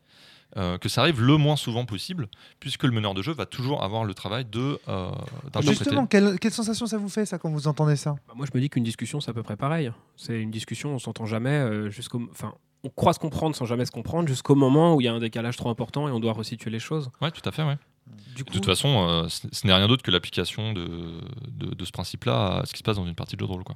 euh, 0.57 0.77
que 0.77 0.89
ça 0.89 1.01
arrive 1.01 1.21
le 1.21 1.37
moins 1.37 1.55
souvent 1.55 1.85
possible, 1.85 2.27
puisque 2.59 2.83
le 2.83 2.91
meneur 2.91 3.13
de 3.13 3.21
jeu 3.21 3.31
va 3.31 3.45
toujours 3.45 3.83
avoir 3.83 4.03
le 4.03 4.13
travail 4.13 4.43
de 4.45 4.79
euh. 4.89 5.11
Justement, 5.61 6.05
quelle, 6.05 6.37
quelle 6.39 6.51
sensation 6.51 6.85
ça 6.85 6.97
vous 6.97 7.07
fait 7.07 7.25
ça 7.25 7.37
quand 7.37 7.49
vous 7.49 7.67
entendez 7.67 7.95
ça? 7.95 8.15
Bah, 8.27 8.33
moi 8.35 8.45
je 8.45 8.57
me 8.57 8.61
dis 8.61 8.69
qu'une 8.69 8.83
discussion 8.83 9.21
c'est 9.21 9.31
à 9.31 9.33
peu 9.33 9.43
près 9.43 9.55
pareil. 9.55 9.91
C'est 10.17 10.41
une 10.41 10.51
discussion 10.51 10.93
on 10.93 10.99
s'entend 10.99 11.25
jamais 11.25 11.51
euh, 11.51 11.89
jusqu'au 11.89 12.21
enfin 12.31 12.53
on 12.83 12.89
croit 12.89 13.13
se 13.13 13.19
comprendre 13.19 13.55
sans 13.55 13.65
jamais 13.65 13.85
se 13.85 13.91
comprendre 13.91 14.27
jusqu'au 14.27 14.55
moment 14.55 14.95
où 14.95 15.01
il 15.01 15.05
y 15.05 15.07
a 15.07 15.13
un 15.13 15.19
décalage 15.19 15.55
trop 15.55 15.69
important 15.69 16.09
et 16.09 16.11
on 16.11 16.19
doit 16.19 16.33
resituer 16.33 16.69
les 16.69 16.79
choses. 16.79 17.11
Ouais, 17.21 17.31
tout 17.31 17.47
à 17.47 17.51
fait. 17.51 17.63
Ouais. 17.63 17.77
Du 18.35 18.43
coup, 18.43 18.49
De 18.49 18.55
toute 18.55 18.65
façon, 18.65 19.07
euh, 19.07 19.29
ce 19.29 19.47
ce 19.51 19.67
n'est 19.67 19.73
rien 19.73 19.87
d'autre 19.87 20.03
que 20.03 20.11
l'application 20.11 20.73
de, 20.73 21.21
de, 21.47 21.75
de 21.75 21.85
ce 21.85 21.91
principe-là 21.91 22.57
à 22.57 22.65
ce 22.65 22.73
qui 22.73 22.79
se 22.79 22.83
passe 22.83 22.97
dans 22.97 23.05
une 23.05 23.15
partie 23.15 23.35
de 23.35 23.41
jeu 23.41 23.47
de 23.47 23.51
rôle. 23.51 23.63
Quoi. 23.63 23.75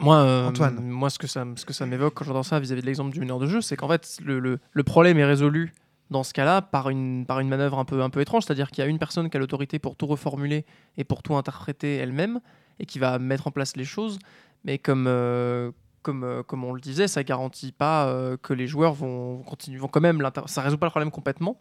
Moi, 0.00 0.16
euh, 0.16 0.48
Antoine. 0.48 0.80
moi 0.82 1.10
ce 1.10 1.18
que 1.18 1.26
ça, 1.26 1.44
ce 1.56 1.64
que 1.64 1.72
ça 1.72 1.86
m'évoque 1.86 2.14
quand 2.14 2.24
j'entends 2.24 2.42
ça 2.42 2.58
vis-à-vis 2.60 2.80
de 2.82 2.86
l'exemple 2.86 3.12
du 3.12 3.20
meneur 3.20 3.38
de 3.38 3.46
jeu, 3.46 3.60
c'est 3.60 3.76
qu'en 3.76 3.88
fait, 3.88 4.18
le, 4.24 4.38
le- 4.40 4.58
le 4.72 4.82
problème 4.82 5.18
est 5.18 5.24
résolu 5.24 5.72
dans 6.10 6.22
ce 6.24 6.32
cas-là 6.32 6.62
par 6.62 6.90
une, 6.90 7.24
par 7.26 7.38
une 7.40 7.48
manœuvre 7.48 7.78
un 7.78 7.84
peu, 7.84 8.02
un 8.02 8.10
peu 8.10 8.20
étrange, 8.20 8.44
c'est-à-dire 8.44 8.70
qu'il 8.70 8.82
y 8.82 8.86
a 8.86 8.90
une 8.90 8.98
personne 8.98 9.30
qui 9.30 9.36
a 9.36 9.40
l'autorité 9.40 9.78
pour 9.78 9.94
tout 9.96 10.06
reformuler 10.06 10.64
et 10.96 11.04
pour 11.04 11.22
tout 11.22 11.34
interpréter 11.36 11.96
elle-même 11.96 12.40
et 12.80 12.86
qui 12.86 12.98
va 12.98 13.18
mettre 13.18 13.46
en 13.46 13.50
place 13.50 13.76
les 13.76 13.84
choses, 13.84 14.18
mais 14.64 14.78
comme, 14.78 15.04
euh, 15.06 15.70
comme, 16.02 16.24
euh, 16.24 16.42
comme 16.42 16.64
on 16.64 16.72
le 16.72 16.80
disait, 16.80 17.06
ça 17.06 17.22
garantit 17.22 17.72
pas 17.72 18.12
que 18.42 18.52
les 18.54 18.66
joueurs 18.66 18.94
vont, 18.94 19.42
continuer, 19.42 19.78
vont 19.78 19.86
quand 19.88 20.00
même, 20.00 20.20
ça 20.46 20.62
résout 20.62 20.78
pas 20.78 20.86
le 20.86 20.90
problème 20.90 21.10
complètement, 21.10 21.58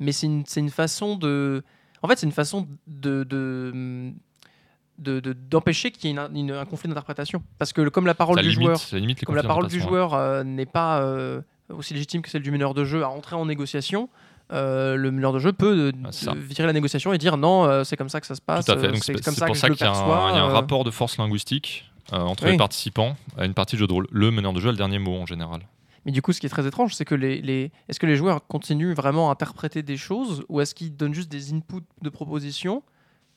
mais 0.00 0.12
c'est 0.12 0.26
une, 0.26 0.44
c'est 0.46 0.60
une 0.60 0.70
façon 0.70 1.16
de... 1.16 1.62
En 2.02 2.08
fait, 2.08 2.18
c'est 2.18 2.26
une 2.26 2.32
façon 2.32 2.66
de, 2.88 3.22
de, 3.22 4.12
de- 4.98 5.20
de- 5.20 5.32
d'empêcher 5.32 5.90
qu'il 5.90 6.10
y 6.10 6.12
ait 6.12 6.16
une- 6.16 6.36
une- 6.36 6.50
un 6.52 6.64
conflit 6.64 6.88
d'interprétation. 6.88 7.42
Parce 7.58 7.72
que 7.72 7.88
comme 7.88 8.06
la 8.06 8.14
parole 8.14 8.36
Ça 8.36 8.42
du 8.42 8.50
limite, 8.50 8.64
joueur, 8.66 8.80
limite 9.00 9.24
comme 9.24 9.34
la 9.36 9.42
parole 9.42 9.68
du 9.68 9.80
joueur 9.80 10.14
euh, 10.14 10.44
n'est 10.44 10.66
pas 10.66 11.00
euh, 11.02 11.40
aussi 11.70 11.94
légitime 11.94 12.22
que 12.22 12.30
celle 12.30 12.42
du 12.42 12.50
meneur 12.50 12.74
de 12.74 12.84
jeu 12.84 13.02
à 13.02 13.08
entrer 13.08 13.34
en 13.36 13.46
négociation, 13.46 14.08
euh, 14.52 14.96
le 14.96 15.10
meneur 15.10 15.32
de 15.32 15.38
jeu 15.38 15.52
peut 15.52 15.92
Ah, 16.04 16.34
virer 16.36 16.66
la 16.66 16.72
négociation 16.72 17.12
et 17.12 17.18
dire 17.18 17.36
non, 17.36 17.84
c'est 17.84 17.96
comme 17.96 18.08
ça 18.10 18.20
que 18.20 18.26
ça 18.26 18.34
se 18.34 18.42
passe. 18.42 18.66
C'est 18.66 18.74
comme 19.22 19.34
ça 19.34 19.46
pour 19.46 19.54
que 19.54 19.58
ça 19.58 19.68
qu'il 19.70 19.78
y 19.80 19.84
y 19.84 19.86
a 19.88 19.90
un 19.92 20.48
rapport 20.48 20.84
de 20.84 20.90
force 20.90 21.16
linguistique 21.18 21.90
entre 22.10 22.44
Oui. 22.44 22.52
les 22.52 22.56
participants 22.58 23.16
à 23.38 23.46
une 23.46 23.54
partie 23.54 23.76
de 23.76 23.80
jeu 23.80 23.86
de 23.86 23.92
rôle. 23.92 24.06
Le 24.10 24.30
meneur 24.30 24.52
de 24.52 24.60
jeu 24.60 24.68
a 24.68 24.72
le 24.72 24.76
dernier 24.78 24.98
mot 24.98 25.16
en 25.16 25.24
général. 25.26 25.60
Mais 26.04 26.10
du 26.12 26.20
coup, 26.20 26.32
ce 26.32 26.40
qui 26.40 26.46
est 26.46 26.50
très 26.50 26.66
étrange, 26.66 26.94
c'est 26.94 27.04
que 27.04 27.14
les, 27.14 27.40
les... 27.40 27.70
est-ce 27.88 28.00
que 28.00 28.06
les 28.06 28.16
joueurs 28.16 28.44
continuent 28.48 28.92
vraiment 28.92 29.28
à 29.30 29.32
interpréter 29.32 29.82
des 29.84 29.96
choses 29.96 30.44
ou 30.48 30.60
est-ce 30.60 30.74
qu'ils 30.74 30.96
donnent 30.96 31.14
juste 31.14 31.30
des 31.30 31.52
inputs 31.54 31.84
de 32.02 32.08
propositions 32.10 32.82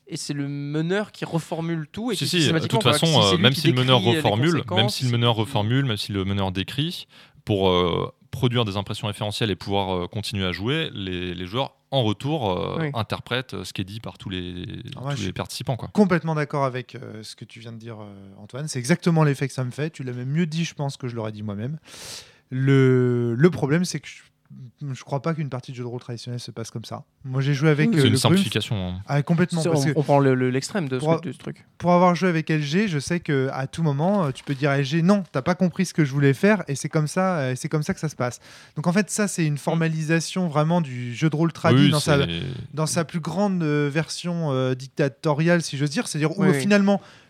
et 0.07 0.17
c'est 0.17 0.33
le 0.33 0.47
meneur 0.47 1.11
qui 1.11 1.25
reformule 1.25 1.87
tout 1.91 2.11
et 2.11 2.15
Si, 2.15 2.25
qui 2.25 2.29
si, 2.29 2.35
de 2.35 2.41
systématiquement, 2.41 2.79
toute 2.79 2.91
façon, 2.91 3.05
si 3.21 3.35
euh, 3.35 3.37
même 3.37 3.53
si 3.53 3.67
le 3.67 3.73
meneur 3.73 4.01
reformule, 4.01 4.63
même 4.71 4.89
si 4.89 5.05
le 5.05 5.11
meneur 5.11 5.35
reformule, 5.35 5.85
même 5.85 5.97
si 5.97 6.11
le 6.11 6.25
meneur 6.25 6.51
décrit, 6.51 7.07
pour 7.43 7.69
euh, 7.69 8.11
produire 8.31 8.65
des 8.65 8.75
impressions 8.77 9.07
référentielles 9.07 9.49
et 9.51 9.55
pouvoir 9.55 9.95
euh, 9.95 10.07
continuer 10.07 10.45
à 10.45 10.51
jouer, 10.51 10.89
les, 10.93 11.33
les 11.33 11.45
joueurs 11.45 11.73
en 11.91 12.03
retour 12.03 12.51
euh, 12.51 12.77
Oui. 12.81 12.89
interprètent 12.93 13.53
euh, 13.53 13.63
ce 13.63 13.71
qui 13.71 13.81
est 13.81 13.85
dit 13.85 13.99
par 14.01 14.17
tous 14.17 14.29
les, 14.29 14.65
Ah 14.97 15.03
ouais, 15.05 15.15
tous 15.15 15.21
je- 15.21 15.27
les 15.27 15.31
participants. 15.33 15.77
Quoi. 15.77 15.87
Complètement 15.93 16.35
d'accord 16.35 16.65
avec 16.65 16.95
euh, 16.95 17.23
ce 17.23 17.35
que 17.35 17.45
tu 17.45 17.59
viens 17.61 17.71
de 17.71 17.77
dire, 17.77 17.97
euh, 18.01 18.13
Antoine. 18.43 18.67
C'est 18.67 18.79
exactement 18.79 19.23
l'effet 19.23 19.47
que 19.47 19.53
ça 19.53 19.63
me 19.63 19.71
fait. 19.71 19.89
Tu 19.91 20.03
l'as 20.03 20.11
même 20.11 20.29
mieux 20.29 20.45
dit, 20.47 20.65
je 20.65 20.73
pense, 20.73 20.97
que 20.97 21.07
je 21.07 21.15
l'aurais 21.15 21.31
dit 21.31 21.43
moi-même. 21.43 21.77
Le, 22.51 23.33
le 23.35 23.49
problème, 23.49 23.85
c'est 23.85 23.99
que 23.99 24.07
je 24.07 24.21
je 24.93 25.03
crois 25.03 25.21
pas 25.21 25.33
qu'une 25.33 25.49
partie 25.49 25.71
de 25.71 25.77
jeu 25.77 25.83
de 25.83 25.87
rôle 25.87 25.99
traditionnel 25.99 26.39
se 26.39 26.51
passe 26.51 26.69
comme 26.71 26.85
ça. 26.85 27.03
Moi, 27.23 27.41
j'ai 27.41 27.53
joué 27.53 27.69
avec 27.69 27.89
Oui, 27.89 27.95
euh, 27.97 28.01
C'est 28.01 28.07
une 28.07 28.13
le 28.13 28.17
simplification. 28.19 28.75
hein. 28.89 29.01
Ah, 29.07 29.21
complètement. 29.23 29.61
C'est- 29.61 29.69
parce 29.69 29.83
on, 29.83 29.93
que 29.93 29.99
on 29.99 30.03
prend 30.03 30.19
le- 30.19 30.35
le- 30.35 30.49
l'extrême 30.49 30.87
de, 30.87 30.99
ce- 30.99 31.03
Pour- 31.05 31.19
de 31.21 31.31
ce 31.31 31.37
truc. 31.37 31.65
pour 31.77 31.91
avoir 31.93 32.13
joué 32.15 32.29
avec 32.29 32.49
LG, 32.49 32.87
je 32.87 32.99
sais 32.99 33.19
que 33.19 33.49
à 33.53 33.65
tout 33.67 33.81
moment, 33.83 34.25
euh, 34.25 34.31
tu 34.31 34.43
peux 34.43 34.53
dire 34.53 34.69
à 34.69 34.77
LG 34.77 35.01
non, 35.01 35.23
t'as 35.31 35.41
pas 35.41 35.55
compris 35.55 35.85
ce 35.85 35.93
que 35.93 36.05
je 36.05 36.11
voulais 36.11 36.33
faire, 36.33 36.63
et 36.67 36.75
c'est 36.75 36.89
comme 36.89 37.07
ça, 37.07 37.37
euh, 37.39 37.53
c'est 37.55 37.69
comme 37.69 37.83
ça 37.83 37.93
que 37.93 37.99
ça 37.99 38.09
se 38.09 38.15
passe. 38.15 38.39
Donc 38.75 38.85
en 38.87 38.93
fait, 38.93 39.09
ça 39.09 39.27
c'est 39.27 39.45
une 39.45 39.57
formalisation 39.57 40.47
vraiment 40.47 40.81
du 40.81 41.13
jeu 41.15 41.29
de 41.29 41.35
rôle 41.35 41.51
tradit 41.51 41.85
Oui, 41.85 41.89
dans 41.91 41.99
sa 41.99 42.19
c'est- 42.25 42.29
dans 42.73 42.85
sa 42.85 43.03
plus 43.05 43.19
grande 43.21 43.63
version 43.63 44.51
euh, 44.51 44.75
dictatoriale, 44.75 45.61
si 45.61 45.77
j'ose 45.77 45.89
dire, 45.89 46.07
c'est-à-dire 46.07 46.37
où 46.37 46.43
Oui, 46.43 46.49
oui. 46.49 46.55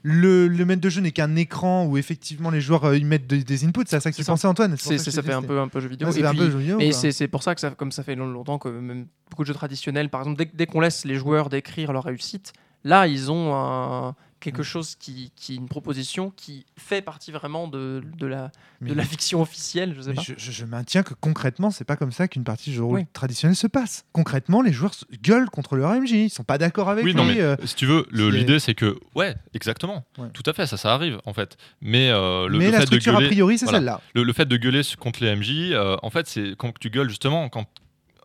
Le, 0.07 0.47
le 0.47 0.65
maître 0.65 0.81
de 0.81 0.89
jeu 0.89 1.01
n'est 1.01 1.09
qu'un 1.11 1.35
écran 1.35 1.85
où 1.87 1.97
effectivement 1.97 2.51
les 2.51 2.61
joueurs 2.61 2.83
euh, 2.85 2.95
ils 2.95 3.07
mettent 3.07 3.25
de- 3.25 3.37
des 3.37 3.65
inputs. 3.65 3.85
C'est 3.87 3.95
à 3.95 3.99
ça 3.99 4.11
que 4.11 4.15
tu 4.15 4.21
C'est 4.21 4.25
ça. 4.27 4.33
pensais, 4.33 4.47
Antoine 4.47 4.75
C'est, 4.77 4.99
ça 4.99 5.23
fait 5.23 5.33
un 5.33 5.41
peu, 5.41 5.59
un 5.59 5.67
peu 5.67 5.79
jeu 5.79 5.89
vidéo. 5.89 6.07
Et 6.07 6.11
c'est 6.11 6.23
un 6.23 6.29
puis- 6.29 6.37
peu 6.41 6.51
jeu 6.51 6.57
vidéo, 6.59 6.79
et 6.79 6.89
quoi. 6.91 6.99
c'est, 6.99 7.11
c'est 7.11 7.27
pour 7.27 7.41
ça 7.41 7.55
que 7.55 7.61
ça, 7.61 7.71
comme 7.71 7.91
ça 7.91 8.03
fait 8.03 8.13
longtemps 8.15 8.59
que 8.59 8.69
même 8.69 9.07
beaucoup 9.31 9.41
de 9.41 9.47
jeux 9.47 9.55
traditionnels, 9.55 10.09
par 10.09 10.21
exemple, 10.21 10.37
dès, 10.37 10.45
dès 10.53 10.67
qu'on 10.67 10.79
laisse 10.79 11.05
les 11.05 11.15
joueurs 11.15 11.49
décrire 11.49 11.91
leur 11.91 12.03
réussite, 12.03 12.53
là 12.83 13.07
ils 13.07 13.31
ont 13.31 13.55
un- 13.55 14.13
quelque 14.51 14.61
Mm. 14.61 14.63
chose 14.63 14.95
qui, 14.95 15.31
qui 15.35 15.55
une 15.55 15.67
proposition 15.67 16.29
qui 16.29 16.65
fait 16.77 17.01
partie 17.01 17.31
vraiment 17.31 17.67
de, 17.67 18.01
de 18.17 18.25
la 18.25 18.51
Mais- 18.81 18.89
de 18.91 18.95
la 18.95 19.03
fiction 19.03 19.41
officielle, 19.41 19.93
je 19.95 20.01
sais 20.01 20.09
mais 20.09 20.15
pas. 20.15 20.21
je, 20.21 20.33
je- 20.37 20.51
je 20.51 20.65
maintiens 20.65 21.03
que 21.03 21.13
concrètement, 21.13 21.71
c'est 21.71 21.83
pas 21.83 21.95
comme 21.97 22.11
ça 22.11 22.27
qu'une 22.27 22.43
partie 22.43 22.69
de 22.69 22.75
jeu 22.75 22.81
Oui. 22.83 23.05
traditionnel 23.13 23.55
se 23.55 23.67
passe. 23.67 24.05
Concrètement, 24.13 24.61
les 24.61 24.71
joueurs 24.71 24.93
gueulent 25.21 25.49
contre 25.49 25.75
leur 25.75 25.91
MJ, 25.91 26.11
ils 26.11 26.29
sont 26.29 26.43
pas 26.43 26.57
d'accord 26.57 26.89
avec 26.89 27.03
Oui, 27.03 27.11
lui. 27.11 27.17
non, 27.17 27.25
mais 27.25 27.41
euh, 27.41 27.55
si 27.65 27.75
tu 27.75 27.85
veux, 27.85 28.05
l'idée 28.11 28.59
c'est 28.59 28.75
que, 28.75 28.97
ouais, 29.15 29.35
exactement, 29.53 30.05
Ouais. 30.17 30.29
tout 30.33 30.43
à 30.45 30.53
fait, 30.53 30.67
ça, 30.67 30.77
ça 30.77 30.93
arrive 30.93 31.19
en 31.25 31.33
fait. 31.33 31.57
Mais, 31.81 32.09
euh, 32.11 32.47
le, 32.47 32.57
mais 32.59 32.65
le 32.67 32.71
la 32.71 32.77
fait 32.77 32.83
de 32.83 32.87
structure 32.87 33.15
a 33.17 33.21
priori, 33.21 33.57
c'est 33.57 33.65
voilà. 33.65 33.79
celle-là. 33.79 34.01
le, 34.13 34.23
le 34.23 34.33
fait 34.33 34.45
de 34.45 34.57
gueuler 34.57 34.81
contre 34.99 35.23
les 35.23 35.35
MJ, 35.35 35.71
euh, 35.73 35.97
en 36.03 36.09
fait, 36.09 36.27
c'est 36.27 36.55
quand 36.57 36.71
tu 36.79 36.89
gueules 36.89 37.09
justement, 37.09 37.49
quand 37.49 37.65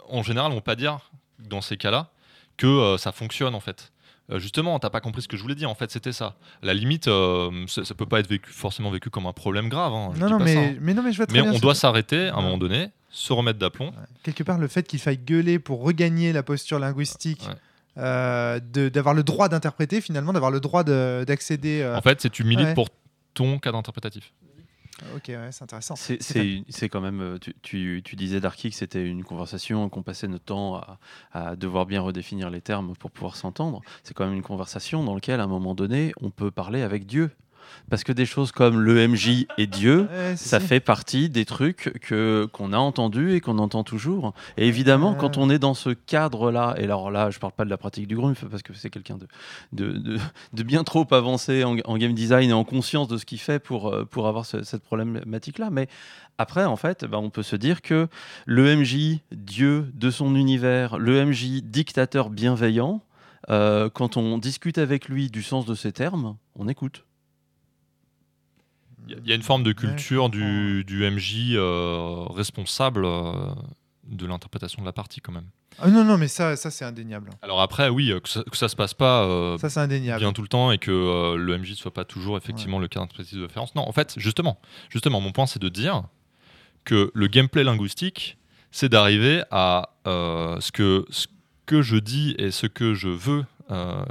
en 0.08 0.22
général, 0.22 0.52
on 0.52 0.56
va 0.56 0.60
pas 0.60 0.76
dire 0.76 0.98
dans 1.38 1.60
ces 1.60 1.76
cas-là 1.76 2.10
que 2.56 2.66
euh, 2.66 2.98
ça 2.98 3.12
fonctionne 3.12 3.54
en 3.54 3.60
fait. 3.60 3.92
Euh, 4.31 4.39
justement, 4.39 4.78
t'as 4.78 4.91
pas 4.91 5.01
compris 5.01 5.22
ce 5.22 5.28
que 5.28 5.37
je 5.37 5.43
voulais 5.43 5.55
dire. 5.55 5.68
En 5.70 5.74
fait, 5.74 5.91
c'était 5.91 6.12
ça. 6.12 6.37
La 6.62 6.72
limite, 6.74 7.09
euh, 7.09 7.51
ça, 7.66 7.85
ça 7.85 7.95
peut 7.95 8.07
pas 8.07 8.20
être 8.20 8.28
vécu, 8.28 8.51
forcément 8.51 8.91
vécu 8.91 9.11
comme 9.11 9.26
un 9.26 9.33
problème 9.33 9.68
grave. 9.68 9.93
hein, 9.93 10.12
Non, 10.18 10.31
non, 10.31 10.39
mais, 10.39 10.55
ça, 10.55 10.61
hein. 10.61 10.74
mais 10.81 10.95
non, 10.95 11.03
mais 11.03 11.12
je 11.12 11.16
vois 11.16 11.26
très 11.26 11.37
Mais 11.39 11.43
bien 11.43 11.53
on 11.53 11.59
doit 11.59 11.74
s'arrêter 11.74 12.28
à 12.28 12.37
un 12.37 12.43
moment 12.43 12.59
donné, 12.59 12.91
se 13.11 13.33
remettre 13.33 13.59
d'aplomb. 13.59 13.93
quelque 14.22 14.43
part 14.45 14.59
le 14.59 14.68
fait 14.68 14.87
qu'il 14.87 15.01
faille 15.01 15.18
gueuler 15.18 15.59
pour 15.59 15.83
regagner 15.83 16.33
la 16.33 16.43
posture 16.45 16.78
linguistique, 16.78 17.43
Ouais. 17.49 17.55
euh, 17.99 18.61
d'avoir 18.61 19.14
le 19.14 19.22
droit 19.24 19.49
d'interpréter 19.49 20.01
finalement, 20.01 20.33
d'avoir 20.33 20.51
le 20.53 20.61
droit 20.61 20.85
de- 20.85 21.24
d'accéder. 21.26 21.81
euh, 21.83 21.97
En 21.97 22.03
fait, 22.03 22.20
c'est 22.20 22.31
tu 22.31 22.45
milites 22.45 22.66
Ouais. 22.68 22.74
pour 22.74 22.89
ton 23.35 23.59
cadre 23.59 23.78
interprétatif. 23.78 24.33
Ok, 25.16 25.24
ouais, 25.28 25.48
c'est 25.51 25.62
intéressant. 25.64 25.96
C'est- 25.96 26.88
quand 26.88 27.01
même. 27.01 27.20
euh, 27.20 27.38
Tu, 27.38 27.55
tu, 27.62 28.03
tu 28.05 28.16
disais, 28.16 28.40
Darky, 28.40 28.70
que 28.70 28.76
c'était 28.76 29.07
une 29.07 29.24
conversation 29.24 29.88
qu'on 29.88 30.03
passait 30.03 30.28
notre 30.28 30.44
temps 30.44 30.76
à, 30.76 30.98
à 31.32 31.57
devoir 31.57 31.86
bien 31.86 32.01
redéfinir 32.01 32.51
les 32.51 32.61
termes 32.61 32.94
pour 32.96 33.11
pouvoir 33.11 33.36
s'entendre. 33.36 33.80
C'est 34.05 34.14
quand 34.14 34.24
même 34.26 34.34
une 34.34 34.42
conversation 34.42 35.03
dans 35.05 35.14
laquelle, 35.14 35.40
à 35.40 35.44
un 35.44 35.48
moment 35.48 35.74
donné, 35.74 36.12
on 36.20 36.30
peut 36.30 36.51
parler 36.51 36.82
avec 36.82 37.07
Dieu. 37.07 37.30
Parce 37.88 38.04
que 38.04 38.12
des 38.12 38.26
choses 38.26 38.52
comme 38.52 38.80
le 38.80 39.06
MJ 39.08 39.46
et 39.58 39.66
Dieu, 39.66 40.02
Ouais, 40.10 40.36
ça 40.36 40.58
ça. 40.58 40.60
fait 40.60 40.80
partie 40.80 41.28
des 41.28 41.44
trucs 41.44 41.92
que 42.00 42.48
qu'on 42.52 42.72
a 42.72 42.78
entendus 42.78 43.34
et 43.34 43.40
qu'on 43.40 43.58
entend 43.58 43.82
toujours. 43.84 44.32
Et 44.56 44.66
évidemment, 44.68 45.12
Ouais. 45.12 45.16
quand 45.18 45.38
on 45.38 45.50
est 45.50 45.58
dans 45.58 45.74
ce 45.74 45.90
cadre-là, 45.90 46.74
et 46.78 46.84
alors 46.84 47.10
là, 47.10 47.30
je 47.30 47.38
parle 47.38 47.52
pas 47.52 47.64
de 47.64 47.70
la 47.70 47.76
pratique 47.78 48.06
du 48.06 48.16
Grumpf 48.16 48.44
parce 48.44 48.62
que 48.62 48.74
c'est 48.74 48.90
quelqu'un 48.90 49.16
de, 49.18 49.26
de, 49.72 49.92
de, 49.98 50.18
de 50.52 50.62
bien 50.62 50.84
trop 50.84 51.06
avancé 51.12 51.64
en, 51.64 51.76
en 51.84 51.98
game 51.98 52.14
design 52.14 52.50
et 52.50 52.52
en 52.52 52.64
conscience 52.64 53.08
de 53.08 53.16
ce 53.16 53.24
qu'il 53.26 53.40
fait 53.40 53.58
pour, 53.58 53.88
euh, 53.88 54.04
pour 54.04 54.28
avoir 54.28 54.46
ce- 54.46 54.62
cette 54.62 54.82
problématique-là. 54.82 55.70
Mais 55.70 55.88
après, 56.38 56.64
en 56.64 56.76
fait, 56.76 57.04
bah, 57.04 57.18
on 57.18 57.30
peut 57.30 57.42
se 57.42 57.56
dire 57.56 57.82
que 57.82 58.08
le 58.46 58.76
MJ, 58.76 59.18
Dieu 59.32 59.90
de 59.94 60.10
son 60.10 60.34
univers, 60.36 60.98
le 60.98 61.24
MJ, 61.24 61.60
dictateur 61.62 62.30
bienveillant, 62.30 63.02
euh, 63.48 63.88
quand 63.90 64.16
on 64.16 64.38
discute 64.38 64.78
avec 64.78 65.08
lui 65.08 65.30
du 65.30 65.42
sens 65.42 65.66
de 65.66 65.74
ces 65.74 65.92
termes, 65.92 66.36
on 66.56 66.68
écoute. 66.68 67.04
Il 69.22 69.28
y 69.28 69.32
a- 69.32 69.34
une 69.34 69.42
forme 69.42 69.62
de 69.62 69.70
Ouais, 69.70 69.74
culture 69.74 70.28
du, 70.30 70.84
du 70.84 71.04
MJ 71.11 71.54
euh, 71.54 72.24
responsable 72.30 73.04
euh, 73.04 73.32
de 74.06 74.26
l'interprétation 74.26 74.82
de 74.82 74.86
la 74.86 74.92
partie 74.92 75.20
quand 75.20 75.32
même. 75.32 75.46
Ah, 75.78 75.88
non, 75.88 76.04
non, 76.04 76.18
mais 76.18 76.28
ça, 76.28 76.56
ça 76.56 76.70
c'est 76.70 76.84
indéniable. 76.84 77.30
Alors 77.42 77.61
après, 77.61 77.88
oui, 77.88 78.11
euh, 78.12 78.20
que 78.20 78.28
ça, 78.28 78.42
que 78.42 78.56
ça 78.56 78.68
se 78.68 78.76
passe 78.76 78.92
pas 78.92 79.24
euh, 79.24 79.56
Ça, 79.58 79.70
c'est 79.70 79.80
indéniable. 79.80 80.20
bien 80.20 80.32
tout 80.32 80.42
le 80.42 80.48
temps 80.48 80.72
et 80.72 80.78
que 80.78 81.34
le 81.36 81.58
MJ 81.58 81.70
ne 81.70 81.74
soit 81.76 81.94
pas 81.94 82.04
toujours 82.04 82.36
effectivement 82.36 82.78
le 82.78 82.88
cadre 82.88 83.04
interprétatif 83.04 83.38
de 83.38 83.44
référence. 83.44 83.74
Non, 83.74 83.88
en 83.88 83.92
fait, 83.92 84.14
justement, 84.16 84.61
justement, 84.90 85.20
mon 85.20 85.32
point 85.32 85.46
c'est 85.46 85.61
de 85.62 85.68
dire 85.68 86.02
que 86.84 87.11
le 87.14 87.26
gameplay 87.28 87.64
linguistique, 87.64 88.36
c'est 88.72 88.88
d'arriver 88.88 89.42
à 89.50 89.90
ce 90.04 90.70
que 90.72 91.06
ce 91.11 91.26
que 91.66 91.82
je 91.82 91.96
dis 91.96 92.34
et 92.38 92.50
ce 92.50 92.66
que 92.66 92.94
je 92.94 93.08
veux 93.08 93.44
euh, 93.70 94.02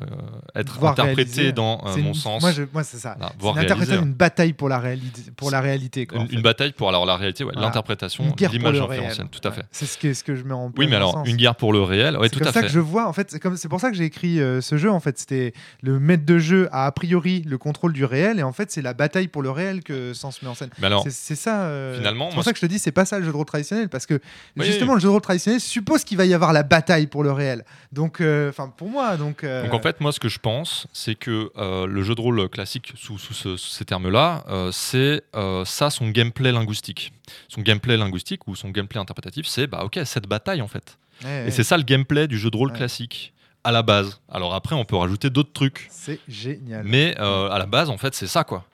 être 0.55 0.79
Voir 0.79 0.93
interprété 0.93 1.21
réaliser. 1.31 1.51
dans 1.51 1.81
euh, 1.85 1.91
C'est 1.95 2.01
mon 2.01 2.09
une- 2.09 2.13
sens. 2.13 2.41
Moi, 2.41 2.83
c'est 2.83 2.97
ça. 2.97 3.15
C'est 3.19 3.41
voir 3.41 3.55
l'interprétation 3.55 3.75
réaliser. 3.75 3.97
d'une 4.01 4.13
bataille 4.13 4.53
pour 4.53 4.69
la 4.69 4.79
réalité. 4.79 5.21
Pour 5.35 5.51
la 5.51 5.61
réalité 5.61 6.05
quoi, 6.05 6.19
en 6.19 6.21
Une, 6.21 6.27
fait. 6.29 6.35
une 6.35 6.41
bataille 6.41 6.71
pour 6.71 6.89
alors 6.89 7.05
la 7.05 7.15
réalité, 7.17 7.43
ouais, 7.43 7.53
l'interprétation, 7.55 8.23
Une 8.23 8.47
l'image 8.47 8.73
le 8.73 8.83
réel. 8.83 8.99
inférentielle, 9.01 9.27
tout 9.31 9.39
à 9.47 9.49
Ouais. 9.49 9.55
fait. 9.57 9.65
C'est 9.71 9.85
ce 9.85 9.97
que, 9.97 10.13
ce 10.13 10.23
que 10.23 10.35
je 10.35 10.43
mets 10.43 10.53
en 10.53 10.67
Oui, 10.67 10.71
plein 10.73 10.87
mais 10.87 10.95
alors 10.95 11.11
sens. 11.13 11.27
une 11.27 11.35
guerre 11.37 11.55
pour 11.55 11.73
le 11.73 11.81
réel, 11.81 12.17
ouais, 12.17 12.29
c'est 12.31 12.39
tout 12.39 12.47
à 12.47 12.51
ça 12.51 12.61
que 12.61 12.67
je 12.69 12.79
vois. 12.79 13.07
En 13.07 13.13
fait, 13.13 13.31
c'est 13.31 13.39
comme 13.39 13.57
c'est 13.57 13.69
pour 13.69 13.79
ça 13.79 13.89
que 13.91 13.97
j'ai 13.97 14.05
écrit 14.05 14.39
euh, 14.39 14.61
ce 14.61 14.77
jeu. 14.77 14.89
En 14.91 14.99
fait, 14.99 15.17
c'était 15.19 15.53
le 15.81 15.99
maître 15.99 16.25
de 16.25 16.37
jeu 16.39 16.67
a 16.71 16.85
a 16.85 16.91
priori 16.91 17.43
le 17.45 17.57
contrôle 17.57 17.93
du 17.93 18.05
réel, 18.05 18.39
et 18.39 18.43
en 18.43 18.51
fait, 18.53 18.71
c'est 18.71 18.81
la 18.81 18.93
bataille 18.93 19.27
pour 19.27 19.41
le 19.41 19.51
réel 19.51 19.83
que 19.83 20.13
Sens 20.13 20.41
met 20.41 20.49
en 20.49 20.55
scène. 20.55 20.69
C'est- 21.03 21.09
c'est 21.11 21.35
ça. 21.35 21.69
finalement, 21.95 22.29
c'est 22.29 22.35
pour 22.35 22.43
ça 22.43 22.51
que 22.51 22.57
je 22.57 22.61
te 22.61 22.65
dis, 22.71 22.79
c'est 22.79 22.91
pas 22.91 23.05
ça 23.05 23.19
le 23.19 23.25
jeu 23.25 23.31
de 23.31 23.35
rôle 23.35 23.45
traditionnel, 23.45 23.89
parce 23.89 24.05
que 24.05 24.19
Oui, 24.57 24.65
justement, 24.65 24.91
oui. 24.93 24.95
le 24.97 25.01
jeu 25.01 25.07
de 25.07 25.11
rôle 25.11 25.21
traditionnel 25.21 25.59
suppose 25.59 26.03
qu'il 26.03 26.17
va 26.17 26.25
y 26.25 26.33
avoir 26.33 26.53
la 26.53 26.63
bataille 26.63 27.07
pour 27.07 27.23
le 27.23 27.31
réel. 27.31 27.63
Donc, 27.91 28.21
enfin, 28.49 28.71
pour 28.75 28.89
moi, 28.89 29.17
donc. 29.17 29.43
Euh, 29.49 29.63
Donc 29.63 29.73
en 29.73 29.81
fait, 29.81 29.99
moi, 30.01 30.11
ce 30.11 30.19
que 30.19 30.29
je 30.29 30.39
pense, 30.39 30.87
c'est 30.93 31.15
que 31.15 31.51
euh, 31.57 31.85
le 31.87 32.03
jeu 32.03 32.15
de 32.15 32.21
rôle 32.21 32.47
classique, 32.49 32.93
sous, 32.95 33.17
sous 33.17 33.33
ce- 33.33 33.57
sous 33.57 33.69
ces 33.69 33.85
termes-là, 33.85 34.43
euh, 34.49 34.71
c'est 34.71 35.23
ça 35.65 35.89
son 35.89 36.09
gameplay 36.09 36.51
linguistique. 36.51 37.11
Son 37.47 37.61
gameplay 37.61 37.97
linguistique 37.97 38.47
ou 38.47 38.55
son 38.55 38.69
gameplay 38.69 38.99
interprétatif, 38.99 39.45
c'est 39.47 39.67
bah 39.67 39.81
ok 39.83 39.99
cette 40.05 40.27
bataille 40.27 40.61
en 40.61 40.67
fait. 40.67 40.97
ouais, 41.23 41.27
ouais, 41.29 41.47
Et 41.47 41.51
c'est 41.51 41.63
ça 41.63 41.77
le 41.77 41.83
gameplay 41.83 42.27
du 42.27 42.37
jeu 42.39 42.49
de 42.49 42.57
rôle 42.57 42.71
Ouais. 42.71 42.77
classique 42.77 43.33
à 43.63 43.71
la 43.71 43.81
base. 43.83 44.21
Alors 44.29 44.53
après, 44.55 44.73
on 44.75 44.85
peut 44.85 44.95
rajouter 44.95 45.29
d'autres 45.29 45.51
trucs, 45.51 45.87
c'est 45.91 46.19
génial. 46.29 46.83
mais 46.85 47.15
à 47.17 47.57
la 47.59 47.65
base, 47.65 47.89
en 47.89 47.97
fait, 47.97 48.15
c'est 48.15 48.27
ça 48.27 48.43
quoi. 48.43 48.65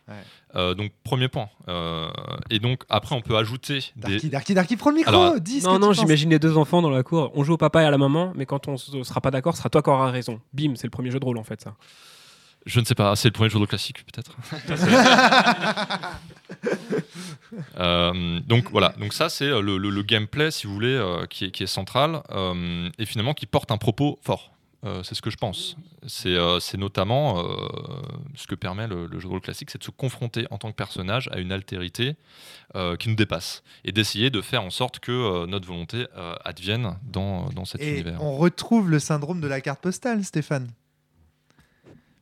Euh, 0.56 0.74
donc 0.74 0.92
premier 1.04 1.28
point. 1.28 1.50
Euh, 1.68 2.08
et 2.50 2.60
donc 2.60 2.84
après, 2.90 3.14
on 3.16 3.22
peut 3.22 3.36
ajouter 3.38 3.80
des. 3.98 4.12
Darky, 4.14 4.30
Darky, 4.30 4.54
Darky, 4.54 4.76
prends 4.78 4.90
le 4.92 4.96
micro. 4.98 5.10
Alors, 5.10 5.40
dis 5.42 5.60
ce 5.62 5.66
Non, 5.66 5.76
que 5.76 5.82
non, 5.82 5.94
j'imagine 5.94 6.30
les 6.30 6.40
deux 6.40 6.58
enfants 6.58 6.82
dans 6.82 6.90
la 6.90 7.04
cour. 7.04 7.32
On 7.36 7.44
joue 7.44 7.54
au 7.54 7.58
papa 7.58 7.82
et 7.84 7.86
à 7.86 7.92
la 7.92 7.98
maman, 7.98 8.32
mais 8.36 8.46
quand 8.46 8.68
on 8.68 8.78
se- 8.78 9.04
sera 9.04 9.20
pas 9.22 9.32
d'accord, 9.32 9.54
ce 9.54 9.60
sera 9.60 9.70
toi 9.70 9.82
qui 9.82 9.90
auras 9.90 10.12
raison. 10.12 10.40
Bim, 10.54 10.74
c'est 10.76 10.88
le 10.88 10.92
premier 10.92 11.12
jeu 11.12 11.20
de 11.20 11.26
rôle 11.26 11.38
en 11.38 11.44
fait, 11.44 11.62
ça. 11.62 11.76
Je 12.66 12.80
ne 12.80 12.86
sais 12.86 12.96
pas, 12.96 13.16
c'est 13.16 13.28
le 13.28 13.34
premier 13.34 13.50
jeu 13.50 13.56
de 13.56 13.60
rôle 13.60 13.68
classique 13.68 14.04
peut-être. 14.06 14.36
Euh, 17.80 18.40
donc 18.48 18.70
voilà, 18.72 18.94
donc 19.00 19.14
ça 19.14 19.30
c'est 19.30 19.48
le, 19.48 19.78
le- 19.78 19.90
le 19.90 20.04
gameplay 20.04 20.52
si 20.52 20.68
vous 20.68 20.74
voulez 20.74 20.88
euh, 20.94 21.26
qui, 21.26 21.46
est, 21.46 21.52
qui 21.52 21.64
est 21.64 21.68
central 21.68 22.22
euh, 22.32 22.90
et 22.98 23.06
finalement 23.06 23.34
qui 23.34 23.46
porte 23.46 23.72
un 23.72 23.78
propos 23.78 24.20
fort. 24.24 24.52
Euh, 24.86 25.02
c'est 25.04 25.16
ce 25.16 25.22
que 25.22 25.30
je 25.32 25.38
pense. 25.38 25.76
C'est 26.06 26.36
euh, 26.36 26.60
notamment 26.78 27.40
euh, 27.40 27.44
ce 28.36 28.46
que 28.46 28.54
permet 28.56 28.88
le, 28.88 29.08
le 29.08 29.20
jeu 29.20 29.24
de 29.24 29.30
rôle 29.32 29.42
classique, 29.42 29.72
c'est 29.72 29.80
de 29.80 29.84
se 29.84 29.90
confronter 29.92 30.46
en 30.52 30.58
tant 30.60 30.70
que 30.72 30.76
personnage 30.76 31.28
à 31.32 31.40
une 31.40 31.52
altérité 31.52 32.16
euh, 32.76 32.96
qui 32.96 33.10
nous 33.10 33.16
dépasse 33.16 33.64
et 33.84 33.92
d'essayer 33.92 34.30
de 34.30 34.42
faire 34.42 34.64
en 34.64 34.70
sorte 34.70 35.00
que 35.00 35.12
euh, 35.12 35.48
notre 35.48 35.68
volonté 35.68 36.06
euh, 36.18 36.36
advienne 36.44 36.98
dans, 37.04 37.50
dans 37.50 37.66
cet 37.66 37.82
Et 37.82 37.94
univers. 37.94 38.22
on 38.22 38.38
retrouve 38.38 38.90
le 38.92 39.00
syndrome 39.00 39.42
de 39.42 39.48
la 39.48 39.60
carte 39.62 39.82
postale, 39.82 40.24
Stéphane. 40.24 40.70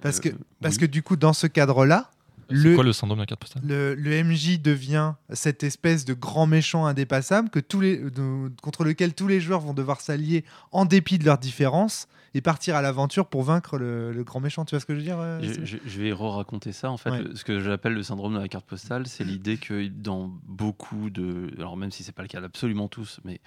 Parce 0.02 0.20
que, 0.20 0.30
parce 0.62 0.76
oui. 0.76 0.82
que 0.82 0.86
du 0.86 1.02
coup, 1.04 1.16
dans 1.16 1.34
ce 1.34 1.48
cadre-là, 1.48 2.12
le, 2.54 2.76
quoi 2.76 2.84
le 2.84 2.94
syndrome 2.94 3.18
de 3.20 3.24
la 3.24 3.26
carte 3.28 3.42
postale 3.42 3.64
le, 3.66 3.96
le 3.96 4.24
MJ 4.24 4.60
devient 4.62 5.14
cette 5.32 5.64
espèce 5.64 6.06
de 6.06 6.14
grand 6.14 6.46
méchant 6.48 6.86
indépassable 6.86 7.50
que 7.50 7.60
tous 7.60 7.82
les, 7.82 7.98
de- 7.98 8.52
contre 8.62 8.84
lequel 8.84 9.14
tous 9.14 9.28
les 9.28 9.40
joueurs 9.42 9.60
vont 9.62 9.74
devoir 9.74 10.02
s'allier 10.02 10.44
en 10.72 10.86
dépit 10.86 11.18
de 11.20 11.26
leurs 11.26 11.38
différences 11.38 12.08
et 12.36 12.42
partir 12.42 12.76
à 12.76 12.82
l'aventure 12.82 13.28
pour 13.28 13.44
vaincre 13.44 13.78
le, 13.78 14.12
le 14.12 14.24
grand 14.24 14.40
méchant. 14.40 14.66
Tu 14.66 14.72
vois 14.74 14.80
ce 14.80 14.86
que 14.88 14.94
je 14.94 14.98
veux 15.00 15.04
dire 15.06 15.20
euh, 15.20 15.40
Je, 15.42 15.50
Stéphane 15.50 15.66
je- 15.66 15.78
je 15.86 16.02
vais 16.02 16.12
re-raconter 16.12 16.72
ça. 16.72 16.90
En 16.90 16.98
fait, 16.98 17.12
Ouais. 17.12 17.24
ce 17.36 17.44
que 17.44 17.60
j'appelle 17.60 17.94
le 17.94 18.02
syndrome 18.02 18.34
de 18.34 18.40
la 18.40 18.48
carte 18.48 18.66
postale, 18.66 19.06
c'est 19.06 19.24
l'idée 19.24 19.58
que 19.58 19.88
dans 19.88 20.32
beaucoup 20.48 21.12
de. 21.12 21.52
Alors, 21.60 21.78
même 21.78 21.92
si 21.92 22.02
c'est 22.04 22.12
pas 22.12 22.24
le 22.24 22.28
cas 22.28 22.42
d'absolument 22.42 22.88
tous, 22.88 23.20
mais 23.24 23.40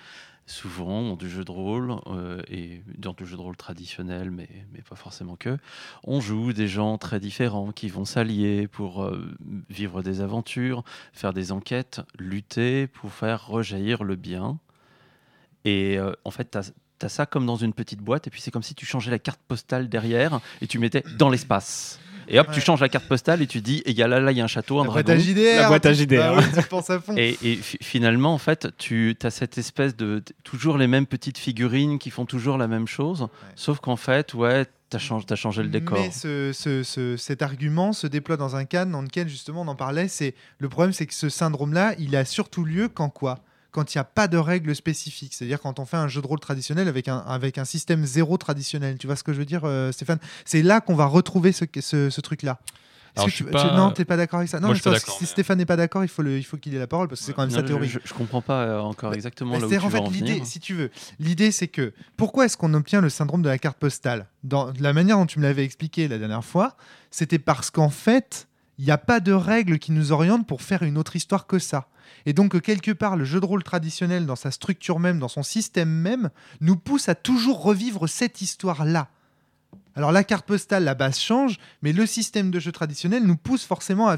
souvent, 0.46 1.02
dans 1.02 1.16
du 1.16 1.28
jeu 1.28 1.44
de 1.44 1.50
rôle, 1.50 1.94
euh, 2.06 2.40
et 2.48 2.82
dans 2.96 3.12
du 3.12 3.26
jeu 3.26 3.36
de 3.36 3.42
rôle 3.42 3.56
traditionnel, 3.56 4.30
mais, 4.30 4.48
mais 4.72 4.80
pas 4.80 4.94
forcément 4.94 5.36
que, 5.36 5.58
on 6.04 6.20
joue 6.20 6.52
des 6.52 6.68
gens 6.68 6.98
très 6.98 7.20
différents 7.20 7.72
qui 7.72 7.88
vont 7.88 8.04
s'allier 8.04 8.68
pour 8.68 9.02
euh, 9.02 9.34
vivre 9.68 10.02
des 10.02 10.20
aventures, 10.20 10.84
faire 11.12 11.32
des 11.32 11.52
enquêtes, 11.52 12.00
lutter 12.18 12.86
pour 12.86 13.12
faire 13.12 13.46
rejaillir 13.46 14.04
le 14.04 14.14
bien. 14.16 14.58
Et 15.64 15.98
euh, 15.98 16.12
en 16.24 16.30
fait, 16.30 16.50
tu 16.50 16.58
as, 16.58 17.08
ça 17.08 17.26
comme 17.26 17.44
dans 17.44 17.56
une 17.56 17.72
petite 17.72 18.00
boîte, 18.00 18.28
et 18.28 18.30
puis 18.30 18.40
c'est 18.40 18.52
comme 18.52 18.62
si 18.62 18.74
tu 18.74 18.86
changeais 18.86 19.10
la 19.10 19.18
carte 19.18 19.40
postale 19.48 19.88
derrière 19.88 20.40
et 20.60 20.66
tu 20.66 20.78
mettais 20.78 21.02
dans 21.18 21.28
l'espace. 21.28 21.98
Et 22.28 22.38
hop, 22.40 22.48
tu 22.52 22.60
changes 22.60 22.80
la 22.80 22.88
carte 22.88 23.06
postale 23.06 23.42
et 23.42 23.46
tu 23.46 23.60
dis, 23.60 23.78
et 23.86 23.90
il 23.90 23.96
y 23.96 24.02
a 24.02 24.08
là, 24.08 24.20
là, 24.20 24.32
il 24.32 24.38
y 24.38 24.40
a 24.40 24.44
un 24.44 24.48
château, 24.48 24.80
un 24.80 24.84
La 24.84 24.90
boîte 24.90 25.06
dragon. 25.06 25.20
à 25.20 25.24
JDR. 25.24 25.60
La 25.62 25.68
boîte 25.68 25.86
à 25.86 25.92
JDR. 25.92 26.16
bah 26.16 26.34
ouais, 26.36 26.42
tu 26.62 26.68
penses 26.68 26.90
à 26.90 27.00
fond. 27.00 27.14
Et, 27.16 27.36
et 27.42 27.56
fi- 27.56 27.78
finalement, 27.82 28.34
en 28.34 28.38
fait, 28.38 28.68
tu 28.78 29.16
as 29.22 29.30
cette 29.30 29.58
espèce 29.58 29.96
de. 29.96 30.22
toujours 30.44 30.78
les 30.78 30.86
mêmes 30.86 31.06
petites 31.06 31.38
figurines 31.38 31.98
qui 31.98 32.10
font 32.10 32.26
toujours 32.26 32.58
la 32.58 32.68
même 32.68 32.86
chose. 32.86 33.28
Sauf 33.54 33.78
qu'en 33.80 33.96
fait, 33.96 34.34
ouais, 34.34 34.66
tu 34.90 34.96
as, 34.96 35.36
changé 35.36 35.62
le 35.62 35.68
décor. 35.68 35.98
Mais 35.98 36.10
ce- 36.10 36.52
ce- 36.52 36.82
ce- 36.82 37.16
cet 37.16 37.42
argument 37.42 37.92
se 37.92 38.06
déploie 38.06 38.36
dans 38.36 38.54
un 38.56 38.64
cadre 38.64 38.92
dans 38.92 39.02
lequel 39.02 39.28
justement 39.28 39.62
on 39.62 39.68
en 39.68 39.74
parlait. 39.76 40.08
C'est 40.08 40.34
le 40.58 40.68
problème, 40.68 40.92
c'est 40.92 41.06
que 41.06 41.14
ce 41.14 41.28
syndrome-là, 41.28 41.94
il 41.98 42.14
a 42.16 42.24
surtout 42.24 42.64
lieu 42.64 42.88
quand 42.88 43.08
quoi? 43.10 43.40
Quand 43.76 43.94
il 43.94 43.98
n'y 43.98 44.00
a 44.00 44.04
pas 44.04 44.26
de 44.26 44.38
règles 44.38 44.74
spécifiques. 44.74 45.34
C'est-à-dire 45.34 45.60
quand 45.60 45.78
on 45.78 45.84
fait 45.84 45.98
un 45.98 46.08
jeu 46.08 46.22
de 46.22 46.26
rôle 46.26 46.40
traditionnel 46.40 46.88
avec 46.88 47.08
un, 47.08 47.18
avec 47.18 47.58
un 47.58 47.64
système 47.66 48.06
zéro 48.06 48.38
traditionnel. 48.38 48.96
Tu 48.96 49.06
vois 49.06 49.16
ce 49.16 49.22
que 49.22 49.34
je 49.34 49.38
veux 49.38 49.44
dire, 49.44 49.60
euh, 49.64 49.92
Stéphane? 49.92 50.18
C'est 50.46 50.62
là 50.62 50.80
qu'on 50.80 50.94
va 50.94 51.04
retrouver 51.06 51.52
ce, 51.52 51.64
ce, 51.80 52.08
ce 52.08 52.20
truc-là. 52.22 52.58
Alors, 53.16 53.28
je 53.28 53.36
tu- 53.36 53.44
pas- 53.44 53.68
tu- 53.68 53.74
non, 53.74 53.90
t'es 53.92 54.04
pas 54.04 54.16
d'accord 54.18 54.38
avec 54.40 54.50
ça? 54.50 54.60
Non, 54.60 54.68
Moi, 54.68 54.76
mais 54.84 54.92
je 54.94 54.98
si 54.98 55.16
mais- 55.20 55.26
Stéphane 55.26 55.56
n'est 55.58 55.64
pas 55.66 55.76
d'accord, 55.76 56.04
il 56.04 56.08
faut 56.08 56.20
le- 56.22 56.36
il 56.38 56.42
faut 56.42 56.56
qu'il 56.58 56.74
ait 56.74 56.78
la 56.78 56.86
parole 56.86 57.08
parce 57.08 57.20
que 57.20 57.26
c'est 57.26 57.32
quand 57.32 57.42
même 57.42 57.50
Non, 57.50 57.56
sa 57.56 57.62
théorie. 57.62 57.88
Je, 57.88 57.98
je 58.04 58.12
comprends 58.14 58.42
pas 58.42 58.64
euh, 58.64 58.80
encore 58.80 59.14
exactement 59.14 59.52
Bah, 59.52 59.58
là 59.60 59.66
où 59.66 59.68
tu 59.68 59.74
C'est-à-dire, 59.74 59.88
veux 59.90 59.98
en 60.00 60.06
fait 60.06 60.12
l'idée, 60.12 60.32
venir. 60.32 60.46
si 60.46 60.60
tu 60.60 60.74
veux, 60.74 60.90
l'idée 61.18 61.50
c'est 61.50 61.68
que 61.68 61.92
pourquoi 62.18 62.44
est-ce 62.44 62.56
qu'on 62.58 62.74
obtient 62.74 63.00
le 63.00 63.08
syndrome 63.10 63.40
de 63.42 63.48
la 63.48 63.56
carte 63.58 63.78
postale? 63.78 64.26
Dans 64.44 64.70
la 64.80 64.92
manière 64.92 65.16
dont 65.16 65.24
tu 65.26 65.38
me 65.38 65.44
l'avais 65.44 65.64
expliqué 65.64 66.08
la 66.08 66.18
dernière 66.18 66.44
fois, 66.44 66.76
c'était 67.10 67.38
parce 67.38 67.70
qu'en 67.70 67.88
fait, 67.90 68.48
il 68.78 68.84
n'y 68.84 68.90
a 68.90 68.98
pas 68.98 69.20
de 69.20 69.32
règles 69.32 69.78
qui 69.78 69.92
nous 69.92 70.12
orientent 70.12 70.46
pour 70.46 70.62
faire 70.62 70.82
une 70.82 70.98
autre 70.98 71.16
histoire 71.16 71.46
que 71.46 71.58
ça. 71.58 71.88
Et 72.24 72.32
donc 72.32 72.52
que 72.52 72.58
quelque 72.58 72.90
part, 72.90 73.16
le 73.16 73.24
jeu 73.24 73.40
de 73.40 73.46
rôle 73.46 73.62
traditionnel, 73.62 74.26
dans 74.26 74.36
sa 74.36 74.50
structure 74.50 74.98
même, 74.98 75.18
dans 75.18 75.28
son 75.28 75.42
système 75.42 75.88
même, 75.88 76.30
nous 76.60 76.76
pousse 76.76 77.08
à 77.08 77.14
toujours 77.14 77.62
revivre 77.62 78.08
cette 78.08 78.42
histoire-là. 78.42 79.08
Alors 79.96 80.12
la 80.12 80.24
carte 80.24 80.46
postale, 80.46 80.84
la 80.84 80.94
base 80.94 81.18
change, 81.18 81.58
mais 81.80 81.94
le 81.94 82.04
système 82.04 82.50
de 82.50 82.60
jeu 82.60 82.70
traditionnel 82.70 83.22
nous 83.22 83.36
pousse 83.36 83.64
forcément 83.64 84.08
à... 84.10 84.16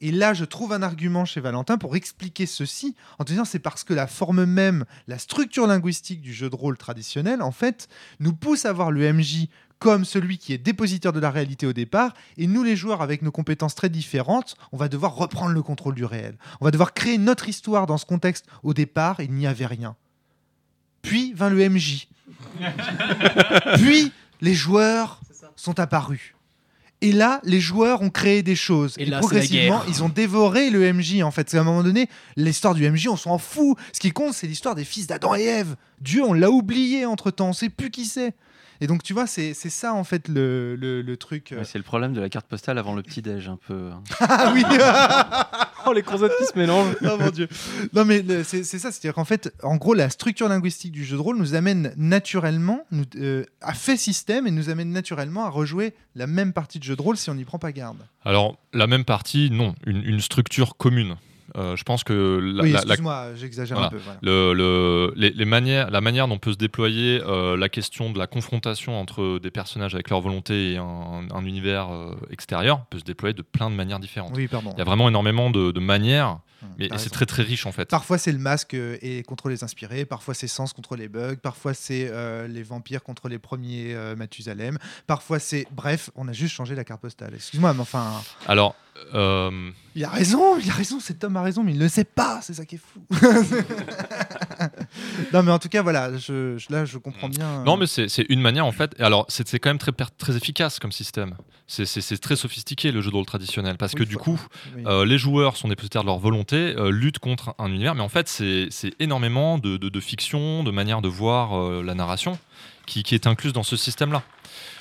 Et 0.00 0.10
là, 0.10 0.34
je 0.34 0.44
trouve 0.44 0.72
un 0.72 0.82
argument 0.82 1.24
chez 1.24 1.40
Valentin 1.40 1.78
pour 1.78 1.94
expliquer 1.94 2.46
ceci, 2.46 2.96
en 3.20 3.24
disant 3.24 3.44
c'est 3.44 3.60
parce 3.60 3.84
que 3.84 3.94
la 3.94 4.08
forme 4.08 4.44
même, 4.44 4.84
la 5.06 5.18
structure 5.18 5.68
linguistique 5.68 6.20
du 6.20 6.34
jeu 6.34 6.50
de 6.50 6.56
rôle 6.56 6.76
traditionnel, 6.76 7.42
en 7.42 7.52
fait, 7.52 7.88
nous 8.18 8.32
pousse 8.32 8.64
à 8.64 8.72
voir 8.72 8.90
le 8.90 9.12
MJ 9.12 9.46
comme 9.84 10.06
celui 10.06 10.38
qui 10.38 10.54
est 10.54 10.58
dépositaire 10.58 11.12
de 11.12 11.20
la 11.20 11.30
réalité 11.30 11.66
au 11.66 11.74
départ, 11.74 12.14
et 12.38 12.46
nous 12.46 12.62
les 12.62 12.74
joueurs 12.74 13.02
avec 13.02 13.20
nos 13.20 13.30
compétences 13.30 13.74
très 13.74 13.90
différentes, 13.90 14.56
on 14.72 14.78
va 14.78 14.88
devoir 14.88 15.14
reprendre 15.14 15.52
le 15.52 15.62
contrôle 15.62 15.94
du 15.94 16.06
réel. 16.06 16.38
On 16.62 16.64
va 16.64 16.70
devoir 16.70 16.94
créer 16.94 17.18
notre 17.18 17.50
histoire 17.50 17.84
dans 17.84 17.98
ce 17.98 18.06
contexte. 18.06 18.46
Au 18.62 18.72
départ, 18.72 19.20
il 19.20 19.30
n'y 19.32 19.46
avait 19.46 19.66
rien. 19.66 19.94
Puis 21.02 21.34
vint 21.34 21.50
le 21.50 21.68
MJ. 21.68 22.08
Puis 23.76 24.10
les 24.40 24.54
joueurs 24.54 25.20
sont 25.54 25.78
apparus. 25.78 26.34
Et 27.02 27.12
là, 27.12 27.42
les 27.44 27.60
joueurs 27.60 28.00
ont 28.00 28.08
créé 28.08 28.42
des 28.42 28.56
choses. 28.56 28.94
Et 28.96 29.04
là, 29.04 29.18
c'est 29.18 29.26
progressivement, 29.26 29.82
ils 29.86 30.02
ont 30.02 30.08
dévoré 30.08 30.70
le 30.70 30.90
MJ, 30.94 31.20
en 31.20 31.30
fait. 31.30 31.42
Parce 31.42 31.52
qu'à 31.52 31.60
un 31.60 31.64
moment 31.64 31.82
donné, 31.82 32.08
l'histoire 32.36 32.74
du 32.74 32.90
MJ, 32.90 33.08
on 33.08 33.18
s'en 33.18 33.36
fout. 33.36 33.76
Ce 33.92 34.00
qui 34.00 34.12
compte, 34.12 34.32
c'est 34.32 34.46
l'histoire 34.46 34.74
des 34.74 34.84
fils 34.84 35.06
d'Adam 35.06 35.34
et 35.34 35.42
Ève. 35.42 35.76
Dieu, 36.00 36.22
on 36.24 36.32
l'a 36.32 36.50
oublié 36.50 37.04
entre-temps. 37.04 37.50
On 37.50 37.52
sait 37.52 37.68
plus 37.68 37.90
qui 37.90 38.06
c'est. 38.06 38.32
Et 38.84 38.86
donc, 38.86 39.02
tu 39.02 39.14
vois, 39.14 39.26
c'est 39.26 39.54
c'est 39.54 39.70
ça, 39.70 39.94
en 39.94 40.04
fait, 40.04 40.28
le, 40.28 40.76
le- 40.76 41.00
le 41.00 41.16
truc. 41.16 41.52
euh. 41.52 41.60
Ouais, 41.60 41.64
c'est 41.64 41.78
le 41.78 41.84
problème 41.84 42.12
de 42.12 42.20
la 42.20 42.28
carte 42.28 42.44
postale 42.46 42.76
avant 42.76 42.94
le 42.94 43.02
petit-déj, 43.02 43.48
un 43.48 43.56
peu. 43.66 43.90
hein. 43.92 44.02
Ah 44.20 44.50
oui 44.52 44.62
Oh, 45.86 45.92
les 45.94 46.02
concepts 46.02 46.34
qui 46.38 46.44
se 46.44 46.58
mélangent. 46.58 46.94
Oh 47.02 47.16
mon 47.18 47.30
dieu. 47.30 47.48
Non 47.94 48.04
mais 48.04 48.20
le- 48.20 48.44
c'est 48.44 48.62
c'est 48.62 48.78
ça, 48.78 48.92
c'est-à-dire 48.92 49.14
qu'en 49.14 49.24
fait, 49.24 49.54
en 49.62 49.76
gros, 49.76 49.94
la 49.94 50.10
structure 50.10 50.48
linguistique 50.48 50.92
du 50.92 51.02
jeu 51.02 51.16
de 51.16 51.22
rôle 51.22 51.38
nous 51.38 51.54
amène 51.54 51.94
naturellement, 51.96 52.84
nous, 52.90 53.04
euh, 53.16 53.44
a 53.62 53.72
fait 53.72 53.96
système 53.96 54.46
et 54.46 54.50
nous 54.50 54.68
amène 54.68 54.90
naturellement 54.90 55.46
à 55.46 55.48
rejouer 55.48 55.94
la 56.14 56.26
même 56.26 56.52
partie 56.52 56.78
de 56.78 56.84
jeu 56.84 56.94
de 56.96 57.00
rôle 57.02 57.16
si 57.16 57.30
on 57.30 57.34
n'y 57.34 57.44
prend 57.44 57.58
pas 57.58 57.72
garde. 57.72 57.98
Alors, 58.26 58.58
la 58.74 58.86
même 58.86 59.04
partie, 59.04 59.50
non, 59.50 59.74
une, 59.86 60.02
une 60.04 60.20
structure 60.20 60.76
commune. 60.76 61.16
Euh, 61.56 61.76
je 61.76 61.84
pense 61.84 62.02
que 62.02 62.12
la, 62.42 62.62
oui, 62.64 62.72
la- 62.72 62.78
la- 62.78 62.82
excuse-moi, 62.84 63.26
j'exagère 63.36 63.76
Voilà. 63.76 63.86
un 63.86 63.90
peu. 63.90 63.98
voilà. 63.98 64.18
le- 64.22 64.52
le- 64.54 65.12
les, 65.16 65.30
les 65.30 65.44
manières, 65.44 65.88
la 65.90 66.00
manière 66.00 66.26
dont 66.26 66.38
peut 66.38 66.52
se 66.52 66.56
déployer 66.58 67.20
euh, 67.24 67.56
la 67.56 67.68
question 67.68 68.10
de 68.10 68.18
la 68.18 68.26
confrontation 68.26 68.98
entre 69.00 69.38
des 69.38 69.50
personnages 69.52 69.94
avec 69.94 70.10
leur 70.10 70.20
volonté 70.20 70.72
et 70.72 70.76
un, 70.78 71.28
un 71.32 71.44
univers 71.44 71.92
euh, 71.92 72.14
extérieur 72.30 72.84
peut 72.90 72.98
se 72.98 73.04
déployer 73.04 73.34
de 73.34 73.42
plein 73.42 73.70
de 73.70 73.76
manières 73.76 74.00
différentes. 74.00 74.32
Oui, 74.36 74.48
pardon. 74.48 74.70
Il 74.74 74.78
y 74.78 74.82
a 74.82 74.84
vraiment 74.84 75.08
énormément 75.08 75.50
de, 75.50 75.70
de 75.70 75.80
manières, 75.80 76.38
mais 76.78 76.88
t'as 76.88 76.98
c'est 76.98 77.10
très 77.10 77.26
très 77.26 77.42
riche 77.42 77.66
en 77.66 77.72
fait. 77.72 77.88
Parfois 77.88 78.18
c'est 78.18 78.32
le 78.32 78.38
masque 78.38 78.74
euh, 78.74 78.96
et 79.02 79.22
contre 79.22 79.48
les 79.48 79.64
inspirés, 79.64 80.04
parfois 80.04 80.34
c'est 80.34 80.46
Sens 80.46 80.72
contre 80.72 80.96
les 80.96 81.08
bugs, 81.08 81.36
parfois 81.36 81.74
c'est 81.74 82.08
euh, 82.10 82.46
les 82.46 82.62
vampires 82.62 83.02
contre 83.02 83.28
les 83.28 83.38
premiers 83.38 83.94
euh, 83.94 84.16
Mathusalem, 84.16 84.78
parfois 85.06 85.38
c'est... 85.38 85.66
Bref, 85.70 86.10
on 86.14 86.28
a 86.28 86.32
juste 86.32 86.54
changé 86.54 86.74
la 86.74 86.84
carte 86.84 87.00
postale. 87.00 87.34
Excuse-moi, 87.34 87.74
mais 87.74 87.80
enfin... 87.80 88.22
Alors, 88.46 88.76
Il 89.94 90.04
a 90.04 90.08
raison, 90.08 90.58
il 90.58 90.70
a 90.70 90.74
raison, 90.74 91.00
cet 91.00 91.24
homme 91.24 91.36
a 91.36 91.42
raison, 91.42 91.62
mais 91.62 91.72
il 91.72 91.78
ne 91.78 91.84
le 91.84 91.88
sait 91.88 92.04
pas, 92.04 92.40
c'est 92.42 92.54
ça 92.54 92.64
qui 92.64 92.76
est 92.76 92.78
fou. 92.78 93.00
non, 95.32 95.42
mais 95.42 95.50
en 95.52 95.58
tout 95.58 95.68
cas, 95.68 95.82
voilà, 95.82 96.16
je, 96.16 96.56
je- 96.58 96.66
là, 96.72 96.84
je 96.84 96.98
comprends 96.98 97.28
bien. 97.28 97.64
non, 97.64 97.76
mais 97.76 97.86
c'est 97.86 98.26
une 98.28 98.40
manière 98.40 98.66
en 98.66 98.72
fait. 98.72 98.98
Alors, 99.00 99.26
c'est 99.28 99.58
quand 99.58 99.70
même 99.70 99.78
très, 99.78 99.92
très 99.92 100.36
efficace 100.36 100.78
comme 100.78 100.92
système. 100.92 101.34
C'est- 101.66 102.20
très 102.20 102.36
sophistiqué 102.36 102.92
le 102.92 103.00
jeu 103.00 103.10
de 103.10 103.16
rôle 103.16 103.26
traditionnel 103.26 103.76
parce 103.76 103.92
Oui, 103.94 104.00
que 104.00 104.04
du 104.04 104.16
coup, 104.18 104.40
Oui. 104.76 104.82
Euh, 104.86 105.04
les 105.04 105.18
joueurs 105.18 105.56
sont 105.56 105.68
dépositaires 105.68 106.02
de 106.02 106.06
leur 106.06 106.18
volonté, 106.18 106.74
euh, 106.76 106.90
luttent 106.90 107.18
contre 107.18 107.54
un 107.58 107.68
univers, 107.72 107.94
mais 107.94 108.02
en 108.02 108.08
fait, 108.08 108.28
c'est 108.28 108.68
énormément 109.00 109.58
de, 109.58 109.76
de- 109.76 109.88
de 109.88 110.00
fiction, 110.00 110.62
de 110.64 110.70
manière 110.70 111.00
de 111.02 111.08
voir 111.08 111.58
euh, 111.58 111.82
la 111.82 111.94
narration 111.94 112.38
qui, 112.86 113.02
qui 113.02 113.14
est 113.14 113.26
incluse 113.26 113.52
dans 113.52 113.62
ce 113.62 113.76
système-là. 113.76 114.22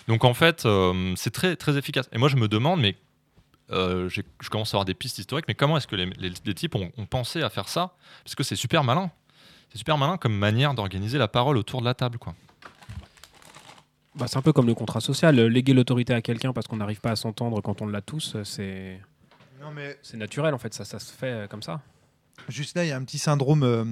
Donc 0.08 0.26
en 0.26 0.34
fait, 0.34 0.66
euh, 0.66 1.14
c'est 1.16 1.32
très, 1.32 1.56
très 1.56 1.78
efficace. 1.78 2.10
Et 2.12 2.18
moi, 2.18 2.28
je 2.28 2.36
me 2.36 2.48
demande, 2.50 2.82
mais 2.82 2.96
euh, 3.72 4.10
je 4.10 4.22
commence 4.50 4.74
à 4.74 4.78
avoir 4.78 4.86
des 4.86 4.94
pistes 4.94 5.18
historiques, 5.20 5.46
mais 5.48 5.56
comment 5.56 5.78
est-ce 5.78 5.88
que 5.88 5.96
les, 5.96 6.06
les- 6.20 6.34
les 6.46 6.54
types 6.54 6.76
ont, 6.76 6.92
ont 6.98 7.06
pensé 7.06 7.42
à 7.42 7.50
faire 7.50 7.70
ça? 7.70 7.94
Parce 8.26 8.36
que 8.36 8.44
c'est 8.44 8.58
super 8.58 8.84
malin. 8.84 9.10
C'est 9.74 9.80
super 9.80 9.98
malin 9.98 10.18
comme 10.18 10.38
manière 10.38 10.76
d'organiser 10.76 11.18
la 11.18 11.28
parole 11.28 11.58
autour 11.58 11.80
de 11.82 11.86
la 11.86 11.96
table. 11.96 12.20
Quoi. 12.20 12.36
Bah, 14.16 14.28
c'est 14.28 14.38
un 14.38 14.44
peu 14.44 14.54
comme 14.54 14.68
le 14.68 14.76
contrat 14.76 15.02
social. 15.02 15.40
Euh, 15.40 15.50
Léguer 15.50 15.74
l'autorité 15.74 16.14
à 16.14 16.22
quelqu'un 16.22 16.54
parce 16.54 16.68
qu'on 16.68 16.78
n'arrive 16.78 17.02
pas 17.02 17.10
à 17.10 17.16
s'entendre 17.16 17.60
quand 17.62 17.82
on 17.82 17.88
l'a 17.88 18.02
tous, 18.02 18.36
euh, 18.36 18.44
c'est 18.44 19.02
Non, 19.60 19.72
mais 19.72 19.98
c'est 20.04 20.18
naturel 20.18 20.54
en 20.54 20.60
fait. 20.60 20.76
Ça, 20.76 20.86
ça 20.86 21.00
se 21.00 21.12
fait 21.12 21.32
euh, 21.32 21.48
comme 21.48 21.64
ça. 21.64 21.82
juste 22.50 22.78
là, 22.78 22.86
il 22.86 22.90
y 22.90 22.92
a 22.92 22.98
un 22.98 23.04
petit 23.04 23.18
syndrome 23.18 23.64
euh, 23.64 23.84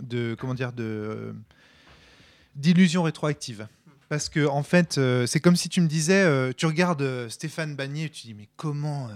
de. 0.00 0.36
Comment 0.36 0.54
dire 0.54 0.72
de, 0.72 0.82
euh, 0.82 1.32
D'illusion 2.56 3.04
rétroactive. 3.04 3.68
Parce 4.08 4.28
que, 4.28 4.44
en 4.44 4.64
fait, 4.64 4.98
euh, 4.98 5.24
c'est 5.26 5.38
comme 5.38 5.54
si 5.54 5.68
tu 5.68 5.80
me 5.80 5.86
disais, 5.86 6.24
euh, 6.24 6.50
tu 6.56 6.66
regardes 6.66 7.02
euh, 7.02 7.28
Stéphane 7.28 7.76
Bagné, 7.76 8.10
tu 8.10 8.26
dis, 8.26 8.34
mais 8.34 8.48
comment. 8.56 9.08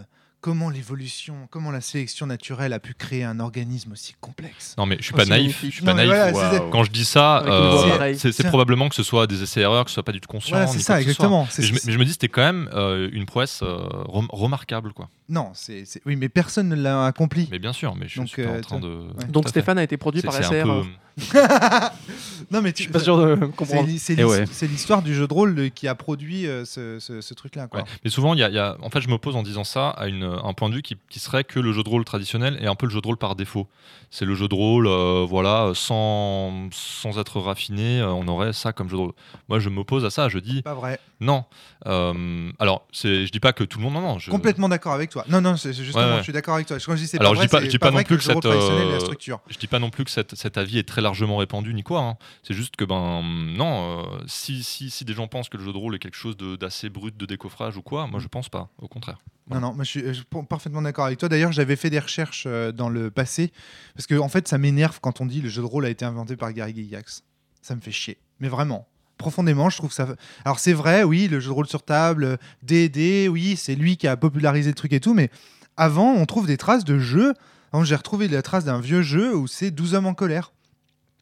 Comment 0.44 0.68
l'évolution, 0.68 1.48
comment 1.50 1.70
la 1.70 1.80
sélection 1.80 2.26
naturelle 2.26 2.74
a 2.74 2.78
pu 2.78 2.92
créer 2.92 3.24
un 3.24 3.40
organisme 3.40 3.92
aussi 3.92 4.14
complexe 4.20 4.74
Non, 4.76 4.84
mais 4.84 4.98
je 4.98 5.04
suis 5.04 5.14
Aussi 5.14 5.22
pas 5.24 5.30
naïf. 5.30 5.42
magnifique. 5.62 5.70
Je 5.70 5.74
suis 5.76 5.84
pas 5.86 5.92
Non, 5.94 6.06
naïf. 6.06 6.32
voilà. 6.34 6.60
Quand 6.70 6.84
je 6.84 6.90
dis 6.90 7.06
ça, 7.06 7.42
euh, 7.46 8.14
c'est 8.14 8.46
probablement 8.48 8.90
que 8.90 8.94
ce 8.94 9.02
soit 9.02 9.26
des 9.26 9.42
essais-erreurs, 9.42 9.84
que 9.86 9.90
ce 9.90 9.94
soit 9.94 10.02
pas 10.02 10.12
du 10.12 10.20
tout 10.20 10.28
conscient. 10.28 10.56
Voilà, 10.56 10.66
c'est 10.70 10.80
ça, 10.80 10.96
ce 10.96 11.00
exactement. 11.00 11.46
C'est- 11.48 11.62
Mais 11.62 11.68
je, 11.68 11.72
me- 11.72 11.78
mais 11.86 11.92
je 11.94 11.98
me 11.98 12.04
dis, 12.04 12.12
c'était 12.12 12.28
quand 12.28 12.42
même 12.42 12.68
euh, 12.74 13.08
une 13.14 13.24
prouesse 13.24 13.60
euh, 13.62 13.78
rem- 14.04 14.28
remarquable, 14.28 14.92
quoi. 14.92 15.08
Non, 15.30 15.50
c'est 15.54 15.86
c'est- 15.86 16.02
oui, 16.04 16.14
mais 16.16 16.28
personne 16.28 16.68
ne 16.68 16.74
l'a 16.76 17.06
accompli. 17.06 17.48
Mais 17.50 17.58
bien 17.58 17.72
sûr, 17.72 17.94
mais 17.96 18.06
je 18.06 18.18
Donc, 18.20 18.28
suis 18.28 18.42
pas 18.44 18.50
en 18.50 18.60
train 18.60 18.80
de. 18.80 18.88
ouais. 19.18 19.24
Donc. 19.30 19.48
Stéphane 19.48 19.78
a 19.78 19.82
été 19.82 19.96
produit 19.96 20.20
par 20.20 20.34
SR. 20.34 20.64
peu- 20.64 20.82
non, 22.50 22.60
mais 22.62 22.70
Je 22.70 22.74
tu, 22.74 22.82
suis 22.84 22.92
pas 22.92 22.98
sûr 22.98 23.16
de 23.18 23.36
c'est 23.40 23.56
comprendre. 23.56 23.88
c'est 23.98 24.14
Eh 24.18 24.24
ouais. 24.24 24.44
c'est 24.50 24.66
l'histoire 24.66 25.02
du 25.02 25.14
jeu 25.14 25.26
de 25.26 25.32
rôle 25.32 25.70
qui 25.74 25.88
a 25.88 25.94
produit 25.94 26.46
euh, 26.46 26.64
ce, 26.64 26.98
ce- 26.98 27.20
ce 27.20 27.34
truc-là. 27.34 27.68
Ouais. 27.72 27.82
Mais 28.04 28.10
souvent, 28.10 28.34
y 28.34 28.42
a, 28.42 28.48
il 28.48 28.54
y 28.54 28.58
a- 28.58 28.76
en 28.82 28.90
fait, 28.90 29.00
je 29.00 29.08
m'oppose 29.08 29.36
en 29.36 29.42
disant 29.42 29.64
ça 29.64 29.90
à 29.90 30.06
une- 30.08 30.24
un 30.24 30.52
point 30.54 30.68
de 30.68 30.74
vue 30.74 30.82
qui, 30.82 30.96
qui 31.08 31.20
serait 31.20 31.44
que 31.44 31.60
le 31.60 31.72
jeu 31.72 31.82
de 31.82 31.88
rôle 31.88 32.04
traditionnel 32.04 32.58
est 32.60 32.66
un 32.66 32.74
peu 32.74 32.86
le 32.86 32.92
jeu 32.92 33.00
de 33.00 33.06
rôle 33.06 33.16
par 33.16 33.36
défaut. 33.36 33.68
C'est 34.10 34.24
le 34.24 34.34
jeu 34.34 34.48
de 34.48 34.54
rôle, 34.54 34.86
euh, 34.86 35.24
voilà, 35.28 35.72
sans, 35.74 36.68
sans 36.72 37.18
être 37.18 37.40
raffiné, 37.40 38.00
euh, 38.00 38.08
on 38.12 38.26
aurait 38.28 38.52
ça 38.52 38.72
comme 38.72 38.88
jeu 38.88 38.96
de 38.96 39.02
rôle. 39.02 39.12
Moi, 39.48 39.58
je 39.58 39.68
m'oppose 39.68 40.04
à 40.04 40.10
ça. 40.10 40.28
Je 40.28 40.38
dis 40.38 40.62
Pas 40.62 40.74
vrai. 40.74 40.98
non. 41.20 41.44
Euh, 41.86 42.50
alors, 42.58 42.86
je 42.92 43.30
dis 43.30 43.40
pas 43.40 43.52
que 43.52 43.64
tout 43.64 43.78
le 43.78 43.84
monde, 43.84 43.94
non, 43.94 44.00
non. 44.00 44.18
Je, 44.18 44.30
Complètement 44.30 44.68
d'accord 44.68 44.92
avec 44.94 45.10
toi. 45.10 45.24
Non, 45.28 45.40
non, 45.40 45.54
justement, 45.56 46.04
Ouais, 46.04 46.18
je 46.18 46.22
suis 46.22 46.32
d'accord 46.32 46.54
avec 46.54 46.66
toi. 46.66 46.76
Quand 46.84 46.96
je 46.96 47.00
dis 47.02 47.06
c'est 47.06 47.18
pas 47.18 47.24
je 47.26 47.34
vrai, 47.34 47.46
dis 47.46 47.50
pas- 47.50 47.62
je 47.62 47.68
dis 47.68 47.78
pas 47.78 47.90
non 47.90 48.02
plus 48.02 48.16
que 48.16 48.22
cette, 48.24 48.44
euh, 48.46 48.98
structure. 49.00 49.40
Je 49.48 49.56
dis 49.58 49.66
pas 49.66 49.78
non 49.78 49.90
plus 49.90 50.04
que 50.04 50.10
cet 50.10 50.58
avis 50.58 50.78
est 50.78 50.88
très 50.88 51.00
largement 51.04 51.36
répandu 51.36 51.72
ni 51.72 51.84
quoi. 51.84 52.00
hein. 52.00 52.16
C'est 52.42 52.54
juste 52.54 52.74
que 52.74 52.84
ben 52.84 53.22
non, 53.22 54.00
euh, 54.00 54.02
si, 54.26 54.64
si, 54.64 54.90
si 54.90 55.04
des 55.04 55.12
gens 55.14 55.28
pensent 55.28 55.48
que 55.48 55.56
le 55.56 55.62
jeu 55.64 55.72
de 55.72 55.78
rôle 55.78 55.94
est 55.94 56.00
quelque 56.00 56.16
chose 56.16 56.36
d'assez 56.36 56.88
brut 56.88 57.16
de 57.16 57.26
décoffrage 57.26 57.76
ou 57.76 57.82
quoi, 57.82 58.08
moi 58.08 58.18
je 58.18 58.26
pense 58.26 58.48
pas. 58.48 58.68
Au 58.78 58.88
contraire. 58.88 59.18
Non, 59.50 59.60
non, 59.60 59.76
je 59.78 59.84
suis 59.84 60.24
parfaitement 60.48 60.80
d'accord 60.82 61.04
avec 61.04 61.18
toi. 61.18 61.28
D'ailleurs, 61.28 61.52
j'avais 61.52 61.76
fait 61.76 61.90
des 61.90 61.98
recherches 61.98 62.44
euh, 62.46 62.72
dans 62.72 62.88
le 62.88 63.10
passé 63.10 63.52
parce 63.94 64.06
que 64.06 64.18
en 64.18 64.28
fait, 64.28 64.48
ça 64.48 64.58
m'énerve 64.58 64.98
quand 65.00 65.20
on 65.20 65.26
dit 65.26 65.40
le 65.42 65.48
jeu 65.50 65.62
de 65.62 65.66
rôle 65.66 65.84
a 65.84 65.90
été 65.90 66.04
inventé 66.04 66.34
par 66.36 66.52
Gary 66.52 66.74
Gygax. 66.74 67.22
Ça 67.62 67.76
me 67.76 67.80
fait 67.80 67.92
chier. 67.92 68.18
Mais 68.40 68.48
vraiment. 68.48 68.88
Profondément, 69.16 69.70
je 69.70 69.76
trouve 69.76 69.92
ça. 69.92 70.08
Alors, 70.44 70.58
c'est 70.58 70.72
vrai, 70.72 71.04
oui, 71.04 71.28
le 71.28 71.38
jeu 71.38 71.48
de 71.50 71.54
rôle 71.54 71.68
sur 71.68 71.82
table, 71.84 72.36
D&D, 72.62 73.28
oui, 73.28 73.54
c'est 73.56 73.76
lui 73.76 73.96
qui 73.96 74.08
a 74.08 74.16
popularisé 74.16 74.70
le 74.70 74.74
truc 74.74 74.92
et 74.92 74.98
tout, 74.98 75.14
mais 75.14 75.30
avant, 75.76 76.12
on 76.12 76.26
trouve 76.26 76.46
des 76.46 76.56
traces 76.56 76.84
de 76.84 76.98
jeux. 76.98 77.32
Exemple, 77.68 77.86
J'ai 77.86 77.94
retrouvé 77.96 78.28
la 78.28 78.42
trace 78.42 78.64
d'un 78.64 78.80
vieux 78.80 79.02
jeu 79.02 79.36
où 79.36 79.46
c'est 79.46 79.70
12 79.70 79.94
hommes 79.94 80.06
en 80.06 80.14
colère. 80.14 80.52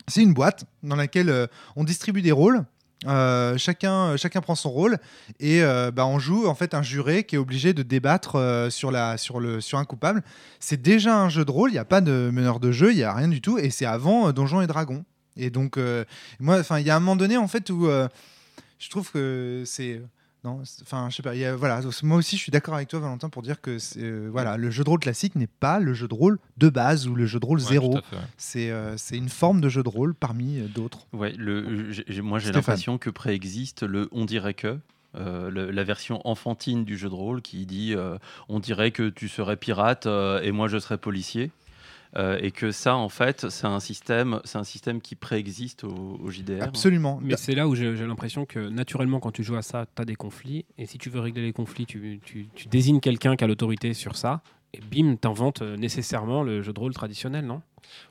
C'est 0.08 0.22
une 0.22 0.34
boîte 0.34 0.64
dans 0.82 0.96
laquelle 0.96 1.30
euh, 1.30 1.46
on 1.76 1.84
distribue 1.84 2.22
des 2.22 2.32
rôles 2.32 2.64
Euh, 3.06 3.58
chacun, 3.58 4.16
chacun 4.16 4.40
prend 4.40 4.54
son 4.54 4.70
rôle 4.70 4.96
et 5.40 5.62
euh, 5.62 5.90
bah, 5.90 6.06
on 6.06 6.20
joue 6.20 6.46
en 6.46 6.54
fait 6.54 6.72
un 6.72 6.82
juré 6.82 7.24
qui 7.24 7.34
est 7.34 7.38
obligé 7.38 7.72
de 7.72 7.82
débattre 7.82 8.36
euh, 8.36 8.70
sur, 8.70 8.92
la, 8.92 9.18
sur, 9.18 9.40
le, 9.40 9.60
sur 9.60 9.78
un 9.78 9.84
coupable. 9.84 10.22
C'est 10.60 10.80
déjà 10.80 11.18
un 11.18 11.28
jeu 11.28 11.44
de 11.44 11.50
rôle, 11.50 11.70
il 11.70 11.72
n'y 11.72 11.80
a 11.80 11.84
pas 11.84 12.00
de 12.00 12.30
meneur 12.32 12.60
de 12.60 12.70
jeu, 12.70 12.92
il 12.92 12.96
n'y 12.96 13.02
a 13.02 13.12
rien 13.12 13.26
du 13.26 13.40
tout 13.40 13.58
et 13.58 13.70
c'est 13.70 13.86
avant 13.86 14.28
euh, 14.28 14.32
Donjons 14.32 14.60
et 14.60 14.68
Dragons. 14.68 15.04
Et 15.36 15.50
donc, 15.50 15.78
euh, 15.78 16.04
moi, 16.38 16.60
enfin, 16.60 16.78
il 16.78 16.86
y 16.86 16.90
a 16.90 16.96
un 16.96 17.00
moment 17.00 17.16
donné 17.16 17.36
en 17.36 17.48
fait 17.48 17.70
où 17.70 17.88
euh, 17.88 18.06
je 18.78 18.88
trouve 18.88 19.10
que 19.10 19.64
c'est. 19.66 20.00
Non, 20.44 20.60
enfin, 20.82 21.08
je 21.08 21.16
sais 21.16 21.22
pas. 21.22 21.34
il 21.36 21.40
y 21.40 21.44
a- 21.44 21.54
voilà, 21.54 21.80
moi 22.02 22.16
aussi, 22.16 22.36
je 22.36 22.42
suis 22.42 22.50
d'accord 22.50 22.74
avec 22.74 22.88
toi, 22.88 22.98
Valentin, 22.98 23.28
pour 23.28 23.42
dire 23.42 23.60
que 23.60 23.78
euh, 23.98 24.28
voilà, 24.32 24.56
le 24.56 24.70
jeu 24.70 24.82
de 24.82 24.88
rôle 24.88 24.98
classique 24.98 25.36
n'est 25.36 25.46
pas 25.46 25.78
le 25.78 25.94
jeu 25.94 26.08
de 26.08 26.14
rôle 26.14 26.38
de 26.56 26.68
base 26.68 27.06
ou 27.06 27.14
le 27.14 27.26
jeu 27.26 27.38
de 27.38 27.46
rôle 27.46 27.58
Ouais, 27.60 27.64
zéro. 27.64 27.94
ouais. 27.94 28.02
C'est 28.36 28.70
euh, 28.70 28.96
c'est 28.96 29.16
une 29.16 29.28
forme 29.28 29.60
de 29.60 29.68
jeu 29.68 29.84
de 29.84 29.88
rôle 29.88 30.14
parmi 30.14 30.58
euh, 30.60 30.66
d'autres. 30.66 31.06
Ouais, 31.12 31.32
le, 31.38 31.92
moi 32.22 32.40
j'ai 32.40 32.50
l'impression 32.50 32.98
que 32.98 33.08
préexiste 33.10 33.84
le 33.84 34.08
on 34.10 34.24
dirait 34.24 34.54
que. 34.54 34.78
euh, 35.14 35.50
le- 35.50 35.70
la 35.70 35.84
version 35.84 36.26
enfantine 36.26 36.84
du 36.86 36.96
jeu 36.96 37.08
de 37.10 37.14
rôle 37.14 37.42
qui 37.42 37.66
dit 37.66 37.92
euh, 37.94 38.16
on 38.48 38.60
dirait 38.60 38.92
que 38.92 39.10
tu 39.10 39.28
serais 39.28 39.56
pirate 39.58 40.06
euh, 40.06 40.40
et 40.40 40.52
moi 40.52 40.68
je 40.68 40.78
serais 40.78 40.96
policier 40.96 41.50
Euh, 42.14 42.38
et 42.42 42.50
que 42.50 42.72
ça 42.72 42.94
en 42.94 43.08
fait 43.08 43.48
c'est 43.48 43.66
un 43.66 43.80
système 43.80 44.42
c'est 44.44 44.58
un 44.58 44.64
système 44.64 45.00
qui 45.00 45.14
préexiste 45.14 45.84
au, 45.84 46.18
au 46.22 46.30
JDR 46.30 46.62
Absolument. 46.62 47.18
Mais 47.22 47.36
c'est 47.38 47.54
là 47.54 47.66
où 47.66 47.74
j'ai 47.74 47.90
l'impression 48.06 48.44
que 48.44 48.58
naturellement, 48.68 49.18
quand 49.18 49.30
tu 49.32 49.42
joues 49.42 49.56
à 49.56 49.62
ça, 49.62 49.86
tu 49.96 50.02
as 50.02 50.04
des 50.04 50.14
conflits. 50.14 50.66
Et 50.76 50.84
si 50.84 50.98
tu 50.98 51.08
veux 51.08 51.20
régler 51.20 51.40
les 51.42 51.54
conflits, 51.54 51.86
tu, 51.86 52.20
tu- 52.22 52.48
tu 52.54 52.68
désignes 52.68 53.00
quelqu'un 53.00 53.34
qui 53.34 53.44
a 53.44 53.46
l'autorité 53.46 53.94
sur 53.94 54.16
ça. 54.16 54.42
Et 54.74 54.80
bim, 54.80 55.16
t'inventes 55.16 55.62
euh, 55.62 55.76
nécessairement 55.78 56.42
le 56.42 56.60
jeu 56.60 56.74
de 56.74 56.80
rôle 56.80 56.92
traditionnel, 56.92 57.46
non? 57.46 57.62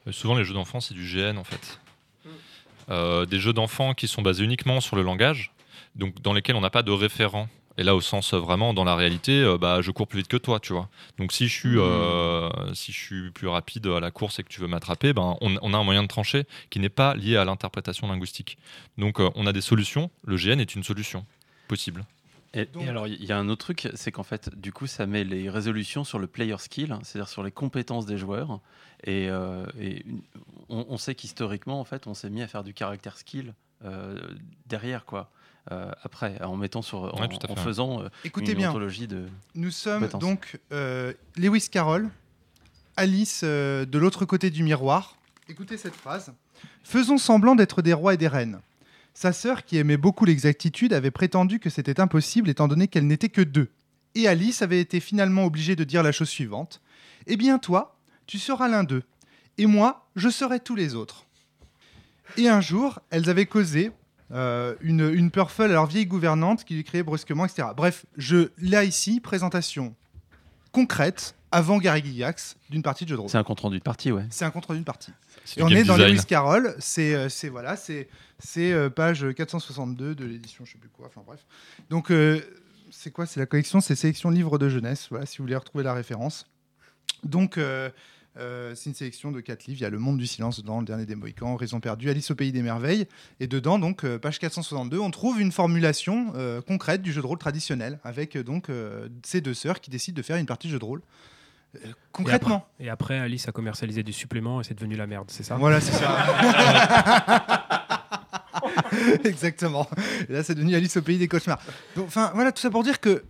Euh, 0.08 0.12
Souvent, 0.12 0.36
les 0.36 0.44
jeux 0.46 0.54
d'enfants, 0.56 0.80
c'est 0.80 0.96
du 0.96 1.06
GN 1.06 1.38
en 1.38 1.44
fait. 1.44 1.80
Mm. 2.26 2.30
Euh, 2.90 3.26
des 3.28 3.40
jeux 3.40 3.54
d'enfants 3.54 3.94
qui 3.94 4.08
sont 4.08 4.24
basés 4.24 4.44
uniquement 4.44 4.82
sur 4.82 4.96
le 4.96 5.04
langage, 5.04 5.54
donc 5.96 6.20
dans 6.24 6.34
lesquels 6.34 6.56
on 6.56 6.62
n'a 6.62 6.70
pas 6.72 6.82
de 6.84 6.92
référent. 6.92 7.48
Et 7.78 7.84
là, 7.84 7.96
au 7.96 8.02
sens 8.02 8.34
euh, 8.34 8.38
vraiment, 8.38 8.74
dans 8.74 8.84
la 8.84 8.96
réalité, 8.96 9.42
euh, 9.44 9.58
bah, 9.58 9.82
je 9.82 9.92
cours 9.92 10.08
plus 10.08 10.20
vite 10.20 10.28
que 10.28 10.38
toi, 10.38 10.60
tu 10.60 10.74
vois. 10.74 10.90
Donc 11.18 11.32
si 11.32 11.48
je 11.48 11.54
suis, 11.56 11.78
euh, 11.78 12.50
si 12.74 12.92
je 12.92 12.98
suis 12.98 13.32
plus 13.32 13.48
rapide 13.48 13.88
à 13.88 14.00
la 14.00 14.12
course 14.12 14.40
et 14.40 14.44
que 14.44 14.50
tu 14.50 14.60
veux 14.62 14.68
m'attraper, 14.68 15.14
ben, 15.14 15.38
on, 15.42 15.56
on 15.62 15.74
a 15.74 15.78
un 15.78 15.84
moyen 15.84 16.04
de 16.04 16.08
trancher 16.08 16.46
qui 16.70 16.80
n'est 16.80 16.90
pas 16.90 17.16
lié 17.16 17.38
à 17.38 17.46
l'interprétation 17.46 18.08
linguistique. 18.08 18.58
Donc 18.98 19.20
euh, 19.20 19.30
on 19.36 19.48
a 19.48 19.54
des 19.54 19.62
solutions. 19.62 20.12
Le 20.26 20.36
GN 20.36 20.60
est 20.60 20.76
une 20.76 20.84
solution 20.84 21.26
possible. 21.68 22.04
Et, 22.54 22.66
Donc- 22.66 22.84
et 22.84 22.90
alors, 22.90 23.08
il 23.08 23.24
y 23.24 23.32
a 23.32 23.38
un 23.38 23.48
autre 23.48 23.64
truc, 23.64 23.88
c'est 23.94 24.12
qu'en 24.12 24.24
fait, 24.24 24.50
du 24.60 24.74
coup, 24.74 24.86
ça 24.86 25.06
met 25.06 25.24
les 25.24 25.50
résolutions 25.50 26.04
sur 26.04 26.20
le 26.20 26.28
player 26.28 26.58
skill, 26.58 26.98
c'est-à-dire 27.04 27.30
sur 27.30 27.44
les 27.44 27.52
compétences 27.52 28.06
des 28.06 28.18
joueurs. 28.18 28.60
Et, 29.06 29.30
euh, 29.30 29.66
et 29.80 30.04
une- 30.06 30.22
on, 30.68 30.86
on 30.90 30.98
sait 30.98 31.16
qu'historiquement, 31.16 31.80
en 31.80 31.86
fait, 31.86 32.06
on 32.08 32.14
s'est 32.14 32.30
mis 32.30 32.42
à 32.42 32.48
faire 32.50 32.66
du 32.66 32.74
caractère 32.74 33.18
skill 33.18 33.54
euh, 33.86 34.20
derrière, 34.68 35.06
quoi. 35.06 35.32
Euh, 35.72 35.92
après, 36.04 36.42
en 36.42 36.56
mettant 36.58 36.82
sur, 36.82 37.14
en, 37.16 37.22
Ouais, 37.22 37.56
faisant 37.58 38.02
euh, 38.02 38.10
Écoutez 38.24 38.54
une 38.54 38.58
bien, 38.58 38.70
ontologie 38.70 39.08
de. 39.08 39.28
nous 39.54 39.70
sommes 39.70 40.00
compétences. 40.00 40.22
donc 40.22 40.60
euh, 40.72 41.14
Lewis 41.38 41.68
Carroll, 41.70 42.10
Alice 42.98 43.42
euh, 43.44 43.86
de 43.86 44.00
l'autre 44.00 44.26
côté 44.26 44.50
du 44.50 44.64
miroir. 44.64 45.18
Écoutez 45.48 45.78
cette 45.78 45.94
phrase. 45.96 46.34
Faisons 46.84 47.20
semblant 47.20 47.54
d'être 47.56 47.82
des 47.84 47.94
rois 47.94 48.16
et 48.16 48.18
des 48.18 48.28
reines. 48.28 48.60
Sa 49.14 49.34
sœur, 49.34 49.64
qui 49.66 49.78
aimait 49.78 49.98
beaucoup 49.98 50.26
l'exactitude, 50.26 50.94
avait 50.94 51.12
prétendu 51.12 51.60
que 51.60 51.70
c'était 51.70 52.00
impossible 52.00 52.50
étant 52.50 52.68
donné 52.68 52.88
qu'elle 52.88 53.06
n'était 53.06 53.30
que 53.30 53.42
deux. 53.42 53.70
Et 54.16 54.28
Alice 54.28 54.62
avait 54.62 54.80
été 54.80 55.00
finalement 55.00 55.46
obligée 55.46 55.76
de 55.76 55.84
dire 55.84 56.02
la 56.02 56.12
chose 56.12 56.30
suivante. 56.30 56.82
Eh 57.28 57.38
bien 57.38 57.60
toi, 57.60 57.98
tu 58.26 58.40
seras 58.40 58.68
l'un 58.68 58.84
d'eux. 58.84 59.04
Et 59.58 59.68
moi, 59.68 60.08
je 60.16 60.30
serai 60.30 60.60
tous 60.60 60.76
les 60.76 60.96
autres. 60.96 61.26
Et 62.38 62.48
un 62.48 62.62
jour, 62.62 63.00
elles 63.10 63.30
avaient 63.30 63.46
causé 63.46 63.92
euh, 64.34 64.76
une, 64.82 65.10
une 65.14 65.32
peur 65.32 65.52
folle 65.52 65.72
à 65.72 65.74
leur 65.74 65.86
vieille 65.86 66.06
gouvernante 66.06 66.64
qui 66.64 66.76
lui 66.76 66.84
criait 66.84 67.04
brusquement, 67.04 67.46
etc. 67.46 67.70
Bref, 67.76 68.06
je 68.18 68.50
là 68.62 68.84
ici, 68.84 69.20
présentation 69.20 69.96
concrète, 70.72 71.36
avant 71.52 71.80
Gary 71.80 72.02
Gygax, 72.04 72.56
d'une 72.70 72.82
partie 72.82 73.04
de 73.04 73.10
jeu 73.10 73.16
de 73.16 73.22
rôle. 73.22 73.30
C'est 73.30 73.38
un 73.38 73.44
compte 73.44 73.60
rendu 73.60 73.78
de 73.78 73.84
partie, 73.84 74.12
ouais. 74.12 74.26
C'est 74.30 74.46
un 74.46 74.52
compte 74.52 74.66
rendu 74.66 74.80
de 74.80 74.86
partie. 74.86 75.12
Et 75.58 75.64
on 75.64 75.70
est 75.70 75.84
dans. 75.84 75.98
Lewis 75.98 76.26
Carroll, 76.26 76.76
c'est 76.80 77.14
euh, 77.14 77.28
c'est 77.28 77.50
voilà, 77.50 77.76
c'est 77.76 78.08
c'est 78.40 78.72
euh, 78.72 78.90
page 78.90 79.26
462 79.36 80.16
de 80.16 80.26
l'édition, 80.26 80.66
je 80.66 80.74
sais 80.74 80.78
plus 80.78 80.90
quoi, 80.90 81.08
enfin 81.08 81.22
bref. 81.26 81.46
Donc 81.90 82.12
euh, 82.12 82.40
c'est 82.90 83.12
quoi? 83.12 83.26
C'est 83.26 83.40
la 83.40 83.46
collection, 83.46 83.82
c'est 83.82 83.96
sélection 83.96 84.30
livres 84.30 84.58
de 84.58 84.70
jeunesse, 84.70 85.08
voilà, 85.10 85.26
si 85.26 85.38
vous 85.38 85.44
voulez 85.44 85.56
retrouver 85.56 85.84
la 85.84 85.94
référence. 85.94 86.46
Donc 87.24 87.58
euh, 87.58 87.90
euh, 88.38 88.74
c'est 88.76 88.90
une 88.90 88.96
sélection 88.96 89.32
de 89.32 89.42
quatre 89.42 89.66
livres, 89.66 89.80
il 89.80 89.84
y 89.84 89.86
a 89.86 89.90
Le 89.90 90.00
Monde 90.00 90.18
du 90.18 90.28
silence 90.28 90.60
dedans, 90.62 90.80
Le 90.80 90.86
dernier 90.86 91.06
des 91.06 91.16
Mohicans, 91.16 91.56
Raison 91.56 91.80
perdue, 91.80 92.10
Alice 92.10 92.32
au 92.32 92.36
pays 92.36 92.52
des 92.52 92.62
merveilles, 92.62 93.08
et 93.40 93.48
dedans 93.48 93.80
donc 93.80 94.06
euh, 94.06 94.18
page 94.20 94.40
462, 94.40 95.00
on 95.00 95.12
trouve 95.12 95.42
une 95.42 95.52
formulation 95.52 96.34
euh, 96.36 96.62
concrète 96.62 97.02
du 97.02 97.12
jeu 97.12 97.22
de 97.22 97.28
rôle 97.28 97.38
traditionnel 97.38 98.00
avec 98.04 98.38
donc 98.38 98.70
euh, 98.70 99.10
ces 99.24 99.42
deux 99.42 99.54
sœurs 99.54 99.82
qui 99.82 99.90
décident 99.90 100.16
de 100.16 100.22
faire 100.22 100.38
une 100.38 100.46
partie 100.46 100.68
de 100.68 100.74
jeu 100.74 100.80
de 100.80 100.86
rôle. 100.86 101.02
Concrètement. 102.12 102.68
Et 102.82 102.90
après, 102.90 103.18
Alice 103.18 103.48
a 103.48 103.54
commercialisé 103.54 104.04
du 104.04 104.12
supplément 104.12 104.60
et 104.60 104.66
c'est 104.66 104.74
devenu 104.74 104.98
la 104.98 105.08
merde, 105.08 105.32
c'est 105.32 105.44
ça? 105.44 105.56
Voilà, 105.56 105.80
c'est 105.80 105.94
ça. 105.94 106.18
Exactement. 109.24 109.88
Et 110.30 110.34
là, 110.34 110.44
c'est 110.44 110.56
devenu 110.56 110.76
Alice 110.76 110.96
au 110.98 111.02
pays 111.02 111.18
des 111.18 111.28
cauchemars. 111.28 111.62
Donc, 111.96 112.08
Enfin, 112.08 112.32
voilà, 112.34 112.52
tout 112.52 112.62
ça 112.62 112.70
pour 112.70 112.84
dire 112.84 113.00
que 113.00 113.24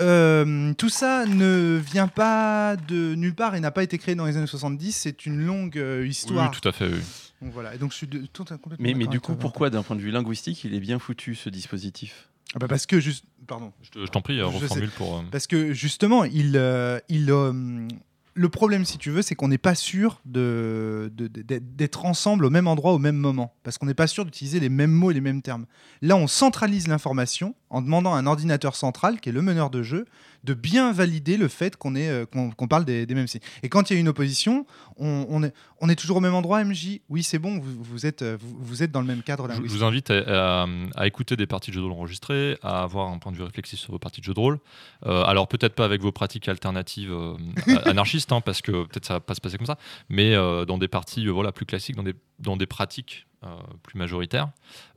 euh, 0.00 0.72
tout 0.74 0.88
ça 0.88 1.26
ne 1.26 1.80
vient 1.84 2.08
pas 2.08 2.76
de 2.76 3.14
nulle 3.14 3.34
part 3.34 3.54
et 3.54 3.60
n'a 3.60 3.70
pas 3.70 3.82
été 3.82 3.98
créé 3.98 4.14
dans 4.14 4.26
les 4.26 4.36
années 4.36 4.46
70. 4.46 4.92
C'est 4.92 5.26
une 5.26 5.44
longue 5.44 5.78
euh, 5.78 6.02
Oui, 6.02 6.08
histoire. 6.10 6.50
tout 6.50 6.66
à 6.68 6.72
fait. 6.72 6.88
oui. 6.88 7.00
Donc 7.42 7.52
voilà. 7.52 7.74
Et 7.74 7.78
donc 7.78 7.92
je 7.92 7.96
suis 7.96 8.06
de- 8.06 8.26
tout- 8.32 8.44
complètement. 8.44 8.76
Mais, 8.96 9.06
du 9.06 9.20
coup, 9.20 9.34
pourquoi, 9.36 9.70
d'un 9.70 9.82
point 9.82 9.96
de 9.96 10.00
vue 10.00 10.10
linguistique, 10.10 10.64
il 10.64 10.74
est 10.74 10.80
bien 10.80 10.98
foutu 10.98 11.34
ce 11.34 11.48
dispositif? 11.50 12.28
Ah 12.54 12.58
bah 12.58 12.66
parce 12.68 12.86
que 12.86 12.98
juste, 12.98 13.24
pardon. 13.46 13.72
Je 13.82 13.90
te- 13.90 13.98
je 14.06 14.10
t'en 14.10 14.22
prie, 14.22 14.40
euh, 14.40 14.46
reformule 14.46 14.90
pour. 14.90 15.18
euh, 15.18 15.22
Parce 15.30 15.46
que 15.46 15.72
justement, 15.74 16.24
il, 16.24 16.54
euh, 16.56 16.98
il, 17.10 17.30
euh, 17.30 17.86
le 18.34 18.48
problème, 18.48 18.84
si 18.86 18.96
tu 18.98 19.10
veux, 19.10 19.20
c'est 19.20 19.34
qu'on 19.34 19.48
n'est 19.48 19.58
pas 19.58 19.74
sûr 19.74 20.20
de, 20.24 21.12
de- 21.14 21.26
de- 21.28 21.58
d'être 21.58 22.06
ensemble 22.06 22.44
au 22.46 22.50
même 22.50 22.66
endroit 22.66 22.92
au 22.94 22.98
même 22.98 23.16
moment. 23.16 23.52
Parce 23.64 23.76
qu'on 23.78 23.86
n'est 23.86 23.94
pas 23.94 24.06
sûr 24.06 24.24
d'utiliser 24.24 24.60
les 24.60 24.68
mêmes 24.70 24.92
mots 24.92 25.10
et 25.10 25.14
les 25.14 25.20
mêmes 25.20 25.42
termes. 25.42 25.66
Là, 26.02 26.16
on 26.16 26.26
centralise 26.26 26.88
l'information 26.88 27.54
en 27.70 27.82
demandant 27.82 28.14
à 28.14 28.18
un 28.18 28.26
ordinateur 28.26 28.74
central, 28.74 29.20
qui 29.20 29.28
est 29.28 29.32
le 29.32 29.42
meneur 29.42 29.70
de 29.70 29.82
jeu, 29.82 30.06
de 30.44 30.54
bien 30.54 30.92
valider 30.92 31.36
le 31.36 31.48
fait 31.48 31.76
qu'on, 31.76 31.94
euh, 31.96 32.24
parle 32.70 32.84
des, 32.84 33.06
des 33.06 33.14
mêmes 33.14 33.26
signes. 33.26 33.40
Et 33.62 33.68
quand 33.68 33.90
il 33.90 33.94
y 33.94 33.96
a 33.96 34.00
une 34.00 34.08
opposition, 34.08 34.66
on, 34.96 35.26
on 35.28 35.42
est, 35.42 35.52
on 35.80 35.88
est 35.88 35.96
toujours 35.96 36.18
au 36.18 36.20
même 36.20 36.34
endroit, 36.34 36.62
MJ 36.64 37.00
Oui, 37.08 37.22
c'est 37.22 37.38
bon, 37.40 37.58
vous, 37.58 37.82
vous 37.82 38.06
êtes, 38.06 38.22
euh, 38.22 38.36
vous, 38.40 38.56
vous 38.60 38.82
êtes 38.82 38.92
dans 38.92 39.00
le 39.00 39.06
même 39.06 39.22
cadre 39.22 39.48
Je, 39.52 39.60
vous 39.68 39.84
invite 39.84 40.10
à, 40.10 40.62
à- 40.62 40.66
à 40.94 41.06
écouter 41.06 41.36
des 41.36 41.46
parties 41.46 41.70
de 41.70 41.74
jeux 41.74 41.80
de 41.80 41.86
rôle 41.86 41.94
enregistrées, 41.94 42.56
à 42.62 42.82
avoir 42.84 43.08
un 43.08 43.18
point 43.18 43.32
de 43.32 43.36
vue 43.36 43.42
réflexif 43.42 43.78
sur 43.80 43.90
vos 43.90 43.98
parties 43.98 44.20
de 44.20 44.26
jeux 44.26 44.34
de 44.34 44.40
rôle. 44.40 44.58
Euh, 45.06 45.22
alors 45.24 45.48
peut-être 45.48 45.74
pas 45.74 45.84
avec 45.84 46.00
vos 46.00 46.12
pratiques 46.12 46.48
alternatives 46.48 47.12
euh, 47.12 47.34
anarchistes, 47.84 48.32
hein, 48.32 48.40
parce 48.40 48.62
que 48.62 48.84
peut-être 48.86 49.06
ça 49.06 49.14
va 49.14 49.20
pas 49.20 49.34
se 49.34 49.40
passer 49.40 49.58
comme 49.58 49.66
ça, 49.66 49.76
mais 50.08 50.34
dans 50.34 50.78
des 50.78 50.88
parties 50.88 51.26
voilà, 51.26 51.52
plus 51.52 51.66
classiques, 51.66 51.96
dans 51.96 52.02
des, 52.04 52.14
dans 52.38 52.56
des 52.56 52.66
pratiques 52.66 53.26
plus 53.82 53.98
majoritaires, 53.98 54.48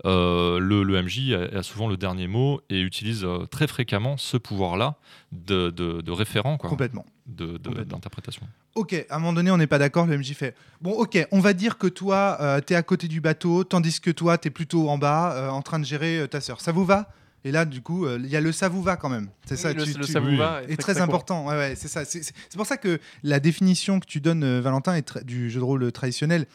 euh, 0.05 0.59
le, 0.59 0.83
le 0.83 1.01
MJ 1.01 1.31
a, 1.33 1.59
a 1.59 1.63
souvent 1.63 1.87
le 1.87 1.95
dernier 1.97 2.27
mot 2.27 2.59
et 2.69 2.79
utilise 2.81 3.23
euh, 3.23 3.45
très 3.45 3.67
fréquemment 3.67 4.17
ce 4.17 4.35
pouvoir-là 4.37 4.95
de, 5.31 5.69
de, 5.69 6.01
de 6.01 6.11
référent, 6.11 6.57
quoi, 6.57 6.69
Complètement. 6.69 7.05
d'interprétation. 7.27 8.47
Ok, 8.75 8.93
à 9.09 9.15
un 9.15 9.19
moment 9.19 9.33
donné, 9.33 9.51
on 9.51 9.57
n'est 9.57 9.67
pas 9.67 9.77
d'accord. 9.77 10.05
Le 10.05 10.17
MJ 10.17 10.33
fait 10.33 10.55
Bon, 10.81 10.91
ok, 10.91 11.27
on 11.31 11.39
va 11.39 11.53
dire 11.53 11.77
que 11.77 11.87
toi, 11.87 12.37
euh, 12.41 12.61
t'es 12.61 12.75
à 12.75 12.83
côté 12.83 13.07
du 13.07 13.21
bateau, 13.21 13.63
tandis 13.63 13.99
que 13.99 14.11
toi, 14.11 14.37
t'es 14.37 14.49
plutôt 14.49 14.89
en 14.89 14.97
bas, 14.97 15.33
euh, 15.33 15.49
en 15.49 15.61
train 15.61 15.79
de 15.79 15.85
gérer 15.85 16.19
euh, 16.19 16.27
ta 16.27 16.41
sœur. 16.41 16.61
Ça 16.61 16.71
vous 16.71 16.85
va? 16.85 17.09
Et 17.43 17.51
là, 17.51 17.65
du 17.65 17.81
coup, 17.81 18.05
euh, 18.05 18.19
il 18.23 18.29
y 18.29 18.35
a 18.35 18.41
le 18.41 18.51
ça 18.51 18.69
vous 18.69 18.83
va 18.83 18.95
quand 18.97 19.09
même. 19.09 19.27
C'est 19.45 19.57
ça, 19.57 19.73
le, 19.73 19.83
tu- 19.83 19.97
le 19.97 20.05
tu- 20.05 20.11
ça 20.11 20.19
vous 20.19 20.35
va 20.37 20.61
est 20.67 20.77
très, 20.79 20.93
court. 20.93 21.01
important. 21.01 21.47
Ouais, 21.47 21.55
ouais, 21.55 21.73
c'est 21.75 21.87
ça. 21.87 22.05
C'est 22.05 22.33
pour 22.55 22.67
ça 22.67 22.77
que 22.77 22.99
la 23.23 23.39
définition 23.39 23.99
que 23.99 24.05
tu 24.05 24.21
donnes, 24.21 24.43
euh, 24.43 24.61
Valentin, 24.61 24.93
est 24.95 25.01
très- 25.01 25.23
du 25.23 25.49
jeu 25.49 25.59
de 25.59 25.65
rôle 25.65 25.91
traditionnel. 25.91 26.45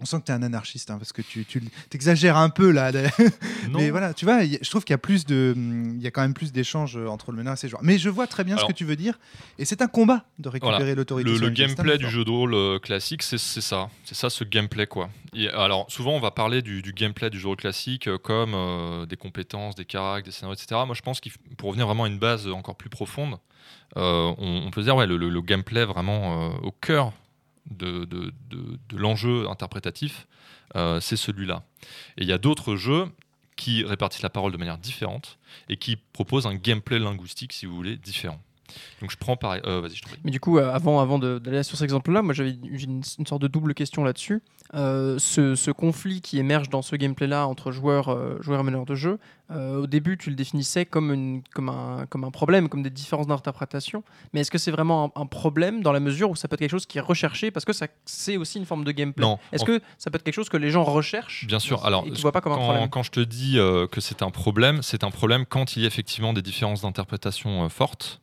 On 0.00 0.04
sent 0.06 0.20
que 0.20 0.24
tu 0.26 0.32
es 0.32 0.34
un 0.34 0.42
anarchiste 0.42 0.90
hein, 0.90 0.96
parce 0.98 1.12
que 1.12 1.22
tu, 1.22 1.44
tu 1.44 1.62
exagères 1.92 2.36
un 2.36 2.48
peu 2.48 2.70
là. 2.70 2.90
Mais 3.74 3.90
voilà, 3.90 4.14
tu 4.14 4.24
vois, 4.24 4.42
je 4.44 4.68
trouve 4.70 4.84
qu'il 4.84 4.92
y 4.92 4.94
a 4.94 4.98
plus 4.98 5.26
de, 5.26 5.52
hum, 5.54 5.94
il 5.96 6.02
y 6.02 6.06
a 6.06 6.10
quand 6.10 6.22
même 6.22 6.34
plus 6.34 6.52
d'échanges 6.52 6.96
euh, 6.96 7.06
entre 7.08 7.30
le 7.32 7.36
meneur 7.38 7.52
et 7.54 7.56
ses 7.56 7.68
joueurs. 7.68 7.82
Mais 7.84 7.98
je 7.98 8.08
vois 8.08 8.26
très 8.26 8.44
bien 8.44 8.56
Alors- 8.56 8.66
ce 8.68 8.72
que 8.72 8.76
tu 8.76 8.84
veux 8.84 8.96
dire, 8.96 9.18
et 9.58 9.64
c'est 9.64 9.82
un 9.82 9.86
combat 9.86 10.24
de 10.38 10.48
récupérer 10.48 10.94
l'autorité. 10.94 11.30
Le, 11.30 11.50
gameplay 11.50 11.98
du 11.98 12.08
jeu 12.08 12.24
de 12.24 12.30
rôle 12.30 12.54
euh, 12.54 12.78
classique, 12.78 13.22
c'est 13.22 13.38
ça. 13.38 13.88
C'est 14.04 14.14
ça, 14.14 14.30
ce 14.30 14.44
gameplay, 14.44 14.86
quoi. 14.86 15.10
Et, 15.34 15.48
alors, 15.48 15.86
souvent, 15.90 16.12
on 16.12 16.20
va 16.20 16.30
parler 16.30 16.62
du, 16.62 16.82
du 16.82 16.92
gameplay 16.92 17.30
du 17.30 17.36
jeu 17.38 17.42
de 17.44 17.48
rôle 17.48 17.56
classique 17.56 18.08
euh, 18.08 18.18
comme 18.18 18.54
euh, 18.54 19.06
des 19.06 19.16
compétences, 19.16 19.74
des 19.74 19.84
caractères, 19.84 20.24
des 20.24 20.30
scénarios, 20.32 20.54
etc. 20.56 20.80
Moi, 20.86 20.94
je 20.94 21.02
pense 21.02 21.20
qu'il 21.20 21.32
pour 21.58 21.68
revenir 21.68 21.86
vraiment 21.86 22.04
à 22.04 22.08
une 22.08 22.18
base 22.18 22.48
encore 22.48 22.76
plus 22.76 22.88
profonde, 22.90 23.36
euh, 23.96 24.32
on, 24.38 24.62
on 24.66 24.70
peut 24.70 24.82
dire, 24.82 24.96
ouais, 24.96 25.06
le, 25.06 25.16
le- 25.16 25.28
le 25.28 25.42
gameplay 25.42 25.84
vraiment 25.84 26.50
euh, 26.52 26.56
au 26.62 26.70
cœur 26.72 27.12
de, 27.70 28.04
de- 28.04 28.32
de- 28.50 28.78
l'enjeu 28.96 29.48
interprétatif, 29.48 30.26
euh, 30.76 31.00
c'est 31.00 31.16
celui-là. 31.16 31.62
Et 32.16 32.22
il 32.22 32.28
y 32.28 32.32
a 32.32 32.38
d'autres 32.38 32.76
jeux 32.76 33.06
qui 33.56 33.84
répartissent 33.84 34.22
la 34.22 34.30
parole 34.30 34.52
de 34.52 34.56
manière 34.56 34.78
différente 34.78 35.38
et 35.68 35.76
qui 35.76 35.96
proposent 35.96 36.46
un 36.46 36.54
gameplay 36.54 36.98
linguistique, 36.98 37.52
si 37.52 37.66
vous 37.66 37.74
voulez, 37.76 37.96
différent. 37.96 38.40
Donc 39.00 39.10
je 39.10 39.16
prends 39.16 39.36
pareil. 39.36 39.60
euh, 39.66 39.80
Vas-y, 39.80 39.94
je 39.96 40.02
prie. 40.02 40.16
Mais 40.24 40.30
du 40.30 40.40
coup, 40.40 40.58
euh, 40.58 40.70
avant, 40.72 41.00
avant 41.00 41.18
d'aller 41.18 41.62
sur 41.62 41.76
cet 41.76 41.84
exemple-là, 41.84 42.22
moi 42.22 42.34
j'avais 42.34 42.50
une, 42.52 43.02
une 43.18 43.26
sorte 43.26 43.42
de 43.42 43.48
double 43.48 43.74
question 43.74 44.04
là-dessus. 44.04 44.42
Euh, 44.74 45.18
ce, 45.18 45.56
ce 45.56 45.70
conflit 45.72 46.20
qui 46.20 46.38
émerge 46.38 46.68
dans 46.68 46.82
ce 46.82 46.94
gameplay-là 46.94 47.46
entre 47.48 47.72
joueurs, 47.72 48.08
euh, 48.08 48.38
joueurs 48.40 48.60
et 48.60 48.62
meneurs 48.62 48.86
de 48.86 48.94
jeu, 48.94 49.18
euh, 49.50 49.82
au 49.82 49.86
début 49.88 50.16
tu 50.16 50.30
le 50.30 50.36
définissais 50.36 50.86
comme, 50.86 51.12
une, 51.12 51.42
comme, 51.52 51.68
un, 51.68 52.06
comme 52.08 52.22
un 52.22 52.30
problème, 52.30 52.68
comme 52.68 52.82
des 52.84 52.90
différences 52.90 53.26
d'interprétation. 53.26 54.04
Mais 54.32 54.40
est-ce 54.42 54.50
que 54.52 54.58
c'est 54.58 54.70
vraiment 54.70 55.12
un, 55.16 55.22
un 55.22 55.26
problème 55.26 55.82
dans 55.82 55.90
la 55.92 55.98
mesure 55.98 56.30
où 56.30 56.36
ça 56.36 56.46
peut 56.46 56.54
être 56.54 56.60
quelque 56.60 56.70
chose 56.70 56.86
qui 56.86 56.98
est 56.98 57.00
recherché 57.00 57.50
parce 57.50 57.64
que 57.64 57.72
c'est 58.04 58.36
aussi 58.36 58.58
une 58.58 58.64
forme 58.66 58.84
de 58.84 58.92
gameplay? 58.92 59.26
Est-ce 59.50 59.64
en- 59.64 59.66
que 59.66 59.80
ça 59.98 60.10
peut 60.10 60.16
être 60.16 60.22
quelque 60.22 60.34
chose 60.34 60.48
que 60.48 60.56
les 60.56 60.70
gens 60.70 60.84
recherchent 60.84 61.46
Bien 61.48 61.58
sûr. 61.58 61.84
Alors, 61.84 62.06
et 62.06 62.12
tu 62.12 62.20
vois 62.22 62.30
pas 62.32 62.40
comme 62.40 62.52
un 62.52 62.56
quand, 62.56 62.62
problème? 62.64 62.88
quand 62.90 63.02
je 63.02 63.10
te 63.10 63.20
dis 63.20 63.54
que 63.90 64.00
c'est 64.00 64.22
un 64.22 64.30
problème, 64.30 64.82
c'est 64.82 65.02
un 65.02 65.10
problème 65.10 65.46
quand 65.46 65.74
il 65.76 65.82
y 65.82 65.84
a 65.84 65.88
effectivement 65.88 66.32
des 66.32 66.42
différences 66.42 66.82
d'interprétation 66.82 67.68
fortes. 67.70 68.20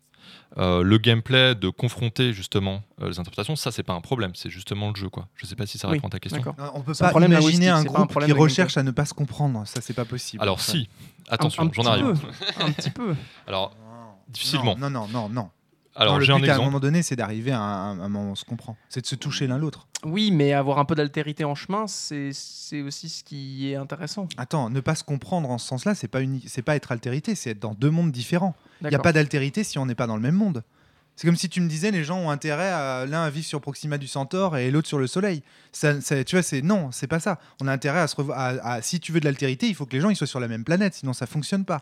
Euh, 0.57 0.82
le 0.82 0.98
gameplay 0.98 1.53
de 1.56 1.69
confronter 1.69 2.34
justement 2.34 2.82
euh, 3.02 3.10
les 3.10 3.19
interprétations, 3.19 3.56
ça 3.56 3.72
c'est 3.72 3.84
pas 3.84 3.94
un 3.94 4.02
problème, 4.02 4.32
c'est 4.34 4.49
justement 4.49 4.90
le 4.90 4.95
jeu 4.95 5.10
quoi. 5.10 5.28
Je 5.36 5.45
sais 5.45 5.56
pas 5.56 5.65
si 5.68 5.78
ça 5.78 5.88
Oui, 5.88 5.95
répond 5.95 6.07
à 6.07 6.11
ta 6.11 6.19
question. 6.19 6.41
Non, 6.57 6.72
On 6.74 6.82
peut 6.82 6.94
un 6.99 7.11
pas 7.11 7.26
imaginer 7.26 7.69
un 7.69 7.84
groupe 7.84 8.10
problème 8.10 8.30
qui 8.32 8.36
de 8.36 8.40
recherche 8.40 8.78
à 8.78 8.84
ne 8.84 8.91
pas 8.91 9.06
se 9.06 9.14
comprendre. 9.14 9.68
Ça, 9.68 9.82
c'est 9.82 9.94
pas 9.94 10.06
possible. 10.06 10.41
Alors 10.41 10.57
Ouais. 10.57 10.64
si, 10.64 10.90
attention, 11.30 11.64
j'en 11.74 11.84
petit 11.84 11.88
arrive. 11.90 12.14
peu, 12.19 12.64
un 12.64 12.72
petit 12.72 12.90
peu. 12.90 13.14
Alors 13.48 13.76
Non, 13.80 14.14
difficilement. 14.30 14.76
Non, 14.78 14.90
non, 14.90 15.07
non, 15.10 15.30
non. 15.30 15.49
Alors 15.98 16.22
j'ai 16.22 16.32
un 16.32 16.38
but, 16.38 16.44
à 16.44 16.45
un 16.45 16.53
exemple. 16.56 16.65
moment 16.65 16.80
donné, 16.80 17.02
c'est 17.03 17.15
d'arriver 17.15 17.52
à 17.52 17.60
un, 17.60 17.99
à 17.99 18.03
un 18.03 18.10
moment 18.10 18.30
où 18.30 18.32
on 18.32 18.36
se 18.36 18.45
comprend. 18.45 18.78
C'est 18.90 19.02
de 19.02 19.06
se 19.07 19.15
toucher 19.15 19.48
l'un 19.48 19.57
l'autre. 19.57 19.88
Oui, 20.06 20.32
mais 20.32 20.53
avoir 20.53 20.80
un 20.80 20.86
peu 20.86 20.95
d'altérité 20.95 21.44
en 21.44 21.56
chemin, 21.56 21.88
c'est 21.88 22.30
c'est 22.34 22.82
aussi 22.82 23.10
ce 23.10 23.24
qui 23.24 23.72
est 23.72 23.76
intéressant. 23.76 24.28
Attends, 24.38 24.69
ne 24.69 24.80
pas 24.80 24.95
se 24.95 25.03
comprendre 25.03 25.49
en 25.49 25.57
ce 25.57 25.68
sens-là, 25.68 25.95
c'est 25.95 26.07
pas 26.07 26.22
uni- 26.22 26.44
c'est 26.48 26.61
pas 26.61 26.76
être 26.76 26.91
altérité, 26.91 27.34
c'est 27.36 27.52
être 27.52 27.60
dans 27.60 27.74
deux 27.74 27.90
mondes 27.90 28.11
différents. 28.11 28.56
Il 28.82 28.88
n'y 28.90 28.95
a 28.95 28.99
pas 28.99 29.14
d'altérité 29.14 29.64
si 29.64 29.80
on 29.80 29.86
n'est 29.86 29.95
pas 29.95 30.07
dans 30.07 30.15
le 30.15 30.22
même 30.22 30.36
monde. 30.36 30.64
C'est 31.15 31.26
comme 31.28 31.36
si 31.36 31.49
tu 31.49 31.61
me 31.61 31.68
disais 31.68 31.90
les 31.90 32.03
gens 32.03 32.19
ont 32.19 32.30
intérêt 32.30 32.69
à 32.69 33.07
l'un 33.07 33.24
à 33.24 33.30
vivre 33.32 33.48
sur 33.48 33.60
Proxima 33.60 33.98
du 33.98 34.06
Centaure 34.06 34.56
et 34.56 34.69
l'autre 34.69 34.88
sur 34.88 34.99
le 34.99 35.07
Soleil. 35.07 35.41
Ça, 35.72 35.99
ça- 35.99 36.24
tu 36.24 36.36
vois, 36.36 36.44
c'est 36.44 36.61
non, 36.61 36.91
c'est 36.91 37.07
pas 37.07 37.19
ça. 37.19 37.40
On 37.60 37.68
a 37.68 37.72
intérêt 37.72 38.02
à 38.02 38.07
se 38.07 38.15
revoir. 38.15 38.38
à- 38.38 38.74
à- 38.74 38.82
si 38.84 38.99
tu 38.99 39.11
veux 39.11 39.19
de 39.19 39.26
l'altérité, 39.26 39.68
il 39.68 39.74
faut 39.74 39.88
que 39.88 39.94
les 39.94 39.99
gens 40.02 40.11
ils 40.11 40.15
soient 40.15 40.28
sur 40.28 40.40
la 40.40 40.48
même 40.48 40.64
planète, 40.64 40.94
sinon 40.94 41.14
ça 41.14 41.26
fonctionne 41.26 41.65
pas. 41.65 41.82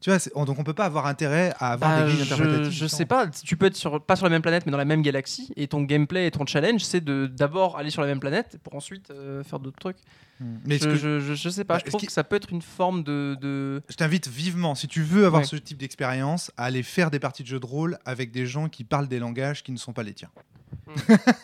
Tu 0.00 0.10
vois, 0.10 0.18
on- 0.36 0.44
donc 0.44 0.58
on 0.60 0.64
peut 0.64 0.74
pas 0.74 0.84
avoir 0.84 1.06
intérêt 1.06 1.52
à 1.58 1.72
avoir 1.72 1.90
Bah, 1.90 2.02
des 2.04 2.12
grilles 2.12 2.24
je, 2.24 2.32
interprétatives. 2.34 2.70
je 2.72 2.86
sais 2.86 3.04
différentes. 3.04 3.30
pas, 3.32 3.38
tu 3.44 3.56
peux 3.56 3.66
être 3.66 3.74
sur, 3.76 4.00
pas 4.00 4.14
sur 4.14 4.26
la 4.26 4.30
même 4.30 4.42
planète 4.42 4.64
mais 4.64 4.70
dans 4.70 4.78
la 4.78 4.84
même 4.84 5.02
galaxie 5.02 5.52
et 5.56 5.66
ton 5.66 5.82
gameplay 5.82 6.28
et 6.28 6.30
ton 6.30 6.46
challenge 6.46 6.82
c'est 6.84 7.00
de 7.02 7.26
d'abord 7.26 7.76
aller 7.78 7.90
sur 7.90 8.02
la 8.02 8.06
même 8.06 8.20
planète 8.20 8.58
pour 8.62 8.76
ensuite 8.76 9.10
euh, 9.10 9.42
faire 9.42 9.58
d'autres 9.58 9.80
trucs. 9.80 9.96
Hmm. 10.38 10.58
Mais 10.64 10.78
je, 10.78 10.84
que- 10.84 10.94
je, 10.94 11.18
je- 11.18 11.34
je 11.34 11.48
sais 11.48 11.64
pas, 11.64 11.78
Bah, 11.78 11.82
je 11.84 11.90
trouve 11.90 12.00
que 12.06 12.12
ça 12.12 12.22
peut 12.22 12.36
être 12.36 12.52
une 12.52 12.62
forme 12.62 13.02
de. 13.02 13.36
de... 13.40 13.82
Je 13.88 13.96
t'invite 13.96 14.28
vivement, 14.28 14.76
si 14.76 14.86
tu 14.86 15.02
veux 15.02 15.26
avoir 15.26 15.42
Ouais. 15.42 15.48
ce 15.48 15.56
type 15.56 15.78
d'expérience, 15.78 16.52
à 16.56 16.66
aller 16.66 16.84
faire 16.84 17.10
des 17.10 17.18
parties 17.18 17.42
de 17.42 17.48
jeux 17.48 17.58
de 17.58 17.66
rôle 17.66 17.98
avec 18.04 18.30
des 18.30 18.46
gens 18.46 18.68
qui 18.68 18.84
parlent 18.84 19.08
des 19.08 19.18
langages 19.18 19.64
qui 19.64 19.72
ne 19.72 19.76
sont 19.78 19.92
pas 19.92 20.04
les 20.04 20.14
tiens. 20.14 20.30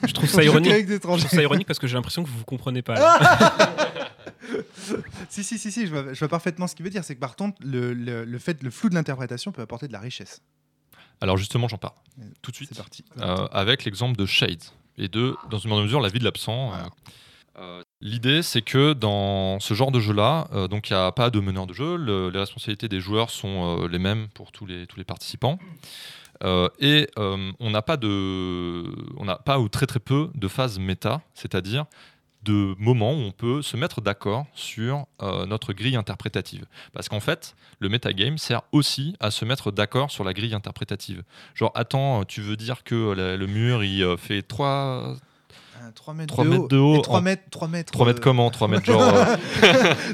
Je 0.07 0.13
trouve 0.13 0.29
ça 0.29 0.43
ironique. 0.45 0.73
Je 0.89 0.97
trouve 0.97 1.19
ça 1.21 1.43
ironique 1.43 1.67
parce 1.67 1.79
que 1.79 1.87
j'ai 1.87 1.95
l'impression 1.95 2.23
que 2.25 2.29
vous 2.29 2.39
vous 2.39 2.45
comprenez 2.45 2.83
pas. 2.83 2.95
là. 2.95 3.19
Si, 5.31 5.43
si, 5.43 5.59
si, 5.59 5.73
si, 5.73 5.87
je 5.87 5.91
vois, 5.93 6.13
je 6.13 6.19
vois 6.19 6.29
parfaitement 6.29 6.67
ce 6.67 6.75
qu'il 6.75 6.85
veut 6.85 6.91
dire. 6.91 7.03
C'est 7.05 7.15
que 7.15 7.21
par 7.21 7.35
contre, 7.37 7.57
le, 7.65 7.95
le, 7.95 8.25
le 8.25 8.39
fait, 8.39 8.63
le 8.63 8.71
flou 8.71 8.89
de 8.89 8.95
l'interprétation 8.95 9.53
peut 9.53 9.63
apporter 9.63 9.89
de 9.89 9.93
la 9.93 10.01
richesse. 10.01 10.43
Alors 11.21 11.37
justement, 11.37 11.67
j'en 11.69 11.79
parle 11.79 11.95
tout 12.43 12.51
de 12.51 12.57
C'est 12.57 12.65
suite. 12.67 12.77
parti. 12.77 13.05
euh, 13.21 13.47
avec 13.53 13.85
l'exemple 13.85 14.17
de 14.17 14.27
Shades 14.27 14.63
et 14.99 15.09
de, 15.09 15.35
dans 15.51 15.59
une 15.59 15.71
moindre 15.71 15.85
mesure, 15.85 16.01
la 16.01 16.09
vie 16.09 16.19
de 16.19 16.25
l'absent. 16.25 16.69
Voilà. 16.69 16.85
Euh, 16.85 17.61
euh, 17.61 17.83
L'idée, 18.01 18.43
c'est 18.43 18.63
que 18.63 18.93
dans 18.93 19.59
ce 19.61 19.75
genre 19.75 19.91
de 19.91 20.01
jeu-là, 20.01 20.49
euh, 20.53 20.69
donc 20.69 20.91
il 20.91 20.93
n'y 20.93 20.99
a 20.99 21.11
pas 21.13 21.31
de 21.31 21.41
meneur 21.41 21.67
de 21.67 21.73
jeu, 21.73 21.97
le- 21.97 22.29
les 22.29 22.39
responsabilités 22.39 22.89
des 22.89 23.01
joueurs 23.01 23.31
sont 23.31 23.81
euh, 23.83 23.89
les 23.89 23.99
mêmes 23.99 24.29
pour 24.35 24.53
tous 24.53 24.67
les, 24.67 24.87
tous 24.87 24.99
les 24.99 25.05
participants. 25.05 25.59
Euh, 26.45 26.69
et 26.79 27.09
euh, 27.19 27.53
on 27.59 27.71
n'a 27.71 27.83
pas 27.83 27.97
de, 27.97 28.85
on 29.17 29.25
n'a 29.25 29.37
pas 29.37 29.59
ou 29.59 29.69
très 29.69 29.87
très 29.87 30.01
peu 30.01 30.31
de 30.35 30.49
phases 30.49 30.79
méta, 30.79 31.23
c'est-à-dire 31.35 31.87
de 32.43 32.75
moments 32.79 33.13
où 33.13 33.21
on 33.21 33.31
peut 33.31 33.63
se 33.63 33.75
mettre 33.75 34.03
d'accord 34.03 34.47
sur 34.53 35.07
euh, 35.23 35.47
notre 35.47 35.73
grille 35.73 35.97
interprétative. 35.97 36.67
Parce 36.93 37.09
qu'en 37.09 37.21
fait, 37.21 37.57
le 37.79 37.89
metagame 37.89 38.37
sert 38.37 38.63
aussi 38.71 39.17
à 39.19 39.31
se 39.31 39.47
mettre 39.47 39.73
d'accord 39.73 40.11
sur 40.11 40.25
la 40.25 40.35
grille 40.35 40.53
interprétative. 40.53 41.23
Genre, 41.55 41.73
attends, 41.75 42.25
tu 42.25 42.43
veux 42.43 42.57
dire 42.57 42.85
que 42.85 43.15
le 43.15 43.47
mur, 43.47 43.83
il 43.83 44.19
fait 44.19 44.43
3, 44.43 45.17
3 45.93 46.15
mètres, 46.15 46.33
3 46.35 46.45
de 46.45 46.51
mètres 46.51 46.63
haut. 46.65 46.69
de 46.69 46.77
haut, 46.79 47.01
3 47.03 47.19
en- 47.19 47.23
mètres, 47.23 47.43
3 47.51 47.69
mètres. 47.69 47.93
3 47.93 48.07
mètres 48.07 48.21
comment 48.21 48.51
3 48.51 48.69
mètres 48.69 48.85
genre... 48.87 49.03
euh, 49.03 49.37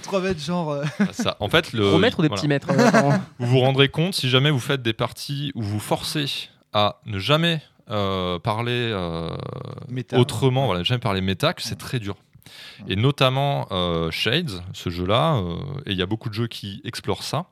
3 0.03 0.21
mètres 0.21 0.41
genre. 0.41 0.71
euh, 0.71 0.85
ça. 1.13 1.37
En 1.41 1.49
fait, 1.49 1.73
le, 1.73 1.89
Gros 1.91 1.99
mètres 1.99 2.19
ou 2.19 2.23
des 2.23 2.29
voilà. 2.29 2.41
petits 2.41 2.49
mètres 2.49 2.71
euh, 2.71 2.75
vraiment 2.91 3.19
vous 3.39 3.47
vous 3.47 3.61
rendrez 3.61 3.89
compte 3.89 4.15
si 4.15 4.29
jamais 4.29 4.51
vous 4.51 4.59
faites 4.61 4.83
des 4.83 4.93
parties 4.93 5.53
où 5.55 5.63
vous 5.63 5.81
forcez 5.81 6.27
à 6.73 7.01
ne 7.07 7.19
jamais 7.19 7.63
euh, 7.91 8.39
parler 8.39 8.91
euh, 8.93 9.29
Méta. 9.89 10.19
autrement, 10.19 10.67
voilà, 10.67 10.83
jamais 10.85 11.01
parler 11.01 11.21
méta, 11.21 11.53
que 11.55 11.63
c'est 11.63 11.79
très 11.79 11.99
dur. 11.99 12.17
Et 12.89 12.97
notamment 12.97 13.67
euh, 13.71 14.11
Shades, 14.11 14.63
ce 14.73 14.91
jeu-là, 14.91 15.37
euh, 15.37 15.57
et 15.87 15.93
il 15.93 15.97
y 15.99 16.03
a 16.03 16.07
beaucoup 16.07 16.29
de 16.29 16.35
jeux 16.35 16.47
qui 16.47 16.81
explorent 16.85 17.23
ça, 17.23 17.47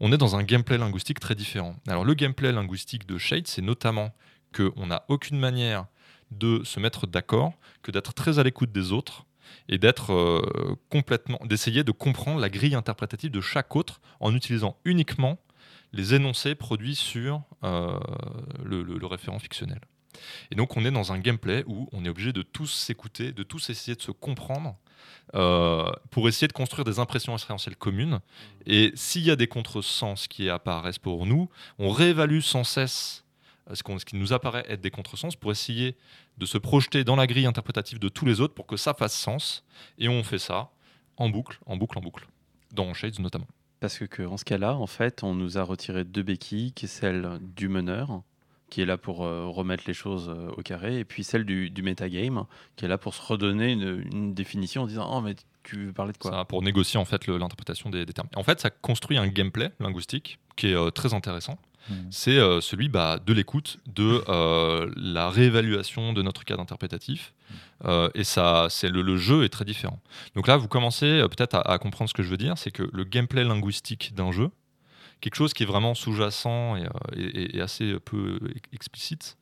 on 0.00 0.12
est 0.12 0.16
dans 0.18 0.36
un 0.36 0.42
gameplay 0.42 0.78
linguistique 0.78 1.20
très 1.20 1.34
différent. 1.34 1.74
Alors 1.88 2.04
le 2.04 2.14
gameplay 2.14 2.52
linguistique 2.52 3.06
de 3.06 3.18
Shades, 3.18 3.46
c'est 3.46 3.62
notamment 3.62 4.10
qu'on 4.56 4.86
n'a 4.86 5.02
aucune 5.08 5.38
manière 5.38 5.86
de 6.30 6.62
se 6.64 6.80
mettre 6.80 7.06
d'accord, 7.06 7.52
que 7.82 7.90
d'être 7.90 8.14
très 8.14 8.38
à 8.38 8.42
l'écoute 8.42 8.72
des 8.72 8.92
autres 8.92 9.24
et 9.68 9.78
d'être 9.78 10.12
euh, 10.12 10.76
complètement, 10.90 11.38
d'essayer 11.44 11.84
de 11.84 11.92
comprendre 11.92 12.40
la 12.40 12.48
grille 12.48 12.74
interprétative 12.74 13.30
de 13.30 13.40
chaque 13.40 13.74
autre 13.76 14.00
en 14.20 14.34
utilisant 14.34 14.76
uniquement 14.84 15.38
les 15.92 16.14
énoncés 16.14 16.54
produits 16.54 16.94
sur 16.94 17.42
euh, 17.64 17.98
le, 18.62 19.06
référent 19.06 19.38
fictionnel. 19.38 19.80
Et 20.50 20.54
donc 20.54 20.76
on 20.76 20.84
est 20.84 20.90
dans 20.90 21.12
un 21.12 21.18
gameplay 21.18 21.64
où 21.66 21.88
on 21.92 22.04
est 22.04 22.08
obligé 22.08 22.32
de 22.32 22.42
tous 22.42 22.66
s'écouter, 22.66 23.32
de 23.32 23.42
tous 23.42 23.70
essayer 23.70 23.94
de 23.94 24.02
se 24.02 24.10
comprendre 24.10 24.76
euh, 25.34 25.90
pour 26.10 26.28
essayer 26.28 26.48
de 26.48 26.52
construire 26.52 26.84
des 26.84 26.98
impressions 26.98 27.34
expérientielles 27.34 27.76
communes. 27.76 28.20
Et 28.66 28.92
s'il 28.94 29.22
y 29.22 29.30
a 29.30 29.36
des 29.36 29.46
contresens 29.46 30.26
qui 30.26 30.50
apparaissent 30.50 30.98
pour 30.98 31.24
nous, 31.26 31.48
on 31.78 31.90
réévalue 31.90 32.40
sans 32.40 32.64
cesse 32.64 33.24
ce, 33.74 33.82
qu'on- 33.82 33.98
ce 33.98 34.04
qui 34.04 34.16
nous 34.16 34.32
apparaît 34.32 34.64
être 34.68 34.80
des 34.80 34.90
contresens 34.90 35.36
pour 35.36 35.50
essayer 35.50 35.96
de 36.38 36.46
se 36.46 36.58
projeter 36.58 37.04
dans 37.04 37.16
la 37.16 37.26
grille 37.26 37.46
interprétative 37.46 37.98
de 37.98 38.08
tous 38.08 38.24
les 38.26 38.40
autres 38.40 38.54
pour 38.54 38.66
que 38.66 38.76
ça 38.76 38.94
fasse 38.94 39.14
sens. 39.18 39.64
Et 39.98 40.08
on 40.08 40.22
fait 40.22 40.38
ça 40.38 40.70
en 41.16 41.28
boucle, 41.28 41.58
en 41.66 41.76
boucle, 41.76 41.98
en 41.98 42.00
boucle. 42.00 42.26
Dans 42.72 42.92
Shades 42.94 43.18
notamment. 43.18 43.46
Parce 43.80 43.98
que, 43.98 44.04
que 44.04 44.22
en 44.22 44.36
ce 44.36 44.44
cas-là, 44.44 44.74
en 44.76 44.86
fait, 44.86 45.22
on 45.22 45.34
nous 45.34 45.56
a 45.58 45.62
retiré 45.62 46.04
deux 46.04 46.22
béquilles, 46.22 46.72
qui 46.72 46.84
est 46.86 46.88
celle 46.88 47.38
du 47.40 47.68
meneur, 47.68 48.22
qui 48.70 48.82
est 48.82 48.86
là 48.86 48.98
pour 48.98 49.24
euh, 49.24 49.46
remettre 49.46 49.84
les 49.86 49.94
choses 49.94 50.28
euh, 50.28 50.50
au 50.56 50.62
carré, 50.62 50.98
et 50.98 51.04
puis 51.04 51.24
celle 51.24 51.44
du, 51.46 51.70
du 51.70 51.82
metagame, 51.82 52.44
qui 52.76 52.84
est 52.84 52.88
là 52.88 52.98
pour 52.98 53.14
se 53.14 53.22
redonner 53.22 53.72
une, 53.72 54.04
une 54.12 54.34
définition 54.34 54.82
en 54.82 54.86
disant 54.86 55.08
Oh, 55.10 55.20
mais 55.22 55.34
tu 55.62 55.86
veux 55.86 55.92
parler 55.92 56.12
de 56.12 56.18
quoi? 56.18 56.30
Ça, 56.32 56.44
pour 56.44 56.62
négocier 56.62 56.98
en 57.00 57.04
fait 57.04 57.26
l'interprétation 57.26 57.88
des, 57.88 58.04
des 58.04 58.12
termes. 58.12 58.28
En 58.36 58.42
fait, 58.42 58.60
ça 58.60 58.68
construit 58.70 59.16
un 59.16 59.28
gameplay 59.28 59.70
linguistique 59.80 60.38
qui 60.56 60.68
est 60.68 60.74
euh, 60.74 60.90
très 60.90 61.14
intéressant. 61.14 61.56
Mhm. 61.88 62.08
C'est 62.10 62.38
euh, 62.38 62.60
celui 62.60 62.88
bah, 62.88 63.18
de 63.24 63.32
l'écoute, 63.32 63.78
de 63.86 64.22
euh, 64.28 64.90
la 64.96 65.30
réévaluation 65.30 66.12
de 66.12 66.22
notre 66.22 66.44
cadre 66.44 66.60
interprétatif. 66.62 67.32
Euh, 67.84 68.10
et 68.14 68.24
ça, 68.24 68.66
c'est 68.70 68.88
le, 68.90 69.02
le 69.02 69.16
jeu 69.16 69.44
est 69.44 69.48
très 69.48 69.64
différent. 69.64 70.00
Donc 70.34 70.46
là, 70.48 70.56
vous 70.56 70.68
commencez 70.68 71.22
peut-être 71.30 71.54
à, 71.54 71.60
à 71.72 71.78
comprendre 71.78 72.08
ce 72.08 72.14
que 72.14 72.22
je 72.22 72.28
veux 72.28 72.36
dire, 72.36 72.58
c'est 72.58 72.70
que 72.70 72.88
le 72.92 73.04
gameplay 73.04 73.44
linguistique 73.44 74.12
d'un 74.14 74.32
jeu, 74.32 74.50
quelque 75.20 75.36
chose 75.36 75.52
qui 75.52 75.62
est 75.62 75.66
vraiment 75.66 75.94
sous-jacent 75.94 76.76
et, 76.76 76.86
et- 77.16 77.56
et 77.56 77.60
assez 77.60 77.94
peu 78.04 78.38
explicite, 78.72 79.36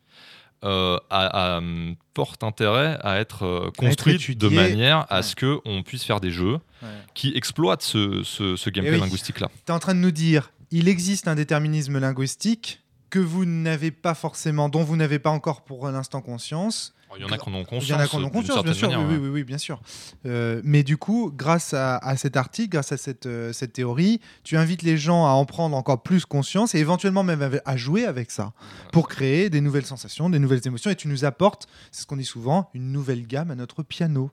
euh, 0.65 0.99
a, 1.11 1.27
a, 1.55 1.59
hum, 1.59 1.97
fort 2.15 2.35
intérêt 2.43 2.99
à 3.03 3.19
être 3.19 3.45
euh, 3.45 3.71
construit 3.77 4.37
de 4.37 4.49
manière 4.49 5.05
à 5.11 5.17
Ouais. 5.17 5.23
ce 5.23 5.35
qu'on 5.37 5.83
puisse 5.83 6.03
faire 6.05 6.21
des 6.21 6.31
jeux 6.31 6.59
Ouais. 6.83 6.89
qui 7.15 7.33
exploitent 7.35 7.83
ce, 7.83 8.23
ce- 8.23 8.57
ce 8.57 8.71
gameplay 8.71 8.95
oui. 8.97 9.01
linguistique-là. 9.01 9.49
Tu 9.67 9.73
es 9.73 9.75
en 9.75 9.79
train 9.79 9.95
de 9.95 10.01
nous 10.01 10.11
dire 10.11 10.51
il 10.77 10.89
existe 10.89 11.27
un 11.27 11.35
déterminisme 11.35 11.99
linguistique 11.99 12.83
que 13.09 13.19
vous 13.19 13.47
n'avez 13.47 13.91
pas 13.91 14.13
forcément, 14.13 14.69
dont 14.69 14.85
vous 14.85 14.97
n'avez 14.97 15.19
pas 15.19 15.31
encore 15.31 15.65
pour 15.65 15.89
l'instant 15.89 16.21
conscience. 16.21 16.95
Il 17.17 17.23
y 17.23 17.25
en 17.25 17.29
a 17.29 17.39
qui 17.39 17.49
en 17.49 17.65
conscience. 17.65 17.85
Il 17.85 17.91
y 17.93 17.95
en 17.95 17.99
a 17.99 18.27
en 18.27 18.29
conscience, 18.29 18.63
bien 18.63 18.75
sûr. 18.75 18.91
manière, 18.91 19.09
oui, 19.09 19.15
ouais. 19.15 19.21
oui, 19.23 19.29
oui, 19.31 19.45
bien 19.45 19.57
sûr. 19.57 19.81
Euh, 20.27 20.61
mais 20.65 20.83
du 20.83 20.99
coup, 20.99 21.33
grâce 21.35 21.73
à, 21.73 21.97
à 21.97 22.19
cet 22.19 22.37
article, 22.37 22.69
grâce 22.69 22.93
à 22.93 22.99
cette, 22.99 23.25
euh, 23.25 23.55
cette 23.55 23.73
théorie, 23.73 24.21
tu 24.45 24.59
invites 24.59 24.83
les 24.83 24.99
gens 24.99 25.25
à 25.25 25.31
en 25.31 25.47
prendre 25.47 25.75
encore 25.75 26.03
plus 26.03 26.27
conscience 26.27 26.75
et 26.75 26.79
éventuellement 26.79 27.23
même 27.23 27.41
à, 27.41 27.51
à 27.65 27.77
jouer 27.79 28.05
avec 28.05 28.31
ça 28.31 28.53
pour 28.93 29.09
créer 29.09 29.49
des 29.49 29.63
nouvelles 29.63 29.87
sensations, 29.87 30.29
des 30.29 30.41
nouvelles 30.41 30.67
émotions. 30.67 30.91
Et 30.91 30.97
tu 30.97 31.09
nous 31.09 31.25
apportes, 31.25 31.69
c'est 31.91 32.03
ce 32.03 32.07
qu'on 32.07 32.19
dit 32.19 32.25
souvent, 32.25 32.69
une 32.75 32.93
nouvelle 32.93 33.27
gamme 33.27 33.51
à 33.51 33.55
notre 33.55 33.83
piano. 33.83 34.31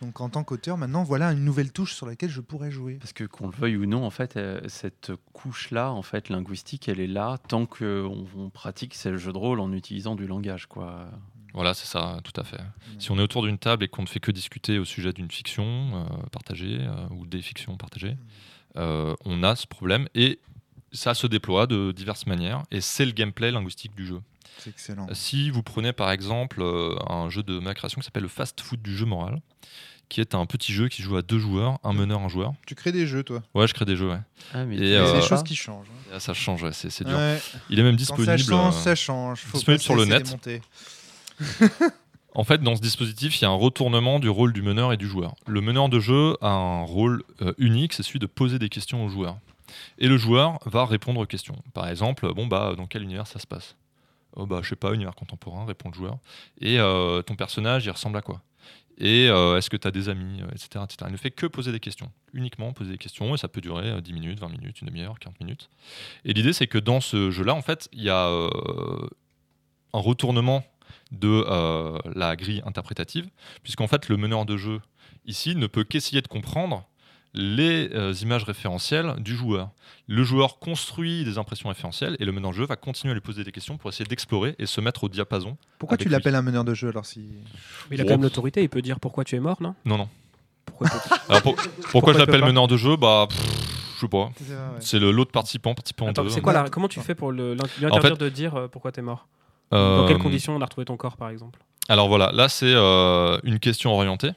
Donc 0.00 0.20
en 0.20 0.28
tant 0.30 0.44
qu'auteur, 0.44 0.78
maintenant, 0.78 1.02
voilà 1.02 1.32
une 1.32 1.44
nouvelle 1.44 1.72
touche 1.72 1.94
sur 1.94 2.06
laquelle 2.06 2.30
je 2.30 2.40
pourrais 2.40 2.70
jouer. 2.70 2.94
Parce 2.94 3.12
que 3.12 3.24
qu'on 3.24 3.48
le 3.48 3.56
veuille 3.56 3.76
ou 3.76 3.86
non, 3.86 4.04
en 4.04 4.10
fait, 4.10 4.36
euh, 4.36 4.60
cette 4.68 5.12
couche-là, 5.32 5.92
en 5.92 6.02
fait, 6.02 6.28
linguistique, 6.28 6.88
elle 6.88 7.00
est 7.00 7.06
là 7.06 7.38
tant 7.48 7.66
qu'on 7.66 8.26
on 8.36 8.50
pratique 8.50 8.94
ce 8.94 9.16
jeu 9.16 9.32
de 9.32 9.38
rôle 9.38 9.60
en 9.60 9.72
utilisant 9.72 10.14
du 10.14 10.26
langage, 10.26 10.66
quoi. 10.66 11.06
Voilà, 11.52 11.74
c'est 11.74 11.86
ça, 11.86 12.18
tout 12.22 12.38
à 12.40 12.44
fait. 12.44 12.60
Si 12.98 13.10
on 13.10 13.18
est 13.18 13.22
autour 13.22 13.42
d'une 13.42 13.58
table 13.58 13.84
et 13.84 13.88
qu'on 13.88 14.02
ne 14.02 14.06
fait 14.06 14.20
que 14.20 14.30
discuter 14.30 14.78
au 14.78 14.84
sujet 14.84 15.12
d'une 15.12 15.30
fiction 15.30 15.64
euh, 15.64 16.26
partagée 16.30 16.78
euh, 16.80 17.08
ou 17.10 17.26
des 17.26 17.42
fictions 17.42 17.76
partagées, 17.76 18.16
euh, 18.76 19.14
on 19.24 19.42
a 19.42 19.56
ce 19.56 19.66
problème. 19.66 20.08
Et 20.14 20.38
ça 20.92 21.14
se 21.14 21.26
déploie 21.26 21.66
de 21.66 21.92
diverses 21.92 22.26
manières 22.26 22.64
et 22.70 22.80
c'est 22.80 23.04
le 23.04 23.12
gameplay 23.12 23.50
linguistique 23.50 23.94
du 23.94 24.06
jeu. 24.06 24.20
C'est 24.58 24.70
excellent. 24.70 25.06
Si 25.12 25.50
vous 25.50 25.62
prenez 25.62 25.92
par 25.92 26.10
exemple 26.10 26.60
euh, 26.60 26.96
un 27.08 27.30
jeu 27.30 27.42
de 27.42 27.58
ma 27.58 27.74
création 27.74 28.00
qui 28.00 28.04
s'appelle 28.04 28.24
le 28.24 28.28
Fast 28.28 28.60
Food 28.60 28.82
du 28.82 28.96
jeu 28.96 29.06
moral, 29.06 29.40
qui 30.10 30.20
est 30.20 30.34
un 30.34 30.44
petit 30.44 30.74
jeu 30.74 30.88
qui 30.88 31.00
joue 31.02 31.16
à 31.16 31.22
deux 31.22 31.38
joueurs, 31.38 31.78
un 31.84 31.94
meneur, 31.94 32.20
un 32.20 32.28
joueur. 32.28 32.52
Tu 32.66 32.74
crées 32.74 32.92
des 32.92 33.06
jeux, 33.06 33.22
toi. 33.22 33.42
Ouais, 33.54 33.66
je 33.66 33.72
crée 33.72 33.86
des 33.86 33.96
jeux, 33.96 34.10
ouais. 34.10 34.18
Ah, 34.52 34.64
mais 34.64 34.74
Et, 34.74 34.78
tu 34.78 34.84
Il 34.84 34.90
y 34.90 34.94
euh, 34.96 35.14
des 35.14 35.22
choses 35.26 35.42
qui 35.44 35.56
changent. 35.56 35.86
hein. 36.12 36.18
Ça 36.18 36.34
change, 36.34 36.62
ouais, 36.64 36.72
c'est 36.72 37.04
dur. 37.04 37.16
Ouais. 37.16 37.40
Il 37.70 37.78
est 37.78 37.82
même 37.82 37.92
Quand 37.92 37.96
disponible. 37.96 38.38
ça 38.38 38.44
change, 38.44 38.74
euh, 38.74 38.80
ça 38.80 38.94
change. 38.94 39.40
Faut 39.40 39.56
disponible 39.56 39.82
sur 39.82 39.94
le 39.94 40.04
net. 40.04 40.36
En 42.32 42.44
fait, 42.44 42.62
dans 42.62 42.76
ce 42.76 42.80
dispositif, 42.80 43.40
il 43.40 43.42
y 43.42 43.44
a 43.44 43.50
un 43.50 43.54
retournement 43.56 44.20
du 44.20 44.28
rôle 44.28 44.52
du 44.52 44.62
meneur 44.62 44.92
et 44.92 44.96
du 44.96 45.08
joueur. 45.08 45.34
Le 45.48 45.60
meneur 45.60 45.88
de 45.88 45.98
jeu 45.98 46.36
a 46.40 46.50
un 46.50 46.82
rôle 46.82 47.24
euh, 47.42 47.52
unique, 47.58 47.92
c'est 47.92 48.04
celui 48.04 48.20
de 48.20 48.26
poser 48.26 48.60
des 48.60 48.68
questions 48.68 49.04
au 49.04 49.08
joueur. 49.08 49.36
Et 49.98 50.06
le 50.06 50.16
joueur 50.16 50.58
va 50.64 50.86
répondre 50.86 51.20
aux 51.20 51.26
questions. 51.26 51.56
Par 51.74 51.88
exemple, 51.88 52.32
bon 52.32 52.46
bah 52.46 52.74
dans 52.76 52.86
quel 52.86 53.02
univers 53.02 53.26
ça 53.26 53.40
se 53.40 53.48
passe? 53.48 53.74
Oh 54.36 54.46
bah 54.46 54.60
je 54.62 54.68
sais 54.68 54.76
pas, 54.76 54.92
univers 54.94 55.16
contemporain, 55.16 55.64
répond 55.64 55.88
le 55.90 55.94
joueur. 55.96 56.18
Et 56.60 56.78
euh, 56.78 57.20
ton 57.22 57.34
personnage, 57.34 57.84
il 57.86 57.90
ressemble 57.90 58.16
à 58.18 58.22
quoi? 58.22 58.40
Et 59.00 59.28
euh, 59.28 59.56
est-ce 59.56 59.70
que 59.70 59.78
tu 59.78 59.88
as 59.88 59.90
des 59.90 60.10
amis, 60.10 60.42
euh, 60.42 60.50
etc., 60.50 60.84
etc. 60.84 60.96
Il 61.06 61.12
ne 61.12 61.16
fait 61.16 61.30
que 61.30 61.46
poser 61.46 61.72
des 61.72 61.80
questions, 61.80 62.12
uniquement 62.34 62.72
poser 62.74 62.92
des 62.92 62.98
questions, 62.98 63.34
et 63.34 63.38
ça 63.38 63.48
peut 63.48 63.62
durer 63.62 63.90
euh, 63.90 64.00
10 64.02 64.12
minutes, 64.12 64.38
20 64.38 64.48
minutes, 64.50 64.80
une 64.82 64.88
demi-heure, 64.88 65.18
40 65.18 65.40
minutes. 65.40 65.70
Et 66.26 66.34
l'idée, 66.34 66.52
c'est 66.52 66.66
que 66.66 66.76
dans 66.76 67.00
ce 67.00 67.30
jeu-là, 67.30 67.54
en 67.54 67.62
fait, 67.62 67.88
il 67.92 68.02
y 68.02 68.10
a 68.10 68.26
euh, 68.26 69.08
un 69.94 70.00
retournement 70.00 70.62
de 71.12 71.44
euh, 71.48 71.98
la 72.14 72.36
grille 72.36 72.62
interprétative, 72.66 73.28
puisqu'en 73.62 73.88
fait 73.88 74.08
le 74.08 74.16
meneur 74.16 74.44
de 74.44 74.56
jeu 74.56 74.80
ici 75.24 75.56
ne 75.56 75.66
peut 75.66 75.84
qu'essayer 75.84 76.22
de 76.22 76.28
comprendre 76.28 76.86
les 77.34 77.90
euh, 77.94 78.12
images 78.22 78.44
référentielles 78.44 79.14
du 79.18 79.34
joueur. 79.34 79.70
Le 80.08 80.24
joueur 80.24 80.58
construit 80.58 81.24
des 81.24 81.38
impressions 81.38 81.68
référentielles 81.68 82.16
et 82.18 82.24
le 82.24 82.32
meneur 82.32 82.50
de 82.50 82.56
jeu 82.56 82.66
va 82.66 82.74
continuer 82.76 83.12
à 83.12 83.14
lui 83.14 83.20
poser 83.20 83.44
des 83.44 83.52
questions 83.52 83.76
pour 83.76 83.90
essayer 83.90 84.04
d'explorer 84.04 84.56
et 84.58 84.66
se 84.66 84.80
mettre 84.80 85.04
au 85.04 85.08
diapason. 85.08 85.56
Pourquoi 85.78 85.96
tu 85.96 86.08
l'appelles 86.08 86.34
un 86.34 86.42
meneur 86.42 86.64
de 86.64 86.74
jeu 86.74 86.88
alors 86.88 87.06
si 87.06 87.20
Mais 87.90 87.96
il 87.96 88.00
a 88.00 88.04
quand 88.04 88.10
même 88.10 88.22
l'autorité, 88.22 88.62
il 88.62 88.68
peut 88.68 88.82
dire 88.82 88.98
pourquoi 88.98 89.22
tu 89.24 89.36
es 89.36 89.40
mort, 89.40 89.58
non? 89.62 89.74
Non, 89.84 89.98
non. 89.98 90.08
Pourquoi 90.66 90.88
il 90.88 90.98
peut- 90.98 91.14
Alors, 91.28 91.42
pour- 91.42 91.54
pourquoi, 91.54 91.72
Pourquoi 91.90 92.12
je 92.14 92.18
l'appelle 92.18 92.44
meneur 92.44 92.66
de 92.66 92.76
jeu? 92.76 92.96
Bah, 92.96 93.26
pff, 93.28 93.94
je 93.96 94.00
sais 94.00 94.08
pas. 94.08 94.30
C'est 94.80 94.98
le 94.98 95.12
l'autre 95.12 95.30
participant, 95.30 95.74
participant 95.74 96.08
Attends, 96.08 96.24
2. 96.24 96.30
c'est 96.30 96.40
quoi 96.40 96.52
la... 96.52 96.68
Comment 96.68 96.88
tu 96.88 97.00
fais 97.00 97.14
pour 97.14 97.30
le... 97.30 97.54
l'in- 97.54 97.62
lui 97.78 97.86
interdire 97.86 98.16
de 98.18 98.28
dire 98.28 98.56
euh, 98.56 98.68
pourquoi 98.68 98.90
t'es 98.92 99.02
mort? 99.02 99.28
Dans 99.70 100.04
quelles 100.08 100.18
conditions 100.18 100.56
on 100.56 100.60
a 100.60 100.64
retrouvé 100.64 100.84
ton 100.84 100.96
corps, 100.96 101.16
par 101.16 101.28
exemple? 101.30 101.60
Alors 101.88 102.08
voilà, 102.08 102.30
là 102.32 102.48
c'est 102.48 102.72
euh, 102.74 103.38
une 103.44 103.60
question 103.60 103.92
orientée. 103.92 104.30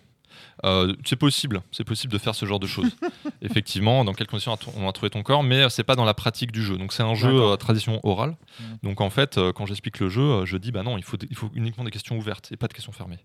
Euh, 0.66 0.94
c'est 1.06 1.16
possible, 1.16 1.62
c'est 1.72 1.84
possible 1.84 2.14
de 2.14 2.18
faire 2.18 2.36
ce 2.36 2.46
genre 2.46 2.60
de 2.60 2.68
choses. 2.68 2.96
Effectivement, 3.42 4.06
dans 4.06 4.14
quelles 4.14 4.28
conditions 4.28 4.58
on 4.78 4.88
a 4.88 4.92
trouvé 4.94 5.10
ton 5.10 5.24
corps, 5.24 5.44
mais 5.44 5.64
euh, 5.64 5.70
c'est 5.70 5.84
pas 5.84 5.96
dans 5.96 6.06
la 6.06 6.14
pratique 6.14 6.52
du 6.52 6.64
jeu. 6.64 6.78
Donc 6.78 6.94
c'est 6.94 7.04
un 7.04 7.16
jeu 7.16 7.52
à 7.52 7.58
tradition 7.58 8.00
orale. 8.04 8.36
Mm. 8.60 8.64
Donc 8.84 9.02
en 9.02 9.10
fait, 9.10 9.38
euh, 9.38 9.52
quand 9.52 9.66
j'explique 9.66 10.00
le 10.00 10.10
jeu, 10.10 10.22
euh, 10.22 10.46
je 10.46 10.58
dis 10.58 10.72
bah 10.72 10.84
non, 10.84 10.98
il 10.98 11.04
faut, 11.04 11.18
il 11.30 11.36
faut 11.36 11.50
uniquement 11.54 11.84
des 11.84 11.92
questions 11.92 12.18
ouvertes 12.18 12.52
et 12.52 12.58
pas 12.58 12.68
de 12.68 12.74
questions 12.74 12.92
fermées. 12.92 13.20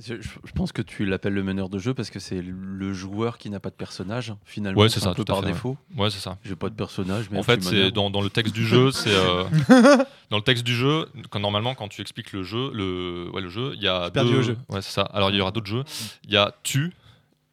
Je, 0.00 0.14
pense 0.54 0.70
que 0.70 0.80
tu 0.80 1.04
l'appelles 1.04 1.34
le 1.34 1.42
meneur 1.42 1.68
de 1.68 1.78
jeu 1.78 1.92
parce 1.92 2.10
que 2.10 2.20
c'est 2.20 2.40
le 2.40 2.92
joueur 2.92 3.36
qui 3.36 3.50
n'a 3.50 3.58
pas 3.58 3.70
de 3.70 3.74
personnage, 3.74 4.32
finalement. 4.44 4.80
Ouais, 4.80 4.88
c'est 4.88 5.00
ça, 5.00 5.10
un 5.10 5.14
peu 5.14 5.24
tout 5.24 5.32
à 5.32 5.34
par 5.34 5.40
fait, 5.42 5.46
ouais. 5.48 5.52
défaut. 5.52 5.76
Ouais, 5.96 6.08
c'est 6.10 6.20
ça. 6.20 6.38
J'ai 6.44 6.54
pas 6.54 6.68
de 6.68 6.74
personnage, 6.74 7.28
mais 7.30 7.38
en 7.38 7.42
fait, 7.42 7.62
c'est 7.64 7.90
dans, 7.90 8.08
dans 8.08 8.20
le 8.20 8.30
texte 8.30 8.54
du 8.54 8.64
jeu, 8.64 8.90
c'est 8.92 9.10
euh, 9.12 9.44
dans 10.30 10.36
le 10.36 10.42
texte 10.42 10.62
du 10.62 10.74
jeu. 10.74 11.08
Quand 11.30 11.40
normalement, 11.40 11.74
quand 11.74 11.88
tu 11.88 12.00
expliques 12.00 12.32
le 12.32 12.44
jeu, 12.44 12.70
le, 12.72 13.28
ouais, 13.34 13.40
le 13.42 13.48
jeu, 13.48 13.72
il 13.74 13.82
y 13.82 13.88
a 13.88 14.08
deux. 14.10 14.38
au 14.38 14.42
jeu. 14.42 14.56
Ouais, 14.68 14.82
c'est 14.82 14.92
ça. 14.92 15.02
Alors 15.02 15.30
il 15.30 15.36
y 15.36 15.40
aura 15.40 15.50
d'autres 15.50 15.66
jeux. 15.66 15.82
Il 16.24 16.30
y 16.32 16.36
a 16.36 16.54
tu. 16.62 16.92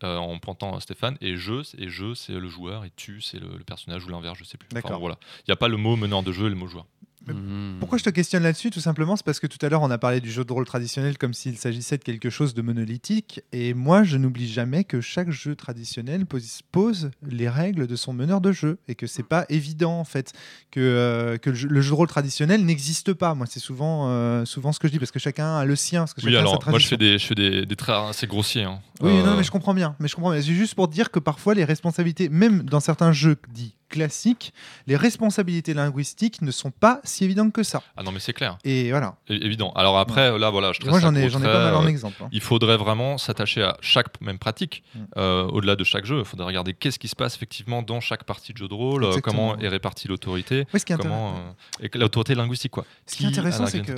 euh, 0.03 0.17
en 0.17 0.37
pointant 0.39 0.77
Stéphane 0.81 1.17
et 1.21 1.37
je 1.37 1.61
et 1.79 1.87
je 1.89 2.13
c'est 2.13 2.33
le 2.33 2.49
joueur 2.49 2.83
et 2.85 2.91
tu 2.97 3.21
c'est 3.21 3.39
le, 3.39 3.47
le 3.57 3.63
personnage 3.63 4.05
ou 4.05 4.09
l'inverse 4.09 4.37
je 4.37 4.43
sais 4.43 4.57
plus 4.57 4.67
Enfin, 4.77 4.97
voilà 4.97 5.17
il 5.39 5.43
n'y 5.49 5.53
a 5.53 5.55
pas 5.55 5.69
le 5.69 5.77
mot 5.77 5.95
meneur 5.95 6.21
de 6.21 6.33
jeu 6.33 6.47
et 6.47 6.49
le 6.49 6.55
mot 6.55 6.67
joueur 6.67 6.85
Mhm. 7.33 7.77
Pourquoi 7.79 7.97
je 7.97 8.03
te 8.03 8.09
questionne 8.09 8.43
là-dessus 8.43 8.69
Tout 8.69 8.79
simplement, 8.79 9.15
c'est 9.15 9.25
parce 9.25 9.39
que 9.39 9.47
tout 9.47 9.57
à 9.65 9.69
l'heure, 9.69 9.81
on 9.81 9.91
a 9.91 9.97
parlé 9.97 10.21
du 10.21 10.31
jeu 10.31 10.43
de 10.45 10.53
rôle 10.53 10.65
traditionnel 10.65 11.17
comme 11.17 11.33
s'il 11.33 11.57
s'agissait 11.57 11.97
de 11.97 12.03
quelque 12.03 12.29
chose 12.29 12.53
de 12.53 12.61
monolithique. 12.61 13.41
Et 13.51 13.73
moi, 13.73 14.03
je 14.03 14.17
n'oublie 14.17 14.47
jamais 14.47 14.83
que 14.83 15.01
chaque 15.01 15.31
jeu 15.31 15.55
traditionnel 15.55 16.25
pose, 16.25 16.61
pose 16.71 17.11
les 17.27 17.49
règles 17.49 17.87
de 17.87 17.95
son 17.95 18.13
meneur 18.13 18.41
de 18.41 18.51
jeu. 18.51 18.77
Et 18.87 18.95
que 18.95 19.07
c'est 19.07 19.23
pas 19.23 19.45
évident, 19.49 19.99
en 19.99 20.05
fait, 20.05 20.33
que, 20.71 20.79
euh, 20.79 21.37
que 21.37 21.49
le, 21.49 21.55
jeu, 21.55 21.67
le 21.69 21.81
jeu 21.81 21.89
de 21.91 21.95
rôle 21.95 22.07
traditionnel 22.07 22.63
n'existe 22.65 23.13
pas. 23.13 23.33
Moi, 23.33 23.47
c'est 23.49 23.59
souvent, 23.59 24.09
euh, 24.09 24.45
souvent 24.45 24.71
ce 24.71 24.79
que 24.79 24.87
je 24.87 24.93
dis, 24.93 24.99
parce 24.99 25.11
que 25.11 25.19
chacun 25.19 25.57
a 25.57 25.65
le 25.65 25.75
sien. 25.75 26.01
Parce 26.01 26.13
que 26.13 26.21
oui 26.25 26.35
alors 26.35 26.59
moi 26.67 26.79
je 26.79 26.87
fais 26.87 26.97
des 26.97 27.17
je 27.17 27.25
fais 27.25 27.35
des, 27.35 27.65
des 27.65 27.75
traits 27.75 27.95
assez 28.09 28.27
grossiers 28.27 28.63
hein. 28.63 28.79
Oui, 29.01 29.11
Euh, 29.11 29.23
non, 29.25 29.35
mais 29.35 29.43
je 29.43 29.51
comprends 29.51 29.73
bien. 29.73 29.95
Mais 29.99 30.07
je 30.07 30.15
comprends. 30.15 30.31
C'est 30.33 30.41
juste 30.43 30.75
pour 30.75 30.87
dire 30.87 31.11
que 31.11 31.19
parfois, 31.19 31.53
les 31.53 31.65
responsabilités, 31.65 32.29
même 32.29 32.63
dans 32.63 32.79
certains 32.79 33.11
jeux 33.11 33.37
dits 33.53 33.75
classiques, 33.89 34.53
les 34.87 34.95
responsabilités 34.95 35.73
linguistiques 35.73 36.41
ne 36.41 36.51
sont 36.51 36.71
pas 36.71 36.99
si 37.03 37.23
évidentes 37.23 37.53
que 37.53 37.63
ça. 37.63 37.81
ah 37.97 38.03
non 38.03 38.11
mais 38.11 38.19
c'est 38.19 38.33
clair 38.33 38.57
Et 38.63 38.89
voilà. 38.89 39.15
É- 39.29 39.35
évident 39.45 39.71
alors 39.75 39.97
après 39.99 40.37
là 40.37 40.49
voilà 40.49 40.71
je 40.73 40.85
Moi, 40.87 40.99
j'en 40.99 41.13
ai, 41.15 41.29
pas 41.29 41.39
mal 41.39 41.75
en 41.75 41.83
euh, 41.85 41.87
exemple. 41.87 42.15
hein. 42.23 42.27
il 42.31 42.41
faudrait 42.41 42.77
vraiment 42.77 43.17
s'attacher 43.17 43.63
à 43.63 43.77
chaque 43.81 44.19
même 44.21 44.39
pratique, 44.39 44.83
Mm. 44.95 44.99
euh, 45.17 45.45
au-delà 45.47 45.75
de 45.75 45.83
chaque 45.83 46.05
jeu. 46.05 46.19
Il 46.19 46.25
faudrait 46.25 46.47
regarder 46.47 46.73
qu'est-ce 46.73 46.97
qui 46.99 47.07
se 47.07 47.15
passe 47.15 47.35
effectivement 47.35 47.81
dans 47.81 47.99
chaque 47.99 48.23
partie 48.23 48.53
de 48.53 48.57
jeu 48.57 48.67
de 48.67 48.73
rôle, 48.73 49.03
euh, 49.03 49.07
Exactement. 49.09 49.49
comment 49.51 49.59
est 49.61 49.67
répartie 49.67 50.07
l'autorité, 50.07 50.65
Oui, 50.73 50.79
comment 50.99 51.35
euh, 51.83 51.87
l'autorité 51.95 52.35
linguistique 52.35 52.71
quoi. 52.71 52.85
Ce 53.05 53.15
qui 53.15 53.23
est 53.23 53.27
Qui 53.27 53.33
intéressant, 53.39 53.65
c'est 53.67 53.81
que 53.81 53.93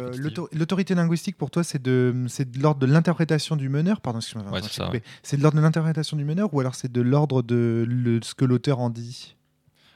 l'autorité 0.53 0.95
linguistique 0.95 1.38
pour 1.38 1.49
toi, 1.51 1.64
c'est 1.64 1.81
de, 1.81 2.14
de 2.15 2.59
l'ordre 2.61 2.80
de 2.80 2.85
l'interprétation 2.85 3.55
du 3.55 3.69
meneur. 3.69 4.01
Pardon, 4.01 4.19
excuse-moi. 4.19 4.51
Ouais. 4.51 5.01
C'est 5.23 5.38
de 5.38 5.41
l'ordre 5.43 5.57
de 5.57 5.61
l'interprétation 5.61 6.18
du 6.18 6.23
meneur 6.26 6.53
ou 6.53 6.59
alors 6.59 6.76
c'est 6.76 6.91
de 6.91 7.01
l'ordre 7.01 7.41
de 7.41 7.85
le- 7.88 8.19
ce 8.23 8.34
que 8.35 8.45
l'auteur 8.45 8.80
en 8.80 8.89
dit? 8.89 9.35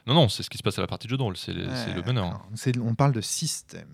Non 0.06 0.14
non, 0.14 0.28
c'est 0.28 0.42
ce 0.42 0.50
qui 0.50 0.58
se 0.58 0.62
passe 0.62 0.78
à 0.78 0.80
la 0.82 0.86
partie 0.88 1.06
de 1.06 1.10
jeu 1.12 1.16
de 1.16 1.22
rôle, 1.22 1.36
c'est 1.36 1.52
le 1.52 1.66
Ouais, 1.68 2.02
meneur. 2.06 2.24
d'accord. 2.24 2.46
C'est- 2.54 2.78
On 2.78 2.94
parle 2.94 3.12
de 3.12 3.20
système. 3.20 3.88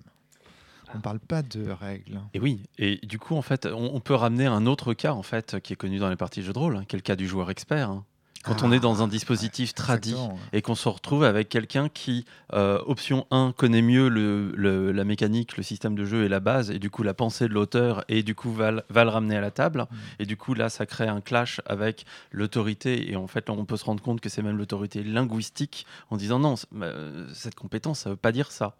On 0.95 1.01
parle 1.01 1.21
pas 1.21 1.43
de 1.43 1.71
règles. 1.71 2.19
Et 2.33 2.41
oui, 2.41 2.63
et 2.79 2.97
du 3.07 3.19
coup, 3.19 3.37
en 3.37 3.43
fait, 3.43 3.67
on, 3.67 3.95
on 3.95 4.01
peut 4.01 4.15
ramener 4.15 4.47
un 4.47 4.65
autre 4.65 4.95
cas, 4.95 5.13
en 5.13 5.23
fait, 5.23 5.61
qui 5.61 5.75
est 5.75 5.77
connu 5.77 5.99
dans 5.99 6.09
les 6.09 6.17
parties 6.17 6.41
de 6.41 6.47
jeux 6.47 6.55
de 6.55 6.59
rôle, 6.59 6.77
hein, 6.79 6.85
qui 6.89 6.97
est 6.97 6.99
le 6.99 7.03
cas 7.03 7.15
du 7.17 7.29
joueur 7.29 7.51
expert. 7.51 7.91
hein. 7.91 8.05
Quand 8.45 8.63
on 8.63 8.73
est 8.73 8.81
dans 8.81 9.03
un 9.03 9.09
dispositif 9.09 9.75
tradit 9.75 10.11
Exactement. 10.13 10.39
et 10.53 10.63
qu'on 10.63 10.75
se 10.75 10.89
retrouve 10.89 11.25
avec 11.25 11.49
quelqu'un 11.49 11.89
qui, 11.89 12.25
euh, 12.55 12.79
option 12.87 13.27
1, 13.31 13.53
connaît 13.57 13.83
mieux 13.83 14.09
le, 14.09 14.53
le- 14.55 14.93
la 14.93 15.05
mécanique, 15.05 15.57
le 15.57 15.63
système 15.63 15.95
de 15.95 16.05
jeu 16.05 16.25
et 16.25 16.29
la 16.29 16.41
base, 16.41 16.71
et 16.71 16.79
du 16.79 16.89
coup 16.89 17.03
la 17.03 17.15
pensée 17.15 17.49
de 17.49 17.53
l'auteur, 17.53 18.05
et 18.09 18.23
du 18.23 18.35
coup 18.35 18.53
va, 18.53 18.71
le- 18.71 18.83
va 18.91 19.05
le 19.05 19.11
ramener 19.11 19.37
à 19.37 19.41
la 19.41 19.51
table. 19.51 19.87
Mm. 19.91 19.97
Et 20.21 20.27
du 20.27 20.37
coup, 20.37 20.55
là, 20.55 20.69
ça 20.69 20.87
crée 20.87 21.09
un 21.09 21.21
clash 21.21 21.61
avec 21.67 22.07
l'autorité, 22.31 23.11
et 23.11 23.17
en 23.17 23.27
fait, 23.27 23.49
là, 23.49 23.55
on 23.59 23.65
peut 23.65 23.77
se 23.77 23.85
rendre 23.85 24.03
compte 24.03 24.21
que 24.21 24.29
c'est 24.29 24.43
même 24.43 24.57
l'autorité 24.57 25.03
linguistique, 25.03 25.85
en 26.11 26.17
disant 26.17 26.39
non, 26.39 26.57
c- 26.57 26.67
euh, 26.81 27.27
cette 27.35 27.55
compétence, 27.55 28.01
ça 28.01 28.11
veut 28.11 28.17
pas 28.17 28.33
dire 28.33 28.51
ça. 28.53 28.77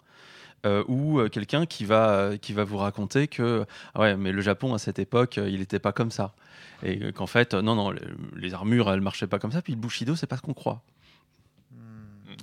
Euh, 0.67 0.83
ou 0.89 1.21
euh, 1.21 1.29
quelqu'un 1.29 1.67
qui 1.67 1.85
va, 1.85 2.11
euh, 2.11 2.37
qui 2.37 2.53
va 2.53 2.65
vous 2.65 2.79
raconter 2.79 3.29
que 3.29 3.65
ah 3.95 4.01
ouais, 4.01 4.17
mais 4.17 4.33
le 4.33 4.41
Japon 4.41 4.75
à 4.75 4.79
cette 4.79 4.99
époque, 4.99 5.37
il 5.37 5.61
n'était 5.61 5.79
pas 5.79 5.93
comme 5.93 6.11
ça. 6.11 6.33
Et 6.83 7.13
qu'en 7.13 7.27
fait, 7.27 7.55
non, 7.55 7.75
non, 7.75 7.91
les, 7.91 8.01
les 8.37 8.55
armures, 8.55 8.91
elles 8.91 9.01
marchaient 9.01 9.27
pas 9.27 9.39
comme 9.39 9.53
ça. 9.53 9.63
Puis 9.63 9.73
le 9.73 9.79
Bushido, 9.79 10.17
c'est 10.17 10.27
pas 10.27 10.37
ce 10.37 10.43
qu'on 10.43 10.55
croit. 10.55 10.83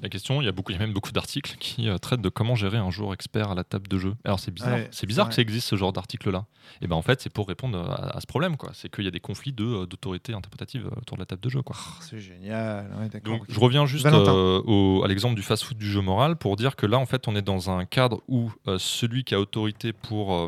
La 0.03 0.09
question, 0.09 0.41
il 0.41 0.45
y 0.45 0.47
a 0.47 0.51
beaucoup, 0.51 0.71
il 0.71 0.75
y 0.75 0.77
a 0.77 0.81
même 0.81 0.93
beaucoup 0.93 1.11
d'articles 1.11 1.55
qui 1.57 1.87
euh, 1.89 1.97
traitent 1.97 2.21
de 2.21 2.29
comment 2.29 2.53
gérer 2.55 2.77
un 2.77 2.91
joueur 2.91 3.13
expert 3.13 3.51
à 3.51 3.55
la 3.55 3.63
table 3.63 3.87
de 3.87 3.97
jeu. 3.97 4.13
Alors 4.25 4.39
c'est 4.39 4.51
bizarre, 4.51 4.73
Ouais, 4.73 4.87
c'est 4.91 5.07
bizarre 5.07 5.25
ouais. 5.25 5.29
que 5.29 5.35
ça 5.35 5.41
existe 5.41 5.67
ce 5.69 5.75
genre 5.77 5.93
d'article-là. 5.93 6.45
Et 6.81 6.87
ben 6.87 6.95
en 6.97 7.01
fait, 7.01 7.21
c'est 7.21 7.31
pour 7.31 7.47
répondre 7.47 7.79
à, 7.79 8.17
à 8.17 8.19
ce 8.21 8.27
problème, 8.27 8.57
quoi. 8.57 8.71
C'est 8.73 8.93
qu'il 8.93 9.05
y 9.05 9.07
a 9.07 9.11
des 9.11 9.19
conflits 9.21 9.53
de 9.53 9.63
euh, 9.63 9.85
d'autorité 9.85 10.33
interprétative 10.33 10.87
euh, 10.87 10.99
autour 10.99 11.15
de 11.17 11.21
la 11.21 11.25
table 11.25 11.41
de 11.41 11.49
jeu, 11.49 11.61
quoi. 11.61 11.75
Oh, 11.79 11.91
c'est 12.01 12.19
génial. 12.19 12.91
Ouais, 12.99 13.21
Donc, 13.21 13.43
je 13.47 13.59
reviens 13.59 13.85
juste 13.85 14.05
euh, 14.05 14.61
au- 14.65 15.01
à 15.03 15.07
l'exemple 15.07 15.35
du 15.35 15.41
fast-food 15.41 15.77
du 15.77 15.89
jeu 15.89 16.01
moral 16.01 16.35
pour 16.35 16.55
dire 16.57 16.75
que 16.75 16.85
là, 16.85 16.97
en 16.99 17.05
fait, 17.05 17.27
on 17.27 17.35
est 17.35 17.41
dans 17.41 17.69
un 17.71 17.85
cadre 17.85 18.21
où 18.27 18.51
euh, 18.67 18.77
celui 18.77 19.23
qui 19.23 19.33
a 19.33 19.39
autorité 19.39 19.93
pour, 19.93 20.35
euh, 20.35 20.47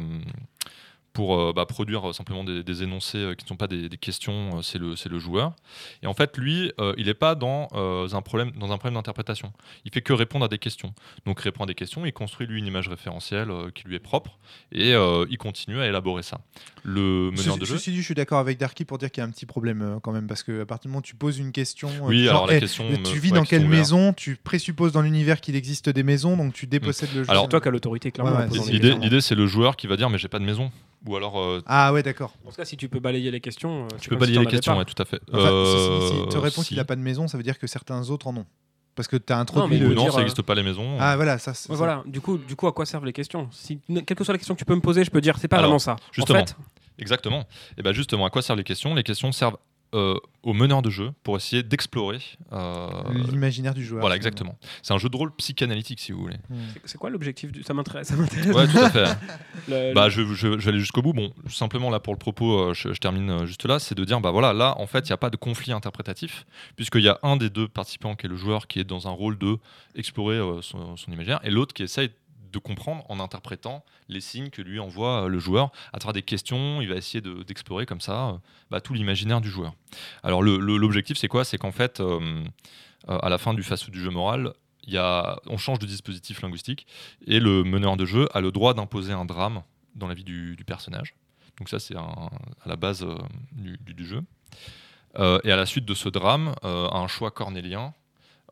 pour 1.18 1.36
euh, 1.40 1.52
bah, 1.52 1.66
produire 1.66 2.08
euh, 2.08 2.14
simplement 2.14 2.44
des, 2.44 2.62
des 2.64 2.84
énoncés 2.84 3.18
euh, 3.18 3.34
qui 3.34 3.44
ne 3.44 3.48
sont 3.48 3.56
pas 3.56 3.66
des, 3.66 3.90
des 3.90 3.98
questions, 3.98 4.62
c'est 4.62 4.78
le, 4.78 4.96
c'est 4.96 5.10
le 5.10 5.18
joueur. 5.18 5.56
Et 6.04 6.06
en 6.06 6.14
fait, 6.14 6.38
lui, 6.38 6.72
euh, 6.80 6.94
il 6.96 7.08
n'est 7.08 7.16
pas 7.16 7.34
dans, 7.34 7.70
euh, 7.74 8.08
un 8.14 8.22
problème, 8.22 8.52
dans 8.52 8.72
un 8.72 8.78
problème 8.78 8.94
d'interprétation. 8.94 9.52
Il 9.84 9.92
fait 9.92 10.04
que 10.04 10.14
répondre 10.14 10.46
à 10.46 10.48
des 10.48 10.60
questions. 10.60 10.94
Donc, 11.26 11.40
il 11.40 11.44
répond 11.46 11.64
à 11.64 11.66
des 11.66 11.74
questions, 11.74 12.06
il 12.06 12.14
construit, 12.14 12.46
lui, 12.46 12.60
une 12.60 12.68
image 12.68 12.88
référentielle 12.88 13.50
euh, 13.50 13.72
qui 13.74 13.86
lui 13.88 13.96
est 13.96 14.00
propre 14.00 14.38
et 14.72 14.94
euh, 14.94 15.26
il 15.32 15.40
continue 15.40 15.82
à 15.82 15.88
élaborer 15.88 16.22
ça. 16.22 16.40
Le 16.84 17.32
meneur 17.32 17.38
Ceci, 17.56 17.60
de 17.60 17.66
jeu. 17.66 17.78
ceci 17.78 17.92
dit, 17.94 17.98
je 17.98 18.04
suis 18.06 18.14
d'accord 18.14 18.38
avec 18.38 18.60
Darky 18.60 18.86
pour 18.86 19.00
dire 19.00 19.10
qu'il 19.10 19.22
y 19.22 19.26
a 19.26 19.28
un 19.28 19.32
petit 19.32 19.48
problème 19.48 19.82
euh, 19.82 20.00
quand 20.00 20.12
même, 20.12 20.28
parce 20.28 20.44
que 20.44 20.62
à 20.62 20.66
partir 20.68 20.84
du 20.84 20.90
moment 20.90 21.00
où 21.00 21.02
tu 21.02 21.16
poses 21.16 21.40
une 21.40 21.52
question, 21.52 21.90
euh, 21.90 22.10
Oui, 22.10 22.26
genre, 22.26 22.36
alors 22.36 22.48
la 22.48 22.58
eh, 22.58 22.60
question. 22.60 22.86
tu 22.94 23.00
me- 23.00 23.20
vis 23.20 23.32
ouais, 23.32 23.40
dans 23.40 23.44
quelle 23.44 23.68
maison? 23.68 24.14
Tu 24.14 24.36
présupposes 24.36 24.92
dans 24.92 25.02
l'univers 25.02 25.42
qu'il 25.42 25.56
existe 25.56 25.90
des 25.90 26.04
maisons, 26.04 26.38
donc 26.38 26.54
tu 26.54 26.68
dépossèdes 26.68 27.10
le 27.16 27.24
jeu. 27.24 27.32
Alors, 27.32 27.46
C'est 27.46 27.50
toi 27.50 27.62
qui 27.62 27.68
as 27.70 27.72
l'autorité, 27.72 28.12
clairement. 28.12 28.38
Ouais, 28.38 28.48
ouais, 28.60 28.98
l'idée, 29.02 29.22
c'est 29.22 29.34
le 29.34 29.48
joueur 29.48 29.76
qui 29.78 29.88
va 29.88 29.98
dire 29.98 30.12
mais 30.12 30.20
j'ai 30.20 30.28
pas 30.28 30.38
de 30.38 30.46
maison. 30.46 30.72
Ou 31.06 31.16
alors 31.16 31.40
euh, 31.40 31.62
Ah 31.68 31.94
ouais, 31.94 32.02
d'accord. 32.04 32.34
En 32.46 32.50
tout 32.50 32.56
cas, 32.56 32.66
si 32.66 32.76
tu 32.76 32.90
peux 32.90 33.00
balayer 33.00 33.30
les 33.32 33.40
questions, 33.40 33.84
euh, 33.84 33.88
c'est 33.94 34.00
tu 34.02 34.10
peux 34.10 34.16
comme 34.16 34.22
balayer 34.22 34.38
si 34.38 34.40
les 34.42 34.48
avais 34.48 34.56
questions, 34.58 34.74
pas. 34.74 34.80
ouais, 34.80 34.86
tout 34.86 35.02
à 35.02 35.06
fait. 35.06 35.20
Enfin, 35.32 35.64
si- 35.66 35.72
si- 35.72 36.08
si 36.08 36.20
Euh, 36.20 36.24
il 36.24 36.30
te 36.30 36.38
répond 36.38 36.62
si. 36.62 36.68
qu'il 36.70 36.78
n'a 36.78 36.86
pas 36.86 36.96
de 36.96 37.02
maison, 37.02 37.28
ça 37.28 37.38
veut 37.38 37.44
dire 37.44 37.60
que 37.60 37.68
certains 37.68 38.10
autres 38.10 38.28
en 38.28 38.36
ont. 38.38 38.46
Parce 38.96 39.08
que 39.08 39.16
tu 39.16 39.32
as 39.32 39.36
mais 39.36 39.42
introduit 39.44 39.78
Ou 39.78 39.90
le. 39.90 39.94
non, 39.94 40.04
dire, 40.04 40.12
ça 40.12 40.18
euh, 40.18 40.22
n'existe 40.22 40.42
pas 40.42 40.56
les 40.56 40.64
maisons. 40.64 40.98
Ah 41.00 41.16
voilà, 41.16 41.38
ça. 41.38 41.54
c'est- 41.54 41.70
Ouais, 41.70 41.76
ça- 41.76 41.78
voilà. 41.78 42.04
Du 42.08 42.20
coup, 42.20 42.38
du 42.40 42.56
coup, 42.56 42.68
à 42.68 42.72
quoi 42.74 42.86
servent 42.86 43.06
les 43.06 43.14
questions 43.14 43.48
Si 43.52 43.80
quelle 43.88 44.04
que 44.18 44.24
soit 44.24 44.34
la 44.34 44.40
question 44.40 44.56
que 44.56 44.60
tu 44.60 44.66
peux 44.66 44.76
me 44.76 44.82
poser, 44.82 45.04
je 45.04 45.12
peux 45.12 45.22
dire 45.22 45.38
c'est 45.38 45.48
pas 45.48 45.58
Alors, 45.58 45.70
vraiment 45.70 45.80
ça. 45.80 45.98
justement. 46.12 46.40
En 46.40 46.46
fait, 46.46 46.56
Exactement. 47.00 47.44
Et 47.78 47.84
bien 47.84 47.92
justement, 47.94 48.26
à 48.26 48.32
quoi 48.32 48.42
servent 48.42 48.58
les 48.58 48.64
questions? 48.64 48.96
Les 48.96 49.04
questions 49.04 49.32
servent 49.32 49.58
euh, 49.96 50.16
au 50.44 50.54
meneur 50.54 50.82
de 50.82 50.90
jeu 50.90 51.12
pour 51.24 51.38
essayer 51.38 51.64
d'explorer. 51.64 52.20
euh, 52.54 52.90
L'imaginaire 53.32 53.74
du 53.74 53.86
joueur. 53.86 54.02
voilà, 54.02 54.16
exactement. 54.16 54.58
C'est 54.84 54.94
un 54.94 54.98
jeu 54.98 55.10
de 55.10 55.16
rôle 55.18 55.32
psychanalytique, 55.36 56.00
si 56.00 56.12
vous 56.12 56.22
voulez. 56.22 56.38
Hmm. 56.50 56.56
C'est- 56.86 56.98
quoi 56.98 57.10
l'objectif 57.10 57.52
du... 57.52 57.64
Ça 57.64 57.74
m'intéresse. 57.74 58.12
Ouais, 58.12 58.68
tout 58.68 58.78
à 58.78 58.90
fait. 58.90 59.06
Le- 59.70 59.94
Bah, 59.94 60.10
je, 60.10 60.22
je- 60.26 60.36
je 60.36 60.66
vais 60.66 60.70
aller 60.70 60.80
jusqu'au 60.80 61.02
bout. 61.02 61.14
Bon, 61.14 61.32
simplement 61.50 61.90
là 61.90 62.00
pour 62.00 62.14
le 62.14 62.20
propos, 62.20 62.60
euh, 62.60 62.74
je, 62.74 62.94
je 62.94 63.00
termine 63.00 63.30
euh, 63.30 63.46
juste 63.46 63.66
là, 63.66 63.80
c'est 63.80 63.96
de 63.96 64.04
dire, 64.06 64.20
bah 64.22 64.32
voilà, 64.32 64.54
là 64.54 64.76
en 64.78 64.88
fait, 64.88 65.00
il 65.08 65.12
n'y 65.12 65.14
a 65.14 65.18
pas 65.18 65.30
de 65.30 65.38
conflit 65.38 65.72
interprétatif, 65.72 66.46
puisqu'il 66.76 67.02
y 67.04 67.10
a 67.10 67.20
un 67.24 67.38
des 67.38 67.50
deux 67.50 67.68
participants 67.68 68.16
qui 68.16 68.26
est 68.26 68.30
le 68.30 68.36
joueur 68.38 68.68
qui 68.68 68.80
est 68.80 68.84
dans 68.84 69.08
un 69.08 69.12
rôle 69.12 69.38
de 69.38 69.58
explorer 69.96 70.36
euh, 70.38 70.62
son, 70.62 70.98
son 70.98 71.12
imaginaire, 71.12 71.40
et 71.44 71.50
l'autre 71.50 71.74
qui 71.74 71.84
essaye 71.84 72.12
de 72.52 72.60
comprendre 72.60 73.04
en 73.10 73.20
interprétant 73.20 73.84
les 74.10 74.22
signes 74.22 74.50
que 74.50 74.62
lui 74.62 74.80
envoie 74.80 75.24
euh, 75.24 75.28
le 75.28 75.40
joueur 75.40 75.72
à 75.94 76.00
travers 76.00 76.14
des 76.14 76.22
questions. 76.22 76.82
Il 76.82 76.90
va 76.90 76.96
essayer 76.96 77.22
de- 77.22 77.44
d'explorer 77.44 77.86
comme 77.86 78.02
ça 78.02 78.30
euh, 78.30 78.38
bah, 78.70 78.82
tout 78.82 78.94
l'imaginaire 78.94 79.42
du 79.42 79.50
joueur. 79.50 79.74
Alors 80.24 80.44
l'objectif, 80.44 81.18
c'est 81.18 81.28
quoi? 81.28 81.44
C'est 81.46 81.58
qu'en 81.58 81.72
fait, 81.72 82.00
euh, 82.00 82.44
à 83.08 83.30
la 83.30 83.38
fin 83.38 83.54
du 83.54 83.64
face 83.64 83.90
du 83.90 84.02
jeu 84.02 84.10
moral, 84.10 84.54
y 84.86 84.98
a, 84.98 85.40
on 85.48 85.58
change 85.58 85.80
de 85.80 85.86
dispositif 85.86 86.42
linguistique 86.42 86.88
et 87.26 87.40
le 87.40 87.64
meneur 87.64 87.98
de 87.98 88.06
jeu 88.06 88.28
a 88.34 88.42
le 88.42 88.52
droit 88.52 88.74
d'imposer 88.74 89.14
un 89.14 89.26
drame 89.26 89.64
dans 89.96 90.08
la 90.08 90.14
vie 90.14 90.24
du, 90.24 90.56
du 90.56 90.64
personnage. 90.64 91.16
Donc 91.58 91.70
ça, 91.70 91.80
c'est 91.80 91.96
à 91.96 92.30
la 92.66 92.76
base 92.76 93.06
du, 93.52 94.06
jeu. 94.06 94.22
Et 95.18 95.52
à 95.52 95.56
la 95.56 95.66
suite 95.66 95.86
de 95.86 95.96
ce 95.96 96.08
drame, 96.08 96.54
un 96.62 97.08
choix 97.08 97.32
cornélien 97.32 97.94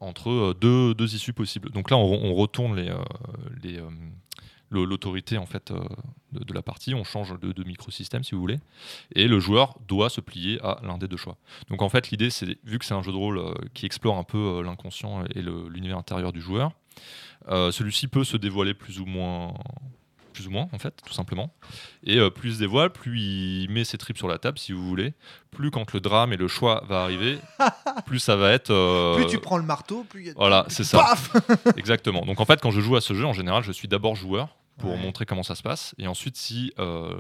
entre 0.06 0.30
euh, 0.30 0.54
deux, 0.54 0.94
deux 0.94 1.16
issues 1.16 1.34
possibles. 1.34 1.70
Donc 1.72 1.90
là, 1.90 1.98
on, 1.98 2.34
retourne 2.34 2.76
les, 2.76 2.90
euh, 2.90 2.98
les, 3.64 3.78
euh, 3.80 3.90
l'autorité 4.72 5.38
en 5.38 5.46
fait 5.46 5.72
de, 6.32 6.54
la 6.54 6.62
partie. 6.62 6.94
On 6.94 7.04
change 7.04 7.40
de, 7.40 7.64
microsystème, 7.64 8.24
si 8.24 8.36
vous 8.36 8.42
voulez, 8.42 8.60
et 9.14 9.28
le 9.28 9.40
joueur 9.40 9.78
doit 9.88 10.10
se 10.10 10.22
plier 10.22 10.60
à 10.62 10.80
l'un 10.84 10.98
des 10.98 11.08
deux 11.08 11.18
choix. 11.18 11.38
Donc 11.70 11.82
en 11.82 11.90
fait, 11.90 12.12
l'idée, 12.12 12.30
c'est 12.30 12.58
vu 12.64 12.80
que 12.80 12.86
c'est 12.86 12.94
un 12.94 13.02
jeu 13.02 13.12
de 13.12 13.18
rôle 13.18 13.42
qui 13.74 13.86
explore 13.86 14.18
un 14.18 14.24
peu 14.24 14.62
l'inconscient 14.62 15.24
et 15.34 15.42
l'univers 15.42 15.98
intérieur 15.98 16.34
du 16.34 16.42
joueur, 16.42 16.72
celui-ci 17.48 18.08
peut 18.08 18.24
se 18.24 18.38
dévoiler 18.38 18.74
plus 18.74 19.00
ou 19.00 19.06
moins 19.06 19.54
plus 20.36 20.48
ou 20.48 20.52
moins 20.52 20.68
en 20.74 20.78
fait 20.80 20.94
tout 21.06 21.14
simplement. 21.14 21.54
Et 22.04 22.18
euh, 22.18 22.30
plus 22.30 22.50
il 22.50 22.56
se 22.56 22.60
dévoile 22.60 22.92
plus 22.92 23.20
il 23.20 23.70
met 23.70 23.84
ses 23.86 23.98
tripes 23.98 24.18
sur 24.18 24.28
la 24.28 24.38
table 24.38 24.60
si 24.60 24.74
vous 24.74 24.86
voulez. 24.86 25.14
Plus 25.52 25.72
quand 25.72 25.94
le 25.94 26.02
drame 26.02 26.34
et 26.34 26.38
le 26.38 26.48
choix 26.48 26.84
va 26.88 27.02
arriver 27.04 27.40
plus 28.06 28.20
ça 28.20 28.36
va 28.36 28.52
être 28.52 28.72
euh, 28.72 29.16
Plus 29.16 29.28
tu 29.28 29.40
prends 29.40 29.58
le 29.58 29.64
marteau, 29.64 30.06
plus 30.08 30.22
il 30.22 30.28
y 30.28 30.30
a. 30.30 30.34
voilà 30.36 30.66
c'est 30.68 30.84
ça. 30.84 31.00
Paf 31.00 31.32
exactement. 31.78 32.26
Donc 32.26 32.40
en 32.42 32.46
fait 32.46 32.60
quand 32.62 32.72
je 32.72 32.82
joue 32.82 32.96
à 32.96 33.02
ce 33.02 33.14
jeu 33.14 33.26
en 33.26 33.34
général 33.34 33.64
je 33.64 33.72
suis 33.72 33.88
d'abord 33.88 34.16
joueur 34.16 34.50
pour 34.78 34.92
Ouais. 34.92 34.98
montrer 34.98 35.26
comment 35.26 35.44
ça 35.44 35.56
se 35.56 35.64
passe 35.64 35.96
et 35.98 36.08
ensuite 36.08 36.36
si 36.36 36.74
euh, 36.80 37.16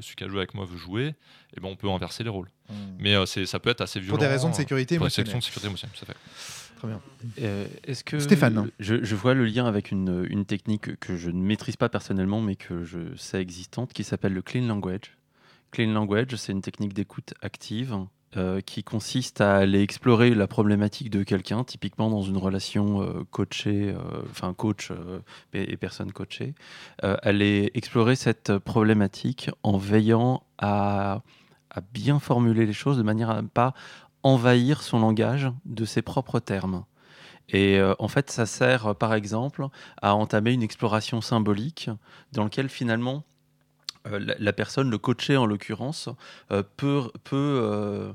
celui 0.00 0.16
qui 0.16 0.24
a 0.24 0.28
joué 0.28 0.38
avec 0.38 0.52
moi 0.54 0.66
veut 0.66 0.76
jouer 0.76 1.14
eh 1.56 1.60
ben 1.60 1.68
on 1.68 1.76
peut 1.76 1.88
inverser 1.90 2.22
les 2.24 2.28
rôles 2.30 2.50
mais 2.98 3.14
euh, 3.14 3.24
c'est 3.26 3.46
ça 3.46 3.58
peut 3.58 3.70
être 3.70 3.80
assez 3.80 4.00
violent 4.00 4.16
Pour 4.16 4.18
des 4.18 4.26
raisons 4.26 4.48
de 4.48 4.52
euh, 4.54 4.56
sécurité 4.56 4.98
pour 4.98 5.06
des 5.08 5.14
raisons 5.22 5.38
de 5.38 5.42
sécurité 5.42 5.66
émotionnelle 5.68 5.96
à 6.02 6.04
fait 6.06 6.16
Très 6.76 6.88
bien. 6.88 7.00
Euh, 7.42 7.66
Est-ce 7.84 8.02
que 8.04 8.18
Stéphane. 8.18 8.70
Je, 8.80 9.04
je 9.04 9.14
vois 9.14 9.34
le 9.34 9.44
lien 9.44 9.66
avec 9.66 9.90
une, 9.90 10.26
une 10.30 10.46
technique 10.46 10.98
que 10.98 11.14
je 11.14 11.28
ne 11.30 11.38
maîtrise 11.42 11.76
pas 11.76 11.90
personnellement, 11.90 12.40
mais 12.40 12.56
que 12.56 12.84
je 12.84 13.14
sais 13.16 13.38
existante, 13.38 13.92
qui 13.92 14.02
s'appelle 14.02 14.32
le 14.32 14.40
clean 14.40 14.66
language. 14.66 15.18
Clean 15.72 15.92
language, 15.92 16.34
c'est 16.36 16.52
une 16.52 16.62
technique 16.62 16.94
d'écoute 16.94 17.34
active 17.42 17.98
euh, 18.36 18.60
qui 18.60 18.84
consiste 18.84 19.40
à 19.40 19.56
aller 19.56 19.82
explorer 19.82 20.36
la 20.36 20.46
problématique 20.46 21.10
de 21.10 21.24
quelqu'un, 21.24 21.64
typiquement 21.64 22.08
dans 22.08 22.22
une 22.22 22.36
relation 22.36 23.02
euh, 23.02 23.24
coachée, 23.32 23.92
euh, 23.92 24.22
enfin 24.30 24.54
coach 24.54 24.92
et, 25.52 25.76
personne 25.76 26.12
coachée, 26.12 26.54
aller 27.02 27.72
explorer 27.74 28.14
cette 28.14 28.56
problématique 28.58 29.50
en 29.64 29.78
veillant 29.78 30.44
à, 30.58 31.22
à 31.70 31.80
bien 31.92 32.20
formuler 32.20 32.66
les 32.66 32.72
choses 32.72 32.98
de 32.98 33.02
manière 33.02 33.30
à 33.30 33.42
ne 33.42 33.48
pas 33.48 33.74
envahir 34.22 34.82
son 34.82 35.00
langage 35.00 35.50
de 35.64 35.84
ses 35.84 36.00
propres 36.00 36.38
termes. 36.38 36.84
Et 37.48 37.80
en 37.98 38.06
fait, 38.06 38.30
ça 38.30 38.46
sert 38.46 38.94
par 38.94 39.12
exemple 39.12 39.66
à 40.00 40.14
entamer 40.14 40.52
une 40.52 40.62
exploration 40.62 41.20
symbolique 41.20 41.90
dans 42.30 42.44
laquelle 42.44 42.68
finalement 42.68 43.24
la, 44.06 44.34
la 44.38 44.52
personne, 44.52 44.90
le 44.90 44.98
coaché 44.98 45.36
en 45.36 45.46
l'occurrence, 45.46 46.08
euh, 46.52 46.62
peut, 46.76 47.10
euh, 47.32 48.12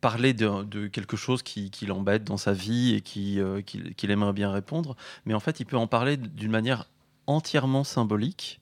parler 0.00 0.32
de, 0.34 0.86
quelque 0.88 1.16
chose 1.16 1.42
qui, 1.42 1.70
qui 1.70 1.86
l'embête 1.86 2.24
dans 2.24 2.36
sa 2.36 2.52
vie 2.52 2.94
et 2.94 3.00
qui, 3.00 3.40
euh, 3.40 3.62
qu'il 3.62 3.94
qu'il 3.94 4.10
aimerait 4.10 4.32
bien 4.32 4.50
répondre. 4.52 4.96
Mais 5.26 5.34
en 5.34 5.40
fait, 5.40 5.60
il 5.60 5.66
peut 5.66 5.76
en 5.76 5.86
parler 5.86 6.16
d'une 6.16 6.50
manière 6.50 6.86
entièrement 7.26 7.84
symbolique. 7.84 8.60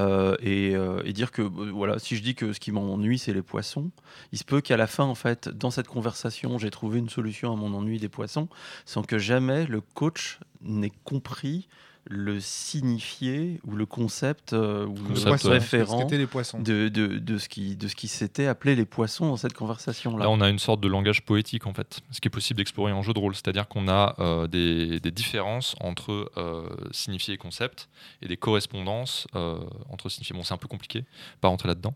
euh, 0.00 0.36
et, 0.40 0.76
euh, 0.76 1.02
et 1.04 1.12
dire 1.12 1.32
que 1.32 1.42
euh, 1.42 1.70
voilà, 1.72 1.98
si 1.98 2.16
je 2.16 2.22
dis 2.22 2.34
que 2.34 2.52
ce 2.52 2.60
qui 2.60 2.70
m'ennuie 2.72 3.18
c'est 3.18 3.32
les 3.32 3.42
poissons, 3.42 3.90
il 4.32 4.38
se 4.38 4.44
peut 4.44 4.60
qu'à 4.60 4.76
la 4.76 4.86
fin 4.86 5.04
en 5.04 5.14
fait, 5.16 5.48
dans 5.48 5.70
cette 5.72 5.88
conversation, 5.88 6.58
j'ai 6.58 6.70
trouvé 6.70 7.00
une 7.00 7.08
solution 7.08 7.52
à 7.52 7.56
mon 7.56 7.74
ennui 7.74 7.98
des 7.98 8.08
poissons, 8.08 8.48
sans 8.84 9.02
que 9.02 9.18
jamais 9.18 9.66
le 9.66 9.80
coach 9.80 10.38
n'ait 10.62 10.92
compris 11.04 11.68
le 12.10 12.40
signifié 12.40 13.60
ou 13.66 13.76
le 13.76 13.84
concept 13.84 14.52
euh, 14.54 14.86
ou 14.86 14.94
Concept, 14.94 15.18
le. 15.24 15.24
Poisson, 15.30 15.50
référent 15.50 15.98
C'était 16.00 16.16
les 16.16 16.26
poissons. 16.26 16.58
de, 16.58 16.88
de, 16.88 17.06
de 17.18 17.38
ce 17.38 17.48
qui, 17.50 17.76
de 17.76 17.86
ce 17.86 17.94
qui 17.94 18.08
s'était 18.08 18.46
appelé 18.46 18.74
les 18.74 18.86
poissons 18.86 19.26
dans 19.26 19.36
cette 19.36 19.52
conversation-là. 19.52 20.24
Là, 20.24 20.30
on 20.30 20.40
a 20.40 20.48
une 20.48 20.58
sorte 20.58 20.80
de 20.80 20.88
langage 20.88 21.22
poétique, 21.22 21.66
en 21.66 21.74
fait, 21.74 22.00
ce 22.10 22.20
qui 22.20 22.28
est 22.28 22.30
possible 22.30 22.56
d'explorer 22.58 22.92
en 22.92 23.02
jeu 23.02 23.12
de 23.12 23.18
rôle. 23.18 23.34
C'est-à-dire 23.34 23.68
qu'on 23.68 23.88
a 23.88 24.14
euh, 24.20 24.46
des, 24.46 25.00
des 25.00 25.10
différences 25.10 25.74
entre 25.80 26.30
euh, 26.38 26.66
signifié 26.92 27.34
et 27.34 27.36
concept 27.36 27.88
et 28.22 28.28
des 28.28 28.36
correspondances 28.38 29.26
euh, 29.36 29.58
entre 29.90 30.08
signifié. 30.08 30.34
Bon, 30.34 30.42
c'est 30.44 30.54
un 30.54 30.58
peu 30.58 30.68
compliqué, 30.68 31.04
pas 31.42 31.48
rentrer 31.48 31.68
là-dedans. 31.68 31.94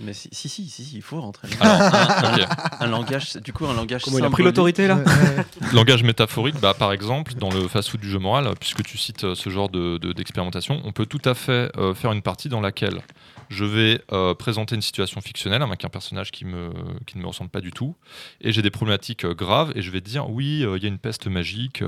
Mais 0.00 0.12
si, 0.12 0.28
si, 0.32 0.48
si, 0.50 0.68
si, 0.68 0.84
si, 0.84 0.96
il 0.96 1.02
faut 1.02 1.20
rentrer. 1.20 1.48
Alors, 1.60 1.80
un, 1.94 2.34
ok. 2.34 2.46
un- 2.80 2.86
langage, 2.86 3.36
du 3.36 3.52
coup, 3.52 3.64
un 3.66 3.74
langage 3.74 4.02
Comment 4.04 4.18
il 4.18 4.24
a 4.24 4.30
pris 4.30 4.42
l'autorité 4.42 4.86
là. 4.86 5.02
Langage 5.72 6.02
métaphorique, 6.02 6.60
bah, 6.60 6.74
par 6.74 6.92
exemple, 6.92 7.34
dans 7.34 7.50
le 7.50 7.66
fast-food 7.66 8.00
du 8.00 8.10
jeu 8.10 8.18
moral, 8.18 8.52
puisque 8.60 8.82
tu 8.82 8.98
cites 8.98 9.34
ce 9.38 9.50
genre 9.50 9.68
de- 9.68 9.98
de- 9.98 10.12
d'expérimentation, 10.12 10.80
on 10.84 10.92
peut 10.92 11.06
tout 11.06 11.22
à 11.24 11.34
fait 11.34 11.70
euh, 11.76 11.94
faire 11.94 12.12
une 12.12 12.22
partie 12.22 12.48
dans 12.48 12.60
laquelle 12.60 13.00
je 13.48 13.64
vais 13.64 14.02
euh, 14.12 14.34
présenter 14.34 14.74
une 14.74 14.82
situation 14.82 15.20
fictionnelle 15.20 15.62
avec 15.62 15.84
un 15.84 15.88
personnage 15.88 16.30
qui, 16.30 16.44
me, 16.44 16.70
qui 17.06 17.16
ne 17.16 17.22
me 17.22 17.28
ressemble 17.28 17.50
pas 17.50 17.60
du 17.60 17.70
tout, 17.70 17.96
et 18.40 18.52
j'ai 18.52 18.62
des 18.62 18.70
problématiques 18.70 19.24
euh, 19.24 19.34
graves, 19.34 19.72
et 19.74 19.82
je 19.82 19.90
vais 19.90 20.00
dire, 20.00 20.28
oui, 20.28 20.60
il 20.60 20.82
y 20.82 20.86
a 20.86 20.88
une 20.88 20.98
peste 20.98 21.26
magique, 21.26 21.82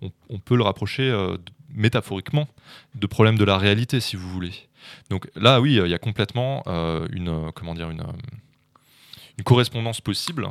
on, 0.00 0.38
peut 0.38 0.56
le 0.56 0.64
rapprocher 0.64 1.14
métaphoriquement 1.72 2.48
de 2.96 3.06
problèmes 3.06 3.38
de 3.38 3.44
la 3.44 3.56
réalité, 3.56 4.00
si 4.00 4.16
vous 4.16 4.28
voulez. 4.28 4.52
Donc 5.10 5.30
là, 5.36 5.60
oui, 5.60 5.76
il 5.76 5.88
y 5.88 5.94
a 5.94 5.98
complètement 5.98 6.64
une, 7.12 7.52
comment 7.54 7.74
dire, 7.74 7.88
une, 7.88 8.02
une 9.38 9.44
correspondance 9.44 10.00
possible. 10.00 10.48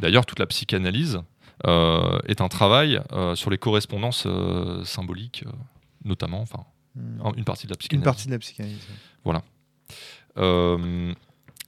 D'ailleurs, 0.00 0.26
toute 0.26 0.38
la 0.38 0.46
psychanalyse 0.46 1.22
est 1.64 2.40
un 2.40 2.48
travail 2.48 3.00
euh, 3.12 3.34
sur 3.34 3.50
les 3.50 3.58
correspondances 3.58 4.24
euh, 4.26 4.84
symboliques, 4.84 5.44
euh, 5.46 5.50
notamment, 6.04 6.40
enfin, 6.40 6.64
Hmm. 6.96 7.20
un- 7.24 7.32
une 7.36 7.44
partie 7.44 7.68
de 7.68 7.70
la 7.70 7.74
Une 7.74 7.78
psychanalyse. 7.78 8.04
partie 8.04 8.26
de 8.26 8.32
la 8.32 8.38
psychanalyse. 8.40 8.78
Euh, 10.38 11.12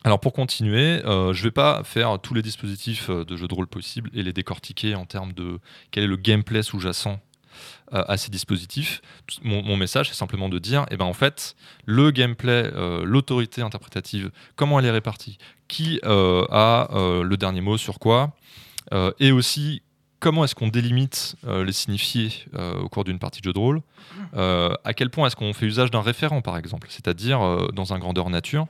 alors 0.05 0.19
pour 0.21 0.33
continuer, 0.33 1.05
euh, 1.05 1.33
je 1.33 1.43
vais 1.45 1.51
pas 1.51 1.85
faire 1.85 2.19
tous 2.21 2.35
les 2.35 2.43
dispositifs 2.43 3.09
euh, 3.11 3.25
de 3.25 3.37
jeu 3.37 3.47
de 3.47 3.55
rôle 3.55 3.67
possibles 3.67 4.11
et 4.15 4.23
les 4.23 4.33
décortiquer 4.33 4.95
en 4.95 5.05
termes 5.07 5.33
de 5.33 5.59
quel 5.91 6.05
est 6.05 6.09
le 6.09 6.17
gameplay 6.17 6.63
sous-jacent 6.63 7.21
euh, 7.93 8.03
à 8.09 8.17
ces 8.17 8.31
dispositifs. 8.31 9.01
Mon, 9.43 9.63
mon 9.63 9.77
message, 9.77 10.09
c'est 10.09 10.15
simplement 10.17 10.49
de 10.49 10.59
dire, 10.59 10.87
eh 10.91 10.97
ben, 10.97 11.05
en 11.05 11.13
fait, 11.13 11.55
le 11.85 12.11
gameplay, 12.11 12.71
euh, 12.75 13.05
l'autorité 13.05 13.63
interprétative, 13.63 14.31
comment 14.57 14.79
elle 14.81 14.87
est 14.87 14.91
répartie, 14.91 15.39
qui 15.69 16.01
euh, 16.05 16.45
a 16.51 16.89
euh, 16.97 17.23
le 17.23 17.37
dernier 17.37 17.61
mot 17.61 17.77
sur 17.79 17.99
quoi, 18.01 18.23
euh, 18.23 18.29
et 19.21 19.33
aussi 19.33 19.83
comment 20.23 20.45
est-ce 20.45 20.55
qu'on 20.55 20.69
délimite 20.69 21.35
euh, 21.47 21.65
les 21.65 21.73
signifiés 21.73 22.31
euh, 22.55 22.81
au 22.81 22.89
cours 22.89 23.03
d'une 23.05 23.19
partie 23.19 23.41
de 23.41 23.45
jeu 23.45 23.53
de 23.53 23.59
rôle, 23.59 23.83
euh, 24.35 24.73
à 24.85 24.95
quel 24.95 25.11
point 25.11 25.27
est-ce 25.27 25.35
qu'on 25.37 25.53
fait 25.53 25.67
usage 25.67 25.91
d'un 25.91 26.01
référent, 26.01 26.41
par 26.43 26.57
exemple, 26.57 26.87
c'est-à-dire 26.91 27.43
euh, 27.43 27.69
dans 27.75 27.93
un 27.93 27.99
grandeur 27.99 28.31
nature, 28.31 28.69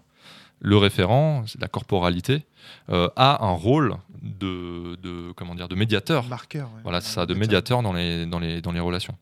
le 0.60 0.78
référent, 0.78 1.44
la 1.60 1.68
corporalité, 1.68 2.47
euh, 2.89 3.09
a 3.16 3.44
un 3.44 3.51
rôle 3.51 3.97
de, 4.22 4.97
de, 5.02 5.32
comment 5.32 5.55
dire, 5.55 5.68
de 5.68 5.74
médiateur. 5.74 6.26
Marqueur. 6.26 6.68
ouais. 6.74 6.80
Voilà, 6.84 7.01
c'est 7.02 7.12
ça, 7.12 7.26
de 7.26 7.34
médiateur 7.34 7.82
dans 7.82 7.93
les, 7.93 8.24
dans 8.24 8.39
les, 8.39 8.62
dans 8.62 8.72
les 8.72 8.80
relations 8.80 9.16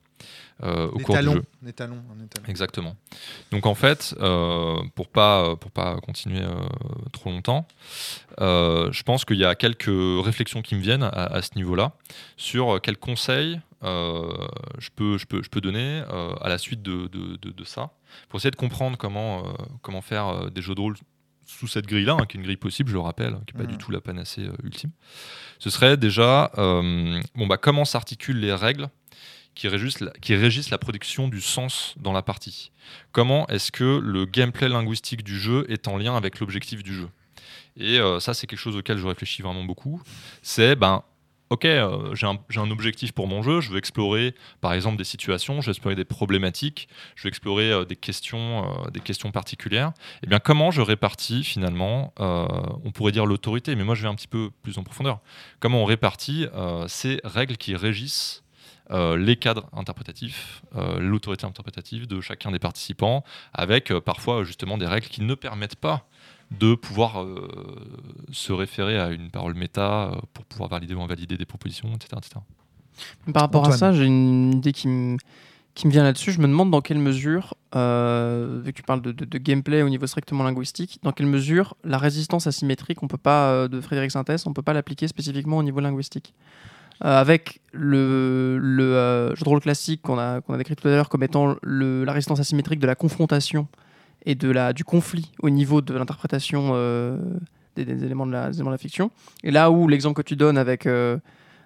euh, 0.63 0.89
au 0.89 0.99
Des 0.99 1.05
cours 1.05 1.15
du 1.17 1.21
talons. 1.21 1.33
jeu. 1.35 1.43
Des 1.63 1.73
talons. 1.73 2.03
un 2.19 2.25
étalon. 2.25 2.47
Exactement. 2.49 2.97
Donc 3.53 3.67
en 3.67 3.75
fait, 3.75 4.15
euh, 4.21 4.77
pour 4.95 5.09
pas 5.09 5.57
pour 5.57 5.71
pas 5.71 5.97
continuer 6.01 6.43
euh, 6.43 6.55
trop 7.13 7.31
longtemps, 7.31 7.67
euh, 8.41 8.91
je 8.93 9.03
pense 9.03 9.25
qu'il 9.25 9.37
y 9.39 9.45
a 9.45 9.55
quelques 9.55 9.89
réflexions 10.25 10.63
qui 10.63 10.75
me 10.75 10.81
viennent 10.81 11.03
à, 11.03 11.09
à 11.09 11.43
ce 11.43 11.51
niveau-là 11.57 11.93
sur 12.37 12.81
quels 12.83 12.97
conseils 12.99 13.61
je 13.83 14.89
peux 14.95 15.17
je 15.19 15.25
peux 15.27 15.43
je 15.43 15.49
peux 15.49 15.61
donner 15.63 16.03
à 16.43 16.49
la 16.49 16.59
suite 16.59 16.83
de, 16.83 17.07
de, 17.09 17.37
de- 17.37 17.51
de 17.51 17.65
ça 17.65 17.91
pour 18.29 18.39
essayer 18.39 18.51
de 18.51 18.57
comprendre 18.57 18.99
comment 18.99 19.45
comment 19.83 20.03
faire 20.03 20.51
des 20.51 20.61
jeux 20.63 20.75
de 20.75 20.81
rôle 20.81 20.97
sous 21.47 21.67
cette 21.67 21.87
grille-là, 21.87 22.17
hein, 22.21 22.27
qui 22.27 22.37
est 22.37 22.41
une 22.41 22.45
grille 22.47 22.57
possible, 22.57 22.91
je 22.91 22.95
le 22.95 23.01
rappelle, 23.01 23.37
qui 23.47 23.57
n'est 23.57 23.65
pas 23.65 23.69
du 23.69 23.77
tout 23.77 23.91
la 23.91 24.01
panacée 24.01 24.43
euh, 24.47 24.53
ultime. 24.63 24.91
Ce 25.59 25.69
serait 25.69 25.97
déjà 25.97 26.53
euh, 26.59 27.21
bon 27.35 27.47
bah 27.49 27.57
comment 27.57 27.85
s'articulent 27.85 28.39
les 28.39 28.55
règles 28.55 28.89
qui 29.55 29.69
régissent, 29.69 30.71
la, 30.71 30.79
production 30.79 31.29
du 31.29 31.41
sens 31.41 31.95
dans 31.99 32.13
la 32.13 32.23
partie. 32.23 32.73
Comment 33.13 33.47
est-ce 33.49 33.73
que 33.73 33.99
le 34.03 34.25
gameplay 34.25 34.69
linguistique 34.69 35.23
du 35.23 35.39
jeu 35.39 35.67
est 35.69 35.89
en 35.89 35.99
lien 35.99 36.17
avec 36.17 36.41
l'objectif 36.41 36.83
du 36.83 36.95
jeu? 36.95 37.09
Et 37.77 37.99
euh, 37.99 38.21
ça, 38.21 38.35
c'est 38.35 38.47
quelque 38.47 38.59
chose 38.59 38.77
auquel 38.77 38.99
je 38.99 39.07
réfléchis 39.07 39.43
vraiment 39.43 39.65
beaucoup. 39.65 40.03
C'est, 40.43 40.77
ben, 40.77 41.03
ok, 41.51 41.65
euh, 41.65 42.15
j'ai 42.15 42.27
un, 42.27 42.71
objectif 42.71 43.13
pour 43.13 43.27
mon 43.27 43.43
jeu, 43.43 43.61
je 43.61 43.71
veux 43.71 43.79
explorer, 43.79 44.35
par 44.61 44.73
exemple, 44.73 44.97
des 44.97 45.05
situations, 45.05 45.61
je 45.61 45.67
veux 45.67 45.73
explorer 45.73 45.95
des 45.95 46.05
problématiques, 46.05 46.89
je 47.15 47.25
veux 47.25 47.29
explorer 47.29 47.71
euh, 47.71 47.85
des, 47.85 47.97
questions, 47.97 48.87
des 48.93 49.01
questions 49.01 49.31
particulières. 49.31 49.93
Et 50.23 50.27
bien, 50.27 50.39
comment 50.39 50.71
je 50.71 50.81
répartis 50.81 51.45
finalement, 51.45 52.13
on 52.19 52.93
pourrait 52.93 53.13
dire 53.13 53.27
l'autorité, 53.27 53.75
mais 53.77 53.85
moi 53.85 53.95
je 53.95 54.03
vais 54.03 54.09
un 54.09 54.15
petit 54.15 54.29
peu 54.29 54.51
plus 54.63 54.79
en 54.79 54.85
profondeur. 54.85 55.21
Comment 55.59 55.83
on 55.83 55.87
répartit 55.87 56.47
ces 56.87 57.21
règles 57.25 57.57
qui 57.57 57.75
régissent 57.75 58.43
euh, 58.91 59.17
les 59.17 59.37
cadres 59.37 59.69
interprétatifs, 59.73 60.63
euh, 60.77 60.99
l'autorité 61.01 61.47
interprétative 61.47 62.07
de 62.07 62.21
chacun 62.21 62.51
des 62.51 62.59
participants, 62.59 63.25
avec 63.53 63.91
euh, 63.91 64.01
parfois 64.01 64.45
justement 64.45 64.79
des 64.79 64.87
règles 64.87 65.07
qui 65.09 65.23
ne 65.23 65.35
permettent 65.35 65.77
pas 65.77 66.07
de 66.51 66.75
pouvoir 66.75 67.23
euh, 67.23 67.49
se 68.33 68.53
référer 68.53 68.99
à 68.99 69.11
une 69.11 69.31
parole 69.31 69.55
méta 69.55 70.11
pour 70.35 70.45
pouvoir 70.45 70.69
valider 70.71 70.95
ou 70.95 71.03
invalider 71.03 71.37
des 71.37 71.47
propositions, 71.47 71.91
etc. 71.95 72.09
etc. 72.19 72.41
Par 73.33 73.43
rapport 73.43 73.61
Antoine. 73.63 73.75
à 73.75 73.79
ça, 73.79 73.93
j'ai 73.93 74.05
une 74.05 74.55
idée 74.55 74.73
qui 74.73 74.89
me 74.89 75.17
qui 75.75 75.87
me 75.87 75.93
vient 75.93 76.03
là-dessus. 76.03 76.33
Je 76.33 76.41
me 76.41 76.49
demande 76.49 76.73
dans 76.73 76.81
quelle 76.81 76.99
mesure, 76.99 77.55
euh, 77.77 78.61
vu 78.65 78.73
que 78.73 78.77
tu 78.79 78.83
parles 78.83 79.01
de, 79.01 79.13
de- 79.13 79.25
de 79.25 79.39
gameplay 79.39 79.83
au 79.83 79.89
niveau 79.89 80.05
strictement 80.09 80.43
linguistique, 80.43 80.99
dans 81.05 81.13
quelle 81.13 81.27
mesure 81.27 81.77
la 81.85 81.97
résistance 81.97 82.49
asymétrique, 82.49 83.03
on 83.05 83.09
peut 83.09 83.17
pas 83.17 83.51
euh, 83.53 83.69
de 83.69 83.81
Frédéric 83.81 84.11
Sintès, 84.11 84.45
on 84.47 84.53
peut 84.53 84.63
pas 84.63 84.73
l'appliquer 84.73 85.07
spécifiquement 85.07 85.59
au 85.59 85.63
niveau 85.63 85.79
linguistique? 85.79 86.35
Euh, 87.03 87.19
avec 87.19 87.61
le, 87.73 88.61
euh, 88.79 89.35
jeu 89.35 89.45
de 89.45 89.49
rôle 89.49 89.61
classique 89.61 90.03
qu'on 90.03 90.19
a, 90.19 90.41
décrit 90.59 90.77
tout 90.77 90.87
à 90.87 90.91
l'heure 90.91 91.09
comme 91.09 91.23
étant 91.23 91.57
la 91.63 92.13
résistance 92.13 92.41
asymétrique 92.41 92.79
de 92.79 92.87
la 92.87 92.95
confrontation 92.95 93.69
et 94.27 94.35
de 94.35 94.51
la, 94.51 94.75
du 94.75 94.85
conflit 94.85 95.33
au 95.41 95.49
niveau 95.49 95.81
de 95.81 95.95
l'interprétation 95.95 96.73
euh, 96.75 97.17
des, 97.75 98.05
éléments 98.05 98.27
de 98.27 98.33
la, 98.33 98.51
des 98.51 98.57
éléments 98.57 98.71
de 98.71 98.75
la 98.75 98.79
fiction. 98.79 99.11
Et 99.43 99.51
là 99.51 99.71
où 99.71 99.89
l'exemple 99.89 100.23
que 100.23 100.29
tu 100.29 100.37
donnes 100.37 100.59
avec 100.59 100.85
le, 100.85 101.21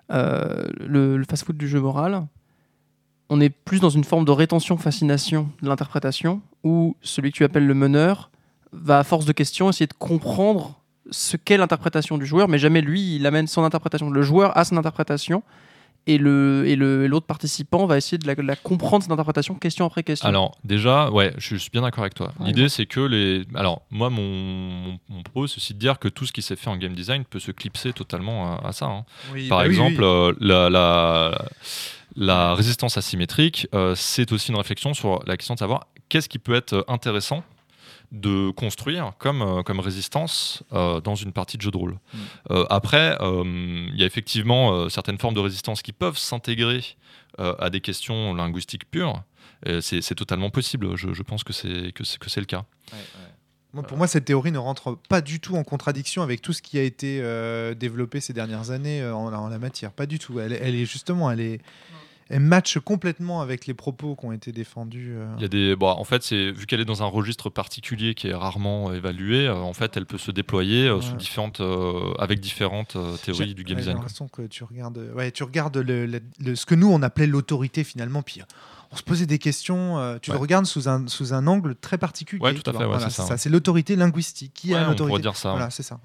le 0.09 1.25
fast-food 1.29 1.57
du 1.57 1.67
jeu 1.67 1.81
moral, 1.81 2.23
on 3.29 3.41
est 3.41 3.51
plus 3.51 3.81
dans 3.81 3.91
une 3.91 4.05
forme 4.05 4.25
de 4.25 4.31
rétention-fascination 4.31 5.49
de 5.63 5.69
l'interprétation, 5.69 6.43
où 6.63 6.97
celui 7.03 7.33
que 7.33 7.37
tu 7.39 7.45
appelles 7.45 7.67
le 7.67 7.75
meneur 7.75 8.31
va, 8.73 9.01
à 9.01 9.05
force 9.05 9.25
de 9.25 9.33
questions, 9.33 9.71
essayer 9.71 9.89
de 9.89 9.95
comprendre 9.95 10.79
ce 11.11 11.37
qu'est 11.37 11.57
l'interprétation 11.57 12.19
du 12.19 12.27
joueur, 12.27 12.49
mais 12.49 12.59
jamais 12.59 12.81
lui, 12.81 13.17
il 13.17 13.27
amène 13.27 13.47
son 13.47 13.63
interprétation. 13.65 14.11
Le 14.11 14.23
joueur 14.23 14.57
a 14.57 14.65
son 14.65 14.77
interprétation, 14.77 15.43
et 16.07 16.19
le 16.19 16.65
et 16.67 16.77
le- 16.77 17.07
l'autre 17.07 17.25
participant 17.27 17.87
va 17.87 17.97
essayer 17.97 18.19
de 18.19 18.27
la, 18.27 18.35
de 18.35 18.43
la 18.43 18.57
comprendre, 18.57 19.03
cette 19.03 19.13
interprétation, 19.13 19.55
question 19.55 19.87
après 19.87 20.03
question. 20.03 20.29
Alors 20.29 20.55
déjà, 20.63 21.11
ouais, 21.11 21.33
je 21.39 21.57
suis 21.57 21.71
bien 21.71 21.81
d'accord 21.81 22.03
avec 22.05 22.13
toi. 22.15 22.33
Ouais. 22.41 22.49
L'idée 22.49 22.69
c'est 22.69 22.85
que 22.85 23.01
les, 23.01 23.45
alors 23.55 23.81
moi 23.91 24.11
mon, 24.11 24.23
mon, 24.23 24.99
mon 25.09 25.23
propos 25.23 25.47
c'est 25.47 25.57
aussi 25.57 25.73
de 25.73 25.79
dire 25.79 25.99
que 25.99 26.09
tout 26.09 26.27
ce 26.27 26.33
qui 26.33 26.43
s'est 26.43 26.57
fait 26.57 26.69
en 26.69 26.77
game 26.77 26.93
design 26.93 27.25
peut 27.25 27.39
se 27.39 27.53
clipser 27.53 27.95
totalement 27.95 28.53
à, 28.59 28.69
à 28.69 28.73
ça. 28.73 28.85
hein. 28.87 29.05
Oui, 29.33 29.49
Par 29.49 29.59
bah 29.61 29.65
oui, 29.65 29.71
exemple, 29.71 30.01
oui. 30.03 30.07
euh, 30.07 30.33
la, 30.41 30.69
la, 30.69 31.39
la 32.17 32.55
résistance 32.55 32.99
asymétrique, 32.99 33.67
euh, 33.75 33.95
c'est 33.95 34.31
aussi 34.33 34.51
une 34.51 34.59
réflexion 34.59 34.93
sur 34.95 35.21
la 35.27 35.37
question 35.39 35.55
de 35.55 35.59
savoir 35.59 35.87
qu'est-ce 36.11 36.29
qui 36.29 36.39
peut 36.39 36.55
être 36.55 36.85
intéressant 36.87 37.43
de 38.13 38.51
construire 38.51 39.13
comme, 39.19 39.43
euh, 39.43 39.63
comme 39.63 39.81
résistance 39.81 40.63
euh, 40.73 41.01
dans 41.01 41.15
une 41.15 41.33
partie 41.33 41.57
de 41.57 41.63
jeu 41.63 41.71
de 41.71 41.77
rôle. 41.77 41.93
Mm. 41.93 42.19
Euh, 42.51 42.65
après, 42.71 43.17
euh, 43.21 43.43
il 43.93 43.99
y 43.99 44.03
a 44.03 44.07
effectivement 44.07 44.73
euh, 44.73 44.89
certaines 44.89 45.19
formes 45.19 45.35
de 45.35 45.41
résistance 45.41 45.83
qui 45.83 45.93
peuvent 45.93 46.19
s'intégrer 46.19 46.85
euh, 47.41 47.55
à 47.59 47.71
des 47.71 47.81
questions 47.81 48.35
linguistiques 48.35 48.91
pures. 48.91 49.23
C'est 49.81 50.03
c'est 50.03 50.15
totalement 50.15 50.51
possible. 50.51 50.95
Je, 50.95 51.15
je 51.15 51.23
pense 51.23 51.43
que 51.43 51.55
c'est 51.55 51.93
que 51.93 52.05
c'est 52.05 52.19
que 52.19 52.29
c'est 52.29 52.41
le 52.41 52.47
cas. 52.47 52.65
Moi, 53.73 53.83
pour 53.83 53.97
moi, 53.97 54.07
cette 54.07 54.27
théorie 54.27 54.53
ne 54.53 54.59
rentre 54.59 54.99
pas 55.09 55.23
du 55.23 55.41
tout 55.41 55.57
en 55.57 55.65
contradiction 55.65 56.23
avec 56.23 56.43
tout 56.43 56.53
ce 56.53 56.61
qui 56.61 56.79
a 56.79 56.83
été 56.83 57.21
euh, 57.23 57.75
développé 57.75 58.21
ces 58.21 58.35
dernières 58.35 58.71
années 58.71 59.01
euh, 59.01 59.15
en, 59.15 59.33
en 59.33 59.49
la 59.49 59.59
matière. 59.59 59.93
Pas 59.93 60.07
du 60.07 60.19
tout. 60.19 60.39
Elle, 60.39 60.53
elle 60.53 60.75
est 60.75 60.85
justement, 60.85 61.31
elle 61.31 61.41
est, 61.41 61.61
elle 62.31 62.41
match 62.41 62.79
complètement 62.79 63.41
avec 63.43 63.67
les 63.67 63.75
propos 63.75 64.17
qui 64.17 64.25
ont 64.27 64.33
été 64.33 64.51
défendus. 64.53 65.13
euh. 65.15 65.27
Il 65.37 65.43
y 65.43 65.45
a 65.45 65.49
des, 65.49 65.77
bon, 65.77 65.89
en 65.89 66.05
fait, 66.05 66.23
c'est 66.23 66.53
vu 66.53 66.67
qu'elle 66.67 66.81
est 66.81 66.85
dans 66.85 67.03
un 67.03 67.07
registre 67.07 67.51
particulier 67.51 68.15
qui 68.15 68.29
est 68.29 68.35
rarement 68.35 68.93
évalué. 68.93 69.47
euh, 69.47 69.55
en 69.57 69.73
fait, 69.75 69.97
elle 69.97 70.07
peut 70.07 70.19
se 70.19 70.31
déployer 70.31 70.89
euh, 70.89 71.01
sous 71.01 71.17
différentes, 71.17 71.61
euh, 71.61 72.13
avec 72.19 72.41
différentes 72.41 72.97
euh, 72.97 73.17
théories 73.17 73.49
J'ai- 73.49 73.55
du 73.55 73.65
game 73.65 73.77
J'ai 73.77 73.83
design. 73.83 73.95
quoi. 73.97 74.03
l'impression 74.05 74.29
que 74.29 74.43
tu 74.43 74.65
regardes, 74.65 74.99
ouais, 75.15 75.31
tu 75.33 75.43
regardes 75.45 75.77
le, 75.77 76.07
le- 76.07 76.21
le- 76.41 76.57
ce 76.57 76.67
que 76.67 76.75
nous 76.75 76.91
on 76.91 77.03
appelait 77.03 77.27
l'autorité 77.27 77.85
finalement. 77.85 78.23
Puis 78.23 78.41
euh, 78.41 78.45
on 78.93 78.97
se 78.97 79.03
posait 79.03 79.27
des 79.27 79.39
questions. 79.39 79.99
euh, 79.99 80.19
tu 80.23 80.31
Ouais. 80.31 80.37
le 80.37 80.41
regardes 80.41 80.67
sous 80.67 80.89
un 80.89 81.07
sous 81.09 81.35
un 81.35 81.47
angle 81.47 81.75
très 81.75 81.99
particulier. 81.99 82.43
Ouais, 82.43 82.55
tout 82.55 82.69
à 82.71 82.73
fait, 82.73 82.85
Voilà, 82.87 83.11
c'est 83.11 83.23
ça. 83.23 83.37
C'est 83.37 83.51
l'autorité 83.51 83.97
linguistique. 83.97 84.53
Qui 84.55 84.73
a 84.75 84.77
on 84.77 84.81
pourrait 84.81 84.91
l'autorité 84.91 85.23
dire 85.23 85.37
ça. 85.37 85.51
Voilà, 85.51 85.71
c'est 85.71 85.83
ça. 85.83 85.99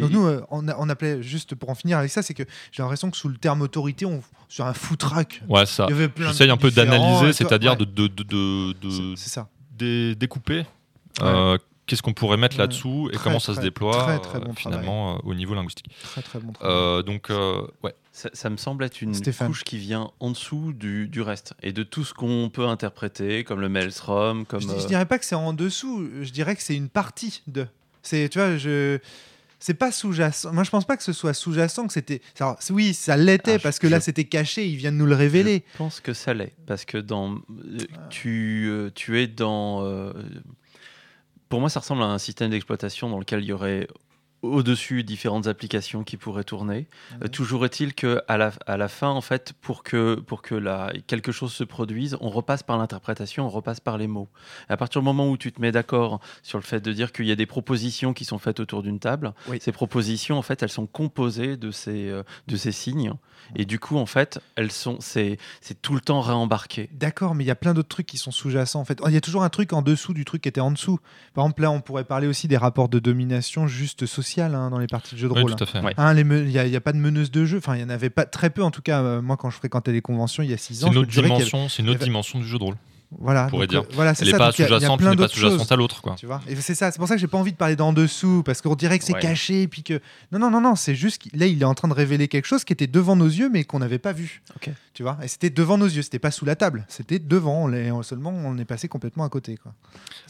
Donc 0.00 0.10
nous, 0.10 0.26
euh, 0.26 0.42
on, 0.50 0.66
a- 0.68 0.76
on 0.78 0.88
appelait 0.88 1.22
juste 1.22 1.54
pour 1.54 1.70
en 1.70 1.74
finir 1.74 1.98
avec 1.98 2.10
ça, 2.10 2.22
c'est 2.22 2.34
que 2.34 2.42
j'ai 2.72 2.82
l'impression 2.82 3.10
que 3.10 3.16
sous 3.16 3.28
le 3.28 3.36
terme 3.36 3.62
autorité, 3.62 4.04
on 4.06 4.22
sur 4.48 4.66
un 4.66 4.74
foutraque. 4.74 5.42
Ouais, 5.48 5.66
ça. 5.66 5.86
Il 5.88 5.92
y 5.92 5.94
avait 5.98 6.08
plein 6.08 6.26
de 6.28 6.32
J'essaye 6.32 6.50
un 6.50 6.56
peu 6.56 6.70
d'analyser, 6.70 7.32
c'est-à-dire 7.32 7.72
ouais, 7.72 7.76
de, 7.78 7.84
de, 7.84 8.06
de, 8.06 8.22
de- 8.22 8.72
de 8.80 8.90
c'est- 9.16 9.22
c'est 9.24 9.30
ça. 9.30 9.48
dé- 9.76 10.14
découper. 10.14 10.64
euh, 11.22 11.58
Qu'est-ce 11.84 12.00
qu'on 12.02 12.12
pourrait 12.12 12.36
mettre 12.36 12.56
là-dessous 12.58 13.08
et 13.10 13.14
Très, 13.16 13.24
comment 13.24 13.40
ça 13.40 13.54
se 13.54 13.60
déploie 13.60 14.04
très, 14.04 14.18
très 14.20 14.38
euh, 14.38 14.42
bon 14.42 14.54
finalement 14.54 15.16
euh, 15.16 15.18
au 15.24 15.34
niveau 15.34 15.52
linguistique. 15.54 15.86
Très 16.04 16.22
très 16.22 16.38
bon 16.38 16.52
travail. 16.52 16.74
Euh, 16.74 17.02
donc 17.02 17.28
euh, 17.28 17.66
ouais, 17.82 17.92
Ça, 18.12 18.30
ça 18.32 18.50
me 18.50 18.56
semble 18.56 18.84
être 18.84 19.02
une 19.02 19.12
Stéphane. 19.14 19.48
couche 19.48 19.64
qui 19.64 19.78
vient 19.78 20.10
en 20.20 20.30
dessous 20.30 20.72
du, 20.72 21.08
du 21.08 21.20
reste 21.22 21.54
et 21.60 21.72
de 21.72 21.82
tout 21.82 22.04
ce 22.04 22.14
qu'on 22.14 22.50
peut 22.54 22.66
interpréter, 22.68 23.42
comme 23.42 23.60
le 23.60 23.68
Maelstrom, 23.68 24.46
comme. 24.46 24.60
je, 24.60 24.68
je 24.68 24.86
dirais 24.86 25.06
pas 25.06 25.18
que 25.18 25.24
c'est 25.24 25.34
en 25.34 25.52
dessous, 25.52 26.08
je 26.22 26.30
dirais 26.30 26.54
que 26.54 26.62
c'est 26.62 26.76
une 26.76 26.88
partie 26.88 27.42
de. 27.48 27.66
C'est, 28.02 28.28
tu 28.28 28.38
vois, 28.38 28.56
je. 28.56 28.98
C'est 29.64 29.74
pas 29.74 29.92
sous-jacent. 29.92 30.52
Moi, 30.52 30.64
je 30.64 30.70
pense 30.70 30.84
pas 30.84 30.96
que 30.96 31.04
ce 31.04 31.12
soit 31.12 31.34
sous-jacent, 31.34 31.86
que 31.86 31.92
c'était. 31.92 32.20
alors, 32.40 32.58
oui, 32.70 32.92
ça 32.94 33.16
l'était 33.16 33.54
Ah, 33.54 33.58
parce 33.60 33.78
que 33.78 33.86
là, 33.86 34.00
c'était 34.00 34.24
caché. 34.24 34.66
Ils 34.66 34.74
viennent 34.74 34.96
nous 34.96 35.06
le 35.06 35.14
révéler. 35.14 35.62
Je 35.74 35.78
pense 35.78 36.00
que 36.00 36.14
ça 36.14 36.34
l'est, 36.34 36.52
parce 36.66 36.84
que 36.84 36.98
dans, 36.98 37.36
euh, 37.36 37.78
tu, 38.10 38.66
euh, 38.68 38.90
tu 38.92 39.20
es 39.20 39.28
dans... 39.28 39.84
euh, 39.84 40.12
pour 41.48 41.60
moi, 41.60 41.70
ça 41.70 41.78
ressemble 41.78 42.02
à 42.02 42.06
un 42.06 42.18
système 42.18 42.50
d'exploitation 42.50 43.08
dans 43.08 43.20
lequel 43.20 43.44
il 43.44 43.46
y 43.46 43.52
aurait 43.52 43.86
au-dessus 44.42 45.04
différentes 45.04 45.46
applications 45.46 46.02
qui 46.04 46.16
pourraient 46.16 46.44
tourner. 46.44 46.88
Euh, 47.22 47.28
toujours 47.28 47.64
est-il 47.64 47.94
que 47.94 48.20
à 48.28 48.36
la, 48.36 48.52
à 48.66 48.76
la 48.76 48.88
fin, 48.88 49.08
en 49.08 49.20
fait, 49.20 49.52
pour 49.60 49.82
que, 49.84 50.16
pour 50.16 50.42
que 50.42 50.54
la, 50.54 50.92
quelque 51.06 51.30
chose 51.32 51.52
se 51.52 51.64
produise, 51.64 52.16
on 52.20 52.28
repasse 52.28 52.62
par 52.62 52.76
l'interprétation, 52.76 53.46
on 53.46 53.48
repasse 53.48 53.80
par 53.80 53.98
les 53.98 54.08
mots. 54.08 54.28
Et 54.68 54.72
à 54.72 54.76
partir 54.76 55.00
du 55.00 55.04
moment 55.04 55.28
où 55.30 55.36
tu 55.36 55.52
te 55.52 55.60
mets 55.60 55.72
d'accord 55.72 56.20
sur 56.42 56.58
le 56.58 56.64
fait 56.64 56.80
de 56.80 56.92
dire 56.92 57.12
qu'il 57.12 57.26
y 57.26 57.32
a 57.32 57.36
des 57.36 57.46
propositions 57.46 58.12
qui 58.12 58.24
sont 58.24 58.38
faites 58.38 58.58
autour 58.60 58.82
d'une 58.82 58.98
table, 58.98 59.32
Oui. 59.48 59.58
ces 59.60 59.72
propositions, 59.72 60.36
en 60.38 60.42
fait, 60.42 60.62
elles 60.62 60.68
sont 60.70 60.86
composées 60.86 61.56
de 61.56 61.70
ces, 61.70 62.08
euh, 62.08 62.22
de 62.48 62.56
ces 62.56 62.72
signes. 62.72 63.12
Et 63.56 63.64
du 63.64 63.78
coup, 63.78 63.96
en 63.96 64.06
fait, 64.06 64.40
elles 64.56 64.70
sont, 64.72 64.98
c'est, 65.00 65.36
c'est 65.60 65.80
tout 65.80 65.94
le 65.94 66.00
temps 66.00 66.20
réembarqué. 66.20 66.88
D'accord, 66.92 67.34
mais 67.34 67.44
il 67.44 67.48
y 67.48 67.50
a 67.50 67.56
plein 67.56 67.74
d'autres 67.74 67.88
trucs 67.88 68.06
qui 68.06 68.16
sont 68.18 68.30
sous-jacents. 68.30 68.80
En 68.80 68.84
fait, 68.84 69.00
il 69.06 69.12
y 69.12 69.16
a 69.16 69.20
toujours 69.20 69.42
un 69.42 69.48
truc 69.50 69.72
en 69.72 69.82
dessous 69.82 70.14
du 70.14 70.24
truc 70.24 70.42
qui 70.42 70.48
était 70.48 70.60
en 70.60 70.70
dessous. 70.70 70.98
Par 71.34 71.44
exemple, 71.44 71.62
là, 71.62 71.70
on 71.70 71.80
pourrait 71.80 72.04
parler 72.04 72.26
aussi 72.26 72.48
des 72.48 72.56
rapports 72.56 72.88
de 72.88 72.98
domination 72.98 73.66
juste 73.66 74.06
sociale 74.06 74.31
hein, 74.40 74.70
dans 74.70 74.78
les 74.78 74.86
parties 74.86 75.14
de 75.14 75.20
jeux 75.20 75.28
de 75.28 75.32
rôle. 75.32 75.54
tout 75.54 75.62
à 75.64 75.66
fait. 75.66 75.80
Ouais. 75.80 75.94
Hein, 75.96 76.14
Il 76.16 76.26
n'y 76.46 76.76
a, 76.76 76.80
pas 76.80 76.92
de 76.92 76.98
meneuse 76.98 77.30
de 77.30 77.44
jeu. 77.44 77.58
Enfin, 77.58 77.76
il 77.76 77.80
y 77.82 77.84
en 77.84 77.88
avait 77.90 78.10
pas 78.10 78.24
très 78.24 78.50
peu, 78.50 78.62
en 78.62 78.70
tout 78.70 78.82
cas. 78.82 79.02
euh, 79.02 79.20
moi, 79.22 79.36
quand 79.36 79.50
je 79.50 79.56
fréquentais 79.56 79.92
les 79.92 80.00
conventions 80.02 80.42
il 80.42 80.50
y 80.50 80.54
a 80.54 80.56
six 80.56 80.76
C'est 80.76 80.84
ans, 80.84 80.92
une 80.92 80.98
autre 80.98 81.10
avait- 81.18 81.68
c'est 81.68 81.82
une 81.82 81.88
autre 81.88 81.98
y 81.98 82.02
avait- 82.02 82.04
dimension 82.10 82.38
du 82.38 82.46
jeu 82.46 82.58
de 82.58 82.64
rôle. 82.64 82.76
Voilà, 83.18 83.46
on 83.46 83.50
pourrait 83.50 83.66
donc, 83.66 83.70
dire. 83.70 83.90
euh, 83.90 83.94
voilà, 83.94 84.14
c'est 84.14 84.22
Elle 84.22 84.28
n'est 84.28 84.32
ça. 84.32 84.38
pas 84.38 84.44
y 84.46 84.48
a 84.48 84.52
sous-jacente, 84.52 85.00
mais 85.00 85.16
pas 85.16 85.28
sous-jacente 85.28 85.70
à 85.72 85.76
l'autre 85.76 86.00
quoi. 86.02 86.14
Tu 86.18 86.26
vois 86.26 86.40
et 86.48 86.56
c'est 86.56 86.74
ça, 86.74 86.90
c'est 86.90 86.98
pour 86.98 87.08
ça 87.08 87.14
que 87.14 87.20
j'ai 87.20 87.26
pas 87.26 87.38
envie 87.38 87.52
de 87.52 87.56
parler 87.56 87.76
d'en 87.76 87.92
dessous 87.92 88.42
parce 88.44 88.60
qu'on 88.62 88.74
dirait 88.74 88.98
que 88.98 89.04
c'est 89.04 89.12
Ouais. 89.14 89.20
caché 89.20 89.68
puis 89.68 89.82
que 89.82 90.00
non 90.32 90.38
non 90.38 90.50
non 90.50 90.60
non, 90.60 90.74
c'est 90.76 90.94
juste 90.94 91.18
qu'il 91.22 91.38
là 91.38 91.46
il 91.46 91.60
est 91.60 91.64
en 91.66 91.74
train 91.74 91.88
de 91.88 91.94
révéler 91.94 92.28
quelque 92.28 92.46
chose 92.46 92.64
qui 92.64 92.72
était 92.72 92.86
devant 92.86 93.14
nos 93.16 93.26
yeux 93.26 93.50
mais 93.52 93.64
qu'on 93.64 93.78
n'avait 93.80 93.98
pas 93.98 94.12
vu. 94.12 94.42
Tu 94.94 95.02
vois 95.02 95.18
Et 95.22 95.28
c'était 95.28 95.50
devant 95.50 95.78
nos 95.78 95.86
yeux, 95.86 96.02
c'était 96.02 96.18
pas 96.18 96.30
sous 96.30 96.44
la 96.44 96.56
table, 96.56 96.84
c'était 96.88 97.18
devant, 97.18 97.66
on 97.70 98.02
seulement 98.02 98.30
on 98.30 98.56
est 98.58 98.64
passé 98.64 98.88
complètement 98.88 99.24
à 99.24 99.28
côté 99.28 99.56
quoi. 99.56 99.72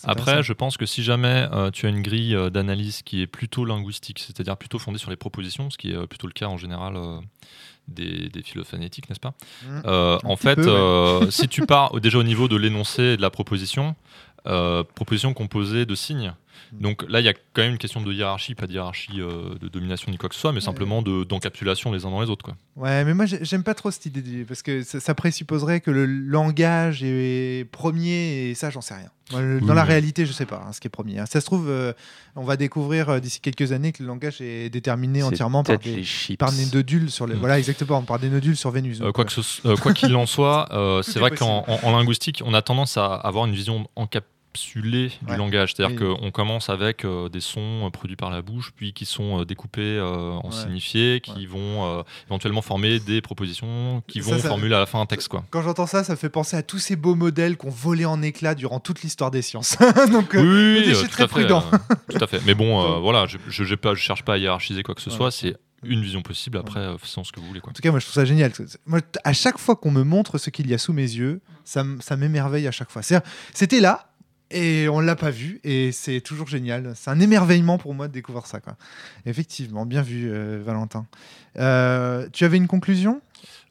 Après, 0.05 0.43
je 0.43 0.53
pense 0.53 0.77
que 0.77 0.87
si 0.87 1.03
jamais 1.03 1.49
euh, 1.53 1.71
tu 1.71 1.87
as 1.87 1.89
une 1.89 2.03
grille 2.03 2.35
euh, 2.35 2.51
d'analyse 2.51 3.03
qui 3.03 3.23
est 3.23 3.27
plutôt 3.27 3.65
linguistique, 3.65 4.19
c'est-à-dire 4.19 4.57
plutôt 4.57 4.79
fondée 4.79 4.99
sur 4.99 5.11
les 5.11 5.17
propositions, 5.17 5.71
ce 5.71 5.79
qui 5.79 5.93
est 5.93 5.97
euh, 5.97 6.07
plutôt 6.07 6.27
le 6.27 6.33
cas 6.33 6.47
en 6.47 6.57
général 6.57 6.97
des, 7.89 8.29
des 8.29 8.43
n'est-ce 9.09 9.21
pas 9.21 9.35
Mm. 9.67 9.81
Euh, 9.87 10.19
En 10.25 10.37
fait, 10.37 10.57
peu, 10.57 10.63
ouais. 10.65 10.71
euh, 10.71 11.31
si 11.31 11.49
tu 11.49 11.67
pars 11.67 11.95
au- 11.95 12.01
déjà 12.01 12.19
au 12.19 12.23
niveau 12.23 12.49
de 12.49 12.57
l'énoncé 12.57 13.03
et 13.03 13.17
de 13.17 13.23
la 13.23 13.31
proposition, 13.31 13.95
euh, 14.47 14.83
proposition 14.95 15.35
composée 15.35 15.87
de 15.87 15.95
signes. 15.95 16.33
Mm. 16.73 16.81
Donc 16.83 17.05
là, 17.09 17.20
il 17.20 17.24
y 17.27 17.29
a 17.29 17.35
quand 17.35 17.62
même 17.62 17.73
une 17.73 17.79
question 17.79 18.01
de 18.01 18.12
hiérarchie, 18.12 18.55
pas 18.55 18.66
de 18.66 18.73
hiérarchie 18.73 19.20
euh, 19.20 19.55
de 19.61 19.69
domination 19.69 20.11
ni 20.11 20.19
quoi 20.19 20.29
que 20.29 20.35
ce 20.35 20.41
soit, 20.41 20.53
mais 20.53 20.61
simplement 20.61 21.03
de- 21.03 21.24
d'encapsulation 21.24 21.93
les 21.93 22.05
uns 22.05 22.11
dans 22.11 22.20
les 22.20 22.31
autres. 22.31 22.45
Quoi. 22.45 22.57
Ouais, 22.77 23.05
mais 23.05 23.15
moi 23.15 23.27
j'ai- 23.27 23.45
j'aime 23.45 23.62
pas 23.62 23.74
trop 23.74 23.91
cette 23.91 24.07
idée 24.07 24.45
parce 24.45 24.62
que 24.62 24.83
ça, 24.83 25.01
ça 25.01 25.15
présupposerait 25.15 25.81
que 25.81 25.91
le 25.91 26.07
langage 26.07 27.03
est 27.03 27.69
premier 27.70 28.49
et 28.51 28.55
ça 28.55 28.70
j'en 28.70 28.81
sais 28.81 28.95
rien. 28.95 29.11
Moi, 29.31 29.41
le- 29.41 29.61
dans 29.61 29.73
la 29.74 29.83
oui. 29.83 29.89
réalité, 29.89 30.27
je 30.27 30.33
sais 30.33 30.47
pas 30.47 30.62
hein, 30.66 30.73
ce 30.73 30.81
qui 30.81 30.89
est 30.89 30.91
premier. 30.91 31.19
hein. 31.19 31.27
Ça 31.27 31.41
se 31.41 31.47
trouve, 31.47 31.69
euh, 31.70 31.93
on 32.37 32.43
va 32.43 32.57
découvrir 32.57 33.09
euh, 33.09 33.20
d'ici 33.20 33.41
quelques 33.41 33.73
années 33.73 33.93
que 33.93 34.03
le 34.03 34.09
langage 34.09 34.41
est 34.41 34.69
déterminé 34.69 35.23
entièrement 35.23 35.62
par 35.62 35.79
des, 35.79 36.05
par 36.39 36.53
des 36.53 36.66
nodules 36.66 37.11
sur 37.11 37.27
les. 37.27 37.35
Mm. 37.35 37.39
Voilà, 37.39 37.59
exactement, 37.59 38.03
par 38.03 38.19
des 38.19 38.29
nodules 38.29 38.57
sur 38.57 38.70
Vénus. 38.70 38.99
Donc, 38.99 39.12
quoi 39.15 39.24
qu'il 39.95 40.16
en 40.16 40.27
soit, 40.27 40.69
c'est 41.03 41.16
est 41.16 41.20
vrai 41.20 41.31
qu'en 41.31 41.65
en, 41.66 41.81
en 41.85 41.97
linguistique, 41.97 42.43
on 42.45 42.53
a 42.53 42.62
tendance 42.62 42.97
à 42.97 43.15
avoir 43.15 43.47
une 43.47 43.55
vision 43.55 43.87
Ouais. 45.27 45.33
du 45.33 45.37
langage. 45.39 45.74
C'est-à-dire 45.74 45.97
Oui. 46.01 46.16
qu'on 46.19 46.31
commence 46.31 46.69
avec 46.69 47.05
euh, 47.05 47.29
des 47.29 47.41
sons 47.41 47.87
euh, 47.87 47.91
produits 47.91 48.16
par 48.16 48.31
la 48.31 48.43
bouche, 48.43 48.73
puis 48.77 48.93
qui 48.93 49.05
sont 49.05 49.41
euh, 49.41 49.45
découpés 49.45 50.01
en 50.01 50.43
Ouais. 50.45 50.51
signifiés, 50.53 51.20
qui 51.20 51.33
Ouais. 51.33 51.47
vont 51.47 52.05
éventuellement 52.29 52.62
former 52.62 53.01
des 53.01 53.20
propositions, 53.20 54.03
qui 54.07 54.23
Ça, 54.23 54.31
vont 54.31 54.39
ça- 54.41 54.49
formuler 54.49 54.74
à 54.74 54.79
la 54.81 54.87
fin 54.87 55.01
un 55.01 55.07
texte. 55.07 55.29
Quoi. 55.29 55.45
Quand 55.51 55.62
j'entends 55.62 55.87
ça, 55.87 56.05
ça 56.05 56.16
fait 56.16 56.29
penser 56.31 56.57
à 56.57 56.62
tous 56.62 56.79
ces 56.79 56.97
beaux 56.97 57.15
modèles 57.15 57.57
qu'on 57.57 57.70
volait 57.70 58.05
en 58.05 58.23
éclats 58.23 58.55
durant 58.55 58.81
toute 58.81 59.03
l'histoire 59.03 59.31
des 59.31 59.43
sciences. 59.43 59.77
Donc, 60.12 60.31
Oui, 60.35 60.85
je 60.87 60.95
suis 60.95 61.09
très 61.09 61.29
prudent. 61.29 61.65
tout 62.11 62.19
à 62.23 62.27
fait. 62.27 62.41
Mais 62.47 62.55
bon, 62.55 63.01
voilà, 63.01 63.27
je, 63.27 63.74
pas, 63.74 63.95
je 63.95 64.01
cherche 64.01 64.23
pas 64.24 64.35
à 64.35 64.39
hiérarchiser 64.39 64.83
quoi 64.83 64.95
que 64.95 65.01
ce 65.01 65.11
Ouais. 65.11 65.16
soit. 65.16 65.31
C'est 65.31 65.57
une 65.85 66.01
vision 66.01 66.23
possible. 66.23 66.59
Après, 66.59 66.79
euh, 66.79 66.97
faisons 66.99 67.24
ce 67.24 67.33
que 67.33 67.41
vous 67.41 67.47
voulez. 67.49 67.61
Quoi. 67.61 67.70
En 67.70 67.73
tout 67.73 67.83
cas, 67.83 67.91
moi, 67.91 67.99
je 67.99 68.05
trouve 68.05 68.15
ça 68.15 68.24
génial. 68.24 68.53
Moi, 68.87 69.01
à 69.24 69.33
chaque 69.33 69.59
fois 69.59 69.74
qu'on 69.74 69.91
me 69.91 70.05
montre 70.05 70.39
ce 70.39 70.49
qu'il 70.51 70.70
y 70.70 70.74
a 70.74 70.79
sous 70.79 70.93
mes 70.93 71.03
yeux, 71.03 71.41
ça, 71.65 71.83
m'émerveille 72.16 72.69
à 72.69 72.70
chaque 72.70 72.91
fois. 72.91 73.03
C'était 73.53 73.81
là 73.81 74.12
et 74.53 74.89
on 74.89 75.01
l'a 75.01 75.16
pas 75.16 75.31
vu 75.31 75.61
et 75.65 75.93
c'est 75.93 76.20
toujours 76.20 76.47
génial. 76.49 76.93
C'est 76.95 77.11
un 77.11 77.20
émerveillement 77.20 77.79
pour 77.79 77.95
moi 77.95 78.09
de 78.09 78.12
découvrir 78.12 78.47
ça. 78.47 78.61
Quoi. 78.61 78.77
Effectivement, 79.27 79.87
bien 79.87 80.03
vu, 80.03 80.31
euh, 80.31 80.62
Valentin. 80.65 81.07
Euh, 81.59 82.29
tu 82.33 82.45
avais 82.45 82.57
une 82.57 82.69
conclusion? 82.69 83.20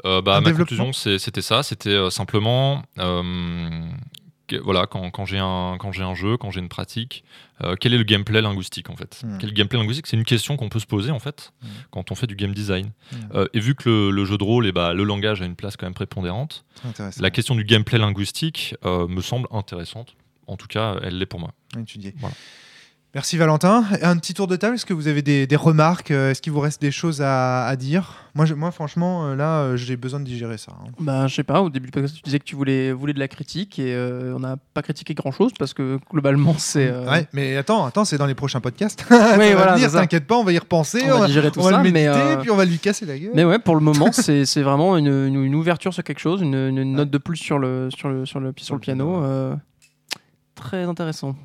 Euh, 0.06 0.22
bah, 0.22 0.38
Un 0.38 0.41
ma 0.41 0.52
conclusion, 0.53 0.94
c'était 0.94 1.41
ça. 1.41 1.64
C'était 1.64 2.10
simplement, 2.10 2.84
que- 4.48 4.58
voilà, 4.64 4.86
quand, 4.88 5.10
quand 5.12 5.26
j'ai 5.26 5.38
un, 5.40 5.78
quand 5.80 5.91
j'ai 5.91 6.03
un 6.03 6.14
jeu, 6.16 6.36
quand 6.38 6.52
j'ai 6.52 6.60
une 6.60 6.70
pratique, 6.70 7.24
quel 7.80 7.94
est 7.94 7.98
le 7.99 8.03
gameplay 8.03 8.41
linguistique 8.41 8.90
en 8.90 8.95
fait? 8.95 9.22
Hmm. 9.24 9.38
Quel 9.40 9.53
gameplay 9.53 9.78
linguistique? 9.80 10.08
C'est 10.08 10.18
une 10.18 10.26
question 10.26 10.58
qu'on 10.58 10.68
peut 10.70 10.80
se 10.80 10.88
poser 10.88 11.12
en 11.12 11.20
fait 11.20 11.53
Hmm. 11.62 11.68
quand 11.91 12.12
on 12.12 12.16
fait 12.16 12.26
du 12.28 12.36
game 12.36 12.53
design. 12.53 12.90
Hmm. 13.12 13.45
Et 13.53 13.60
vu 13.60 13.76
que 13.76 13.88
le, 13.88 14.10
le 14.12 14.26
jeu 14.26 14.38
de 14.40 14.44
rôle, 14.44 14.66
et 14.66 14.72
bah, 14.72 14.94
le 14.94 15.03
langage 15.03 15.41
a 15.41 15.45
une 15.45 15.56
place 15.56 15.78
quand 15.78 15.86
même 15.86 15.94
prépondérante, 15.94 16.66
la 17.20 17.30
question 17.30 17.53
du 17.56 17.64
gameplay 17.64 17.99
linguistique 17.99 18.76
me 18.84 19.22
semble 19.22 19.48
intéressante. 19.52 20.16
En 20.48 20.58
tout 20.58 20.68
cas, 20.68 20.96
elle 21.04 21.18
l'est 21.18 21.26
pour 21.26 21.40
moi. 21.40 21.52
étudier. 21.80 22.14
Voilà. 22.20 22.36
Merci 23.14 23.36
Valentin. 23.36 23.84
Un 24.02 24.16
petit 24.16 24.34
tour 24.34 24.48
de 24.48 24.56
table. 24.56 24.76
Est-ce 24.76 24.86
que 24.86 24.94
vous 24.94 25.10
avez 25.10 25.22
des, 25.22 25.46
des 25.46 25.56
remarques 25.58 26.12
euh, 26.12 26.32
Est-ce 26.32 26.42
qu'il 26.42 26.54
vous 26.54 26.62
reste 26.62 26.82
des 26.82 26.92
choses 26.92 27.22
à, 27.22 27.66
à 27.68 27.76
dire? 27.76 28.14
Moi, 28.36 28.46
je- 28.46 28.54
moi, 28.54 28.72
franchement, 28.72 29.26
euh, 29.26 29.36
là, 29.36 29.64
euh, 29.64 29.76
j'ai 29.76 29.98
besoin 29.98 30.22
de 30.22 30.24
digérer 30.24 30.58
ça. 30.58 30.72
hein. 30.72 30.92
Bah, 30.98 31.28
je 31.28 31.36
sais 31.36 31.44
pas, 31.44 31.62
au 31.62 31.70
début 31.70 31.88
du 31.88 31.92
podcast, 31.92 32.16
tu 32.16 32.22
disais 32.22 32.40
que 32.40 32.46
tu 32.46 32.56
voulais, 32.56 32.94
voulais 32.94 33.12
de 33.12 33.20
la 33.20 33.28
critique 33.28 33.80
et 33.80 33.94
euh, 33.94 34.34
on 34.34 34.40
n'a 34.40 34.56
pas 34.74 34.82
critiqué 34.82 35.14
grand 35.14 35.34
chose 35.34 35.52
parce 35.60 35.74
que 35.74 36.00
globalement, 36.10 36.56
c'est. 36.58 36.88
euh, 36.88 37.04
Ouais, 37.12 37.28
mais 37.34 37.58
attends, 37.58 37.84
attends, 37.86 38.06
c'est 38.06 38.18
dans 38.18 38.28
les 38.28 38.34
prochains 38.34 38.62
podcasts. 38.62 39.04
Oui, 39.12 39.18
Ça 39.18 39.36
va 39.38 39.56
voilà, 39.56 39.74
venir, 39.76 39.92
t'inquiète 39.92 40.26
pas, 40.26 40.38
on 40.38 40.46
va 40.46 40.54
y 40.54 40.58
repenser. 40.60 41.02
on 41.12 41.20
va 41.20 41.28
digérer 41.28 41.52
tout 41.52 41.60
on 41.60 41.64
va 41.64 41.72
ça, 41.72 41.78
le 41.80 41.84
méditer, 41.84 42.08
mais. 42.08 42.08
euh, 42.08 42.38
puis 42.38 42.50
on 42.50 42.56
va 42.56 42.64
lui 42.64 42.78
casser 42.80 43.06
la 43.06 43.20
gueule. 43.20 43.32
Mais 43.36 43.44
ouais, 43.44 43.60
pour 43.60 43.76
le 43.76 43.82
moment, 43.82 44.10
c'est 44.14 44.46
c'est 44.46 44.62
vraiment 44.62 44.96
une, 44.96 45.08
une- 45.08 45.44
une 45.44 45.56
ouverture 45.56 45.94
sur 45.94 46.06
quelque 46.06 46.20
chose, 46.20 46.42
une, 46.42 46.56
une 46.56 46.94
note 46.94 47.10
de 47.10 47.18
plus 47.18 47.36
sur 47.36 47.60
le, 47.60 47.90
sur 47.92 48.08
le, 48.08 48.26
sur 48.26 48.40
le, 48.40 48.54
sur 48.56 48.76
le 48.76 48.80
piano. 48.80 49.22
Euh, 50.62 50.68
très 50.68 50.84
intéressant. 50.84 51.36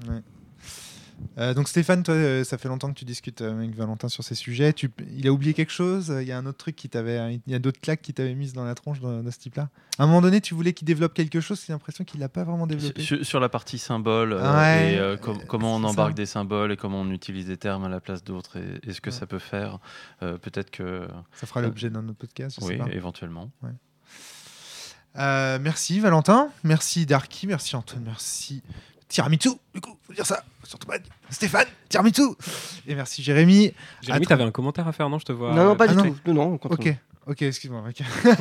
Euh, 1.38 1.54
donc 1.54 1.66
Stéphane, 1.66 2.02
toi, 2.02 2.12
euh, 2.14 2.44
ça 2.44 2.58
fait 2.58 2.68
longtemps 2.68 2.88
que 2.92 2.98
tu 2.98 3.06
discutes 3.06 3.40
euh, 3.40 3.56
avec 3.56 3.74
Valentin 3.74 4.08
sur 4.10 4.22
ces 4.22 4.34
sujets. 4.34 4.74
Tu, 4.74 4.90
il 5.16 5.26
a 5.26 5.32
oublié 5.32 5.54
quelque 5.54 5.72
chose? 5.72 6.14
Il 6.20 6.26
y 6.28 6.32
a 6.32 6.36
un 6.36 6.44
autre 6.44 6.58
truc 6.58 6.76
qui 6.76 6.90
t'avait, 6.90 7.40
il 7.46 7.52
y 7.52 7.54
a 7.54 7.58
d'autres 7.58 7.80
claques 7.80 8.02
qui 8.02 8.12
t'avaient 8.12 8.34
mises 8.34 8.52
dans 8.52 8.64
la 8.64 8.74
tronche 8.74 9.00
de, 9.00 9.22
de 9.22 9.30
ce 9.30 9.38
type-là? 9.38 9.70
À 9.98 10.02
un 10.04 10.06
moment 10.06 10.20
donné, 10.20 10.42
tu 10.42 10.52
voulais 10.52 10.74
qu'il 10.74 10.86
développe 10.86 11.14
quelque 11.14 11.40
chose. 11.40 11.62
J'ai 11.66 11.72
l'impression 11.72 12.04
qu'il 12.04 12.20
l'a 12.20 12.28
pas 12.28 12.44
vraiment 12.44 12.66
développé. 12.66 13.00
Sur, 13.00 13.24
sur 13.24 13.40
la 13.40 13.48
partie 13.48 13.78
symbole 13.78 14.34
euh, 14.34 14.56
Ouais, 14.58 14.92
et 14.92 14.98
euh, 14.98 15.16
com- 15.16 15.38
euh, 15.40 15.44
comment 15.48 15.76
on 15.76 15.80
c'est 15.80 15.86
embarque 15.86 16.10
ça. 16.10 16.16
des 16.16 16.26
symboles 16.26 16.72
et 16.72 16.76
comment 16.76 17.00
on 17.00 17.10
utilise 17.10 17.46
des 17.46 17.56
termes 17.56 17.84
à 17.84 17.88
la 17.88 18.00
place 18.00 18.22
d'autres 18.22 18.58
et, 18.58 18.78
et 18.86 18.92
ce 18.92 19.00
que 19.00 19.08
Ouais. 19.08 19.16
ça 19.16 19.26
peut 19.26 19.38
faire. 19.38 19.78
Euh, 20.22 20.36
Peut-être 20.36 20.70
que 20.70 21.08
Ça 21.32 21.46
fera 21.46 21.62
l'objet 21.62 21.88
d'un 21.88 22.06
autre 22.08 22.18
podcast. 22.18 22.56
Je 22.60 22.66
sais 22.66 22.72
oui, 22.72 22.76
pas. 22.78 22.88
éventuellement. 22.92 23.50
Euh, 25.18 25.58
merci 25.62 25.98
Valentin, 25.98 26.50
merci 26.62 27.06
Darky, 27.06 27.46
merci 27.46 27.74
Antoine, 27.74 28.02
merci 28.04 28.62
Tiramisu. 29.08 29.50
Du 29.74 29.80
coup, 29.80 29.96
faut 30.06 30.12
dire 30.12 30.26
ça. 30.26 30.44
Surtout 30.64 30.86
pas 30.86 30.96
Stéphane, 31.30 31.66
Tiramisu. 31.88 32.22
Et 32.86 32.94
merci 32.94 33.22
Jérémy. 33.22 33.72
Jérémy, 34.02 34.26
t'avais 34.26 34.44
un 34.44 34.50
commentaire 34.50 34.88
à 34.88 34.92
faire, 34.92 35.08
non 35.08 35.18
Je 35.18 35.24
te 35.24 35.32
vois. 35.32 35.54
non, 35.54 35.64
non, 35.64 35.76
pas 35.76 35.84
ah 35.84 35.88
du 35.88 35.96
non. 35.96 36.02
tout. 36.04 36.16
Non, 36.26 36.34
non, 36.34 36.42
on 36.54 36.58
continue. 36.58 36.90
Ok. 36.90 36.96
Ok, 37.28 37.42
excuse-moi. 37.42 37.82
ok. 37.88 38.06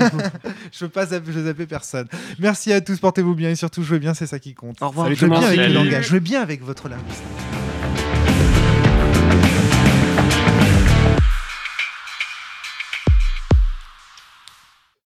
je 0.71 0.85
veux 0.85 0.89
pas 0.89 1.07
zapper, 1.07 1.31
je 1.31 1.39
veux 1.39 1.45
zapper 1.45 1.65
personne. 1.65 2.07
Merci 2.37 2.71
à 2.71 2.81
tous, 2.81 2.99
portez-vous 2.99 3.33
bien 3.33 3.49
et 3.49 3.55
surtout 3.55 3.81
jouez 3.81 3.97
bien, 3.97 4.13
c'est 4.13 4.27
ça 4.27 4.37
qui 4.37 4.53
compte. 4.53 4.79
Au 4.81 4.89
revoir. 4.89 5.07
Salut 5.07 5.15
Jouez 5.15 5.29
bien 5.29 5.41
avec 5.41 5.59
le 5.59 5.73
langage, 5.73 6.07
jouez 6.07 6.19
bien 6.19 6.41
avec 6.41 6.63
votre 6.63 6.87
langage. 6.87 7.64